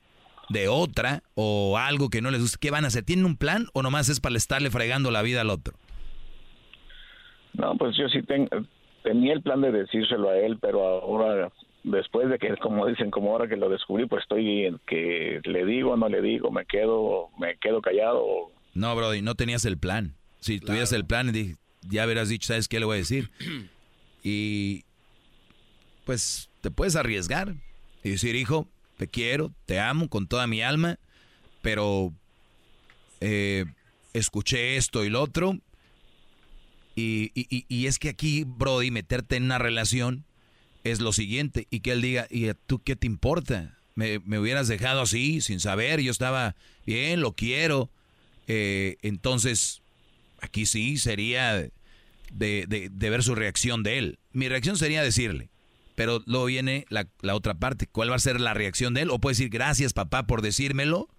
de 0.50 0.68
otra 0.68 1.24
o 1.36 1.78
algo 1.78 2.10
que 2.10 2.22
no 2.22 2.32
les 2.32 2.42
gusta? 2.42 2.58
¿Qué 2.60 2.72
van 2.72 2.84
a 2.84 2.88
hacer? 2.88 3.04
¿Tienen 3.04 3.26
un 3.26 3.38
plan 3.38 3.68
o 3.74 3.82
nomás 3.82 4.10
es 4.10 4.20
para 4.20 4.36
estarle 4.36 4.70
fregando 4.70 5.10
la 5.10 5.22
vida 5.22 5.42
al 5.42 5.50
otro? 5.50 5.76
No, 7.54 7.78
pues 7.78 7.96
yo 7.98 8.10
sí 8.10 8.22
tengo, 8.24 8.50
tenía 9.04 9.34
el 9.34 9.42
plan 9.42 9.62
de 9.62 9.72
decírselo 9.72 10.30
a 10.30 10.38
él, 10.38 10.58
pero 10.60 10.86
ahora 10.86 11.52
después 11.84 12.30
de 12.30 12.38
que, 12.38 12.58
como 12.58 12.86
dicen, 12.88 13.12
como 13.12 13.32
ahora 13.32 13.48
que 13.48 13.56
lo 13.56 13.70
descubrí, 13.70 14.06
pues 14.08 14.24
estoy 14.24 14.66
en 14.66 14.80
que 14.86 15.40
le 15.46 15.66
digo, 15.66 15.96
no 15.96 16.10
le 16.10 16.22
digo, 16.22 16.52
me 16.52 16.66
quedo, 16.66 17.30
me 17.40 17.56
quedo 17.58 17.82
callado. 17.82 18.52
No, 18.74 18.94
Brody, 18.96 19.22
no 19.22 19.36
tenías 19.36 19.64
el 19.64 19.78
plan. 19.78 20.16
Si 20.40 20.60
tuvieras 20.60 20.92
el 20.92 21.06
plan, 21.06 21.32
ya 21.88 22.04
habrás 22.04 22.30
dicho, 22.30 22.48
¿sabes 22.48 22.68
qué 22.68 22.80
le 22.80 22.86
voy 22.86 22.96
a 22.96 23.00
decir? 23.00 23.30
y 24.24 24.85
pues 26.06 26.50
te 26.62 26.72
puedes 26.72 26.96
arriesgar 26.96 27.56
y 28.04 28.12
decir, 28.12 28.36
hijo, 28.36 28.68
te 28.98 29.08
quiero, 29.08 29.52
te 29.66 29.80
amo 29.80 30.08
con 30.08 30.28
toda 30.28 30.48
mi 30.48 30.62
alma, 30.62 31.00
pero 31.62 32.14
eh, 33.20 33.66
escuché 34.14 34.78
esto 34.78 35.04
y 35.04 35.10
lo 35.10 35.22
otro. 35.22 35.60
Y, 36.96 37.32
y, 37.34 37.88
es 37.88 38.00
que 38.00 38.08
aquí, 38.08 38.46
Brody, 38.48 38.90
meterte 38.90 39.36
en 39.36 39.44
una 39.44 39.58
relación 39.58 40.24
es 40.86 41.02
lo 41.02 41.12
siguiente. 41.12 41.68
Y 41.70 41.82
que 41.82 41.92
él 41.92 42.02
diga, 42.02 42.26
¿y 42.30 42.50
tú 42.68 42.80
qué 42.80 42.96
te 42.96 43.06
importa? 43.06 43.78
Me, 43.96 44.20
me 44.20 44.40
hubieras 44.40 44.70
dejado 44.70 45.02
así, 45.02 45.42
sin 45.42 45.60
saber, 45.60 46.00
yo 46.00 46.12
estaba 46.12 46.56
bien, 46.86 47.20
lo 47.20 47.34
quiero. 47.34 47.90
Eh, 48.48 48.96
entonces, 49.02 49.82
aquí 50.40 50.66
sí 50.66 50.98
sería 50.98 51.56
de, 51.56 51.72
de, 52.68 53.10
ver 53.10 53.24
su 53.24 53.36
reacción 53.36 53.84
de 53.84 53.98
él. 53.98 54.20
Mi 54.32 54.48
reacción 54.48 54.78
sería 54.78 55.04
decirle, 55.04 55.50
pero 55.96 56.22
luego 56.26 56.46
viene 56.46 56.86
la, 56.90 57.08
la, 57.22 57.36
otra 57.36 57.56
parte. 57.56 57.88
¿Cuál 57.88 58.12
va 58.12 58.16
a 58.16 58.20
ser 58.20 58.40
la 58.40 58.54
reacción 58.54 58.94
de 58.94 59.02
él? 59.02 59.10
O 59.10 59.20
puede 59.20 59.32
decir, 59.34 59.50
gracias 59.50 59.94
papá 59.94 60.28
por 60.28 60.42
decírmelo. 60.42 61.10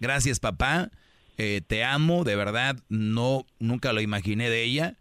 Gracias 0.00 0.40
papá, 0.40 0.90
eh, 1.36 1.60
te 1.66 1.84
amo, 1.84 2.24
de 2.24 2.36
verdad, 2.36 2.76
no, 2.88 3.46
nunca 3.58 3.92
lo 3.92 4.00
imaginé 4.00 4.50
de 4.50 4.62
ella. 4.62 4.96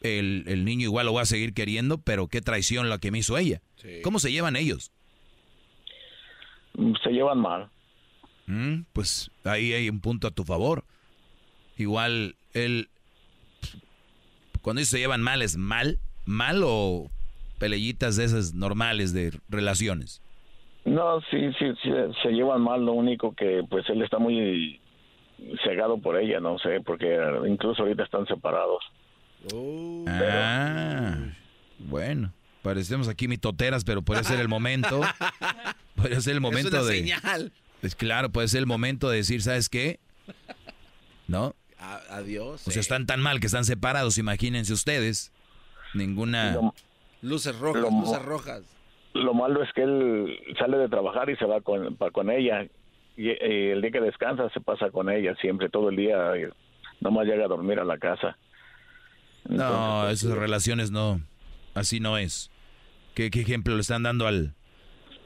El, 0.00 0.44
el, 0.46 0.64
niño 0.64 0.84
igual 0.84 1.06
lo 1.06 1.14
va 1.14 1.22
a 1.22 1.26
seguir 1.26 1.54
queriendo, 1.54 1.98
pero 1.98 2.28
qué 2.28 2.42
traición 2.42 2.90
la 2.90 2.98
que 2.98 3.10
me 3.10 3.18
hizo 3.18 3.38
ella. 3.38 3.62
Sí. 3.76 4.00
¿Cómo 4.02 4.18
se 4.18 4.32
llevan 4.32 4.56
ellos? 4.56 4.92
Se 7.02 7.10
llevan 7.10 7.38
mal. 7.38 7.70
Mm, 8.46 8.82
pues 8.92 9.30
ahí 9.44 9.72
hay 9.72 9.88
un 9.88 10.00
punto 10.00 10.28
a 10.28 10.30
tu 10.30 10.44
favor. 10.44 10.84
Igual 11.76 12.36
él, 12.52 12.90
cuando 14.60 14.80
ellos 14.80 14.90
se 14.90 14.98
llevan 14.98 15.22
mal, 15.22 15.40
¿es 15.40 15.56
mal? 15.56 16.00
¿Mal 16.26 16.62
o 16.64 17.10
pelellitas 17.64 18.16
de 18.16 18.24
esas 18.24 18.52
normales 18.52 19.14
de 19.14 19.32
relaciones? 19.48 20.20
No, 20.84 21.22
sí, 21.30 21.50
sí, 21.58 21.72
sí, 21.82 21.90
se 22.22 22.28
llevan 22.28 22.60
mal. 22.60 22.84
Lo 22.84 22.92
único 22.92 23.34
que, 23.34 23.62
pues, 23.70 23.88
él 23.88 24.02
está 24.02 24.18
muy 24.18 24.82
cegado 25.64 25.96
por 25.96 26.18
ella, 26.18 26.40
no 26.40 26.58
sé, 26.58 26.82
porque 26.84 27.18
incluso 27.48 27.84
ahorita 27.84 28.04
están 28.04 28.26
separados. 28.26 28.84
Oh. 29.54 30.04
Ah, 30.06 31.16
bueno, 31.78 32.34
parecemos 32.60 33.08
aquí 33.08 33.28
mitoteras, 33.28 33.82
pero 33.82 34.02
puede 34.02 34.24
ser 34.24 34.40
el 34.40 34.48
momento. 34.48 35.00
puede 35.94 36.20
ser 36.20 36.34
el 36.34 36.42
momento 36.42 36.68
es 36.68 36.74
una 36.74 36.82
de. 36.82 36.98
Señal. 36.98 37.52
Pues 37.80 37.94
claro, 37.94 38.28
puede 38.28 38.48
ser 38.48 38.60
el 38.60 38.66
momento 38.66 39.08
de 39.08 39.16
decir, 39.16 39.40
¿sabes 39.40 39.70
qué? 39.70 40.00
¿No? 41.28 41.54
adiós. 42.10 42.68
O 42.68 42.70
sea, 42.70 42.80
están 42.80 43.06
tan 43.06 43.22
mal 43.22 43.40
que 43.40 43.46
están 43.46 43.64
separados, 43.64 44.18
imagínense 44.18 44.74
ustedes. 44.74 45.32
Ninguna. 45.94 46.58
Luces 47.24 47.58
rojas, 47.58 47.82
lo, 47.82 47.90
luces 47.90 48.22
rojas. 48.22 48.76
Lo 49.14 49.34
malo 49.34 49.62
es 49.62 49.72
que 49.72 49.82
él 49.82 50.38
sale 50.58 50.76
de 50.76 50.88
trabajar 50.88 51.30
y 51.30 51.36
se 51.36 51.44
va 51.44 51.60
con, 51.60 51.96
con 51.96 52.30
ella. 52.30 52.66
Y, 53.16 53.28
y, 53.28 53.70
el 53.70 53.80
día 53.80 53.90
que 53.90 54.00
descansa 54.00 54.48
se 54.50 54.60
pasa 54.60 54.90
con 54.90 55.08
ella 55.08 55.34
siempre, 55.40 55.68
todo 55.68 55.88
el 55.88 55.96
día. 55.96 56.32
Nomás 57.00 57.26
llega 57.26 57.44
a 57.44 57.48
dormir 57.48 57.78
a 57.78 57.84
la 57.84 57.98
casa. 57.98 58.36
Entonces, 59.44 59.76
no, 59.76 60.02
pues, 60.04 60.22
esas 60.22 60.38
relaciones 60.38 60.90
no. 60.90 61.20
Así 61.74 62.00
no 62.00 62.18
es. 62.18 62.50
¿Qué, 63.14 63.30
¿Qué, 63.30 63.40
ejemplo 63.40 63.74
le 63.74 63.80
están 63.80 64.02
dando 64.02 64.26
al. 64.26 64.54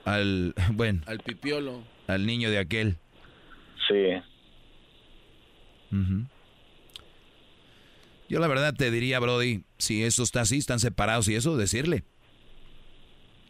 al. 0.05 0.55
bueno. 0.73 1.03
Al 1.07 1.21
pipiolo. 1.21 1.83
Al 2.07 2.27
niño 2.27 2.51
de 2.51 2.59
aquel. 2.59 2.97
Sí. 3.89 4.23
Uh 5.91 5.97
-huh. 5.97 6.27
Yo 8.29 8.41
la 8.41 8.47
verdad 8.47 8.75
te 8.75 8.91
diría, 8.91 9.21
Brody, 9.21 9.65
si 9.79 10.03
eso 10.03 10.23
está 10.23 10.43
así, 10.43 10.59
están 10.59 10.81
separados 10.81 11.29
y 11.29 11.35
eso, 11.35 11.57
decirle. 11.57 12.05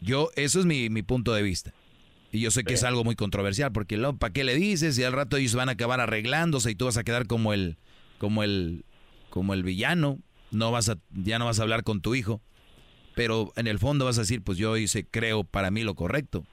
Yo, 0.01 0.31
eso 0.37 0.61
es 0.61 0.67
mi, 0.67 0.89
mi 0.89 1.03
punto 1.03 1.35
de 1.35 1.43
vista. 1.43 1.75
Y 2.31 2.41
yo 2.41 2.51
sé 2.51 2.63
que 2.63 2.71
sí. 2.71 2.75
es 2.75 2.85
algo 2.85 3.05
muy 3.05 3.17
controversial, 3.17 3.73
porque 3.73 3.99
¿para 4.19 4.33
qué 4.33 4.45
le 4.45 4.55
dices? 4.55 4.99
Y 4.99 5.05
al 5.05 5.13
rato 5.13 5.37
ellos 5.37 5.55
van 5.55 5.69
a 5.69 5.73
acabar 5.73 6.01
arreglándose 6.01 6.71
y 6.71 6.75
tú 6.75 6.85
vas 6.85 6.97
a 6.97 7.05
quedar 7.05 7.27
como 7.27 7.53
el, 7.53 7.79
como 8.19 8.43
el, 8.43 8.85
como 9.31 9.55
el 9.55 9.63
villano. 9.63 10.19
No 10.51 10.71
vas 10.71 10.89
a, 10.89 10.99
ya 11.11 11.39
no 11.39 11.47
vas 11.47 11.59
a 11.59 11.63
hablar 11.63 11.83
con 11.83 12.01
tu 12.01 12.15
hijo. 12.15 12.41
Pero 13.17 13.53
en 13.57 13.67
el 13.67 13.81
fondo 13.81 14.05
vas 14.05 14.19
a 14.19 14.21
decir, 14.21 14.43
pues 14.43 14.59
yo 14.59 14.77
hice, 14.77 15.05
creo, 15.05 15.43
para 15.43 15.73
mí 15.73 15.83
lo 15.83 15.97
correcto. 15.97 16.45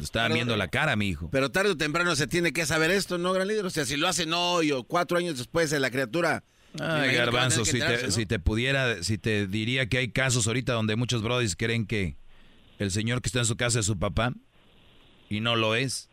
Estaba 0.00 0.26
pero, 0.26 0.36
viendo 0.36 0.56
la 0.56 0.68
cara 0.68 0.96
mi 0.96 1.08
hijo. 1.08 1.28
Pero 1.30 1.50
tarde 1.50 1.72
o 1.72 1.76
temprano 1.76 2.16
se 2.16 2.26
tiene 2.26 2.52
que 2.52 2.64
saber 2.64 2.90
esto, 2.90 3.18
¿no, 3.18 3.32
gran 3.32 3.48
líder? 3.48 3.66
O 3.66 3.70
sea, 3.70 3.84
si 3.84 3.96
lo 3.96 4.08
hacen 4.08 4.32
hoy 4.32 4.72
o 4.72 4.84
cuatro 4.84 5.18
años 5.18 5.36
después 5.36 5.68
de 5.68 5.80
la 5.80 5.90
criatura... 5.90 6.44
Ay, 6.80 7.14
garbanzo, 7.14 7.64
si 7.64 7.78
te, 7.78 8.02
¿no? 8.04 8.10
si 8.10 8.26
te 8.26 8.38
pudiera, 8.38 9.02
si 9.02 9.18
te 9.18 9.46
diría 9.46 9.88
que 9.88 9.98
hay 9.98 10.08
casos 10.10 10.46
ahorita 10.46 10.72
donde 10.72 10.96
muchos 10.96 11.22
brodis 11.22 11.56
creen 11.56 11.86
que 11.86 12.16
el 12.78 12.90
señor 12.90 13.22
que 13.22 13.28
está 13.28 13.40
en 13.40 13.46
su 13.46 13.56
casa 13.56 13.80
es 13.80 13.86
su 13.86 13.98
papá 13.98 14.32
y 15.28 15.40
no 15.40 15.56
lo 15.56 15.74
es. 15.74 16.08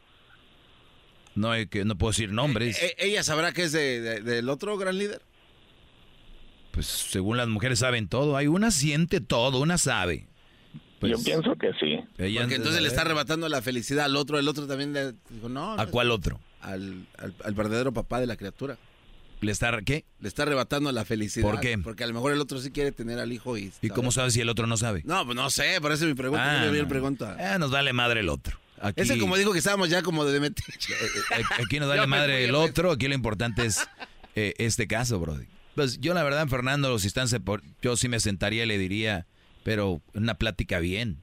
No 1.36 1.52
hay 1.52 1.68
que 1.68 1.84
no 1.84 1.98
puedo 1.98 2.12
decir 2.12 2.32
nombres. 2.32 2.82
¿E 2.82 2.96
¿Ella 2.98 3.22
sabrá 3.24 3.52
que 3.52 3.64
es 3.64 3.72
de, 3.72 4.00
de, 4.00 4.22
del 4.22 4.50
otro 4.50 4.78
gran 4.78 4.98
líder? 4.98 5.22
Pues 6.72 6.88
según 6.88 7.38
las 7.38 7.48
mujeres 7.48 7.80
saben 7.80 8.08
todo. 8.08 8.38
Hay 8.38 8.48
una 8.48 8.72
siente 8.72 9.22
todo, 9.22 9.60
una 9.60 9.78
sabe. 9.78 10.28
Pues, 11.00 11.12
Yo 11.12 11.24
pienso 11.24 11.56
que 11.56 11.72
sí. 11.74 12.00
Ella 12.18 12.42
Porque 12.42 12.56
entonces 12.56 12.82
le 12.82 12.88
está 12.88 13.02
arrebatando 13.02 13.50
la 13.50 13.62
felicidad 13.62 14.06
al 14.06 14.16
otro. 14.16 14.40
El 14.40 14.48
otro 14.48 14.66
también 14.66 14.94
le 14.94 15.14
dijo, 15.30 15.50
no. 15.50 15.74
¿A 15.74 15.86
cuál 15.88 16.10
otro? 16.10 16.40
Al, 16.62 17.06
al, 17.18 17.36
al 17.44 17.54
verdadero 17.54 17.94
papá 17.94 18.20
de 18.20 18.28
la 18.28 18.38
criatura. 18.38 18.78
¿Le 19.46 19.52
está 19.52 19.80
qué? 19.84 20.06
Le 20.20 20.28
está 20.28 20.42
arrebatando 20.44 20.92
la 20.92 21.06
felicidad. 21.06 21.48
¿Por 21.48 21.60
qué? 21.60 21.78
Porque 21.78 22.04
a 22.04 22.08
lo 22.08 22.14
mejor 22.14 22.32
el 22.32 22.42
otro 22.42 22.60
sí 22.60 22.72
quiere 22.72 22.92
tener 22.92 23.20
al 23.20 23.32
hijo 23.32 23.58
y... 23.58 23.72
¿Y 23.82 23.90
cómo 23.90 24.12
sabes 24.12 24.34
si 24.34 24.42
el 24.42 24.50
otro 24.50 24.66
no 24.66 24.76
sabe? 24.76 25.04
No, 25.06 25.24
pues 25.24 25.36
no 25.36 25.52
sé, 25.52 25.80
por 25.82 25.92
eso 25.92 26.06
es 26.06 26.10
mi 26.10 26.16
pregunta. 26.16 26.64
Ah, 26.64 26.72
no. 26.72 26.88
pregunta. 26.88 27.38
Eh, 27.40 27.60
nos 27.60 27.70
vale 27.70 27.94
madre 27.94 28.22
el 28.22 28.30
otro. 28.30 28.60
Aquí, 28.82 29.02
Ese 29.02 29.20
como 29.20 29.38
dijo 29.38 29.52
que 29.52 29.60
estábamos 29.60 29.90
ya 29.90 30.02
como 30.02 30.26
de 30.26 30.40
meter. 30.40 30.66
Aquí 31.64 31.80
nos 31.80 31.88
vale 31.96 32.08
madre 32.08 32.44
el 32.46 32.56
otro, 32.56 32.92
aquí 32.92 33.08
lo 33.08 33.14
importante 33.14 33.66
es 33.66 33.88
eh, 34.36 34.54
este 34.58 34.88
caso, 34.88 35.20
Brody. 35.20 35.46
Pues 35.76 36.00
yo 36.00 36.14
la 36.16 36.24
verdad, 36.24 36.48
Fernando, 36.48 36.98
si 36.98 37.08
están 37.08 37.28
yo 37.82 37.98
sí 37.98 38.10
me 38.10 38.20
sentaría 38.20 38.64
y 38.64 38.68
le 38.68 38.80
diría, 38.80 39.28
pero 39.64 40.02
una 40.14 40.36
plática 40.36 40.80
bien. 40.80 41.22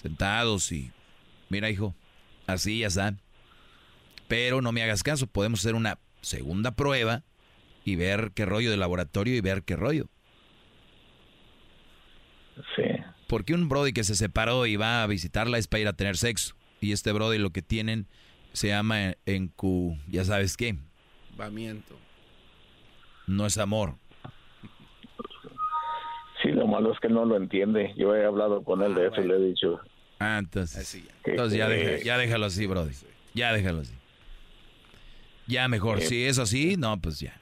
Sentados 0.00 0.72
y 0.72 0.90
mira, 1.50 1.70
hijo, 1.70 1.94
así 2.48 2.80
ya 2.80 2.88
está. 2.88 3.14
Pero 4.26 4.60
no 4.60 4.72
me 4.72 4.82
hagas 4.82 5.02
caso, 5.02 5.26
podemos 5.26 5.60
hacer 5.60 5.74
una 5.74 5.98
segunda 6.20 6.72
prueba 6.72 7.24
y 7.88 7.96
ver 7.96 8.32
qué 8.34 8.44
rollo 8.44 8.70
de 8.70 8.76
laboratorio 8.76 9.34
y 9.34 9.40
ver 9.40 9.62
qué 9.62 9.76
rollo. 9.76 10.06
Sí. 12.76 12.82
Porque 13.26 13.54
un 13.54 13.68
Brody 13.68 13.92
que 13.92 14.04
se 14.04 14.14
separó 14.14 14.66
y 14.66 14.76
va 14.76 15.02
a 15.02 15.06
visitarla 15.06 15.58
es 15.58 15.68
para 15.68 15.80
ir 15.80 15.88
a 15.88 15.92
tener 15.94 16.16
sexo. 16.16 16.54
Y 16.80 16.92
este 16.92 17.12
Brody 17.12 17.38
lo 17.38 17.50
que 17.50 17.62
tienen 17.62 18.06
se 18.52 18.68
llama 18.68 19.14
en 19.26 19.48
Q, 19.48 19.96
ya 20.08 20.24
sabes 20.24 20.56
qué. 20.56 20.76
Vamiento. 21.36 21.96
No 23.26 23.46
es 23.46 23.58
amor. 23.58 23.94
Sí, 26.42 26.50
lo 26.50 26.66
malo 26.66 26.92
es 26.92 27.00
que 27.00 27.08
no 27.08 27.24
lo 27.24 27.36
entiende. 27.36 27.94
Yo 27.96 28.14
he 28.14 28.24
hablado 28.24 28.62
con 28.62 28.82
él 28.82 28.94
de 28.94 29.02
ah, 29.02 29.06
eso 29.06 29.16
bueno. 29.16 29.34
y 29.34 29.38
le 29.38 29.44
he 29.44 29.48
dicho. 29.48 29.80
Ah, 30.18 30.38
entonces. 30.38 30.78
Así 30.78 31.04
ya. 31.06 31.14
Entonces 31.24 31.58
ya, 31.58 31.68
deja, 31.68 32.04
ya 32.04 32.18
déjalo 32.18 32.46
así, 32.46 32.66
Brody. 32.66 32.92
Ya 33.34 33.52
déjalo 33.52 33.80
así. 33.80 33.94
Ya 35.46 35.66
mejor. 35.68 35.98
Eh, 35.98 36.02
si 36.02 36.24
es 36.24 36.38
así, 36.38 36.76
no, 36.76 37.00
pues 37.00 37.20
ya. 37.20 37.37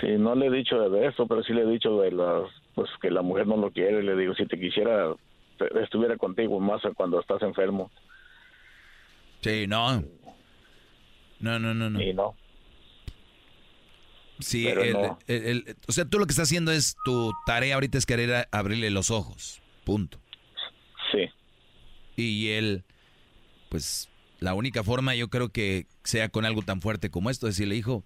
Sí, 0.00 0.08
no 0.18 0.34
le 0.34 0.46
he 0.46 0.50
dicho 0.50 0.88
de 0.90 1.06
eso, 1.06 1.26
pero 1.26 1.42
sí 1.42 1.52
le 1.52 1.62
he 1.62 1.66
dicho 1.66 2.00
de 2.00 2.12
las, 2.12 2.50
pues 2.74 2.88
que 3.00 3.10
la 3.10 3.22
mujer 3.22 3.46
no 3.46 3.56
lo 3.56 3.70
quiere. 3.70 4.02
Le 4.02 4.16
digo, 4.16 4.34
si 4.34 4.46
te 4.46 4.58
quisiera, 4.58 5.14
estuviera 5.82 6.16
contigo 6.16 6.60
más 6.60 6.82
cuando 6.94 7.20
estás 7.20 7.42
enfermo. 7.42 7.90
Sí, 9.40 9.66
no. 9.66 10.02
No, 11.40 11.58
no, 11.58 11.74
no, 11.74 11.90
no. 11.90 11.98
Sí, 11.98 12.14
no. 12.14 12.34
Sí, 14.40 14.66
el, 14.66 14.92
no. 14.92 15.18
el, 15.26 15.46
el, 15.46 15.76
o 15.86 15.92
sea, 15.92 16.04
tú 16.04 16.18
lo 16.18 16.26
que 16.26 16.32
estás 16.32 16.48
haciendo 16.48 16.72
es, 16.72 16.96
tu 17.04 17.32
tarea 17.46 17.74
ahorita 17.74 17.98
es 17.98 18.06
querer 18.06 18.48
abrirle 18.50 18.90
los 18.90 19.10
ojos, 19.10 19.62
punto. 19.84 20.18
Sí. 21.12 21.28
Y 22.16 22.48
él, 22.50 22.84
pues, 23.68 24.10
la 24.40 24.54
única 24.54 24.82
forma 24.82 25.14
yo 25.14 25.28
creo 25.28 25.50
que 25.50 25.86
sea 26.02 26.28
con 26.28 26.44
algo 26.44 26.62
tan 26.62 26.80
fuerte 26.80 27.10
como 27.10 27.30
esto, 27.30 27.46
decirle, 27.46 27.76
hijo, 27.76 28.04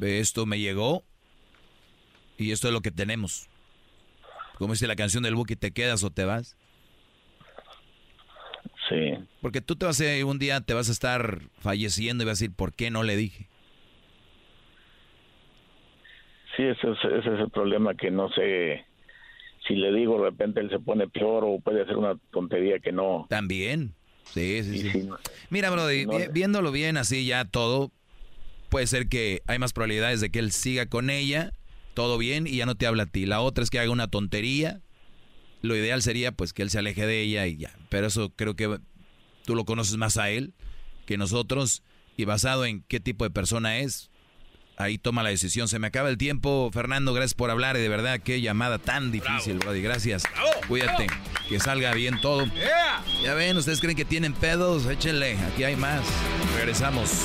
esto 0.00 0.46
me 0.46 0.58
llegó 0.58 1.02
y 2.38 2.52
esto 2.52 2.68
es 2.68 2.72
lo 2.72 2.80
que 2.80 2.90
tenemos. 2.90 3.48
Como 4.58 4.72
dice 4.72 4.86
la 4.86 4.96
canción 4.96 5.22
del 5.22 5.34
Buki, 5.34 5.56
¿te 5.56 5.70
quedas 5.70 6.02
o 6.04 6.10
te 6.10 6.24
vas? 6.24 6.56
Sí. 8.88 9.14
Porque 9.40 9.60
tú 9.60 9.76
te 9.76 9.86
vas 9.86 10.00
a, 10.00 10.24
un 10.24 10.38
día 10.38 10.60
te 10.60 10.74
vas 10.74 10.88
a 10.88 10.92
estar 10.92 11.40
falleciendo 11.58 12.22
y 12.22 12.26
vas 12.26 12.40
a 12.40 12.42
decir, 12.42 12.54
¿por 12.54 12.72
qué 12.72 12.90
no 12.90 13.02
le 13.02 13.16
dije? 13.16 13.48
Sí, 16.56 16.62
ese 16.62 16.90
es, 16.90 16.98
ese 17.04 17.34
es 17.34 17.40
el 17.40 17.50
problema 17.50 17.94
que 17.94 18.10
no 18.10 18.30
sé 18.30 18.86
si 19.66 19.74
le 19.74 19.92
digo 19.92 20.18
de 20.18 20.30
repente 20.30 20.60
él 20.60 20.70
se 20.70 20.78
pone 20.78 21.08
peor 21.08 21.44
o 21.44 21.58
puede 21.58 21.82
hacer 21.82 21.96
una 21.96 22.16
tontería 22.30 22.78
que 22.78 22.92
no. 22.92 23.26
También. 23.28 23.94
Sí, 24.24 24.62
sí, 24.62 24.90
sí. 24.90 25.08
Mira, 25.50 25.70
Brody, 25.70 26.06
viéndolo 26.32 26.72
bien 26.72 26.96
así 26.96 27.26
ya 27.26 27.44
todo, 27.44 27.92
puede 28.68 28.86
ser 28.86 29.08
que 29.08 29.42
hay 29.46 29.58
más 29.58 29.72
probabilidades 29.72 30.20
de 30.20 30.30
que 30.30 30.38
él 30.38 30.52
siga 30.52 30.86
con 30.86 31.10
ella, 31.10 31.52
todo 31.94 32.18
bien, 32.18 32.46
y 32.46 32.56
ya 32.56 32.66
no 32.66 32.74
te 32.74 32.86
habla 32.86 33.04
a 33.04 33.06
ti. 33.06 33.26
La 33.26 33.40
otra 33.40 33.64
es 33.64 33.70
que 33.70 33.78
haga 33.78 33.90
una 33.90 34.08
tontería. 34.08 34.80
Lo 35.62 35.74
ideal 35.74 36.02
sería 36.02 36.32
pues 36.32 36.52
que 36.52 36.62
él 36.62 36.70
se 36.70 36.78
aleje 36.78 37.06
de 37.06 37.22
ella 37.22 37.46
y 37.46 37.56
ya. 37.56 37.74
Pero 37.88 38.06
eso 38.08 38.30
creo 38.36 38.54
que 38.54 38.78
tú 39.44 39.54
lo 39.54 39.64
conoces 39.64 39.96
más 39.96 40.16
a 40.18 40.30
él 40.30 40.54
que 41.06 41.16
nosotros 41.16 41.82
y 42.16 42.24
basado 42.24 42.64
en 42.64 42.82
qué 42.82 43.00
tipo 43.00 43.24
de 43.24 43.30
persona 43.30 43.78
es, 43.78 44.10
ahí 44.76 44.98
toma 44.98 45.22
la 45.22 45.30
decisión. 45.30 45.68
Se 45.68 45.78
me 45.78 45.86
acaba 45.86 46.08
el 46.08 46.18
tiempo, 46.18 46.70
Fernando, 46.72 47.12
gracias 47.14 47.34
por 47.34 47.50
hablar 47.50 47.76
y 47.76 47.80
de 47.80 47.88
verdad 47.88 48.20
qué 48.20 48.40
llamada 48.40 48.78
tan 48.78 49.12
difícil, 49.12 49.58
Brody. 49.58 49.82
Gracias. 49.82 50.24
Cuídate, 50.68 51.06
que 51.48 51.60
salga 51.60 51.94
bien 51.94 52.20
todo. 52.20 52.46
Ya 53.22 53.34
ven, 53.34 53.56
ustedes 53.56 53.80
creen 53.80 53.96
que 53.96 54.04
tienen 54.04 54.32
pedos, 54.34 54.86
échenle, 54.86 55.38
aquí 55.38 55.64
hay 55.64 55.76
más. 55.76 56.04
Regresamos. 56.56 57.24